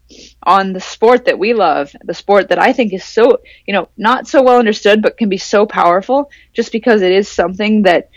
on 0.42 0.72
the 0.72 0.80
sport 0.80 1.24
that 1.24 1.38
we 1.38 1.54
love, 1.54 1.94
the 2.04 2.14
sport 2.14 2.48
that 2.48 2.58
I 2.58 2.72
think 2.72 2.92
is 2.92 3.04
so, 3.04 3.38
you 3.66 3.72
know, 3.72 3.88
not 3.96 4.26
so 4.26 4.42
well 4.42 4.58
understood, 4.58 5.02
but 5.02 5.16
can 5.16 5.28
be 5.28 5.38
so 5.38 5.66
powerful 5.66 6.30
just 6.52 6.72
because 6.72 7.02
it 7.02 7.12
is 7.12 7.28
something 7.28 7.82
that 7.82 8.10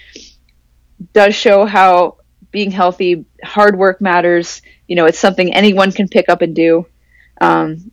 does 1.13 1.35
show 1.35 1.65
how 1.65 2.17
being 2.51 2.71
healthy, 2.71 3.25
hard 3.43 3.77
work 3.77 4.01
matters. 4.01 4.61
You 4.87 4.95
know, 4.95 5.05
it's 5.05 5.19
something 5.19 5.53
anyone 5.53 5.91
can 5.91 6.07
pick 6.07 6.29
up 6.29 6.41
and 6.41 6.55
do. 6.55 6.87
Um, 7.41 7.91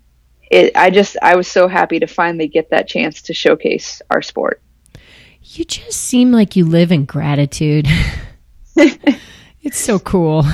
it, 0.51 0.77
I 0.77 0.91
just, 0.91 1.17
I 1.23 1.37
was 1.37 1.49
so 1.49 1.67
happy 1.67 1.99
to 2.01 2.07
finally 2.07 2.49
get 2.49 2.71
that 2.71 2.87
chance 2.87 3.23
to 3.23 3.35
showcase 3.35 4.03
our 4.11 4.23
sport. 4.23 4.63
You 5.55 5.67
just 5.67 6.01
seem 6.01 6.33
like 6.33 6.57
you 6.57 6.65
live 6.65 6.91
in 6.91 7.05
gratitude. 7.05 7.87
it's 9.61 9.79
so 9.79 9.99
cool. 9.99 10.47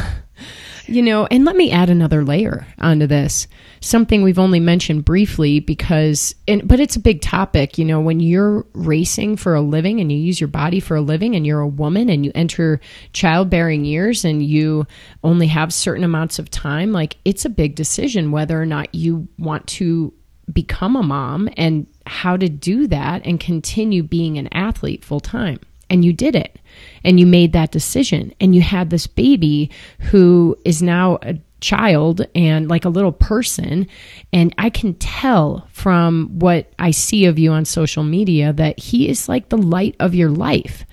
You 0.86 1.02
know, 1.02 1.28
and 1.30 1.44
let 1.44 1.54
me 1.54 1.70
add 1.70 1.88
another 1.88 2.24
layer 2.24 2.66
onto 2.80 3.06
this. 3.06 3.46
Something 3.80 4.22
we've 4.22 4.40
only 4.40 4.58
mentioned 4.58 5.04
briefly 5.04 5.60
because 5.60 6.34
and 6.48 6.66
but 6.66 6.80
it's 6.80 6.96
a 6.96 7.00
big 7.00 7.20
topic, 7.20 7.78
you 7.78 7.84
know, 7.84 8.00
when 8.00 8.18
you're 8.18 8.66
racing 8.72 9.36
for 9.36 9.54
a 9.54 9.60
living 9.60 10.00
and 10.00 10.10
you 10.10 10.18
use 10.18 10.40
your 10.40 10.48
body 10.48 10.80
for 10.80 10.96
a 10.96 11.00
living 11.00 11.36
and 11.36 11.46
you're 11.46 11.60
a 11.60 11.68
woman 11.68 12.08
and 12.08 12.24
you 12.24 12.32
enter 12.34 12.80
childbearing 13.12 13.84
years 13.84 14.24
and 14.24 14.42
you 14.42 14.84
only 15.22 15.46
have 15.46 15.72
certain 15.72 16.02
amounts 16.02 16.40
of 16.40 16.50
time, 16.50 16.90
like 16.90 17.18
it's 17.24 17.44
a 17.44 17.50
big 17.50 17.76
decision 17.76 18.32
whether 18.32 18.60
or 18.60 18.66
not 18.66 18.92
you 18.92 19.28
want 19.38 19.64
to 19.68 20.12
become 20.52 20.96
a 20.96 21.02
mom 21.02 21.48
and 21.56 21.86
how 22.08 22.36
to 22.36 22.48
do 22.48 22.86
that 22.88 23.24
and 23.24 23.38
continue 23.38 24.02
being 24.02 24.38
an 24.38 24.48
athlete 24.52 25.04
full 25.04 25.20
time. 25.20 25.60
And 25.90 26.04
you 26.04 26.12
did 26.12 26.34
it. 26.34 26.58
And 27.02 27.18
you 27.18 27.26
made 27.26 27.52
that 27.52 27.72
decision. 27.72 28.34
And 28.40 28.54
you 28.54 28.60
had 28.60 28.90
this 28.90 29.06
baby 29.06 29.70
who 30.00 30.56
is 30.64 30.82
now 30.82 31.18
a 31.22 31.38
child 31.60 32.26
and 32.34 32.68
like 32.68 32.84
a 32.84 32.90
little 32.90 33.12
person. 33.12 33.88
And 34.32 34.54
I 34.58 34.70
can 34.70 34.94
tell 34.94 35.66
from 35.72 36.28
what 36.38 36.72
I 36.78 36.90
see 36.90 37.24
of 37.24 37.38
you 37.38 37.52
on 37.52 37.64
social 37.64 38.04
media 38.04 38.52
that 38.52 38.78
he 38.78 39.08
is 39.08 39.28
like 39.28 39.48
the 39.48 39.58
light 39.58 39.96
of 39.98 40.14
your 40.14 40.30
life. 40.30 40.84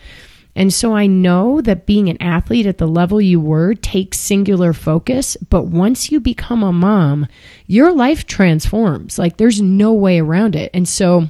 And 0.56 0.74
so 0.74 0.94
I 0.94 1.06
know 1.06 1.62
that 1.62 1.86
being 1.86 2.08
an 2.10 2.22
athlete 2.22 2.66
at 2.66 2.78
the 2.78 2.88
level 2.88 3.20
you 3.20 3.40
were 3.42 3.74
takes 3.74 4.20
singular 4.20 4.72
focus, 4.72 5.36
but 5.50 5.64
once 5.64 6.12
you 6.12 6.20
become 6.20 6.64
a 6.64 6.72
mom, 6.72 7.28
your 7.68 7.92
life 7.92 8.26
transforms. 8.26 9.20
Like 9.20 9.38
there's 9.38 9.62
no 9.62 9.92
way 9.92 10.20
around 10.20 10.56
it. 10.56 10.72
And 10.74 10.88
so 10.88 11.30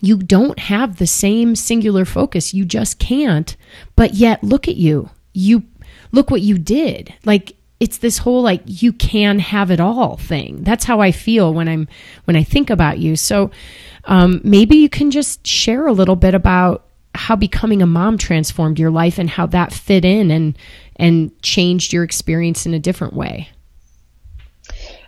you 0.00 0.16
don't 0.16 0.58
have 0.58 0.96
the 0.96 1.06
same 1.06 1.54
singular 1.54 2.04
focus. 2.04 2.52
You 2.52 2.64
just 2.64 2.98
can't. 2.98 3.56
But 3.96 4.14
yet, 4.14 4.42
look 4.42 4.66
at 4.66 4.76
you. 4.76 5.10
You 5.32 5.62
look 6.10 6.30
what 6.30 6.40
you 6.40 6.58
did. 6.58 7.14
Like 7.24 7.54
it's 7.78 7.98
this 7.98 8.18
whole 8.18 8.42
like 8.42 8.62
you 8.66 8.92
can 8.92 9.38
have 9.38 9.70
it 9.70 9.80
all 9.80 10.16
thing. 10.16 10.62
That's 10.62 10.84
how 10.84 11.00
I 11.00 11.12
feel 11.12 11.54
when 11.54 11.68
I'm 11.68 11.88
when 12.24 12.36
I 12.36 12.42
think 12.42 12.68
about 12.70 12.98
you. 12.98 13.16
So 13.16 13.50
um, 14.04 14.40
maybe 14.44 14.76
you 14.76 14.88
can 14.88 15.10
just 15.10 15.46
share 15.46 15.86
a 15.86 15.92
little 15.92 16.16
bit 16.16 16.34
about 16.34 16.86
how 17.14 17.36
becoming 17.36 17.82
a 17.82 17.86
mom 17.86 18.18
transformed 18.18 18.78
your 18.78 18.90
life 18.90 19.18
and 19.18 19.30
how 19.30 19.46
that 19.46 19.72
fit 19.72 20.04
in 20.04 20.30
and 20.30 20.56
and 20.96 21.42
changed 21.42 21.92
your 21.92 22.04
experience 22.04 22.66
in 22.66 22.74
a 22.74 22.78
different 22.78 23.14
way. 23.14 23.48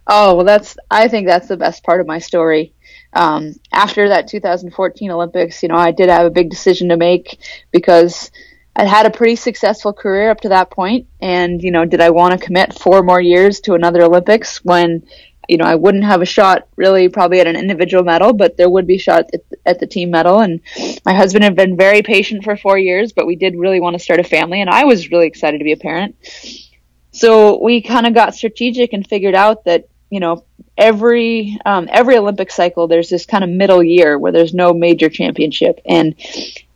Oh 0.07 0.35
well, 0.35 0.45
that's 0.45 0.77
I 0.91 1.09
think 1.09 1.27
that's 1.27 1.49
the 1.49 1.57
best 1.57 1.85
part 1.85 2.01
of 2.01 2.07
my 2.07 2.19
story. 2.19 2.73
Um, 3.13 3.55
after 3.73 4.09
that 4.09 4.29
2014 4.29 5.11
Olympics, 5.11 5.63
you 5.63 5.69
know, 5.69 5.77
I 5.77 5.93
did 5.93 6.09
have 6.09 6.27
a 6.27 6.31
big 6.31 6.51
decision 6.51 6.89
to 6.89 6.97
make 6.97 7.39
because 7.71 8.31
I'd 8.75 8.89
had 8.89 9.07
a 9.07 9.11
pretty 9.11 9.37
successful 9.37 9.93
career 9.93 10.31
up 10.31 10.41
to 10.41 10.49
that 10.49 10.71
point, 10.71 11.07
and 11.21 11.63
you 11.63 11.71
know, 11.71 11.85
did 11.85 12.01
I 12.01 12.11
want 12.11 12.33
to 12.33 12.45
commit 12.45 12.79
four 12.79 13.03
more 13.03 13.21
years 13.21 13.61
to 13.61 13.75
another 13.75 14.03
Olympics 14.03 14.65
when, 14.65 15.07
you 15.49 15.57
know, 15.57 15.64
I 15.64 15.74
wouldn't 15.74 16.05
have 16.05 16.22
a 16.22 16.26
shot 16.26 16.68
really 16.76 17.09
probably 17.09 17.40
at 17.40 17.47
an 17.47 17.57
individual 17.57 18.05
medal, 18.05 18.32
but 18.32 18.57
there 18.57 18.70
would 18.70 18.86
be 18.86 18.99
shot 18.99 19.30
at, 19.66 19.80
the 19.80 19.86
team 19.86 20.11
medal. 20.11 20.40
And 20.40 20.61
my 21.05 21.14
husband 21.14 21.45
had 21.45 21.57
been 21.57 21.76
very 21.76 22.03
patient 22.03 22.45
for 22.45 22.57
four 22.57 22.78
years, 22.78 23.12
but 23.12 23.26
we 23.26 23.36
did 23.36 23.57
really 23.57 23.80
want 23.80 23.95
to 23.95 24.03
start 24.03 24.20
a 24.20 24.24
family, 24.24 24.61
and 24.61 24.70
I 24.70 24.84
was 24.84 25.11
really 25.11 25.26
excited 25.26 25.59
to 25.59 25.64
be 25.64 25.72
a 25.72 25.76
parent. 25.76 26.16
So 27.12 27.62
we 27.62 27.82
kind 27.82 28.07
of 28.07 28.14
got 28.14 28.34
strategic 28.34 28.93
and 28.93 29.07
figured 29.07 29.34
out 29.34 29.64
that 29.64 29.88
you 30.11 30.20
know 30.20 30.45
every 30.76 31.59
um, 31.64 31.88
every 31.90 32.16
Olympic 32.16 32.51
cycle 32.51 32.86
there's 32.86 33.11
this 33.11 33.26
kind 33.26 33.45
of 33.45 33.51
middle 33.51 33.82
year 33.82 34.18
where 34.18 34.32
there's 34.32 34.55
no 34.55 34.72
major 34.72 35.09
championship 35.09 35.80
and 35.84 36.14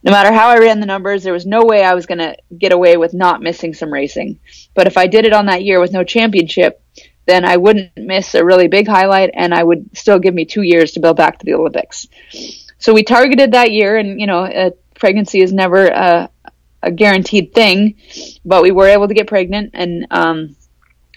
no 0.07 0.13
matter 0.13 0.33
how 0.33 0.49
I 0.51 0.59
ran 0.59 0.79
the 0.79 0.87
numbers, 0.87 1.25
there 1.25 1.33
was 1.33 1.47
no 1.47 1.65
way 1.65 1.83
I 1.83 1.95
was 1.95 2.07
going 2.07 2.19
to 2.19 2.37
get 2.57 2.71
away 2.71 2.97
with 2.97 3.13
not 3.13 3.43
missing 3.43 3.75
some 3.75 3.93
racing. 3.93 4.39
But 4.73 4.87
if 4.87 4.97
I 4.97 5.09
did 5.09 5.25
it 5.25 5.33
on 5.33 5.47
that 5.47 5.65
year 5.65 5.81
with 5.81 5.91
no 5.91 6.05
championship, 6.05 6.81
then 7.27 7.45
I 7.45 7.57
wouldn't 7.57 7.97
miss 7.97 8.35
a 8.35 8.45
really 8.45 8.69
big 8.69 8.89
highlight 8.89 9.31
and 9.35 9.53
I 9.53 9.63
would 9.63 9.97
still 9.97 10.19
give 10.19 10.35
me 10.35 10.45
two 10.45 10.63
years 10.63 10.93
to 10.93 11.01
build 11.01 11.17
back 11.17 11.39
to 11.39 11.45
the 11.45 11.55
Olympics. 11.55 12.07
So 12.79 12.95
we 12.95 13.03
targeted 13.03 13.53
that 13.53 13.73
year 13.73 13.97
and, 13.97 14.21
you 14.21 14.27
know, 14.27 14.45
uh, 14.45 14.71
pregnancy 14.95 15.41
is 15.41 15.53
never 15.53 15.87
a, 15.87 16.31
a, 16.83 16.91
guaranteed 16.91 17.53
thing, 17.53 17.97
but 18.45 18.63
we 18.63 18.71
were 18.71 18.87
able 18.87 19.09
to 19.09 19.15
get 19.15 19.27
pregnant 19.27 19.71
and, 19.75 20.07
um, 20.11 20.57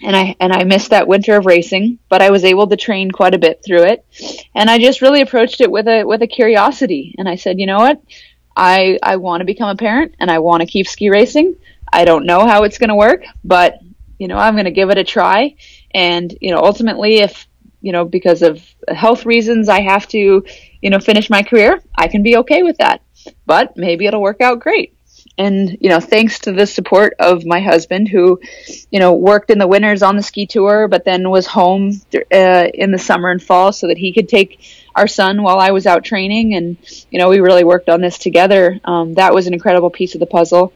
and 0.02 0.16
I 0.16 0.34
and 0.40 0.52
I 0.52 0.64
missed 0.64 0.90
that 0.90 1.06
winter 1.06 1.36
of 1.36 1.44
racing, 1.44 1.98
but 2.08 2.22
I 2.22 2.30
was 2.30 2.44
able 2.44 2.66
to 2.68 2.76
train 2.76 3.10
quite 3.10 3.34
a 3.34 3.38
bit 3.38 3.62
through 3.62 3.82
it. 3.82 4.06
And 4.54 4.70
I 4.70 4.78
just 4.78 5.02
really 5.02 5.20
approached 5.20 5.60
it 5.60 5.70
with 5.70 5.86
a 5.88 6.04
with 6.04 6.22
a 6.22 6.26
curiosity. 6.26 7.14
And 7.18 7.28
I 7.28 7.34
said, 7.34 7.60
you 7.60 7.66
know 7.66 7.76
what? 7.76 8.00
I 8.56 8.98
I 9.02 9.16
want 9.16 9.42
to 9.42 9.44
become 9.44 9.68
a 9.68 9.76
parent 9.76 10.14
and 10.18 10.30
I 10.30 10.38
want 10.38 10.62
to 10.62 10.66
keep 10.66 10.86
ski 10.86 11.10
racing. 11.10 11.56
I 11.92 12.06
don't 12.06 12.24
know 12.24 12.46
how 12.46 12.62
it's 12.62 12.78
going 12.78 12.88
to 12.88 12.94
work, 12.94 13.24
but 13.44 13.80
you 14.18 14.28
know, 14.28 14.36
I'm 14.36 14.54
going 14.54 14.66
to 14.66 14.70
give 14.70 14.90
it 14.90 14.98
a 14.98 15.04
try. 15.04 15.56
And 15.94 16.36
you 16.40 16.52
know, 16.52 16.62
ultimately 16.62 17.18
if 17.18 17.46
you 17.80 17.92
know, 17.92 18.04
because 18.04 18.42
of 18.42 18.62
health 18.88 19.24
reasons 19.24 19.68
I 19.68 19.80
have 19.80 20.06
to, 20.08 20.44
you 20.82 20.90
know, 20.90 20.98
finish 20.98 21.30
my 21.30 21.42
career, 21.42 21.82
I 21.96 22.08
can 22.08 22.22
be 22.22 22.36
okay 22.38 22.62
with 22.62 22.78
that. 22.78 23.02
But 23.46 23.76
maybe 23.76 24.06
it'll 24.06 24.20
work 24.20 24.40
out 24.40 24.60
great. 24.60 24.94
And 25.38 25.78
you 25.80 25.88
know 25.88 26.00
thanks 26.00 26.40
to 26.40 26.52
the 26.52 26.66
support 26.66 27.14
of 27.18 27.46
my 27.46 27.60
husband 27.60 28.08
who 28.08 28.40
you 28.90 28.98
know 28.98 29.14
worked 29.14 29.50
in 29.50 29.58
the 29.58 29.66
winters 29.66 30.02
on 30.02 30.16
the 30.16 30.22
ski 30.22 30.46
tour 30.46 30.86
but 30.88 31.04
then 31.04 31.30
was 31.30 31.46
home 31.46 32.00
uh, 32.14 32.68
in 32.74 32.90
the 32.90 32.98
summer 32.98 33.30
and 33.30 33.42
fall 33.42 33.72
so 33.72 33.86
that 33.86 33.96
he 33.96 34.12
could 34.12 34.28
take 34.28 34.60
our 34.94 35.06
son 35.06 35.42
while 35.42 35.58
i 35.58 35.70
was 35.70 35.86
out 35.86 36.04
training. 36.04 36.54
And 36.54 36.76
you 37.10 37.18
know 37.18 37.28
we 37.28 37.40
really 37.40 37.64
worked 37.64 37.88
on 37.88 38.00
this 38.00 38.18
together. 38.18 38.80
Um, 38.84 39.14
that 39.14 39.32
was 39.32 39.46
an 39.46 39.54
incredible 39.54 39.90
piece 39.90 40.14
of 40.14 40.20
the 40.20 40.26
puzzle 40.26 40.72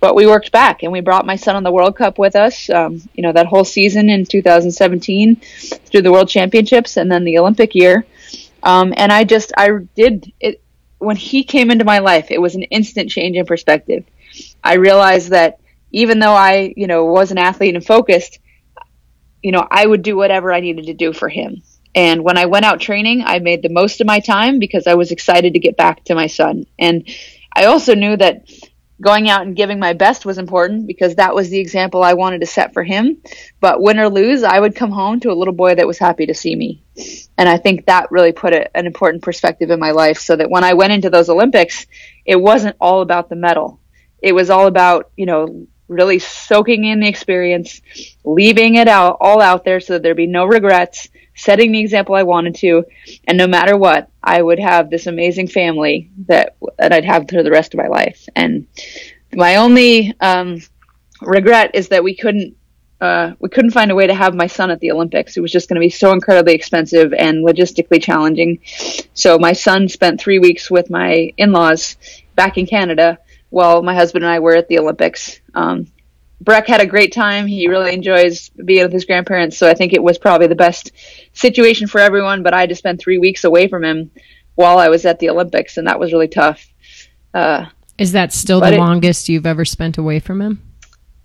but 0.00 0.14
we 0.14 0.26
worked 0.26 0.50
back 0.50 0.82
and 0.82 0.92
we 0.92 1.00
brought 1.00 1.26
my 1.26 1.36
son 1.36 1.56
on 1.56 1.62
the 1.62 1.72
world 1.72 1.96
cup 1.96 2.18
with 2.18 2.36
us 2.36 2.68
um, 2.70 3.00
you 3.14 3.22
know 3.22 3.32
that 3.32 3.46
whole 3.46 3.64
season 3.64 4.10
in 4.10 4.24
2017 4.24 5.36
through 5.36 6.02
the 6.02 6.12
world 6.12 6.28
championships 6.28 6.96
and 6.96 7.10
then 7.10 7.24
the 7.24 7.38
olympic 7.38 7.74
year 7.74 8.04
um, 8.62 8.92
and 8.96 9.12
i 9.12 9.24
just 9.24 9.52
i 9.56 9.70
did 9.94 10.32
it 10.40 10.62
when 11.00 11.16
he 11.16 11.42
came 11.42 11.70
into 11.70 11.84
my 11.84 11.98
life, 11.98 12.30
it 12.30 12.40
was 12.40 12.54
an 12.54 12.62
instant 12.64 13.10
change 13.10 13.36
in 13.36 13.46
perspective. 13.46 14.04
I 14.62 14.74
realized 14.74 15.30
that 15.30 15.58
even 15.90 16.18
though 16.18 16.34
I, 16.34 16.72
you 16.76 16.86
know, 16.86 17.06
was 17.06 17.30
an 17.30 17.38
athlete 17.38 17.74
and 17.74 17.84
focused, 17.84 18.38
you 19.42 19.50
know, 19.50 19.66
I 19.68 19.84
would 19.84 20.02
do 20.02 20.14
whatever 20.14 20.52
I 20.52 20.60
needed 20.60 20.86
to 20.86 20.94
do 20.94 21.12
for 21.12 21.28
him. 21.28 21.62
And 21.94 22.22
when 22.22 22.36
I 22.36 22.46
went 22.46 22.66
out 22.66 22.80
training, 22.80 23.24
I 23.24 23.38
made 23.38 23.62
the 23.62 23.70
most 23.70 24.00
of 24.00 24.06
my 24.06 24.20
time 24.20 24.58
because 24.58 24.86
I 24.86 24.94
was 24.94 25.10
excited 25.10 25.54
to 25.54 25.58
get 25.58 25.76
back 25.76 26.04
to 26.04 26.14
my 26.14 26.26
son. 26.26 26.66
And 26.78 27.08
I 27.52 27.64
also 27.64 27.94
knew 27.94 28.16
that 28.18 28.44
going 29.00 29.28
out 29.30 29.42
and 29.42 29.56
giving 29.56 29.78
my 29.78 29.92
best 29.92 30.26
was 30.26 30.38
important 30.38 30.86
because 30.86 31.14
that 31.14 31.34
was 31.34 31.48
the 31.48 31.58
example 31.58 32.02
I 32.02 32.14
wanted 32.14 32.40
to 32.40 32.46
set 32.46 32.74
for 32.74 32.82
him. 32.82 33.22
But 33.60 33.80
win 33.80 33.98
or 33.98 34.08
lose, 34.08 34.42
I 34.42 34.60
would 34.60 34.76
come 34.76 34.90
home 34.90 35.20
to 35.20 35.30
a 35.30 35.34
little 35.34 35.54
boy 35.54 35.74
that 35.74 35.86
was 35.86 35.98
happy 35.98 36.26
to 36.26 36.34
see 36.34 36.54
me. 36.54 36.82
And 37.38 37.48
I 37.48 37.56
think 37.56 37.86
that 37.86 38.10
really 38.10 38.32
put 38.32 38.52
a, 38.52 38.76
an 38.76 38.86
important 38.86 39.22
perspective 39.22 39.70
in 39.70 39.80
my 39.80 39.92
life 39.92 40.18
so 40.18 40.36
that 40.36 40.50
when 40.50 40.64
I 40.64 40.74
went 40.74 40.92
into 40.92 41.10
those 41.10 41.30
Olympics, 41.30 41.86
it 42.26 42.36
wasn't 42.36 42.76
all 42.80 43.00
about 43.00 43.28
the 43.28 43.36
medal. 43.36 43.80
It 44.22 44.34
was 44.34 44.50
all 44.50 44.66
about, 44.66 45.10
you 45.16 45.26
know, 45.26 45.66
really 45.88 46.18
soaking 46.18 46.84
in 46.84 47.00
the 47.00 47.08
experience, 47.08 47.80
leaving 48.24 48.76
it 48.76 48.86
out 48.86 49.16
all 49.20 49.40
out 49.40 49.64
there 49.64 49.80
so 49.80 49.94
that 49.94 50.02
there'd 50.02 50.16
be 50.16 50.26
no 50.26 50.44
regrets, 50.44 51.08
setting 51.34 51.72
the 51.72 51.80
example 51.80 52.14
I 52.14 52.22
wanted 52.22 52.54
to, 52.56 52.84
and 53.26 53.38
no 53.38 53.46
matter 53.46 53.76
what, 53.76 54.09
I 54.22 54.40
would 54.42 54.58
have 54.58 54.90
this 54.90 55.06
amazing 55.06 55.48
family 55.48 56.10
that 56.26 56.56
that 56.78 56.92
I'd 56.92 57.04
have 57.04 57.28
for 57.28 57.42
the 57.42 57.50
rest 57.50 57.74
of 57.74 57.78
my 57.78 57.88
life. 57.88 58.28
And 58.36 58.66
my 59.32 59.56
only 59.56 60.14
um, 60.20 60.60
regret 61.20 61.72
is 61.74 61.88
that 61.88 62.04
we 62.04 62.16
couldn't 62.16 62.56
uh, 63.00 63.32
we 63.38 63.48
couldn't 63.48 63.70
find 63.70 63.90
a 63.90 63.94
way 63.94 64.06
to 64.06 64.14
have 64.14 64.34
my 64.34 64.46
son 64.46 64.70
at 64.70 64.78
the 64.80 64.90
Olympics. 64.90 65.36
It 65.36 65.40
was 65.40 65.52
just 65.52 65.68
going 65.68 65.76
to 65.76 65.80
be 65.80 65.88
so 65.88 66.12
incredibly 66.12 66.54
expensive 66.54 67.14
and 67.14 67.46
logistically 67.46 68.02
challenging. 68.02 68.60
So 69.14 69.38
my 69.38 69.52
son 69.52 69.88
spent 69.88 70.20
three 70.20 70.38
weeks 70.38 70.70
with 70.70 70.90
my 70.90 71.32
in-laws 71.38 71.96
back 72.34 72.58
in 72.58 72.66
Canada 72.66 73.18
while 73.48 73.82
my 73.82 73.94
husband 73.94 74.24
and 74.24 74.32
I 74.32 74.40
were 74.40 74.54
at 74.54 74.68
the 74.68 74.78
Olympics. 74.78 75.40
Um, 75.54 75.86
Breck 76.40 76.66
had 76.66 76.80
a 76.80 76.86
great 76.86 77.12
time. 77.12 77.46
He 77.46 77.68
really 77.68 77.92
enjoys 77.92 78.48
being 78.48 78.82
with 78.82 78.92
his 78.92 79.04
grandparents, 79.04 79.58
so 79.58 79.68
I 79.68 79.74
think 79.74 79.92
it 79.92 80.02
was 80.02 80.18
probably 80.18 80.46
the 80.46 80.54
best 80.54 80.92
situation 81.34 81.86
for 81.86 82.00
everyone. 82.00 82.42
But 82.42 82.54
I 82.54 82.60
had 82.60 82.70
to 82.70 82.74
spend 82.74 82.98
three 82.98 83.18
weeks 83.18 83.44
away 83.44 83.68
from 83.68 83.84
him 83.84 84.10
while 84.54 84.78
I 84.78 84.88
was 84.88 85.04
at 85.04 85.18
the 85.18 85.28
Olympics, 85.28 85.76
and 85.76 85.86
that 85.86 86.00
was 86.00 86.12
really 86.12 86.28
tough. 86.28 86.66
Uh, 87.34 87.66
Is 87.98 88.12
that 88.12 88.32
still 88.32 88.60
the 88.60 88.74
it, 88.74 88.78
longest 88.78 89.28
you've 89.28 89.46
ever 89.46 89.64
spent 89.64 89.98
away 89.98 90.18
from 90.18 90.40
him? 90.40 90.62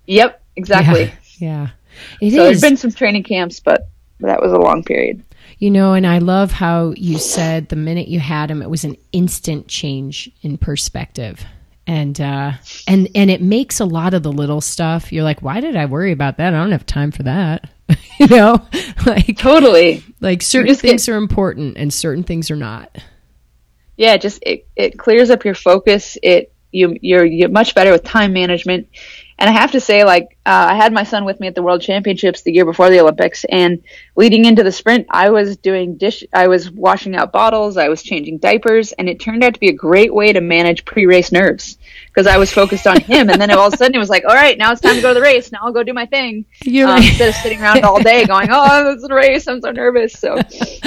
Yep, 0.06 0.42
exactly. 0.56 1.12
Yeah, 1.38 1.70
yeah. 2.20 2.30
so 2.30 2.44
there's 2.44 2.60
been 2.60 2.76
some 2.76 2.92
training 2.92 3.22
camps, 3.22 3.58
but 3.58 3.88
that 4.20 4.42
was 4.42 4.52
a 4.52 4.58
long 4.58 4.84
period. 4.84 5.22
You 5.58 5.70
know, 5.70 5.94
and 5.94 6.06
I 6.06 6.18
love 6.18 6.52
how 6.52 6.92
you 6.96 7.18
said 7.18 7.70
the 7.70 7.76
minute 7.76 8.08
you 8.08 8.20
had 8.20 8.50
him, 8.50 8.60
it 8.60 8.68
was 8.68 8.84
an 8.84 8.98
instant 9.12 9.68
change 9.68 10.30
in 10.42 10.58
perspective 10.58 11.46
and 11.86 12.20
uh 12.20 12.52
and 12.88 13.08
and 13.14 13.30
it 13.30 13.40
makes 13.40 13.80
a 13.80 13.84
lot 13.84 14.14
of 14.14 14.22
the 14.22 14.32
little 14.32 14.60
stuff 14.60 15.12
you're 15.12 15.22
like 15.24 15.40
why 15.40 15.60
did 15.60 15.76
i 15.76 15.86
worry 15.86 16.12
about 16.12 16.38
that? 16.38 16.54
I 16.54 16.58
don't 16.58 16.72
have 16.72 16.86
time 16.86 17.12
for 17.12 17.22
that. 17.24 17.70
You 18.18 18.28
know? 18.28 18.66
Like 19.06 19.36
totally. 19.36 20.02
like 20.20 20.42
certain 20.42 20.74
things 20.74 21.06
get, 21.06 21.12
are 21.12 21.18
important 21.18 21.76
and 21.76 21.92
certain 21.92 22.24
things 22.24 22.50
are 22.50 22.56
not. 22.56 22.96
Yeah 23.96 24.16
just 24.16 24.42
it, 24.42 24.66
it 24.74 24.98
clears 24.98 25.30
up 25.30 25.44
your 25.44 25.54
focus. 25.54 26.18
It 26.22 26.52
you 26.72 26.96
you're, 27.00 27.24
you're 27.24 27.48
much 27.50 27.74
better 27.74 27.92
with 27.92 28.02
time 28.04 28.32
management 28.32 28.88
and 29.38 29.50
I 29.50 29.52
have 29.52 29.72
to 29.72 29.80
say, 29.80 30.04
like, 30.04 30.38
uh, 30.46 30.68
I 30.70 30.74
had 30.74 30.92
my 30.92 31.02
son 31.02 31.26
with 31.26 31.40
me 31.40 31.46
at 31.46 31.54
the 31.54 31.62
World 31.62 31.82
Championships 31.82 32.42
the 32.42 32.52
year 32.52 32.64
before 32.64 32.88
the 32.88 33.00
Olympics, 33.00 33.44
and 33.44 33.82
leading 34.16 34.46
into 34.46 34.62
the 34.62 34.72
sprint, 34.72 35.06
I 35.10 35.28
was 35.28 35.58
doing 35.58 35.98
dish, 35.98 36.24
I 36.32 36.48
was 36.48 36.70
washing 36.70 37.14
out 37.14 37.32
bottles, 37.32 37.76
I 37.76 37.88
was 37.88 38.02
changing 38.02 38.38
diapers, 38.38 38.92
and 38.92 39.10
it 39.10 39.20
turned 39.20 39.44
out 39.44 39.52
to 39.52 39.60
be 39.60 39.68
a 39.68 39.74
great 39.74 40.14
way 40.14 40.32
to 40.32 40.40
manage 40.40 40.86
pre-race 40.86 41.32
nerves 41.32 41.76
because 42.06 42.26
I 42.26 42.38
was 42.38 42.50
focused 42.50 42.86
on 42.86 42.98
him. 43.00 43.28
And 43.28 43.38
then 43.38 43.50
all 43.50 43.66
of 43.66 43.74
a 43.74 43.76
sudden, 43.76 43.94
it 43.94 43.98
was 43.98 44.08
like, 44.08 44.24
all 44.24 44.34
right, 44.34 44.56
now 44.56 44.72
it's 44.72 44.80
time 44.80 44.94
to 44.94 45.02
go 45.02 45.08
to 45.08 45.14
the 45.14 45.20
race. 45.20 45.52
Now 45.52 45.58
I'll 45.62 45.72
go 45.72 45.82
do 45.82 45.92
my 45.92 46.06
thing 46.06 46.46
um, 46.66 46.72
right. 46.84 47.04
instead 47.04 47.28
of 47.28 47.34
sitting 47.34 47.60
around 47.60 47.84
all 47.84 48.02
day 48.02 48.24
going, 48.24 48.48
oh, 48.50 48.84
this 48.84 49.02
is 49.02 49.08
a 49.10 49.14
race. 49.14 49.46
I'm 49.46 49.60
so 49.60 49.70
nervous. 49.70 50.14
So 50.14 50.38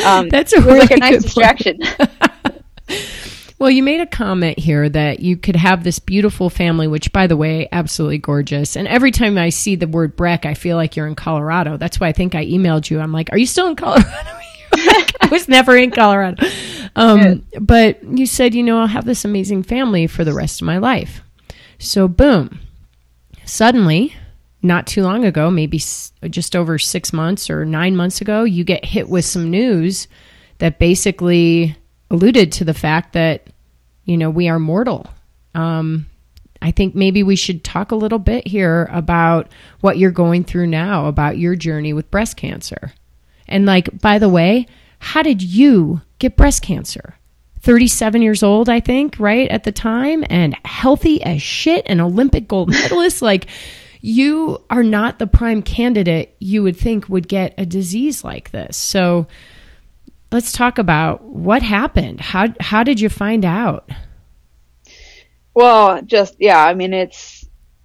um, 0.03 0.27
that's 0.29 0.53
a 0.53 0.61
really 0.61 0.79
like 0.79 0.91
a 0.91 0.97
nice 0.97 1.21
distraction. 1.21 1.79
Well, 3.59 3.69
you 3.69 3.83
made 3.83 3.99
a 3.99 4.05
comment 4.05 4.57
here 4.57 4.87
that 4.87 5.19
you 5.19 5.35
could 5.35 5.57
have 5.57 5.83
this 5.83 5.99
beautiful 5.99 6.49
family, 6.49 6.87
which, 6.87 7.11
by 7.11 7.27
the 7.27 7.35
way, 7.35 7.67
absolutely 7.73 8.17
gorgeous. 8.17 8.77
And 8.77 8.87
every 8.87 9.11
time 9.11 9.37
I 9.37 9.49
see 9.49 9.75
the 9.75 9.85
word 9.87 10.15
Breck, 10.15 10.45
I 10.45 10.53
feel 10.53 10.77
like 10.77 10.95
you're 10.95 11.07
in 11.07 11.15
Colorado. 11.15 11.75
That's 11.75 11.99
why 11.99 12.07
I 12.07 12.13
think 12.13 12.35
I 12.35 12.45
emailed 12.45 12.89
you. 12.89 13.01
I'm 13.01 13.11
like, 13.11 13.29
are 13.33 13.37
you 13.37 13.45
still 13.45 13.67
in 13.67 13.75
Colorado? 13.75 14.07
I 14.73 15.27
was 15.29 15.49
never 15.49 15.75
in 15.75 15.91
Colorado. 15.91 16.41
Um, 16.95 17.45
but 17.59 18.01
you 18.01 18.25
said, 18.25 18.55
you 18.55 18.63
know, 18.63 18.79
I'll 18.79 18.87
have 18.87 19.03
this 19.03 19.25
amazing 19.25 19.63
family 19.63 20.07
for 20.07 20.23
the 20.23 20.33
rest 20.33 20.61
of 20.61 20.65
my 20.65 20.77
life. 20.77 21.21
So, 21.79 22.07
boom. 22.07 22.61
Suddenly, 23.43 24.15
not 24.61 24.87
too 24.87 25.03
long 25.03 25.25
ago, 25.25 25.51
maybe 25.51 25.79
just 26.29 26.55
over 26.55 26.79
six 26.79 27.11
months 27.11 27.49
or 27.49 27.65
nine 27.65 27.97
months 27.97 28.21
ago, 28.21 28.45
you 28.45 28.63
get 28.63 28.85
hit 28.85 29.09
with 29.09 29.25
some 29.25 29.49
news 29.49 30.07
that 30.59 30.79
basically 30.79 31.75
alluded 32.09 32.51
to 32.53 32.65
the 32.65 32.73
fact 32.73 33.13
that 33.13 33.47
you 34.05 34.17
know 34.17 34.29
we 34.29 34.49
are 34.49 34.59
mortal. 34.59 35.07
Um, 35.55 36.07
I 36.61 36.71
think 36.71 36.93
maybe 36.95 37.23
we 37.23 37.35
should 37.35 37.63
talk 37.63 37.91
a 37.91 37.95
little 37.95 38.19
bit 38.19 38.47
here 38.47 38.89
about 38.91 39.49
what 39.79 39.97
you're 39.97 40.11
going 40.11 40.43
through 40.43 40.67
now, 40.67 41.05
about 41.05 41.37
your 41.37 41.55
journey 41.55 41.93
with 41.93 42.11
breast 42.11 42.35
cancer. 42.35 42.91
And, 43.47 43.65
like, 43.65 43.99
by 43.99 44.19
the 44.19 44.29
way, 44.29 44.67
how 44.99 45.21
did 45.21 45.41
you 45.41 46.01
get 46.19 46.37
breast 46.37 46.61
cancer? 46.61 47.15
37 47.61 48.21
years 48.21 48.43
old, 48.43 48.69
I 48.69 48.79
think, 48.79 49.15
right 49.19 49.49
at 49.49 49.63
the 49.63 49.71
time, 49.71 50.23
and 50.29 50.55
healthy 50.65 51.21
as 51.23 51.41
shit, 51.41 51.85
an 51.87 52.01
Olympic 52.01 52.47
gold 52.47 52.69
medalist. 52.71 53.21
like, 53.21 53.47
you 54.01 54.63
are 54.69 54.83
not 54.83 55.19
the 55.19 55.27
prime 55.27 55.61
candidate 55.61 56.35
you 56.39 56.63
would 56.63 56.77
think 56.77 57.09
would 57.09 57.27
get 57.27 57.53
a 57.57 57.65
disease 57.65 58.23
like 58.23 58.51
this. 58.51 58.77
So, 58.77 59.27
let's 60.31 60.51
talk 60.51 60.77
about 60.77 61.23
what 61.23 61.61
happened. 61.61 62.21
How 62.21 62.47
how 62.59 62.83
did 62.83 62.99
you 62.99 63.09
find 63.09 63.45
out? 63.45 63.89
Well, 65.53 66.01
just 66.03 66.35
yeah, 66.39 66.63
I 66.63 66.73
mean 66.73 66.93
it's 66.93 67.38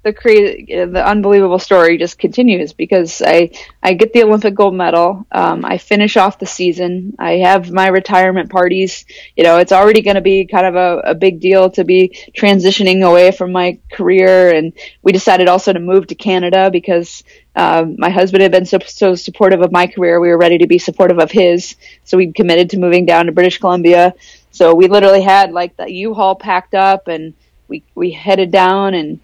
the 0.04 0.12
crazy, 0.12 0.66
the 0.66 1.04
unbelievable 1.04 1.58
story 1.58 1.96
just 1.96 2.18
continues 2.18 2.72
because 2.72 3.22
I 3.22 3.50
I 3.82 3.94
get 3.94 4.12
the 4.12 4.22
Olympic 4.22 4.54
gold 4.54 4.74
medal. 4.74 5.26
Um, 5.32 5.64
I 5.64 5.78
finish 5.78 6.16
off 6.16 6.38
the 6.38 6.46
season. 6.46 7.16
I 7.18 7.38
have 7.38 7.72
my 7.72 7.88
retirement 7.88 8.50
parties. 8.50 9.06
You 9.34 9.44
know, 9.44 9.58
it's 9.58 9.72
already 9.72 10.02
going 10.02 10.16
to 10.16 10.20
be 10.20 10.44
kind 10.44 10.66
of 10.66 10.76
a, 10.76 11.10
a 11.10 11.14
big 11.14 11.40
deal 11.40 11.70
to 11.70 11.84
be 11.84 12.16
transitioning 12.36 13.02
away 13.02 13.32
from 13.32 13.50
my 13.50 13.78
career, 13.92 14.54
and 14.54 14.74
we 15.02 15.10
decided 15.10 15.48
also 15.48 15.72
to 15.72 15.80
move 15.80 16.06
to 16.08 16.14
Canada 16.14 16.70
because 16.70 17.24
um, 17.56 17.96
my 17.98 18.10
husband 18.10 18.42
had 18.42 18.52
been 18.52 18.66
so, 18.66 18.78
so 18.84 19.14
supportive 19.14 19.62
of 19.62 19.72
my 19.72 19.86
career. 19.86 20.20
We 20.20 20.28
were 20.28 20.38
ready 20.38 20.58
to 20.58 20.66
be 20.66 20.78
supportive 20.78 21.18
of 21.18 21.30
his, 21.30 21.76
so 22.04 22.18
we 22.18 22.30
committed 22.30 22.70
to 22.70 22.78
moving 22.78 23.06
down 23.06 23.26
to 23.26 23.32
British 23.32 23.58
Columbia. 23.58 24.12
So 24.50 24.74
we 24.74 24.86
literally 24.86 25.22
had 25.22 25.50
like 25.52 25.76
the 25.76 25.90
U-Haul 25.90 26.36
packed 26.36 26.74
up, 26.74 27.08
and 27.08 27.32
we 27.68 27.82
we 27.94 28.10
headed 28.10 28.50
down 28.50 28.92
and 28.92 29.20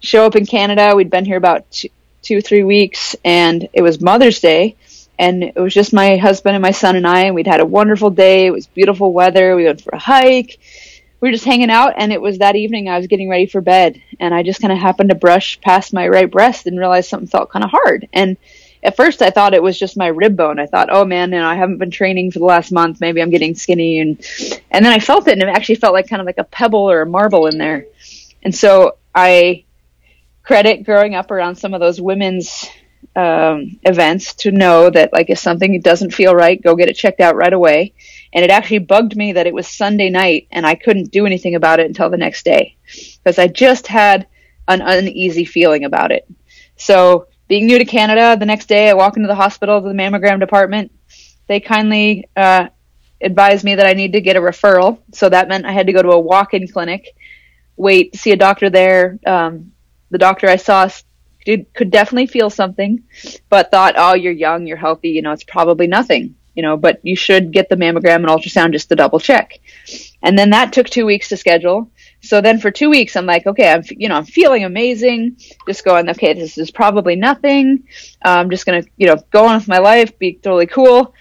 show 0.00 0.26
up 0.26 0.36
in 0.36 0.46
Canada. 0.46 0.94
We'd 0.94 1.10
been 1.10 1.24
here 1.24 1.36
about 1.36 1.70
two, 1.70 1.88
two, 2.22 2.40
three 2.40 2.64
weeks, 2.64 3.16
and 3.24 3.68
it 3.72 3.82
was 3.82 4.00
Mother's 4.00 4.40
Day, 4.40 4.76
and 5.18 5.44
it 5.44 5.56
was 5.56 5.74
just 5.74 5.92
my 5.92 6.16
husband 6.16 6.56
and 6.56 6.62
my 6.62 6.70
son 6.70 6.96
and 6.96 7.06
I, 7.06 7.24
and 7.24 7.34
we'd 7.34 7.46
had 7.46 7.60
a 7.60 7.66
wonderful 7.66 8.10
day. 8.10 8.46
It 8.46 8.52
was 8.52 8.66
beautiful 8.66 9.12
weather. 9.12 9.56
We 9.56 9.64
went 9.64 9.82
for 9.82 9.94
a 9.94 9.98
hike. 9.98 10.58
We 11.20 11.28
were 11.28 11.32
just 11.32 11.44
hanging 11.44 11.70
out, 11.70 11.94
and 11.96 12.12
it 12.12 12.20
was 12.20 12.38
that 12.38 12.56
evening 12.56 12.88
I 12.88 12.96
was 12.96 13.06
getting 13.06 13.28
ready 13.28 13.46
for 13.46 13.60
bed, 13.60 14.02
and 14.18 14.34
I 14.34 14.42
just 14.42 14.60
kind 14.60 14.72
of 14.72 14.78
happened 14.78 15.10
to 15.10 15.14
brush 15.14 15.60
past 15.60 15.92
my 15.92 16.08
right 16.08 16.30
breast 16.30 16.66
and 16.66 16.78
realized 16.78 17.10
something 17.10 17.28
felt 17.28 17.50
kind 17.50 17.64
of 17.64 17.70
hard. 17.70 18.08
And 18.12 18.38
at 18.82 18.96
first 18.96 19.20
I 19.20 19.30
thought 19.30 19.54
it 19.54 19.62
was 19.62 19.78
just 19.78 19.96
my 19.96 20.06
rib 20.06 20.36
bone. 20.36 20.58
I 20.58 20.66
thought, 20.66 20.88
oh 20.90 21.04
man, 21.04 21.32
you 21.32 21.38
know, 21.38 21.46
I 21.46 21.54
haven't 21.54 21.78
been 21.78 21.90
training 21.90 22.30
for 22.30 22.38
the 22.38 22.46
last 22.46 22.72
month. 22.72 23.00
Maybe 23.00 23.20
I'm 23.20 23.30
getting 23.30 23.54
skinny. 23.54 24.00
And, 24.00 24.24
and 24.70 24.84
then 24.84 24.92
I 24.92 24.98
felt 24.98 25.28
it 25.28 25.32
and 25.32 25.42
it 25.42 25.48
actually 25.48 25.74
felt 25.74 25.92
like 25.92 26.08
kind 26.08 26.20
of 26.20 26.26
like 26.26 26.38
a 26.38 26.44
pebble 26.44 26.90
or 26.90 27.02
a 27.02 27.06
marble 27.06 27.46
in 27.46 27.58
there. 27.58 27.86
And 28.42 28.54
so 28.54 28.96
I 29.14 29.64
credit 30.42 30.84
growing 30.84 31.14
up 31.14 31.30
around 31.30 31.56
some 31.56 31.74
of 31.74 31.80
those 31.80 32.00
women's 32.00 32.68
um, 33.16 33.78
events 33.82 34.34
to 34.34 34.52
know 34.52 34.88
that 34.90 35.12
like 35.12 35.30
if 35.30 35.38
something 35.38 35.80
doesn't 35.80 36.14
feel 36.14 36.34
right, 36.34 36.62
go 36.62 36.76
get 36.76 36.88
it 36.88 36.94
checked 36.94 37.20
out 37.20 37.36
right 37.36 37.52
away. 37.52 37.94
And 38.32 38.44
it 38.44 38.50
actually 38.50 38.78
bugged 38.78 39.16
me 39.16 39.32
that 39.32 39.46
it 39.46 39.54
was 39.54 39.66
Sunday 39.66 40.10
night 40.10 40.46
and 40.50 40.66
I 40.66 40.74
couldn't 40.74 41.10
do 41.10 41.26
anything 41.26 41.54
about 41.54 41.80
it 41.80 41.86
until 41.86 42.10
the 42.10 42.16
next 42.16 42.44
day 42.44 42.76
because 43.18 43.38
I 43.38 43.48
just 43.48 43.86
had 43.86 44.26
an 44.68 44.80
uneasy 44.82 45.44
feeling 45.44 45.84
about 45.84 46.12
it. 46.12 46.28
So 46.76 47.26
being 47.48 47.66
new 47.66 47.78
to 47.78 47.84
Canada, 47.84 48.36
the 48.38 48.46
next 48.46 48.66
day 48.66 48.88
I 48.88 48.94
walk 48.94 49.16
into 49.16 49.26
the 49.26 49.34
hospital 49.34 49.82
to 49.82 49.88
the 49.88 49.94
mammogram 49.94 50.38
department. 50.38 50.92
They 51.48 51.58
kindly 51.58 52.28
uh, 52.36 52.68
advised 53.20 53.64
me 53.64 53.74
that 53.74 53.86
I 53.86 53.94
need 53.94 54.12
to 54.12 54.20
get 54.20 54.36
a 54.36 54.40
referral. 54.40 55.00
So 55.12 55.28
that 55.28 55.48
meant 55.48 55.66
I 55.66 55.72
had 55.72 55.88
to 55.88 55.92
go 55.92 56.02
to 56.02 56.10
a 56.10 56.20
walk-in 56.20 56.68
clinic, 56.68 57.08
wait, 57.76 58.14
see 58.14 58.30
a 58.30 58.36
doctor 58.36 58.70
there, 58.70 59.18
um, 59.26 59.69
the 60.10 60.18
doctor 60.18 60.48
I 60.48 60.56
saw 60.56 60.88
did, 61.44 61.72
could 61.74 61.90
definitely 61.90 62.26
feel 62.26 62.50
something, 62.50 63.04
but 63.48 63.70
thought, 63.70 63.94
oh, 63.96 64.14
you're 64.14 64.32
young, 64.32 64.66
you're 64.66 64.76
healthy, 64.76 65.10
you 65.10 65.22
know, 65.22 65.32
it's 65.32 65.44
probably 65.44 65.86
nothing, 65.86 66.34
you 66.54 66.62
know, 66.62 66.76
but 66.76 67.00
you 67.02 67.16
should 67.16 67.52
get 67.52 67.68
the 67.68 67.76
mammogram 67.76 68.16
and 68.16 68.26
ultrasound 68.26 68.72
just 68.72 68.88
to 68.88 68.96
double 68.96 69.20
check. 69.20 69.58
And 70.22 70.38
then 70.38 70.50
that 70.50 70.72
took 70.72 70.88
two 70.88 71.06
weeks 71.06 71.28
to 71.28 71.36
schedule. 71.36 71.90
So 72.22 72.40
then 72.40 72.60
for 72.60 72.70
two 72.70 72.90
weeks, 72.90 73.16
I'm 73.16 73.26
like, 73.26 73.46
okay, 73.46 73.72
I'm, 73.72 73.82
you 73.88 74.08
know, 74.08 74.16
I'm 74.16 74.26
feeling 74.26 74.64
amazing. 74.64 75.36
Just 75.66 75.84
going, 75.84 76.08
okay, 76.10 76.34
this 76.34 76.58
is 76.58 76.70
probably 76.70 77.16
nothing. 77.16 77.84
I'm 78.22 78.50
just 78.50 78.66
going 78.66 78.82
to, 78.82 78.90
you 78.98 79.06
know, 79.06 79.16
go 79.30 79.46
on 79.46 79.56
with 79.56 79.68
my 79.68 79.78
life, 79.78 80.18
be 80.18 80.34
totally 80.34 80.66
cool. 80.66 81.14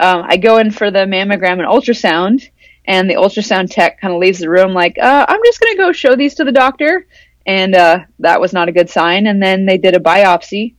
Um, 0.00 0.24
I 0.26 0.38
go 0.38 0.58
in 0.58 0.70
for 0.70 0.90
the 0.90 1.00
mammogram 1.00 1.60
and 1.60 1.68
ultrasound 1.68 2.48
and 2.86 3.08
the 3.08 3.14
ultrasound 3.14 3.70
tech 3.70 4.00
kind 4.00 4.12
of 4.12 4.18
leaves 4.18 4.40
the 4.40 4.50
room 4.50 4.72
like, 4.72 4.98
uh, 4.98 5.26
I'm 5.28 5.40
just 5.44 5.60
going 5.60 5.72
to 5.74 5.78
go 5.78 5.92
show 5.92 6.16
these 6.16 6.34
to 6.36 6.44
the 6.44 6.52
doctor 6.52 7.06
and 7.50 7.74
uh, 7.74 7.98
that 8.20 8.40
was 8.40 8.52
not 8.52 8.68
a 8.68 8.76
good 8.78 8.88
sign. 8.88 9.26
And 9.26 9.42
then 9.42 9.66
they 9.66 9.78
did 9.78 9.96
a 9.96 10.06
biopsy, 10.12 10.74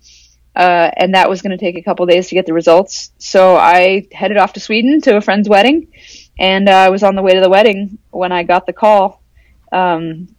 uh, 0.56 0.90
and 0.96 1.14
that 1.16 1.30
was 1.30 1.42
going 1.42 1.58
to 1.58 1.64
take 1.66 1.76
a 1.76 1.84
couple 1.88 2.06
days 2.06 2.30
to 2.30 2.36
get 2.36 2.46
the 2.46 2.54
results. 2.54 3.12
So 3.18 3.58
I 3.58 4.08
headed 4.12 4.38
off 4.38 4.54
to 4.54 4.62
Sweden 4.62 5.02
to 5.02 5.18
a 5.18 5.22
friend's 5.22 5.50
wedding, 5.50 5.88
and 6.40 6.70
uh, 6.70 6.86
I 6.88 6.90
was 6.90 7.04
on 7.04 7.16
the 7.16 7.22
way 7.22 7.34
to 7.34 7.42
the 7.42 7.50
wedding 7.50 7.98
when 8.12 8.32
I 8.32 8.44
got 8.44 8.66
the 8.66 8.74
call 8.74 9.22
um, 9.72 10.30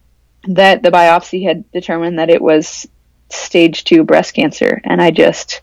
that 0.47 0.81
the 0.81 0.91
biopsy 0.91 1.43
had 1.47 1.71
determined 1.71 2.17
that 2.17 2.31
it 2.31 2.41
was 2.41 2.87
stage 3.29 3.83
two 3.83 4.03
breast 4.03 4.33
cancer, 4.33 4.81
and 4.83 5.01
I 5.01 5.11
just. 5.11 5.61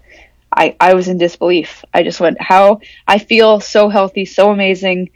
I, 0.53 0.75
I 0.81 0.95
was 0.95 1.07
in 1.07 1.17
disbelief. 1.17 1.85
I 1.95 2.03
just 2.03 2.21
went, 2.21 2.43
how 2.43 2.81
I 3.07 3.19
feel 3.19 3.61
so 3.61 3.89
healthy, 3.89 4.25
so 4.25 4.51
amazing. 4.51 5.11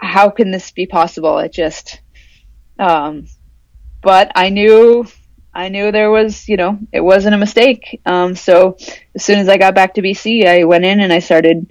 How 0.00 0.30
can 0.30 0.50
this 0.50 0.70
be 0.70 0.86
possible? 0.86 1.36
It 1.38 1.52
just, 1.52 2.00
um, 2.78 3.26
but 4.02 4.32
I 4.34 4.48
knew 4.48 5.06
I 5.52 5.68
knew 5.68 5.90
there 5.90 6.10
was, 6.10 6.48
you 6.48 6.56
know, 6.56 6.78
it 6.92 7.00
wasn't 7.00 7.34
a 7.34 7.38
mistake. 7.38 8.00
Um, 8.06 8.36
so 8.36 8.76
as 9.14 9.24
soon 9.24 9.38
as 9.38 9.48
I 9.48 9.58
got 9.58 9.74
back 9.74 9.94
to 9.94 10.02
BC, 10.02 10.46
I 10.46 10.64
went 10.64 10.84
in 10.84 11.00
and 11.00 11.12
I 11.12 11.18
started 11.18 11.66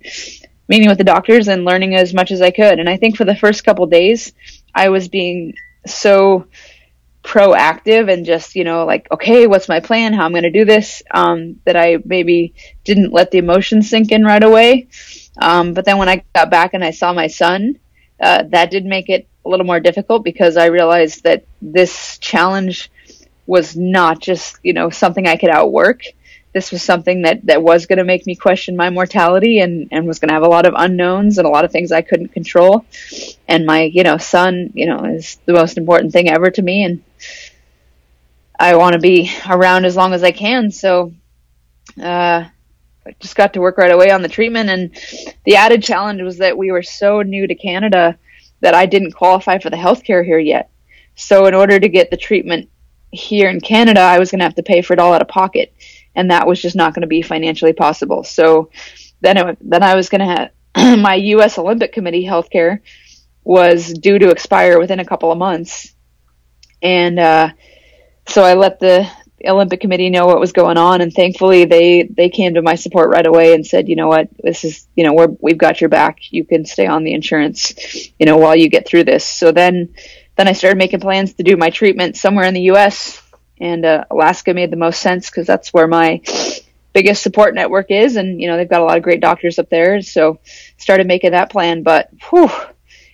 meeting 0.68 0.90
with 0.90 0.98
the 0.98 1.04
doctors 1.04 1.48
and 1.48 1.64
learning 1.64 1.96
as 1.96 2.14
much 2.14 2.32
as 2.32 2.42
I 2.42 2.52
could. 2.52 2.80
And 2.80 2.90
I 2.90 2.98
think 2.98 3.16
for 3.16 3.26
the 3.26 3.36
first 3.36 3.64
couple 3.64 3.86
days, 3.88 4.34
I 4.76 4.90
was 4.90 5.08
being 5.08 5.54
so 5.86 6.48
proactive 7.24 8.12
and 8.12 8.26
just, 8.26 8.56
you 8.56 8.66
know, 8.66 8.86
like, 8.86 9.08
okay, 9.12 9.48
what's 9.48 9.70
my 9.70 9.80
plan? 9.80 10.14
How 10.14 10.26
I'm 10.26 10.32
going 10.32 10.44
to 10.44 10.52
do 10.52 10.66
this? 10.66 11.02
Um, 11.12 11.60
that 11.66 11.78
I 11.78 11.98
maybe 12.04 12.54
didn't 12.84 13.14
let 13.14 13.32
the 13.32 13.38
emotions 13.38 13.90
sink 13.90 14.12
in 14.12 14.26
right 14.26 14.44
away. 14.44 14.90
Um, 15.38 15.74
but 15.74 15.86
then 15.86 15.98
when 15.98 16.10
I 16.10 16.24
got 16.36 16.52
back 16.52 16.74
and 16.74 16.84
I 16.84 16.92
saw 16.92 17.14
my 17.14 17.28
son, 17.28 17.80
uh, 18.22 18.44
that 18.50 18.72
did 18.72 18.86
make 18.86 19.10
it 19.10 19.28
a 19.50 19.52
little 19.52 19.66
more 19.66 19.80
difficult 19.80 20.24
because 20.24 20.58
I 20.58 20.68
realized 20.68 21.24
that 21.24 21.44
this 21.62 22.20
challenge 22.20 22.92
was 23.48 23.76
not 23.76 24.20
just, 24.20 24.60
you 24.62 24.74
know, 24.74 24.92
something 24.92 25.28
I 25.28 25.38
could 25.38 25.50
outwork. 25.50 26.04
This 26.54 26.72
was 26.72 26.84
something 26.84 27.24
that, 27.24 27.46
that 27.48 27.64
was 27.64 27.88
going 27.88 27.98
to 27.98 28.04
make 28.04 28.28
me 28.28 28.36
question 28.36 28.76
my 28.76 28.92
mortality 28.92 29.60
and, 29.60 29.88
and 29.92 30.06
was 30.06 30.20
going 30.20 30.30
to 30.30 30.36
have 30.36 30.44
a 30.44 30.48
lot 30.48 30.68
of 30.68 30.76
unknowns 30.78 31.40
and 31.40 31.48
a 31.48 31.50
lot 31.50 31.66
of 31.66 31.72
things 31.72 31.92
I 31.92 32.02
couldn't 32.02 32.30
control. 32.30 32.86
And 33.48 33.66
my, 33.66 33.84
you 33.84 34.04
know, 34.04 34.18
son, 34.18 34.72
you 34.76 34.86
know, 34.86 35.04
is 35.06 35.40
the 35.46 35.54
most 35.54 35.78
important 35.78 36.14
thing 36.14 36.30
ever 36.30 36.52
to 36.52 36.62
me. 36.62 36.84
And 36.84 37.04
I 38.60 38.76
want 38.76 38.94
to 38.94 39.00
be 39.00 39.32
around 39.48 39.86
as 39.86 39.96
long 39.96 40.14
as 40.14 40.24
I 40.24 40.32
can. 40.32 40.70
So, 40.70 41.14
uh, 42.00 42.46
I 43.06 43.16
just 43.20 43.36
got 43.36 43.54
to 43.54 43.62
work 43.62 43.80
right 43.80 43.92
away 43.92 44.12
on 44.12 44.22
the 44.22 44.30
treatment. 44.30 44.70
And 44.70 44.92
the 45.44 45.56
added 45.56 45.82
challenge 45.82 46.22
was 46.22 46.38
that 46.38 46.58
we 46.58 46.72
were 46.72 46.84
so 46.84 47.24
new 47.24 47.48
to 47.48 47.56
Canada 47.56 48.18
that 48.62 48.74
I 48.74 48.86
didn't 48.86 49.14
qualify 49.14 49.60
for 49.60 49.70
the 49.70 49.78
healthcare 49.78 50.24
here 50.24 50.40
yet. 50.40 50.70
So 51.16 51.46
in 51.46 51.54
order 51.54 51.80
to 51.80 51.90
get 51.90 52.12
the 52.12 52.18
treatment 52.18 52.70
here 53.12 53.50
in 53.50 53.60
Canada, 53.60 54.02
I 54.02 54.20
was 54.20 54.32
going 54.32 54.40
to 54.40 54.46
have 54.46 54.56
to 54.56 54.64
pay 54.64 54.82
for 54.82 54.94
it 54.94 55.00
all 55.00 55.14
out 55.14 55.22
of 55.22 55.28
pocket, 55.28 55.74
and 56.16 56.32
that 56.32 56.48
was 56.48 56.62
just 56.62 56.76
not 56.76 56.94
going 56.94 57.02
to 57.02 57.08
be 57.08 57.22
financially 57.22 57.74
possible. 57.74 58.24
So 58.24 58.70
then 59.22 59.38
it, 59.38 59.58
then 59.62 59.84
I 59.84 59.96
was 59.96 60.10
going 60.10 60.22
to 60.22 60.52
have 60.76 61.00
my 61.00 61.16
U.S. 61.16 61.58
Olympic 61.58 61.92
Committee 61.92 62.26
healthcare 62.26 62.80
was 63.44 63.92
due 63.94 64.20
to 64.20 64.30
expire 64.30 64.80
within 64.80 65.00
a 65.00 65.06
couple 65.06 65.32
of 65.32 65.38
months, 65.38 65.94
and 66.82 67.20
uh, 67.20 67.50
so 68.28 68.44
I 68.44 68.54
let 68.54 68.80
the 68.80 69.10
Olympic 69.46 69.80
Committee 69.80 70.10
know 70.10 70.26
what 70.26 70.40
was 70.40 70.52
going 70.52 70.78
on, 70.78 71.02
and 71.02 71.14
thankfully 71.14 71.66
they 71.66 72.04
they 72.04 72.30
came 72.30 72.56
to 72.56 72.62
my 72.62 72.76
support 72.76 73.10
right 73.10 73.26
away 73.26 73.54
and 73.54 73.66
said, 73.66 73.88
you 73.88 73.96
know 73.96 74.08
what, 74.08 74.30
this 74.44 74.64
is 74.64 74.88
you 74.96 75.04
know 75.04 75.14
we're 75.14 75.30
we've 75.40 75.58
got 75.58 75.82
your 75.82 75.90
back. 75.90 76.20
You 76.32 76.44
can 76.44 76.66
stay 76.66 76.88
on 76.88 77.04
the 77.04 77.14
insurance, 77.14 77.74
you 78.20 78.26
know, 78.26 78.38
while 78.38 78.56
you 78.56 78.70
get 78.70 78.88
through 78.88 79.06
this. 79.06 79.26
So 79.26 79.52
then 79.52 79.94
then 80.36 80.48
I 80.48 80.54
started 80.54 80.78
making 80.78 81.00
plans 81.00 81.34
to 81.34 81.44
do 81.44 81.58
my 81.58 81.70
treatment 81.70 82.18
somewhere 82.18 82.46
in 82.46 82.54
the 82.54 82.64
U.S. 82.64 83.22
and 83.60 83.86
uh, 83.86 84.06
Alaska 84.10 84.54
made 84.54 84.72
the 84.72 84.78
most 84.78 85.02
sense 85.02 85.30
because 85.30 85.48
that's 85.48 85.74
where 85.74 85.88
my 85.88 86.22
biggest 86.94 87.22
support 87.22 87.56
network 87.56 87.92
is, 87.92 88.16
and 88.16 88.42
you 88.42 88.48
know 88.48 88.58
they've 88.58 88.70
got 88.70 88.82
a 88.82 88.86
lot 88.86 88.98
of 88.98 89.04
great 89.04 89.22
doctors 89.22 89.60
up 89.60 89.70
there. 89.70 90.02
So 90.02 90.40
started 90.78 91.08
making 91.08 91.32
that 91.32 91.52
plan, 91.52 91.84
but 91.84 92.10
whew, 92.30 92.52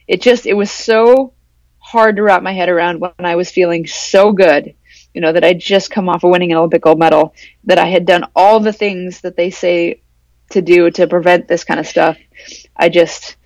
it 0.08 0.22
just 0.22 0.46
it 0.46 0.54
was 0.54 0.72
so 0.72 1.34
hard 1.80 2.16
to 2.16 2.24
wrap 2.24 2.42
my 2.42 2.52
head 2.52 2.70
around 2.70 3.00
when 3.00 3.14
I 3.20 3.36
was 3.36 3.52
feeling 3.52 3.86
so 3.86 4.32
good 4.32 4.74
you 5.16 5.22
know, 5.22 5.32
that 5.32 5.44
I'd 5.44 5.60
just 5.60 5.90
come 5.90 6.10
off 6.10 6.24
of 6.24 6.32
winning 6.32 6.52
an 6.52 6.58
Olympic 6.58 6.82
gold 6.82 7.00
medal, 7.00 7.34
that 7.64 7.80
I 7.80 7.86
had 7.86 8.06
done 8.06 8.26
all 8.36 8.60
the 8.60 8.74
things 8.74 9.22
that 9.22 9.38
they 9.38 9.50
say 9.50 10.02
to 10.52 10.62
do 10.62 10.92
to 10.92 11.08
prevent 11.08 11.48
this 11.48 11.64
kind 11.64 11.80
of 11.80 11.88
stuff. 11.88 12.18
I 12.76 12.90
just, 12.90 13.38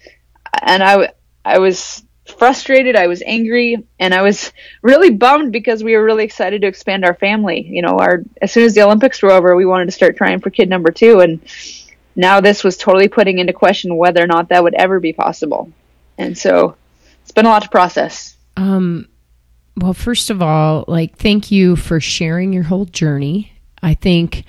and 0.61 0.83
I, 0.83 1.13
I 1.45 1.59
was 1.59 2.03
frustrated, 2.37 2.95
I 2.95 3.07
was 3.07 3.21
angry, 3.25 3.77
and 3.99 4.13
I 4.13 4.21
was 4.21 4.51
really 4.81 5.11
bummed 5.11 5.51
because 5.51 5.83
we 5.83 5.95
were 5.95 6.03
really 6.03 6.23
excited 6.23 6.61
to 6.61 6.67
expand 6.67 7.05
our 7.05 7.15
family. 7.15 7.65
You 7.65 7.81
know, 7.81 7.97
our 7.99 8.23
as 8.41 8.51
soon 8.51 8.63
as 8.63 8.73
the 8.73 8.81
Olympics 8.81 9.21
were 9.21 9.31
over, 9.31 9.55
we 9.55 9.65
wanted 9.65 9.85
to 9.85 9.91
start 9.91 10.17
trying 10.17 10.39
for 10.39 10.49
kid 10.49 10.69
number 10.69 10.91
two, 10.91 11.19
and 11.19 11.39
now 12.15 12.41
this 12.41 12.63
was 12.63 12.77
totally 12.77 13.07
putting 13.07 13.39
into 13.39 13.53
question 13.53 13.95
whether 13.95 14.23
or 14.23 14.27
not 14.27 14.49
that 14.49 14.63
would 14.63 14.73
ever 14.73 14.99
be 14.99 15.13
possible. 15.13 15.71
And 16.17 16.37
so 16.37 16.75
it's 17.21 17.31
been 17.31 17.45
a 17.45 17.49
lot 17.49 17.63
to 17.63 17.69
process. 17.69 18.35
Um, 18.57 19.07
well, 19.79 19.93
first 19.93 20.29
of 20.29 20.41
all, 20.41 20.85
like, 20.87 21.17
thank 21.17 21.51
you 21.51 21.75
for 21.75 21.99
sharing 21.99 22.53
your 22.53 22.63
whole 22.63 22.85
journey. 22.85 23.51
I 23.81 23.93
think, 23.93 24.43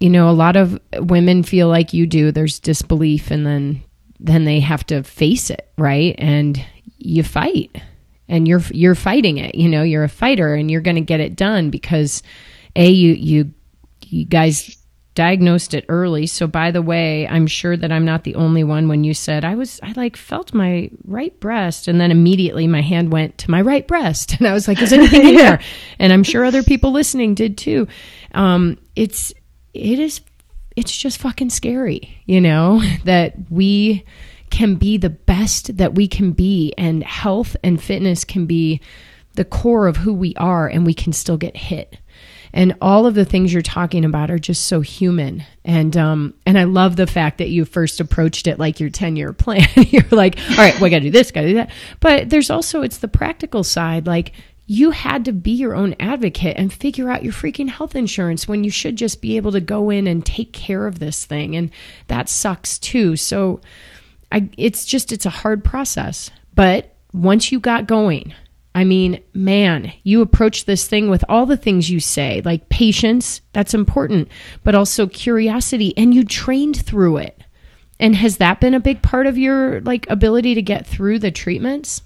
you 0.00 0.08
know, 0.08 0.30
a 0.30 0.32
lot 0.32 0.56
of 0.56 0.78
women 0.94 1.42
feel 1.42 1.68
like 1.68 1.92
you 1.92 2.06
do. 2.06 2.32
There's 2.32 2.58
disbelief, 2.58 3.30
and 3.30 3.46
then 3.46 3.82
then 4.18 4.44
they 4.44 4.60
have 4.60 4.86
to 4.86 5.02
face 5.02 5.50
it, 5.50 5.70
right? 5.76 6.14
And 6.18 6.64
you 6.98 7.22
fight, 7.22 7.80
and 8.28 8.48
you're 8.48 8.62
you're 8.70 8.94
fighting 8.94 9.38
it. 9.38 9.54
You 9.54 9.68
know, 9.68 9.82
you're 9.82 10.04
a 10.04 10.08
fighter, 10.08 10.54
and 10.54 10.70
you're 10.70 10.80
going 10.80 10.96
to 10.96 11.02
get 11.02 11.20
it 11.20 11.36
done 11.36 11.70
because 11.70 12.22
a 12.74 12.88
you 12.90 13.12
you 13.12 13.52
you 14.06 14.24
guys 14.24 14.81
diagnosed 15.14 15.74
it 15.74 15.84
early. 15.88 16.26
So 16.26 16.46
by 16.46 16.70
the 16.70 16.82
way, 16.82 17.26
I'm 17.28 17.46
sure 17.46 17.76
that 17.76 17.92
I'm 17.92 18.04
not 18.04 18.24
the 18.24 18.34
only 18.34 18.64
one 18.64 18.88
when 18.88 19.04
you 19.04 19.12
said 19.12 19.44
I 19.44 19.54
was 19.54 19.78
I 19.82 19.92
like 19.92 20.16
felt 20.16 20.54
my 20.54 20.90
right 21.04 21.38
breast 21.38 21.86
and 21.86 22.00
then 22.00 22.10
immediately 22.10 22.66
my 22.66 22.80
hand 22.80 23.12
went 23.12 23.36
to 23.38 23.50
my 23.50 23.60
right 23.60 23.86
breast 23.86 24.34
and 24.38 24.48
I 24.48 24.52
was 24.52 24.68
like 24.68 24.80
is 24.80 24.92
anything 24.92 25.28
in 25.28 25.34
there? 25.36 25.60
And 25.98 26.12
I'm 26.12 26.22
sure 26.22 26.44
other 26.44 26.62
people 26.62 26.92
listening 26.92 27.34
did 27.34 27.58
too. 27.58 27.88
Um 28.32 28.78
it's 28.96 29.32
it 29.74 29.98
is 29.98 30.20
it's 30.76 30.96
just 30.96 31.18
fucking 31.18 31.50
scary, 31.50 32.22
you 32.24 32.40
know, 32.40 32.82
that 33.04 33.34
we 33.50 34.04
can 34.50 34.76
be 34.76 34.96
the 34.96 35.10
best 35.10 35.76
that 35.78 35.94
we 35.94 36.06
can 36.06 36.32
be 36.32 36.72
and 36.76 37.02
health 37.04 37.56
and 37.62 37.82
fitness 37.82 38.24
can 38.24 38.46
be 38.46 38.80
the 39.34 39.44
core 39.44 39.86
of 39.86 39.96
who 39.96 40.12
we 40.12 40.34
are 40.36 40.68
and 40.68 40.84
we 40.84 40.92
can 40.92 41.12
still 41.12 41.38
get 41.38 41.56
hit 41.56 41.96
and 42.52 42.76
all 42.80 43.06
of 43.06 43.14
the 43.14 43.24
things 43.24 43.52
you're 43.52 43.62
talking 43.62 44.04
about 44.04 44.30
are 44.30 44.38
just 44.38 44.64
so 44.66 44.80
human. 44.80 45.44
And 45.64 45.96
um 45.96 46.34
and 46.44 46.58
i 46.58 46.64
love 46.64 46.96
the 46.96 47.06
fact 47.06 47.38
that 47.38 47.48
you 47.50 47.64
first 47.64 48.00
approached 48.00 48.46
it 48.46 48.58
like 48.58 48.80
your 48.80 48.90
10 48.90 49.16
year 49.16 49.32
plan. 49.32 49.66
You're 49.76 50.02
like 50.10 50.38
all 50.50 50.56
right 50.56 50.78
we 50.80 50.90
gotta 50.90 51.04
do 51.04 51.10
this 51.10 51.30
gotta 51.30 51.48
do 51.48 51.54
that. 51.54 51.70
But 52.00 52.30
there's 52.30 52.50
also 52.50 52.82
it's 52.82 52.98
the 52.98 53.08
practical 53.08 53.64
side 53.64 54.06
like 54.06 54.32
you 54.66 54.92
had 54.92 55.24
to 55.24 55.32
be 55.32 55.50
your 55.50 55.74
own 55.74 55.94
advocate 55.98 56.56
and 56.56 56.72
figure 56.72 57.10
out 57.10 57.22
your 57.22 57.32
freaking 57.32 57.68
health 57.68 57.94
insurance 57.94 58.46
when 58.46 58.64
you 58.64 58.70
should 58.70 58.96
just 58.96 59.20
be 59.20 59.36
able 59.36 59.52
to 59.52 59.60
go 59.60 59.90
in 59.90 60.06
and 60.06 60.24
take 60.24 60.52
care 60.52 60.86
of 60.86 60.98
this 60.98 61.24
thing. 61.24 61.56
And 61.56 61.70
that 62.06 62.28
sucks 62.28 62.78
too. 62.78 63.16
So 63.16 63.60
i 64.30 64.48
it's 64.56 64.84
just 64.84 65.12
it's 65.12 65.26
a 65.26 65.30
hard 65.30 65.64
process. 65.64 66.30
But 66.54 66.94
once 67.12 67.52
you 67.52 67.60
got 67.60 67.86
going 67.86 68.34
I 68.74 68.84
mean, 68.84 69.22
man, 69.34 69.92
you 70.02 70.22
approach 70.22 70.64
this 70.64 70.86
thing 70.86 71.10
with 71.10 71.24
all 71.28 71.44
the 71.44 71.56
things 71.56 71.90
you 71.90 72.00
say, 72.00 72.40
like 72.44 72.68
patience, 72.70 73.42
that's 73.52 73.74
important, 73.74 74.28
but 74.64 74.74
also 74.74 75.06
curiosity, 75.06 75.92
and 75.96 76.14
you 76.14 76.24
trained 76.24 76.84
through 76.84 77.18
it. 77.18 77.42
And 78.00 78.16
has 78.16 78.38
that 78.38 78.60
been 78.60 78.74
a 78.74 78.80
big 78.80 79.02
part 79.02 79.26
of 79.26 79.36
your 79.36 79.80
like 79.82 80.08
ability 80.10 80.54
to 80.54 80.62
get 80.62 80.86
through 80.86 81.18
the 81.18 81.30
treatments? 81.30 82.02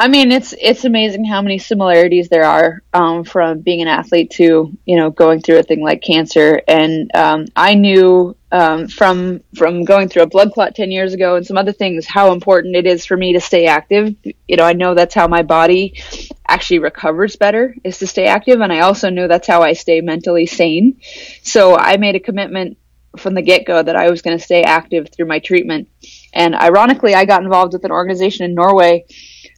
I 0.00 0.06
mean, 0.06 0.30
it's 0.30 0.54
it's 0.60 0.84
amazing 0.84 1.24
how 1.24 1.42
many 1.42 1.58
similarities 1.58 2.28
there 2.28 2.44
are 2.44 2.82
um, 2.94 3.24
from 3.24 3.62
being 3.62 3.82
an 3.82 3.88
athlete 3.88 4.30
to 4.32 4.72
you 4.84 4.96
know 4.96 5.10
going 5.10 5.40
through 5.40 5.58
a 5.58 5.64
thing 5.64 5.82
like 5.82 6.02
cancer. 6.02 6.62
And 6.68 7.10
um, 7.16 7.46
I 7.56 7.74
knew 7.74 8.36
um, 8.52 8.86
from 8.86 9.40
from 9.56 9.84
going 9.84 10.08
through 10.08 10.22
a 10.22 10.28
blood 10.28 10.52
clot 10.52 10.76
ten 10.76 10.92
years 10.92 11.14
ago 11.14 11.34
and 11.34 11.44
some 11.44 11.58
other 11.58 11.72
things 11.72 12.06
how 12.06 12.32
important 12.32 12.76
it 12.76 12.86
is 12.86 13.04
for 13.04 13.16
me 13.16 13.32
to 13.32 13.40
stay 13.40 13.66
active. 13.66 14.14
You 14.22 14.56
know, 14.56 14.64
I 14.64 14.72
know 14.72 14.94
that's 14.94 15.16
how 15.16 15.26
my 15.26 15.42
body 15.42 16.00
actually 16.46 16.78
recovers 16.78 17.34
better 17.34 17.74
is 17.82 17.98
to 17.98 18.06
stay 18.06 18.26
active, 18.26 18.60
and 18.60 18.72
I 18.72 18.80
also 18.80 19.10
know 19.10 19.26
that's 19.26 19.48
how 19.48 19.62
I 19.62 19.72
stay 19.72 20.00
mentally 20.00 20.46
sane. 20.46 21.00
So 21.42 21.76
I 21.76 21.96
made 21.96 22.14
a 22.14 22.20
commitment 22.20 22.78
from 23.16 23.34
the 23.34 23.42
get 23.42 23.66
go 23.66 23.82
that 23.82 23.96
I 23.96 24.10
was 24.10 24.22
going 24.22 24.38
to 24.38 24.44
stay 24.44 24.62
active 24.62 25.08
through 25.10 25.26
my 25.26 25.40
treatment. 25.40 25.88
And 26.32 26.54
ironically, 26.54 27.14
I 27.14 27.24
got 27.24 27.42
involved 27.42 27.72
with 27.72 27.84
an 27.84 27.90
organization 27.90 28.44
in 28.44 28.54
Norway 28.54 29.06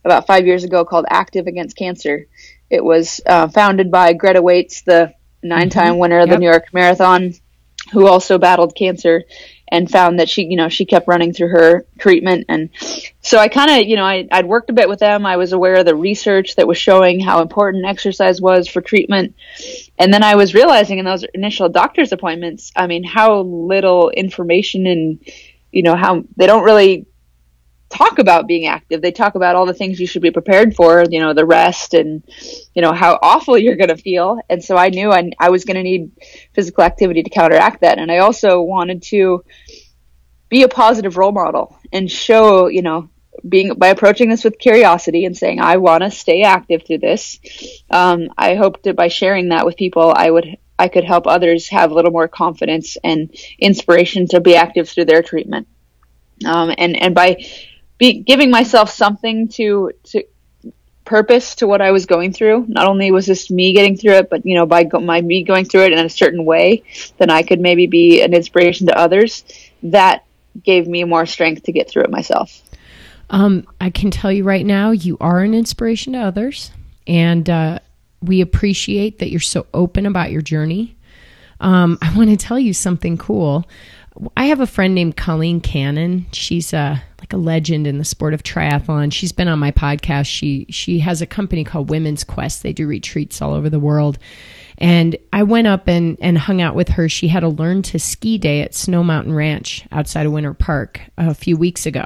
about 0.05 0.27
five 0.27 0.47
years 0.47 0.65
ago 0.65 0.85
called 0.85 1.07
Active 1.11 1.47
Against 1.47 1.77
Cancer. 1.77 2.27
It 2.71 2.85
was 2.85 3.21
uh, 3.27 3.49
founded 3.49 3.91
by 3.91 4.13
Greta 4.13 4.41
Waitz, 4.41 4.85
the 4.85 5.15
nine-time 5.43 5.93
mm-hmm. 5.93 5.99
winner 5.99 6.21
of 6.21 6.29
yep. 6.29 6.37
the 6.37 6.41
New 6.41 6.51
York 6.51 6.73
Marathon, 6.73 7.35
who 7.93 8.07
also 8.07 8.39
battled 8.39 8.75
cancer 8.77 9.25
and 9.73 9.91
found 9.91 10.19
that 10.19 10.29
she, 10.29 10.45
you 10.45 10.57
know, 10.57 10.69
she 10.69 10.85
kept 10.85 11.07
running 11.07 11.33
through 11.33 11.49
her 11.49 11.87
treatment. 11.99 12.45
And 12.49 12.71
so 13.21 13.39
I 13.39 13.49
kind 13.49 13.71
of, 13.71 13.89
you 13.89 13.97
know, 13.97 14.05
I, 14.05 14.27
I'd 14.31 14.47
worked 14.47 14.71
a 14.71 14.73
bit 14.73 14.89
with 14.89 14.99
them. 14.99 15.25
I 15.25 15.37
was 15.37 15.53
aware 15.53 15.77
of 15.77 15.87
the 15.87 15.95
research 15.95 16.57
that 16.57 16.67
was 16.67 16.77
showing 16.77 17.21
how 17.21 17.41
important 17.41 17.87
exercise 17.87 18.41
was 18.41 18.69
for 18.69 18.81
treatment. 18.81 19.37
And 19.99 20.13
then 20.13 20.23
I 20.23 20.35
was 20.35 20.55
realizing 20.55 20.99
in 20.99 21.05
those 21.05 21.25
initial 21.35 21.69
doctor's 21.69 22.13
appointments, 22.13 22.73
I 22.75 22.87
mean, 22.87 23.05
how 23.05 23.41
little 23.43 24.11
information 24.11 24.87
and, 24.87 25.25
you 25.73 25.83
know, 25.83 25.97
how 25.97 26.25
they 26.37 26.47
don't 26.47 26.65
really 26.65 27.07
talk 27.91 28.21
about 28.21 28.47
being 28.47 28.67
active. 28.67 29.03
They 29.03 29.11
talk 29.11 29.35
about 29.35 29.57
all 29.57 29.67
the 29.67 29.75
things 29.75 29.99
you 29.99 30.07
should 30.07 30.23
be 30.23 30.31
prepared 30.31 30.77
for, 30.77 31.05
you 31.11 31.19
know, 31.21 31.35
the 31.35 31.45
rest 31.45 31.93
and, 31.95 32.23
you 32.75 32.83
know, 32.83 32.93
how 32.93 33.19
awful 33.21 33.59
you're 33.59 33.77
going 33.77 33.89
to 33.89 33.97
feel. 33.97 34.41
And 34.49 34.63
so 34.63 34.77
I 34.77 34.89
knew 34.91 35.11
I, 35.11 35.31
I 35.39 35.51
was 35.51 35.65
going 35.65 35.77
to 35.77 35.83
need 35.83 36.13
physical 36.55 36.85
activity 36.85 37.23
to 37.25 37.31
counteract 37.31 37.81
that. 37.81 37.99
And 37.99 38.11
I 38.11 38.19
also 38.19 38.63
wanted 38.63 39.03
to 39.05 39.45
be 40.49 40.63
a 40.63 40.69
positive 40.69 41.17
role 41.17 41.33
model 41.33 41.77
and 41.93 42.11
show, 42.11 42.69
you 42.69 42.83
know, 42.83 43.11
being 43.49 43.75
by 43.75 43.89
approaching 43.89 44.29
this 44.29 44.45
with 44.45 44.59
curiosity 44.59 45.25
and 45.25 45.37
saying, 45.37 45.61
I 45.61 45.79
want 45.79 46.03
to 46.03 46.11
stay 46.11 46.43
active 46.43 46.85
through 46.87 46.99
this. 46.99 47.39
Um, 47.91 48.29
I 48.37 48.55
hoped 48.55 48.85
that 48.85 48.97
by 48.97 49.09
sharing 49.09 49.49
that 49.49 49.65
with 49.65 49.77
people, 49.77 50.13
I 50.15 50.31
would, 50.31 50.59
I 50.81 50.89
could 50.89 51.05
help 51.05 51.27
others 51.27 51.69
have 51.69 51.91
a 51.91 51.95
little 51.95 52.11
more 52.11 52.29
confidence 52.29 52.97
and 53.05 53.35
inspiration 53.59 54.27
to 54.29 54.41
be 54.41 54.57
active 54.57 54.89
through 54.89 55.05
their 55.05 55.23
treatment. 55.23 55.69
Um, 56.45 56.73
and, 56.77 56.97
and 56.97 57.15
by 57.15 57.45
be 57.99 58.21
giving 58.21 58.51
myself 58.51 58.91
something 58.91 59.49
to 59.49 59.93
to 60.05 60.25
purpose 61.05 61.57
to 61.57 61.67
what 61.67 61.83
I 61.83 61.91
was 61.91 62.07
going 62.07 62.33
through. 62.33 62.67
Not 62.69 62.89
only 62.89 63.11
was 63.11 63.27
this 63.27 63.51
me 63.51 63.75
getting 63.75 63.97
through 63.97 64.15
it, 64.15 64.31
but 64.31 64.47
you 64.47 64.55
know, 64.55 64.65
by 64.65 64.85
go- 64.85 65.01
my 65.01 65.21
me 65.21 65.43
going 65.43 65.65
through 65.67 65.83
it 65.87 65.93
in 65.93 65.99
a 65.99 66.09
certain 66.09 66.45
way, 66.45 66.85
then 67.19 67.31
I 67.31 67.43
could 67.43 67.61
maybe 67.61 67.87
be 67.87 68.23
an 68.23 68.33
inspiration 68.33 68.87
to 68.87 68.97
others. 68.97 69.45
That 69.83 70.25
gave 70.63 70.87
me 70.89 71.05
more 71.05 71.27
strength 71.27 71.65
to 71.65 71.73
get 71.73 71.91
through 71.91 72.05
it 72.05 72.11
myself. 72.11 72.63
Um, 73.29 73.67
I 73.81 73.91
can 73.91 74.11
tell 74.11 74.33
you 74.33 74.45
right 74.45 74.65
now, 74.65 74.93
you 74.93 75.17
are 75.21 75.41
an 75.41 75.53
inspiration 75.53 76.15
to 76.15 76.21
others, 76.21 76.71
and 77.07 77.51
uh, 77.51 77.81
we 78.23 78.41
appreciate 78.41 79.19
that 79.19 79.31
you're 79.31 79.41
so 79.41 79.67
open 79.75 80.07
about 80.07 80.31
your 80.31 80.43
journey. 80.43 80.97
Um, 81.61 81.99
I 82.03 82.15
want 82.17 82.31
to 82.31 82.37
tell 82.37 82.59
you 82.59 82.73
something 82.73 83.17
cool. 83.17 83.69
I 84.37 84.47
have 84.47 84.61
a 84.61 84.67
friend 84.67 84.95
named 84.95 85.17
Colleen 85.17 85.61
Cannon. 85.61 86.27
She's 86.33 86.73
a 86.73 87.03
like 87.21 87.33
a 87.33 87.37
legend 87.37 87.87
in 87.87 87.99
the 87.99 88.05
sport 88.05 88.35
of 88.35 88.43
triathlon. 88.43 89.13
She's 89.13 89.33
been 89.33 89.49
on 89.49 89.59
my 89.59 89.71
podcast. 89.71 90.27
She 90.27 90.67
she 90.69 90.99
has 90.99 91.23
a 91.23 91.27
company 91.27 91.65
called 91.65 91.91
Women's 91.91 92.25
Quest. 92.25 92.63
They 92.63 92.73
do 92.73 92.87
retreats 92.87 93.41
all 93.41 93.55
over 93.55 93.71
the 93.71 93.79
world. 93.79 94.19
And 94.79 95.17
I 95.33 95.43
went 95.43 95.67
up 95.67 95.89
and, 95.89 96.17
and 96.23 96.39
hung 96.39 96.63
out 96.63 96.75
with 96.75 96.89
her. 96.89 97.07
She 97.09 97.29
had 97.29 97.43
a 97.43 97.49
learn 97.49 97.83
to 97.83 97.99
ski 97.99 98.39
day 98.39 98.63
at 98.63 98.75
Snow 98.75 99.05
Mountain 99.05 99.35
Ranch 99.35 99.87
outside 99.93 100.25
of 100.25 100.33
Winter 100.33 100.55
Park 100.55 101.03
a 101.19 101.35
few 101.35 101.57
weeks 101.57 101.85
ago. 101.85 102.05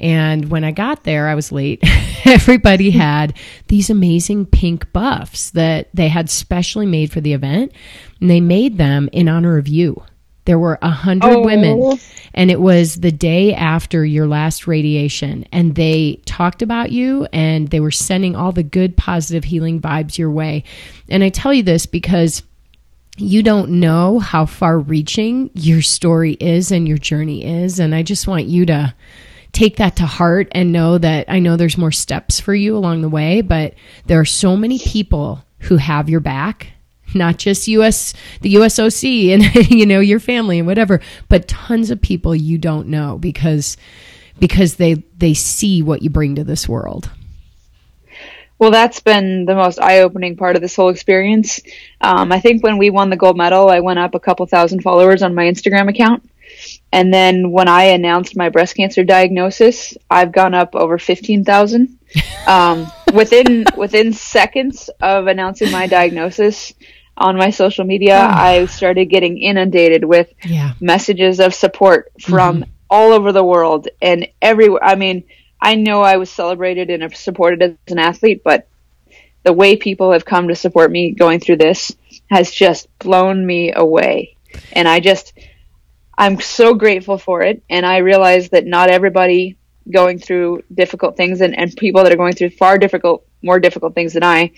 And 0.00 0.50
when 0.50 0.64
I 0.64 0.70
got 0.70 1.04
there, 1.04 1.28
I 1.28 1.34
was 1.34 1.52
late. 1.52 1.82
Everybody 2.24 2.90
hmm. 2.90 2.98
had 2.98 3.36
these 3.68 3.90
amazing 3.90 4.46
pink 4.46 4.92
buffs 4.92 5.50
that 5.50 5.88
they 5.94 6.08
had 6.08 6.30
specially 6.30 6.86
made 6.86 7.12
for 7.12 7.20
the 7.20 7.32
event, 7.32 7.72
and 8.20 8.30
they 8.30 8.40
made 8.40 8.78
them 8.78 9.08
in 9.12 9.28
honor 9.28 9.58
of 9.58 9.68
you. 9.68 10.02
There 10.44 10.58
were 10.58 10.78
a 10.82 10.90
hundred 10.90 11.34
oh. 11.34 11.44
women, 11.44 11.98
and 12.34 12.50
it 12.50 12.60
was 12.60 12.96
the 12.96 13.12
day 13.12 13.54
after 13.54 14.04
your 14.04 14.26
last 14.26 14.66
radiation. 14.66 15.46
And 15.52 15.76
they 15.76 16.20
talked 16.26 16.62
about 16.62 16.90
you, 16.90 17.28
and 17.32 17.68
they 17.68 17.78
were 17.78 17.92
sending 17.92 18.34
all 18.34 18.50
the 18.50 18.64
good, 18.64 18.96
positive, 18.96 19.44
healing 19.44 19.80
vibes 19.80 20.18
your 20.18 20.32
way. 20.32 20.64
And 21.08 21.22
I 21.22 21.28
tell 21.28 21.54
you 21.54 21.62
this 21.62 21.86
because 21.86 22.42
you 23.16 23.42
don't 23.42 23.70
know 23.70 24.18
how 24.18 24.46
far 24.46 24.78
reaching 24.78 25.50
your 25.54 25.82
story 25.82 26.32
is 26.34 26.72
and 26.72 26.88
your 26.88 26.98
journey 26.98 27.44
is. 27.44 27.78
And 27.78 27.94
I 27.94 28.02
just 28.02 28.26
want 28.26 28.46
you 28.46 28.66
to 28.66 28.94
take 29.52 29.76
that 29.76 29.96
to 29.96 30.06
heart 30.06 30.48
and 30.52 30.72
know 30.72 30.98
that 30.98 31.26
I 31.28 31.38
know 31.38 31.56
there's 31.56 31.78
more 31.78 31.92
steps 31.92 32.40
for 32.40 32.54
you 32.54 32.76
along 32.76 33.02
the 33.02 33.08
way, 33.08 33.42
but 33.42 33.74
there 34.06 34.20
are 34.20 34.24
so 34.24 34.56
many 34.56 34.78
people 34.78 35.44
who 35.60 35.76
have 35.76 36.08
your 36.08 36.20
back 36.20 36.68
not 37.14 37.36
just 37.36 37.68
US 37.68 38.14
the 38.40 38.54
USOC 38.54 39.34
and 39.34 39.70
you 39.70 39.86
know 39.86 40.00
your 40.00 40.20
family 40.20 40.58
and 40.58 40.66
whatever, 40.66 41.00
but 41.28 41.48
tons 41.48 41.90
of 41.90 42.00
people 42.00 42.34
you 42.34 42.58
don't 42.58 42.88
know 42.88 43.18
because 43.18 43.76
because 44.38 44.76
they 44.76 44.94
they 45.16 45.34
see 45.34 45.82
what 45.82 46.02
you 46.02 46.10
bring 46.10 46.34
to 46.36 46.44
this 46.44 46.68
world. 46.68 47.10
Well, 48.58 48.70
that's 48.70 49.00
been 49.00 49.44
the 49.44 49.56
most 49.56 49.80
eye-opening 49.80 50.36
part 50.36 50.54
of 50.54 50.62
this 50.62 50.76
whole 50.76 50.88
experience. 50.88 51.60
Um, 52.00 52.30
I 52.30 52.38
think 52.38 52.62
when 52.62 52.78
we 52.78 52.90
won 52.90 53.10
the 53.10 53.16
gold 53.16 53.36
medal, 53.36 53.68
I 53.68 53.80
went 53.80 53.98
up 53.98 54.14
a 54.14 54.20
couple 54.20 54.46
thousand 54.46 54.82
followers 54.82 55.20
on 55.24 55.34
my 55.34 55.46
Instagram 55.46 55.90
account, 55.90 56.30
And 56.92 57.12
then 57.12 57.50
when 57.50 57.68
I 57.68 57.84
announced 57.84 58.36
my 58.36 58.50
breast 58.50 58.76
cancer 58.76 59.02
diagnosis, 59.02 59.96
I've 60.10 60.30
gone 60.30 60.54
up 60.54 60.74
over 60.74 60.98
15,000. 60.98 61.98
Um, 62.46 62.92
within, 63.14 63.64
within 63.76 64.12
seconds 64.12 64.90
of 65.00 65.26
announcing 65.26 65.70
my 65.70 65.86
diagnosis 65.86 66.74
on 67.16 67.36
my 67.36 67.50
social 67.50 67.84
media, 67.84 68.18
oh. 68.18 68.34
I 68.34 68.66
started 68.66 69.06
getting 69.06 69.38
inundated 69.38 70.04
with 70.04 70.32
yeah. 70.44 70.74
messages 70.80 71.40
of 71.40 71.54
support 71.54 72.12
from 72.20 72.62
mm-hmm. 72.62 72.70
all 72.90 73.12
over 73.12 73.32
the 73.32 73.44
world 73.44 73.88
and 74.02 74.28
everywhere. 74.42 74.84
I 74.84 74.94
mean, 74.94 75.24
I 75.60 75.76
know 75.76 76.02
I 76.02 76.16
was 76.16 76.28
celebrated 76.28 76.90
and 76.90 77.14
supported 77.16 77.62
as 77.62 77.72
an 77.88 77.98
athlete, 77.98 78.42
but 78.44 78.68
the 79.44 79.52
way 79.52 79.76
people 79.76 80.12
have 80.12 80.24
come 80.24 80.48
to 80.48 80.56
support 80.56 80.90
me 80.90 81.12
going 81.12 81.40
through 81.40 81.56
this 81.56 81.92
has 82.30 82.50
just 82.50 82.86
blown 82.98 83.44
me 83.44 83.72
away. 83.72 84.36
And 84.72 84.88
I 84.88 85.00
just, 85.00 85.32
I'm 86.22 86.40
so 86.40 86.74
grateful 86.74 87.18
for 87.18 87.42
it. 87.42 87.64
And 87.68 87.84
I 87.84 87.96
realize 87.96 88.50
that 88.50 88.64
not 88.64 88.90
everybody 88.90 89.58
going 89.92 90.20
through 90.20 90.62
difficult 90.72 91.16
things 91.16 91.40
and, 91.40 91.58
and 91.58 91.74
people 91.74 92.04
that 92.04 92.12
are 92.12 92.16
going 92.16 92.34
through 92.34 92.50
far 92.50 92.78
difficult, 92.78 93.26
more 93.42 93.58
difficult 93.58 93.96
things 93.96 94.12
than 94.12 94.22
I 94.22 94.52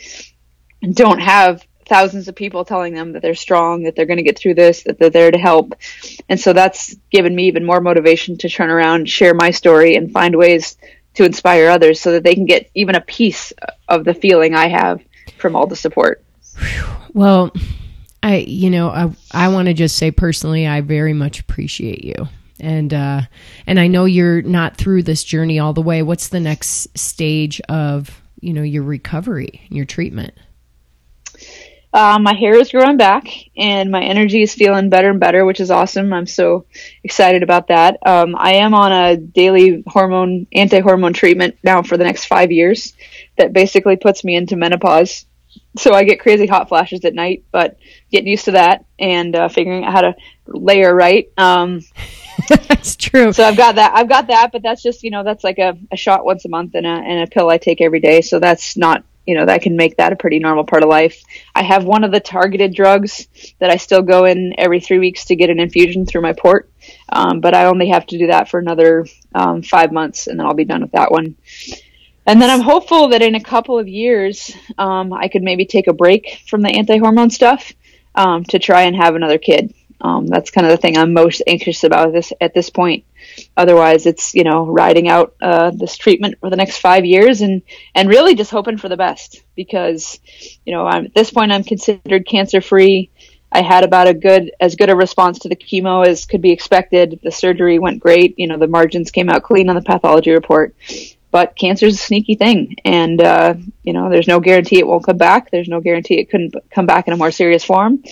don't 0.82 1.20
have 1.20 1.66
thousands 1.88 2.28
of 2.28 2.34
people 2.34 2.66
telling 2.66 2.92
them 2.92 3.12
that 3.12 3.22
they're 3.22 3.34
strong, 3.34 3.84
that 3.84 3.96
they're 3.96 4.04
going 4.04 4.18
to 4.18 4.22
get 4.22 4.38
through 4.38 4.56
this, 4.56 4.82
that 4.82 4.98
they're 4.98 5.08
there 5.08 5.30
to 5.30 5.38
help. 5.38 5.74
And 6.28 6.38
so 6.38 6.52
that's 6.52 6.96
given 7.10 7.34
me 7.34 7.46
even 7.46 7.64
more 7.64 7.80
motivation 7.80 8.36
to 8.38 8.48
turn 8.50 8.68
around, 8.68 9.08
share 9.08 9.32
my 9.32 9.50
story, 9.50 9.96
and 9.96 10.12
find 10.12 10.36
ways 10.36 10.76
to 11.14 11.24
inspire 11.24 11.70
others 11.70 11.98
so 11.98 12.12
that 12.12 12.24
they 12.24 12.34
can 12.34 12.44
get 12.44 12.70
even 12.74 12.94
a 12.94 13.00
piece 13.00 13.54
of 13.88 14.04
the 14.04 14.12
feeling 14.12 14.54
I 14.54 14.68
have 14.68 15.00
from 15.38 15.56
all 15.56 15.66
the 15.66 15.76
support. 15.76 16.22
Well, 17.14 17.54
I, 18.24 18.36
you 18.38 18.70
know, 18.70 18.88
I, 18.88 19.14
I 19.32 19.48
want 19.48 19.68
to 19.68 19.74
just 19.74 19.98
say 19.98 20.10
personally, 20.10 20.66
I 20.66 20.80
very 20.80 21.12
much 21.12 21.40
appreciate 21.40 22.02
you. 22.04 22.14
And, 22.58 22.94
uh, 22.94 23.20
and 23.66 23.78
I 23.78 23.86
know 23.86 24.06
you're 24.06 24.40
not 24.40 24.78
through 24.78 25.02
this 25.02 25.24
journey 25.24 25.58
all 25.58 25.74
the 25.74 25.82
way. 25.82 26.02
What's 26.02 26.28
the 26.28 26.40
next 26.40 26.96
stage 26.96 27.60
of, 27.68 28.22
you 28.40 28.54
know, 28.54 28.62
your 28.62 28.82
recovery, 28.82 29.60
your 29.68 29.84
treatment? 29.84 30.32
Uh, 31.92 32.18
my 32.18 32.32
hair 32.34 32.58
is 32.58 32.70
growing 32.70 32.96
back 32.96 33.28
and 33.58 33.90
my 33.90 34.02
energy 34.02 34.40
is 34.40 34.54
feeling 34.54 34.88
better 34.88 35.10
and 35.10 35.20
better, 35.20 35.44
which 35.44 35.60
is 35.60 35.70
awesome. 35.70 36.10
I'm 36.10 36.26
so 36.26 36.64
excited 37.02 37.42
about 37.42 37.68
that. 37.68 37.98
Um, 38.06 38.34
I 38.38 38.54
am 38.54 38.72
on 38.72 38.90
a 38.90 39.18
daily 39.18 39.84
hormone, 39.86 40.46
anti 40.50 40.80
hormone 40.80 41.12
treatment 41.12 41.58
now 41.62 41.82
for 41.82 41.98
the 41.98 42.04
next 42.04 42.24
five 42.24 42.50
years 42.50 42.94
that 43.36 43.52
basically 43.52 43.96
puts 43.96 44.24
me 44.24 44.34
into 44.34 44.56
menopause. 44.56 45.26
So 45.76 45.92
I 45.92 46.04
get 46.04 46.20
crazy 46.20 46.46
hot 46.46 46.68
flashes 46.68 47.04
at 47.04 47.14
night, 47.14 47.44
but 47.50 47.78
getting 48.10 48.28
used 48.28 48.44
to 48.46 48.52
that 48.52 48.84
and 48.98 49.34
uh, 49.34 49.48
figuring 49.48 49.84
out 49.84 49.92
how 49.92 50.00
to 50.02 50.14
layer 50.46 50.94
right. 50.94 51.30
Um, 51.36 51.82
that's 52.48 52.96
true. 52.96 53.32
So 53.32 53.44
I've 53.44 53.56
got 53.56 53.76
that. 53.76 53.92
I've 53.94 54.08
got 54.08 54.28
that, 54.28 54.52
but 54.52 54.62
that's 54.62 54.82
just 54.82 55.02
you 55.02 55.10
know 55.10 55.24
that's 55.24 55.44
like 55.44 55.58
a, 55.58 55.76
a 55.92 55.96
shot 55.96 56.24
once 56.24 56.44
a 56.44 56.48
month 56.48 56.74
and 56.74 56.86
a 56.86 56.90
and 56.90 57.22
a 57.22 57.30
pill 57.30 57.48
I 57.48 57.58
take 57.58 57.80
every 57.80 58.00
day. 58.00 58.20
So 58.20 58.38
that's 58.38 58.76
not 58.76 59.04
you 59.26 59.34
know 59.34 59.46
that 59.46 59.62
can 59.62 59.76
make 59.76 59.96
that 59.96 60.12
a 60.12 60.16
pretty 60.16 60.38
normal 60.38 60.64
part 60.64 60.82
of 60.82 60.88
life. 60.88 61.22
I 61.54 61.62
have 61.62 61.84
one 61.84 62.04
of 62.04 62.12
the 62.12 62.20
targeted 62.20 62.74
drugs 62.74 63.28
that 63.58 63.70
I 63.70 63.76
still 63.76 64.02
go 64.02 64.24
in 64.24 64.54
every 64.58 64.80
three 64.80 64.98
weeks 64.98 65.26
to 65.26 65.36
get 65.36 65.50
an 65.50 65.60
infusion 65.60 66.06
through 66.06 66.22
my 66.22 66.32
port, 66.32 66.70
um, 67.08 67.40
but 67.40 67.54
I 67.54 67.66
only 67.66 67.88
have 67.88 68.06
to 68.06 68.18
do 68.18 68.28
that 68.28 68.48
for 68.48 68.58
another 68.60 69.06
um, 69.34 69.62
five 69.62 69.92
months, 69.92 70.26
and 70.26 70.38
then 70.38 70.46
I'll 70.46 70.54
be 70.54 70.64
done 70.64 70.82
with 70.82 70.92
that 70.92 71.10
one. 71.10 71.36
And 72.26 72.40
then 72.40 72.50
I'm 72.50 72.60
hopeful 72.60 73.08
that 73.08 73.22
in 73.22 73.34
a 73.34 73.42
couple 73.42 73.78
of 73.78 73.86
years, 73.86 74.54
um, 74.78 75.12
I 75.12 75.28
could 75.28 75.42
maybe 75.42 75.66
take 75.66 75.88
a 75.88 75.92
break 75.92 76.40
from 76.48 76.62
the 76.62 76.70
anti-hormone 76.70 77.30
stuff 77.30 77.72
um, 78.14 78.44
to 78.44 78.58
try 78.58 78.82
and 78.82 78.96
have 78.96 79.14
another 79.14 79.38
kid. 79.38 79.74
Um, 80.00 80.26
that's 80.26 80.50
kind 80.50 80.66
of 80.66 80.70
the 80.70 80.76
thing 80.76 80.98
I'm 80.98 81.14
most 81.14 81.42
anxious 81.46 81.84
about 81.84 82.12
this 82.12 82.32
at 82.40 82.52
this 82.52 82.68
point. 82.68 83.04
Otherwise, 83.56 84.04
it's 84.04 84.34
you 84.34 84.44
know 84.44 84.66
riding 84.66 85.08
out 85.08 85.34
uh, 85.40 85.70
this 85.70 85.96
treatment 85.96 86.38
for 86.40 86.50
the 86.50 86.56
next 86.56 86.78
five 86.78 87.06
years 87.06 87.40
and 87.40 87.62
and 87.94 88.08
really 88.08 88.34
just 88.34 88.50
hoping 88.50 88.76
for 88.76 88.88
the 88.88 88.98
best 88.98 89.42
because 89.56 90.20
you 90.66 90.74
know 90.74 90.86
I'm, 90.86 91.06
at 91.06 91.14
this 91.14 91.30
point 91.30 91.52
I'm 91.52 91.64
considered 91.64 92.26
cancer 92.26 92.60
free. 92.60 93.10
I 93.50 93.62
had 93.62 93.84
about 93.84 94.08
a 94.08 94.14
good 94.14 94.50
as 94.60 94.74
good 94.74 94.90
a 94.90 94.96
response 94.96 95.38
to 95.40 95.48
the 95.48 95.56
chemo 95.56 96.06
as 96.06 96.26
could 96.26 96.42
be 96.42 96.50
expected. 96.50 97.20
The 97.22 97.30
surgery 97.30 97.78
went 97.78 98.00
great. 98.00 98.38
You 98.38 98.46
know 98.46 98.58
the 98.58 98.66
margins 98.66 99.10
came 99.10 99.30
out 99.30 99.42
clean 99.42 99.70
on 99.70 99.76
the 99.76 99.82
pathology 99.82 100.32
report. 100.32 100.74
But 101.34 101.56
cancer 101.56 101.86
is 101.86 101.96
a 101.96 102.04
sneaky 102.10 102.36
thing, 102.36 102.76
and 102.84 103.20
uh, 103.20 103.54
you 103.82 103.92
know 103.92 104.08
there's 104.08 104.28
no 104.28 104.38
guarantee 104.38 104.78
it 104.78 104.86
won't 104.86 105.04
come 105.04 105.18
back. 105.18 105.50
There's 105.50 105.68
no 105.68 105.80
guarantee 105.80 106.18
it 106.20 106.30
couldn't 106.30 106.54
come 106.70 106.86
back 106.86 107.08
in 107.08 107.12
a 107.12 107.16
more 107.16 107.32
serious 107.32 107.64
form 107.64 108.02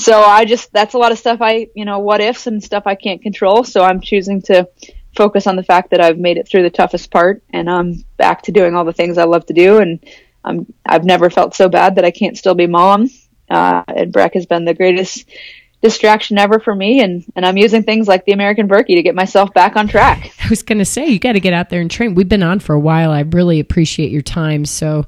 so 0.00 0.22
I 0.22 0.44
just 0.44 0.72
that's 0.72 0.94
a 0.94 0.98
lot 0.98 1.12
of 1.12 1.18
stuff 1.18 1.40
I 1.42 1.68
you 1.74 1.84
know 1.84 1.98
what 1.98 2.20
ifs 2.20 2.46
and 2.46 2.62
stuff 2.62 2.84
I 2.86 2.94
can't 2.94 3.22
control. 3.22 3.64
So 3.64 3.82
I'm 3.82 4.00
choosing 4.00 4.42
to 4.42 4.68
focus 5.16 5.46
on 5.46 5.56
the 5.56 5.62
fact 5.62 5.90
that 5.90 6.00
I've 6.00 6.18
made 6.18 6.38
it 6.38 6.48
through 6.48 6.62
the 6.62 6.70
toughest 6.70 7.10
part 7.10 7.42
and 7.50 7.68
I'm 7.68 8.04
back 8.16 8.42
to 8.42 8.52
doing 8.52 8.74
all 8.74 8.84
the 8.84 8.92
things 8.92 9.18
I 9.18 9.24
love 9.24 9.46
to 9.46 9.52
do. 9.52 9.78
And 9.78 10.00
I'm 10.44 10.72
I've 10.86 11.04
never 11.04 11.28
felt 11.30 11.54
so 11.54 11.68
bad 11.68 11.96
that 11.96 12.04
I 12.04 12.10
can't 12.10 12.38
still 12.38 12.54
be 12.54 12.66
mom. 12.66 13.10
Uh, 13.48 13.82
and 13.88 14.12
Breck 14.12 14.34
has 14.34 14.46
been 14.46 14.64
the 14.64 14.74
greatest 14.74 15.28
distraction 15.82 16.38
ever 16.38 16.60
for 16.60 16.74
me 16.74 17.00
and 17.00 17.24
and 17.34 17.46
I'm 17.46 17.56
using 17.56 17.82
things 17.82 18.06
like 18.06 18.24
the 18.26 18.32
American 18.32 18.66
Birkie 18.66 18.96
to 18.96 19.02
get 19.02 19.14
myself 19.14 19.52
back 19.54 19.76
on 19.76 19.88
track. 19.88 20.32
I 20.44 20.48
was 20.48 20.62
going 20.62 20.78
to 20.78 20.84
say 20.84 21.06
you 21.06 21.18
got 21.18 21.32
to 21.32 21.40
get 21.40 21.52
out 21.52 21.70
there 21.70 21.80
and 21.80 21.90
train. 21.90 22.14
We've 22.14 22.28
been 22.28 22.42
on 22.42 22.60
for 22.60 22.74
a 22.74 22.80
while. 22.80 23.10
I 23.10 23.20
really 23.20 23.60
appreciate 23.60 24.10
your 24.10 24.22
time. 24.22 24.64
So 24.64 25.06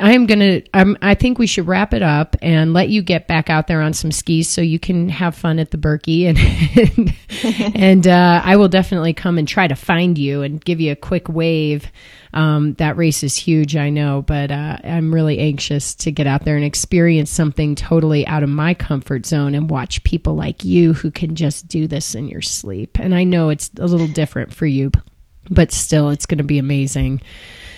I'm 0.00 0.26
gonna. 0.26 0.62
Um, 0.74 0.96
I 1.02 1.14
think 1.14 1.38
we 1.38 1.46
should 1.46 1.66
wrap 1.66 1.92
it 1.92 2.02
up 2.02 2.36
and 2.42 2.72
let 2.72 2.88
you 2.88 3.02
get 3.02 3.26
back 3.26 3.50
out 3.50 3.66
there 3.66 3.80
on 3.80 3.92
some 3.92 4.12
skis 4.12 4.48
so 4.48 4.60
you 4.60 4.78
can 4.78 5.08
have 5.08 5.34
fun 5.34 5.58
at 5.58 5.70
the 5.70 5.78
Birkie. 5.78 6.26
and 6.26 6.38
and, 6.38 7.14
and 7.74 8.06
uh, 8.06 8.40
I 8.44 8.56
will 8.56 8.68
definitely 8.68 9.12
come 9.12 9.38
and 9.38 9.46
try 9.46 9.66
to 9.66 9.74
find 9.74 10.16
you 10.18 10.42
and 10.42 10.64
give 10.64 10.80
you 10.80 10.92
a 10.92 10.96
quick 10.96 11.28
wave. 11.28 11.90
Um, 12.34 12.74
that 12.74 12.96
race 12.96 13.22
is 13.22 13.36
huge, 13.36 13.74
I 13.76 13.90
know, 13.90 14.22
but 14.22 14.50
uh, 14.50 14.78
I'm 14.84 15.12
really 15.12 15.38
anxious 15.38 15.94
to 15.96 16.12
get 16.12 16.26
out 16.26 16.44
there 16.44 16.56
and 16.56 16.64
experience 16.64 17.30
something 17.30 17.74
totally 17.74 18.26
out 18.26 18.42
of 18.42 18.50
my 18.50 18.74
comfort 18.74 19.26
zone 19.26 19.54
and 19.54 19.70
watch 19.70 20.04
people 20.04 20.34
like 20.34 20.64
you 20.64 20.92
who 20.92 21.10
can 21.10 21.34
just 21.34 21.68
do 21.68 21.86
this 21.86 22.14
in 22.14 22.28
your 22.28 22.42
sleep. 22.42 22.98
And 22.98 23.14
I 23.14 23.24
know 23.24 23.48
it's 23.48 23.70
a 23.78 23.86
little 23.86 24.08
different 24.08 24.52
for 24.52 24.66
you, 24.66 24.90
but 25.50 25.72
still, 25.72 26.10
it's 26.10 26.26
going 26.26 26.38
to 26.38 26.44
be 26.44 26.58
amazing. 26.58 27.20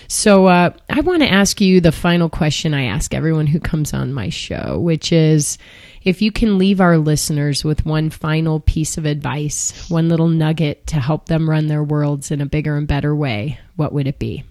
So 0.07 0.47
uh, 0.47 0.71
I 0.89 0.99
want 0.99 1.21
to 1.21 1.31
ask 1.31 1.61
you 1.61 1.79
the 1.79 1.93
final 1.93 2.27
question 2.27 2.73
I 2.73 2.83
ask 2.83 3.13
everyone 3.13 3.47
who 3.47 3.61
comes 3.61 3.93
on 3.93 4.11
my 4.11 4.27
show, 4.27 4.77
which 4.77 5.13
is 5.13 5.57
if 6.03 6.21
you 6.21 6.33
can 6.33 6.57
leave 6.57 6.81
our 6.81 6.97
listeners 6.97 7.63
with 7.63 7.85
one 7.85 8.09
final 8.09 8.59
piece 8.59 8.97
of 8.97 9.05
advice, 9.05 9.89
one 9.89 10.09
little 10.09 10.27
nugget 10.27 10.85
to 10.87 10.97
help 10.97 11.27
them 11.27 11.49
run 11.49 11.67
their 11.67 11.81
worlds 11.81 12.29
in 12.29 12.41
a 12.41 12.45
bigger 12.45 12.75
and 12.75 12.89
better 12.89 13.15
way, 13.15 13.57
what 13.77 13.93
would 13.93 14.05
it 14.05 14.19
be? 14.19 14.43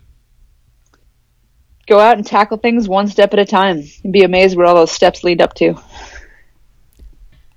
Go 1.86 2.01
out 2.01 2.16
and 2.16 2.24
tackle 2.24 2.56
things 2.56 2.88
one 2.88 3.09
step 3.09 3.34
at 3.34 3.38
a 3.38 3.44
time 3.44 3.84
and 4.02 4.12
be 4.14 4.22
amazed 4.22 4.56
what 4.56 4.64
all 4.64 4.76
those 4.76 4.92
steps 4.92 5.24
lead 5.24 5.42
up 5.42 5.52
to 5.56 5.74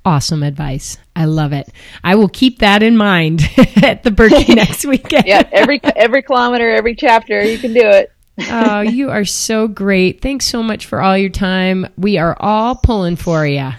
awesome 0.05 0.43
advice. 0.43 0.97
I 1.15 1.25
love 1.25 1.53
it. 1.53 1.69
I 2.03 2.15
will 2.15 2.29
keep 2.29 2.59
that 2.59 2.83
in 2.83 2.97
mind 2.97 3.41
at 3.83 4.03
the 4.03 4.11
Birkie 4.11 4.53
next 4.55 4.85
weekend. 4.85 5.25
yeah, 5.27 5.47
every 5.51 5.79
every 5.83 6.21
kilometer, 6.23 6.69
every 6.69 6.95
chapter, 6.95 7.43
you 7.43 7.57
can 7.57 7.73
do 7.73 7.81
it. 7.81 8.11
oh, 8.49 8.81
you 8.81 9.11
are 9.11 9.25
so 9.25 9.67
great. 9.67 10.21
Thanks 10.21 10.45
so 10.45 10.63
much 10.63 10.87
for 10.87 11.01
all 11.01 11.17
your 11.17 11.29
time. 11.29 11.87
We 11.97 12.17
are 12.17 12.35
all 12.39 12.75
pulling 12.75 13.15
for 13.15 13.45
you. 13.45 13.71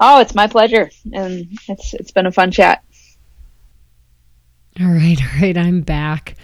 Oh, 0.00 0.20
it's 0.20 0.34
my 0.34 0.46
pleasure. 0.46 0.90
And 1.12 1.48
it's 1.68 1.94
it's 1.94 2.12
been 2.12 2.26
a 2.26 2.32
fun 2.32 2.50
chat. 2.50 2.84
All 4.80 4.86
right, 4.86 5.20
all 5.20 5.40
right, 5.40 5.56
I'm 5.56 5.80
back. 5.80 6.36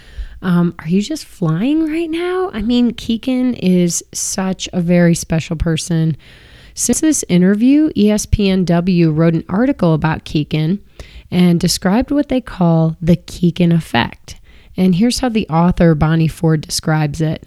Um, 0.43 0.75
are 0.81 0.89
you 0.89 1.01
just 1.01 1.25
flying 1.25 1.87
right 1.87 2.11
now? 2.11 2.51
I 2.53 2.61
mean, 2.61 2.93
Kikkan 2.93 3.59
is 3.63 4.05
such 4.13 4.69
a 4.73 4.81
very 4.81 5.15
special 5.15 5.57
person 5.57 6.17
since 6.75 7.01
this 7.01 7.25
interview, 7.29 7.91
ESPNW 7.91 9.17
wrote 9.17 9.35
an 9.35 9.45
article 9.49 9.95
about 9.95 10.25
Kikkan 10.25 10.81
and 11.31 11.61
described 11.61 12.11
what 12.11 12.29
they 12.29 12.41
call 12.41 12.97
the 13.01 13.17
Kikkan 13.17 13.73
effect. 13.73 14.41
And 14.77 14.97
here's 14.97 15.21
how 15.21 15.29
the 15.29 15.49
author, 15.49 15.95
Bonnie 15.95 16.29
Ford, 16.29 16.61
describes 16.61 17.21
it 17.21 17.47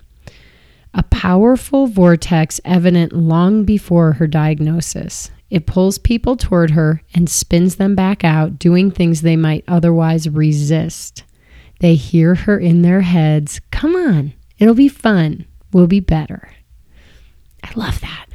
a 0.93 1.03
powerful 1.03 1.85
vortex 1.85 2.59
evident 2.65 3.13
long 3.13 3.63
before 3.63 4.13
her 4.13 4.25
diagnosis. 4.25 5.29
It 5.49 5.67
pulls 5.67 5.97
people 5.97 6.35
toward 6.35 6.71
her 6.71 7.03
and 7.13 7.29
spins 7.29 7.75
them 7.75 7.95
back 7.95 8.23
out, 8.23 8.57
doing 8.57 8.89
things 8.89 9.21
they 9.21 9.35
might 9.35 9.63
otherwise 9.67 10.27
resist. 10.27 11.23
They 11.79 11.95
hear 11.95 12.33
her 12.33 12.57
in 12.57 12.81
their 12.81 13.01
heads 13.01 13.61
Come 13.71 13.95
on, 13.95 14.33
it'll 14.57 14.73
be 14.73 14.89
fun, 14.89 15.45
we'll 15.71 15.87
be 15.87 15.99
better. 15.99 16.49
I 17.63 17.71
love 17.75 18.01
that. 18.01 18.26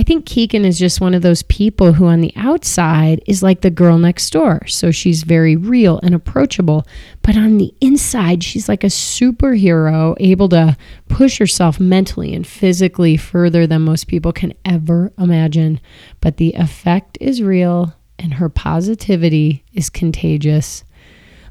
I 0.00 0.02
think 0.02 0.24
Kikkan 0.24 0.64
is 0.64 0.78
just 0.78 1.02
one 1.02 1.12
of 1.12 1.20
those 1.20 1.42
people 1.42 1.92
who, 1.92 2.06
on 2.06 2.22
the 2.22 2.32
outside, 2.34 3.22
is 3.26 3.42
like 3.42 3.60
the 3.60 3.68
girl 3.68 3.98
next 3.98 4.30
door. 4.30 4.66
So 4.66 4.90
she's 4.90 5.24
very 5.24 5.56
real 5.56 6.00
and 6.02 6.14
approachable. 6.14 6.86
But 7.20 7.36
on 7.36 7.58
the 7.58 7.74
inside, 7.82 8.42
she's 8.42 8.66
like 8.66 8.82
a 8.82 8.86
superhero, 8.86 10.16
able 10.18 10.48
to 10.48 10.74
push 11.08 11.36
herself 11.36 11.78
mentally 11.78 12.34
and 12.34 12.46
physically 12.46 13.18
further 13.18 13.66
than 13.66 13.82
most 13.82 14.08
people 14.08 14.32
can 14.32 14.54
ever 14.64 15.12
imagine. 15.18 15.80
But 16.22 16.38
the 16.38 16.54
effect 16.54 17.18
is 17.20 17.42
real 17.42 17.92
and 18.18 18.32
her 18.32 18.48
positivity 18.48 19.66
is 19.74 19.90
contagious. 19.90 20.82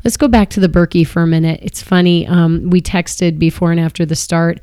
Let's 0.04 0.18
go 0.18 0.28
back 0.28 0.50
to 0.52 0.60
the 0.60 0.70
Birkie 0.70 1.04
for 1.04 1.22
a 1.22 1.28
minute. 1.28 1.60
It's 1.62 1.84
funny. 1.84 2.26
Um, 2.26 2.72
we 2.72 2.82
texted 2.82 3.38
before 3.38 3.70
and 3.70 3.80
after 3.80 4.08
the 4.08 4.16
start. 4.16 4.60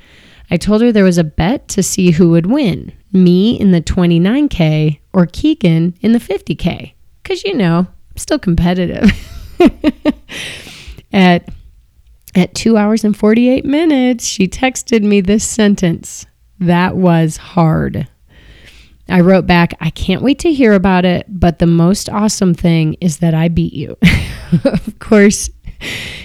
I 0.50 0.56
told 0.56 0.80
her 0.82 0.92
there 0.92 1.04
was 1.04 1.18
a 1.18 1.24
bet 1.24 1.68
to 1.68 1.82
see 1.82 2.12
who 2.12 2.30
would 2.30 2.46
win 2.46 2.92
me 3.12 3.58
in 3.58 3.72
the 3.72 3.80
29K 3.80 5.00
or 5.12 5.26
Kikkan 5.26 5.94
in 6.00 6.12
the 6.12 6.18
50K. 6.18 6.92
Because, 7.22 7.44
you 7.44 7.54
know, 7.54 7.78
I'm 7.78 8.16
still 8.16 8.38
competitive. 8.38 9.10
at, 11.12 11.48
at 12.34 12.54
two 12.54 12.76
hours 12.76 13.02
and 13.02 13.16
48 13.16 13.64
minutes, 13.64 14.24
she 14.24 14.46
texted 14.46 15.02
me 15.02 15.20
this 15.20 15.44
sentence 15.44 16.26
That 16.60 16.96
was 16.96 17.36
hard. 17.36 18.06
I 19.08 19.20
wrote 19.20 19.46
back, 19.46 19.74
I 19.80 19.90
can't 19.90 20.22
wait 20.22 20.40
to 20.40 20.52
hear 20.52 20.72
about 20.72 21.04
it, 21.04 21.26
but 21.28 21.58
the 21.58 21.66
most 21.66 22.08
awesome 22.08 22.54
thing 22.54 22.94
is 22.94 23.18
that 23.18 23.34
I 23.34 23.48
beat 23.48 23.72
you. 23.72 23.96
of 24.64 24.98
course, 24.98 25.48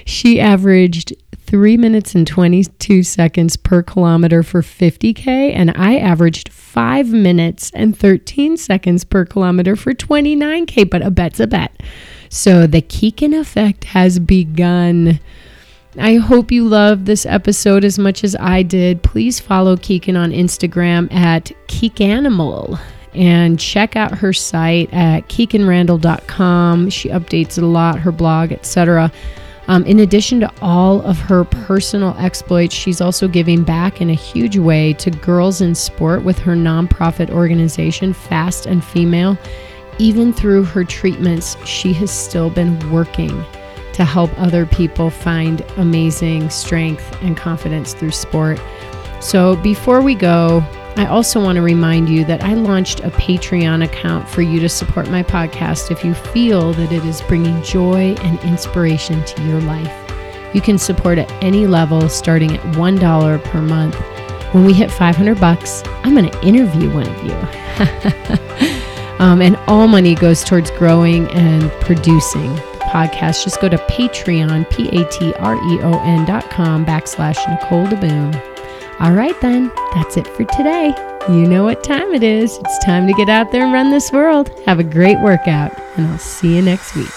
she 0.05 0.39
averaged 0.39 1.13
three 1.51 1.75
minutes 1.75 2.15
and 2.15 2.25
22 2.25 3.03
seconds 3.03 3.57
per 3.57 3.83
kilometer 3.83 4.41
for 4.41 4.61
50K, 4.61 5.53
and 5.53 5.69
I 5.75 5.97
averaged 5.97 6.47
five 6.47 7.09
minutes 7.09 7.71
and 7.75 7.95
13 7.95 8.55
seconds 8.55 9.03
per 9.03 9.25
kilometer 9.25 9.75
for 9.75 9.91
29K, 9.91 10.89
but 10.89 11.01
a 11.01 11.11
bet's 11.11 11.41
a 11.41 11.47
bet. 11.47 11.83
So 12.29 12.65
the 12.67 12.81
Kikkan 12.81 13.37
effect 13.37 13.83
has 13.83 14.17
begun. 14.17 15.19
I 15.99 16.15
hope 16.15 16.53
you 16.53 16.65
loved 16.69 17.05
this 17.05 17.25
episode 17.25 17.83
as 17.83 17.99
much 17.99 18.23
as 18.23 18.33
I 18.39 18.63
did. 18.63 19.03
Please 19.03 19.41
follow 19.41 19.75
Kikkan 19.75 20.17
on 20.17 20.31
Instagram 20.31 21.13
at 21.13 21.51
Kikkanimal 21.67 22.79
and 23.13 23.59
check 23.59 23.97
out 23.97 24.17
her 24.19 24.31
site 24.31 24.87
at 24.93 25.27
kikkanrandall.com. 25.27 26.89
She 26.91 27.09
updates 27.09 27.61
a 27.61 27.65
lot, 27.65 27.99
her 27.99 28.13
blog, 28.13 28.53
etc. 28.53 29.11
Um, 29.67 29.85
in 29.85 29.99
addition 29.99 30.39
to 30.39 30.51
all 30.61 31.01
of 31.01 31.19
her 31.19 31.43
personal 31.43 32.15
exploits, 32.17 32.73
she's 32.73 32.99
also 32.99 33.27
giving 33.27 33.63
back 33.63 34.01
in 34.01 34.09
a 34.09 34.15
huge 34.15 34.57
way 34.57 34.93
to 34.93 35.11
girls 35.11 35.61
in 35.61 35.75
sport 35.75 36.23
with 36.23 36.39
her 36.39 36.55
nonprofit 36.55 37.29
organization, 37.29 38.13
Fast 38.13 38.65
and 38.65 38.83
Female. 38.83 39.37
Even 39.99 40.33
through 40.33 40.63
her 40.63 40.83
treatments, 40.83 41.55
she 41.65 41.93
has 41.93 42.09
still 42.09 42.49
been 42.49 42.91
working 42.91 43.29
to 43.93 44.05
help 44.05 44.31
other 44.39 44.65
people 44.65 45.09
find 45.09 45.61
amazing 45.77 46.49
strength 46.49 47.15
and 47.21 47.37
confidence 47.37 47.93
through 47.93 48.11
sport. 48.11 48.59
So, 49.19 49.57
before 49.57 50.01
we 50.01 50.15
go, 50.15 50.65
I 50.95 51.05
also 51.07 51.41
want 51.41 51.55
to 51.55 51.61
remind 51.61 52.09
you 52.09 52.25
that 52.25 52.43
I 52.43 52.53
launched 52.53 52.99
a 52.99 53.09
Patreon 53.11 53.83
account 53.83 54.27
for 54.29 54.41
you 54.41 54.59
to 54.59 54.69
support 54.69 55.09
my 55.09 55.23
podcast 55.23 55.89
if 55.89 56.03
you 56.03 56.13
feel 56.13 56.73
that 56.73 56.91
it 56.91 57.05
is 57.05 57.21
bringing 57.21 57.61
joy 57.63 58.15
and 58.21 58.39
inspiration 58.41 59.23
to 59.25 59.43
your 59.43 59.61
life. 59.61 59.91
You 60.53 60.61
can 60.61 60.77
support 60.77 61.17
at 61.17 61.31
any 61.41 61.65
level 61.65 62.09
starting 62.09 62.55
at 62.55 62.61
$1 62.75 63.43
per 63.45 63.61
month. 63.61 63.95
When 64.53 64.65
we 64.65 64.73
hit 64.73 64.91
500 64.91 65.39
bucks, 65.39 65.81
I'm 66.03 66.13
going 66.13 66.29
to 66.29 66.45
interview 66.45 66.91
one 66.93 67.07
of 67.07 67.23
you. 67.23 67.31
um, 69.19 69.41
and 69.41 69.55
all 69.67 69.87
money 69.87 70.13
goes 70.13 70.43
towards 70.43 70.71
growing 70.71 71.29
and 71.31 71.71
producing 71.81 72.53
the 72.55 72.85
podcast, 72.91 73.45
just 73.45 73.61
go 73.61 73.69
to 73.69 73.77
Patreon, 73.77 74.69
P 74.69 74.89
A 74.89 75.05
T 75.09 75.33
R 75.35 75.55
E 75.55 75.79
O 75.81 76.03
N 76.03 76.25
dot 76.25 76.49
com 76.49 76.85
backslash 76.85 77.37
Nicole 77.49 77.87
DeBoom. 77.87 78.50
All 79.01 79.13
right, 79.13 79.33
then, 79.41 79.71
that's 79.95 80.15
it 80.15 80.27
for 80.27 80.43
today. 80.43 80.93
You 81.27 81.47
know 81.47 81.63
what 81.63 81.83
time 81.83 82.13
it 82.13 82.21
is. 82.21 82.59
It's 82.59 82.85
time 82.85 83.07
to 83.07 83.13
get 83.13 83.29
out 83.29 83.51
there 83.51 83.63
and 83.63 83.73
run 83.73 83.89
this 83.89 84.11
world. 84.11 84.51
Have 84.67 84.77
a 84.77 84.83
great 84.83 85.19
workout, 85.21 85.75
and 85.97 86.05
I'll 86.05 86.19
see 86.19 86.55
you 86.55 86.61
next 86.61 86.95
week. 86.95 87.09